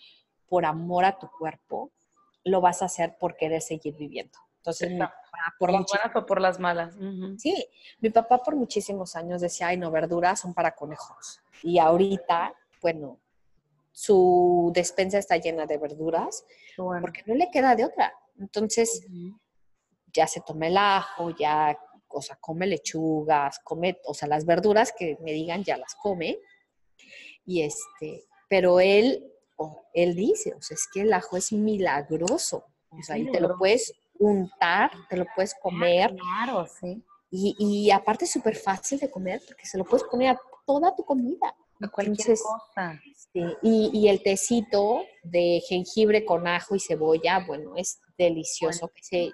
por 0.48 0.66
amor 0.66 1.04
a 1.04 1.18
tu 1.18 1.28
cuerpo, 1.30 1.92
lo 2.42 2.60
vas 2.60 2.82
a 2.82 2.86
hacer 2.86 3.16
por 3.18 3.36
querer 3.36 3.62
seguir 3.62 3.96
viviendo. 3.96 4.38
Entonces, 4.56 4.90
por 5.58 5.70
las 5.70 5.84
buenas 5.86 6.16
o 6.16 6.26
por 6.26 6.40
las 6.40 6.58
malas. 6.58 6.96
Sí, 7.38 7.66
mi 8.00 8.10
papá 8.10 8.42
por 8.42 8.56
muchísimos 8.56 9.14
años 9.14 9.40
decía, 9.40 9.68
ay, 9.68 9.76
no, 9.76 9.90
verduras 9.90 10.40
son 10.40 10.52
para 10.52 10.74
conejos. 10.74 11.40
Y 11.62 11.78
ahorita, 11.78 12.54
bueno, 12.80 13.20
su 13.92 14.72
despensa 14.74 15.18
está 15.18 15.36
llena 15.36 15.66
de 15.66 15.78
verduras 15.78 16.44
porque 16.76 17.22
no 17.26 17.34
le 17.34 17.50
queda 17.50 17.76
de 17.76 17.84
otra. 17.84 18.12
Entonces, 18.38 19.06
ya 20.12 20.26
se 20.26 20.40
toma 20.40 20.66
el 20.66 20.76
ajo, 20.76 21.30
ya 21.30 21.78
o 22.14 22.22
sea, 22.22 22.36
come 22.40 22.66
lechugas, 22.66 23.58
come, 23.64 23.98
o 24.04 24.14
sea, 24.14 24.28
las 24.28 24.46
verduras 24.46 24.92
que 24.96 25.18
me 25.20 25.32
digan 25.32 25.64
ya 25.64 25.76
las 25.76 25.94
come. 25.94 26.38
Y 27.44 27.62
este, 27.62 28.24
pero 28.48 28.80
él, 28.80 29.24
él 29.92 30.14
dice, 30.14 30.54
o 30.54 30.62
sea, 30.62 30.74
es 30.74 30.88
que 30.92 31.02
el 31.02 31.12
ajo 31.12 31.36
es 31.36 31.52
milagroso. 31.52 32.64
O 32.90 33.02
sea, 33.02 33.18
y 33.18 33.30
te 33.30 33.40
lo 33.40 33.56
puedes 33.58 33.92
untar, 34.18 34.90
te 35.10 35.16
lo 35.16 35.26
puedes 35.34 35.54
comer. 35.60 36.14
claro, 36.14 36.66
sí. 36.66 37.02
Y, 37.30 37.56
y 37.58 37.90
aparte 37.90 38.26
es 38.26 38.30
súper 38.30 38.54
fácil 38.54 39.00
de 39.00 39.10
comer 39.10 39.42
porque 39.44 39.66
se 39.66 39.76
lo 39.76 39.84
puedes 39.84 40.04
poner 40.04 40.30
a 40.30 40.40
toda 40.64 40.94
tu 40.94 41.04
comida. 41.04 41.54
A 41.80 41.88
cualquier 41.88 42.38
cosa. 42.38 43.00
Sí, 43.32 43.42
y, 43.62 43.90
y, 43.92 44.08
el 44.08 44.22
tecito 44.22 45.04
de 45.24 45.60
jengibre 45.68 46.24
con 46.24 46.46
ajo 46.46 46.76
y 46.76 46.80
cebolla, 46.80 47.44
bueno, 47.44 47.74
es 47.76 48.00
delicioso. 48.16 48.88
Que 48.88 49.02
se, 49.02 49.32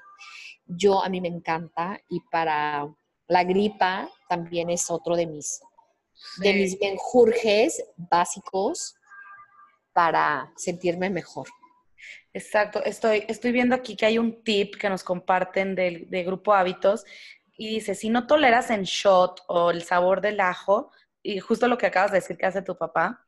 yo 0.77 1.03
a 1.03 1.09
mí 1.09 1.21
me 1.21 1.29
encanta 1.29 2.01
y 2.09 2.21
para 2.31 2.89
la 3.29 3.45
gripa 3.45 4.09
también 4.29 4.71
es 4.71 4.91
otro 4.91 5.17
de 5.17 5.27
mis, 5.27 5.61
de 6.39 6.55
mis 6.55 6.79
menjurjes 6.81 7.85
básicos 7.97 8.95
para 9.93 10.53
sentirme 10.57 11.11
mejor. 11.11 11.47
Exacto, 12.33 12.83
estoy, 12.85 13.25
estoy 13.29 13.53
viendo 13.53 13.75
aquí 13.75 13.97
que 13.97 14.07
hay 14.07 14.19
un 14.19 14.43
tip 14.45 14.77
que 14.77 14.89
nos 14.89 15.03
comparten 15.03 15.75
del, 15.75 16.09
de 16.09 16.25
Grupo 16.25 16.55
Hábitos 16.55 17.05
y 17.57 17.75
dice, 17.75 17.95
si 17.95 18.09
no 18.09 18.27
toleras 18.27 18.71
en 18.71 18.85
shot 18.85 19.43
o 19.49 19.71
el 19.71 19.83
sabor 19.83 20.21
del 20.21 20.41
ajo, 20.41 20.91
y 21.23 21.41
justo 21.41 21.69
lo 21.69 21.77
que 21.77 21.87
acabas 21.87 22.13
de 22.13 22.19
decir 22.19 22.39
que 22.39 22.47
hace 22.47 22.63
tu 22.63 22.77
papá, 22.77 23.27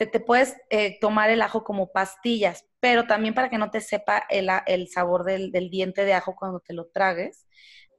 se 0.00 0.06
te 0.06 0.18
puedes 0.18 0.56
eh, 0.70 0.98
tomar 0.98 1.28
el 1.28 1.42
ajo 1.42 1.62
como 1.62 1.92
pastillas, 1.92 2.64
pero 2.80 3.06
también 3.06 3.34
para 3.34 3.50
que 3.50 3.58
no 3.58 3.70
te 3.70 3.82
sepa 3.82 4.24
el, 4.30 4.88
sabor 4.88 5.24
del, 5.24 5.52
diente 5.68 6.06
de 6.06 6.14
ajo 6.14 6.34
cuando 6.34 6.60
te 6.60 6.72
lo 6.72 6.86
tragues, 6.86 7.46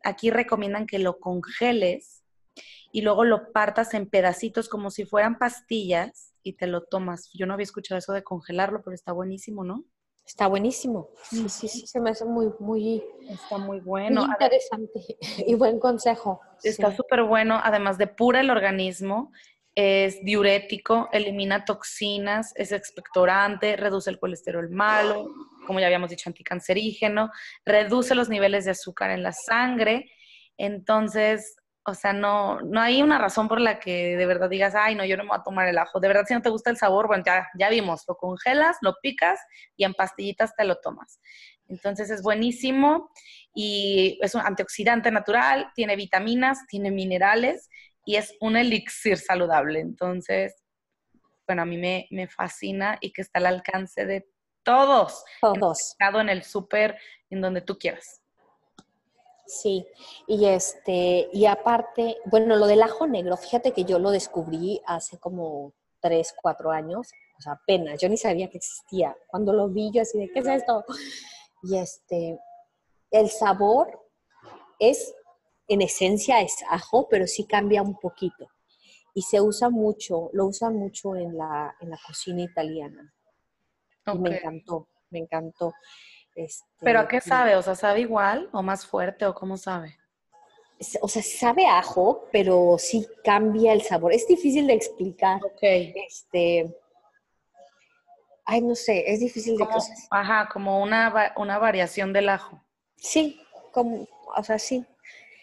aquí 0.04 0.32
recomiendan 0.32 0.88
que 0.88 0.98
lo 0.98 1.20
congeles 1.20 2.24
y 2.92 3.04
luego 3.04 3.24
lo 3.24 3.52
partas 3.52 3.94
en 3.94 4.10
pedacitos 4.10 4.68
como 4.68 4.90
si 4.90 5.06
fueran 5.06 5.38
pastillas 5.38 6.34
y 6.42 6.54
te 6.54 6.66
lo 6.66 6.86
tomas. 6.86 7.30
Yo 7.36 7.46
no 7.46 7.54
había 7.54 7.66
escuchado 7.66 8.00
eso 8.00 8.14
de 8.14 8.24
congelarlo, 8.24 8.82
pero 8.84 8.96
está 8.96 9.12
buenísimo, 9.12 9.64
¿no? 9.64 9.86
Está 10.26 10.48
buenísimo. 10.48 11.10
Sí, 11.22 11.50
sí, 11.50 11.68
sí, 11.68 11.86
se 11.86 12.00
me 12.00 12.10
hace 12.10 12.26
muy, 12.26 12.52
muy, 12.60 13.04
está 13.30 13.60
muy 13.60 13.80
bueno. 13.80 14.22
Muy 14.22 14.32
interesante 14.32 15.18
y 15.46 15.54
buen 15.54 15.80
consejo. 15.80 16.42
Está 16.64 16.96
súper 16.96 17.24
bueno, 17.26 17.60
además 17.64 18.00
de 18.00 18.08
pura 18.08 18.40
el 18.42 18.50
organismo, 18.50 19.32
es 19.76 20.24
diurético, 20.24 21.10
elimina 21.12 21.64
toxinas, 21.66 22.54
es 22.56 22.72
expectorante, 22.72 23.78
reduce 23.78 24.10
el 24.10 24.20
colesterol 24.20 24.70
malo, 24.70 25.30
como 25.66 25.80
ya 25.80 25.86
habíamos 25.86 26.10
dicho, 26.10 26.30
anticancerígeno, 26.30 27.32
reduce 27.66 28.16
los 28.16 28.30
niveles 28.30 28.66
de 28.66 28.72
azúcar 28.72 29.12
en 29.12 29.24
la 29.24 29.32
sangre. 29.32 30.12
Entonces, 30.58 31.56
o 31.86 31.94
sea, 31.94 32.14
no, 32.14 32.60
no 32.62 32.82
hay 32.82 33.02
una 33.02 33.18
razón 33.18 33.48
por 33.48 33.62
la 33.62 33.80
que 33.80 34.18
de 34.18 34.26
verdad 34.26 34.50
digas, 34.50 34.76
ay, 34.76 34.96
no, 34.96 35.06
yo 35.06 35.18
no 35.18 35.24
me 35.24 35.30
voy 35.30 35.40
a 35.40 35.44
tomar 35.44 35.68
el 35.68 35.78
ajo. 35.78 36.00
De 36.00 36.08
verdad, 36.08 36.26
si 36.28 36.34
no 36.34 36.42
te 36.42 36.50
gusta 36.50 36.70
el 36.70 36.78
sabor, 36.78 37.08
bueno, 37.08 37.24
ya, 37.26 37.48
ya 37.58 37.70
vimos, 37.70 38.04
lo 38.08 38.16
congelas, 38.16 38.78
lo 38.82 38.96
picas 39.02 39.40
y 39.78 39.86
en 39.86 39.94
pastillitas 39.94 40.56
te 40.56 40.66
lo 40.66 40.76
tomas. 40.78 41.20
Entonces 41.68 42.10
es 42.10 42.22
buenísimo 42.22 43.10
y 43.56 44.20
es 44.22 44.36
un 44.36 44.42
antioxidante 44.42 45.10
natural, 45.10 45.72
tiene 45.74 45.96
vitaminas, 45.96 46.60
tiene 46.68 46.92
minerales 46.92 47.70
y 48.06 48.16
es 48.16 48.36
un 48.40 48.58
elixir 48.58 49.18
saludable. 49.18 49.80
Entonces, 49.80 50.56
bueno, 51.48 51.64
a 51.64 51.66
mí 51.66 51.78
me, 51.78 52.08
me 52.12 52.28
fascina 52.28 52.98
y 53.02 53.12
que 53.12 53.22
está 53.22 53.40
al 53.40 53.48
alcance 53.48 54.06
de 54.06 54.28
todos. 54.64 55.24
Todos. 55.42 55.96
En 56.00 56.16
el, 56.16 56.22
en 56.22 56.30
el 56.30 56.44
súper, 56.44 56.98
en 57.30 57.42
donde 57.42 57.62
tú 57.62 57.78
quieras. 57.78 58.22
Sí, 59.52 59.86
y 60.28 60.46
este, 60.46 61.30
y 61.34 61.46
aparte, 61.46 62.16
bueno, 62.26 62.56
lo 62.56 62.68
del 62.68 62.82
ajo 62.82 63.06
negro, 63.06 63.36
fíjate 63.36 63.74
que 63.74 63.84
yo 63.84 64.00
lo 64.00 64.12
descubrí 64.12 64.82
hace 64.86 65.20
como 65.20 65.74
tres, 66.00 66.34
cuatro 66.42 66.72
años, 66.72 67.12
o 67.38 67.42
sea, 67.42 67.54
apenas, 67.54 68.00
yo 68.00 68.08
ni 68.08 68.16
sabía 68.16 68.50
que 68.50 68.60
existía. 68.60 69.14
Cuando 69.28 69.52
lo 69.52 69.68
vi, 69.68 69.92
yo 69.92 70.04
así 70.04 70.18
de, 70.18 70.30
¿qué 70.32 70.40
es 70.40 70.48
esto? 70.48 70.86
Y 71.64 71.78
este, 71.78 72.40
el 73.12 73.30
sabor 73.30 74.00
es, 74.80 75.14
en 75.74 75.82
esencia 75.82 76.42
es 76.42 76.64
ajo, 76.70 77.08
pero 77.10 77.28
sí 77.28 77.46
cambia 77.46 77.82
un 77.82 77.98
poquito. 78.00 78.50
Y 79.14 79.24
se 79.24 79.42
usa 79.42 79.70
mucho, 79.70 80.30
lo 80.34 80.48
usa 80.48 80.70
mucho 80.70 81.16
en 81.16 81.38
la, 81.38 81.76
en 81.80 81.90
la 81.90 82.00
cocina 82.06 82.42
italiana. 82.42 83.14
Y 84.06 84.18
me 84.18 84.38
encantó, 84.38 84.88
me 85.10 85.20
encantó. 85.20 85.74
Este, 86.36 86.66
¿Pero 86.80 87.02
a 87.02 87.08
qué 87.08 87.20
sabe? 87.20 87.56
O 87.56 87.62
sea, 87.62 87.76
¿sabe 87.76 88.02
igual 88.02 88.50
o 88.54 88.62
más 88.62 88.86
fuerte 88.86 89.26
o 89.26 89.34
cómo 89.34 89.58
sabe? 89.58 89.98
O 91.02 91.08
sea, 91.08 91.22
sabe 91.22 91.68
ajo, 91.68 92.28
pero 92.32 92.78
sí 92.80 93.08
cambia 93.24 93.74
el 93.74 93.82
sabor. 93.82 94.14
Es 94.14 94.28
difícil 94.28 94.66
de 94.66 94.74
explicar. 94.74 95.40
Ok. 95.44 95.62
Este, 95.62 96.76
ay, 98.46 98.62
no 98.62 98.76
sé, 98.76 99.04
es 99.12 99.20
difícil 99.20 99.58
de... 99.58 99.66
Como, 99.66 99.80
ajá, 100.10 100.50
como 100.52 100.82
una, 100.82 101.34
una 101.38 101.60
variación 101.60 102.14
del 102.14 102.30
ajo. 102.30 102.64
Sí, 102.96 103.40
como, 103.72 104.08
o 104.36 104.44
sea, 104.44 104.58
sí. 104.58 104.86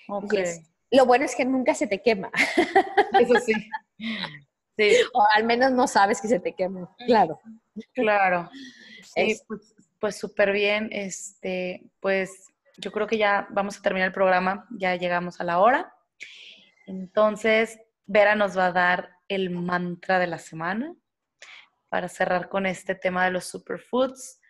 Okay. 0.08 0.44
lo 0.90 1.06
bueno 1.06 1.24
es 1.24 1.36
que 1.36 1.44
nunca 1.44 1.74
se 1.74 1.86
te 1.86 2.02
quema. 2.02 2.30
Eso 3.20 3.34
sí. 3.44 3.52
sí. 4.76 4.90
O 5.12 5.24
al 5.34 5.44
menos 5.44 5.72
no 5.72 5.86
sabes 5.86 6.20
que 6.20 6.28
se 6.28 6.40
te 6.40 6.54
quema, 6.54 6.94
claro. 7.06 7.40
Claro. 7.94 8.50
Sí, 9.02 9.40
pues, 9.46 9.74
pues 10.00 10.16
súper 10.18 10.52
bien. 10.52 10.88
Este, 10.92 11.82
pues 12.00 12.48
yo 12.78 12.92
creo 12.92 13.06
que 13.06 13.18
ya 13.18 13.46
vamos 13.50 13.78
a 13.78 13.82
terminar 13.82 14.08
el 14.08 14.14
programa, 14.14 14.66
ya 14.70 14.96
llegamos 14.96 15.40
a 15.40 15.44
la 15.44 15.58
hora. 15.58 15.94
Entonces, 16.86 17.78
Vera 18.06 18.34
nos 18.34 18.56
va 18.56 18.66
a 18.66 18.72
dar 18.72 19.10
el 19.28 19.50
mantra 19.50 20.18
de 20.18 20.26
la 20.26 20.38
semana 20.38 20.94
para 21.88 22.08
cerrar 22.08 22.48
con 22.48 22.66
este 22.66 22.94
tema 22.94 23.24
de 23.24 23.30
los 23.30 23.44
superfoods. 23.44 24.40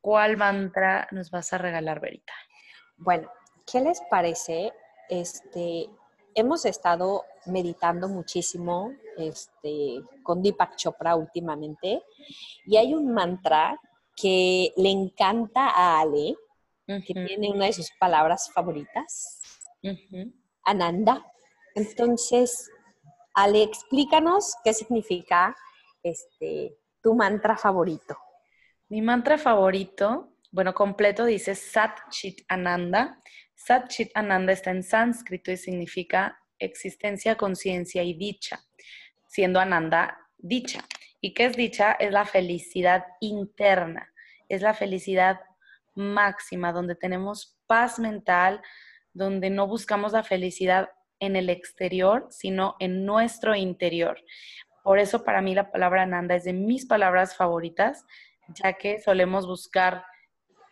¿Cuál 0.00 0.36
mantra 0.36 1.08
nos 1.10 1.30
vas 1.30 1.52
a 1.52 1.58
regalar, 1.58 2.00
Verita? 2.00 2.32
Bueno, 2.96 3.30
¿qué 3.70 3.80
les 3.80 4.00
parece? 4.10 4.72
Este, 5.08 5.88
hemos 6.34 6.64
estado 6.64 7.24
meditando 7.46 8.08
muchísimo 8.08 8.92
este, 9.16 10.00
con 10.22 10.42
Deepak 10.42 10.76
Chopra 10.76 11.16
últimamente 11.16 12.02
y 12.64 12.76
hay 12.76 12.94
un 12.94 13.12
mantra 13.12 13.78
que 14.16 14.72
le 14.76 14.90
encanta 14.90 15.68
a 15.68 16.00
Ale, 16.00 16.36
que 16.86 17.14
tiene 17.14 17.50
una 17.50 17.66
de 17.66 17.72
sus 17.72 17.90
palabras 17.98 18.50
favoritas, 18.52 19.40
Ananda. 20.64 21.24
Entonces, 21.74 22.70
Ale, 23.34 23.62
explícanos 23.62 24.54
qué 24.64 24.72
significa 24.72 25.54
este, 26.02 26.76
tu 27.02 27.14
mantra 27.14 27.56
favorito. 27.56 28.16
Mi 28.88 29.02
mantra 29.02 29.38
favorito, 29.38 30.32
bueno, 30.50 30.74
completo 30.74 31.26
dice 31.26 31.54
Sat 31.54 32.08
Chit 32.10 32.40
Ananda. 32.48 33.20
Sat 33.68 33.88
Chit 33.88 34.10
Ananda 34.14 34.54
está 34.54 34.70
en 34.70 34.82
sánscrito 34.82 35.52
y 35.52 35.58
significa 35.58 36.40
existencia, 36.58 37.36
conciencia 37.36 38.02
y 38.02 38.14
dicha, 38.14 38.64
siendo 39.26 39.60
Ananda 39.60 40.16
dicha. 40.38 40.86
¿Y 41.20 41.34
qué 41.34 41.44
es 41.44 41.54
dicha? 41.54 41.92
Es 41.92 42.10
la 42.10 42.24
felicidad 42.24 43.04
interna, 43.20 44.10
es 44.48 44.62
la 44.62 44.72
felicidad 44.72 45.40
máxima, 45.94 46.72
donde 46.72 46.94
tenemos 46.94 47.58
paz 47.66 47.98
mental, 47.98 48.62
donde 49.12 49.50
no 49.50 49.66
buscamos 49.66 50.14
la 50.14 50.22
felicidad 50.22 50.88
en 51.20 51.36
el 51.36 51.50
exterior, 51.50 52.26
sino 52.30 52.74
en 52.78 53.04
nuestro 53.04 53.54
interior. 53.54 54.18
Por 54.82 54.98
eso 54.98 55.24
para 55.24 55.42
mí 55.42 55.54
la 55.54 55.70
palabra 55.70 56.06
Nanda 56.06 56.36
es 56.36 56.44
de 56.44 56.54
mis 56.54 56.86
palabras 56.86 57.36
favoritas, 57.36 58.06
ya 58.48 58.72
que 58.72 58.98
solemos 58.98 59.46
buscar 59.46 60.06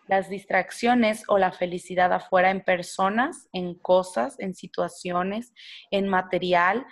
las 0.09 0.29
distracciones 0.29 1.25
o 1.29 1.39
la 1.39 1.53
felicidad 1.53 2.13
afuera 2.13 2.51
en 2.51 2.63
personas, 2.63 3.49
en 3.53 3.75
cosas, 3.75 4.39
en 4.39 4.55
situaciones, 4.55 5.53
en 5.91 6.09
material, 6.09 6.87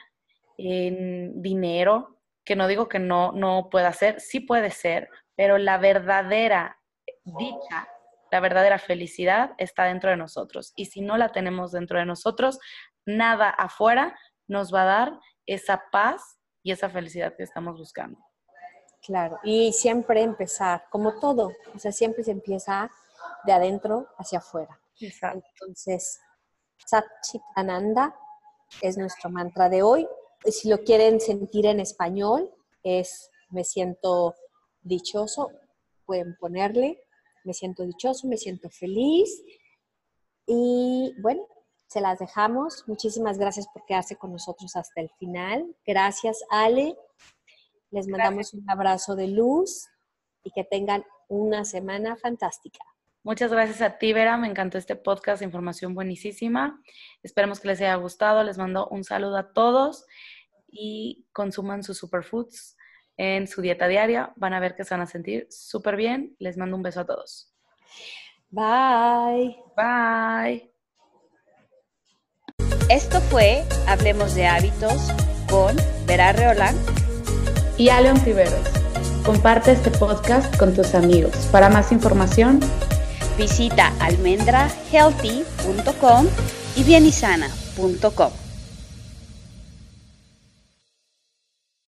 en 0.59 1.41
dinero, 1.43 2.21
que 2.45 2.57
no 2.57 2.67
digo 2.69 2.89
que 2.89 2.99
no, 2.99 3.33
no 3.33 3.69
pueda 3.71 3.93
ser, 3.93 4.21
sí 4.21 4.41
puede 4.41 4.71
ser, 4.71 5.09
pero 5.37 5.59
la 5.59 5.79
verdadera 5.79 6.79
dicha, 7.25 7.89
la 8.31 8.41
verdadera 8.41 8.79
felicidad 8.79 9.53
está 9.59 9.85
dentro 9.85 10.11
de 10.11 10.17
nosotros. 10.17 10.73
Y 10.77 10.87
si 10.87 11.01
no 11.01 11.17
la 11.17 11.31
tenemos 11.31 11.73
dentro 11.73 11.99
de 11.99 12.07
nosotros, 12.07 12.59
nada 13.07 13.49
afuera 13.49 14.19
nos 14.47 14.75
va 14.75 14.83
a 14.83 14.87
dar 14.87 15.21
esa 15.47 15.85
paz 15.91 16.39
y 16.63 16.73
esa 16.73 16.91
felicidad 16.91 17.35
que 17.37 17.43
estamos 17.43 17.79
buscando. 17.79 18.19
Claro, 19.07 19.39
y 19.43 19.73
siempre 19.73 20.23
empezar, 20.23 20.87
como 20.91 21.21
todo, 21.21 21.53
o 21.75 21.79
sea, 21.79 21.93
siempre 21.93 22.25
se 22.25 22.31
empieza 22.31 22.91
de 23.45 23.53
adentro 23.53 24.09
hacia 24.19 24.39
afuera. 24.39 24.81
Exacto. 25.01 25.45
Entonces, 25.55 26.21
Satchit 26.87 27.43
Ananda 27.55 28.15
es 28.81 28.97
nuestro 28.97 29.31
mantra 29.31 29.69
de 29.69 29.83
hoy 29.83 30.09
si 30.51 30.69
lo 30.69 30.83
quieren 30.83 31.21
sentir 31.21 31.67
en 31.67 31.81
español, 31.81 32.53
es 32.83 33.31
me 33.51 33.65
siento 33.65 34.35
dichoso, 34.83 35.51
pueden 36.05 36.37
ponerle, 36.37 37.01
me 37.45 37.55
siento 37.55 37.85
dichoso, 37.85 38.27
me 38.27 38.37
siento 38.37 38.69
feliz. 38.71 39.43
Y 40.47 41.15
bueno, 41.21 41.47
se 41.87 42.01
las 42.01 42.19
dejamos. 42.19 42.85
Muchísimas 42.87 43.39
gracias 43.39 43.67
por 43.73 43.85
quedarse 43.87 44.17
con 44.17 44.33
nosotros 44.33 44.77
hasta 44.77 45.01
el 45.01 45.11
final. 45.19 45.75
Gracias, 45.87 46.43
Ale. 46.51 46.97
Les 47.91 48.09
mandamos 48.09 48.53
un 48.55 48.69
abrazo 48.69 49.15
de 49.15 49.29
luz 49.29 49.87
y 50.43 50.51
que 50.51 50.65
tengan 50.65 51.05
una 51.29 51.65
semana 51.65 52.17
fantástica. 52.17 52.85
Muchas 53.25 53.51
gracias 53.51 53.81
a 53.81 53.97
ti, 53.97 54.13
Vera. 54.13 54.37
Me 54.37 54.47
encantó 54.47 54.77
este 54.77 54.97
podcast, 54.97 55.43
información 55.43 55.95
buenísima. 55.95 56.79
Esperemos 57.23 57.59
que 57.59 57.69
les 57.69 57.81
haya 57.81 57.95
gustado. 57.95 58.45
Les 58.45 58.59
mando 58.59 58.87
un 58.89 59.03
saludo 59.03 59.39
a 59.39 59.55
todos 59.55 60.05
y 60.71 61.25
consuman 61.33 61.83
sus 61.83 61.97
superfoods 61.97 62.77
en 63.17 63.49
su 63.49 63.63
dieta 63.63 63.89
diaria. 63.89 64.35
Van 64.37 64.53
a 64.53 64.61
ver 64.61 64.77
que 64.77 64.85
se 64.85 64.93
van 64.93 65.01
a 65.01 65.07
sentir 65.07 65.47
súper 65.49 65.97
bien. 65.97 66.37
Les 66.39 66.59
mando 66.59 66.77
un 66.77 66.83
beso 66.83 67.01
a 67.01 67.07
todos. 67.07 67.51
Bye. 68.51 69.57
Bye. 69.75 70.71
Esto 72.91 73.23
fue 73.23 73.65
Hablemos 73.89 74.35
de 74.35 74.47
Hábitos 74.47 75.11
con 75.49 75.75
Vera 76.07 76.33
Reolán 76.35 76.77
y 77.79 77.89
Aleon 77.89 78.23
Tiveros. 78.23 78.69
Comparte 79.25 79.73
este 79.73 79.91
podcast 79.91 80.55
con 80.59 80.75
tus 80.75 80.95
amigos. 80.95 81.35
Para 81.51 81.71
más 81.71 81.91
información, 81.93 82.61
visita 83.37 83.93
almendrahealthy.com 84.01 86.27
y 86.77 86.85
bienisana.com. 86.85 88.44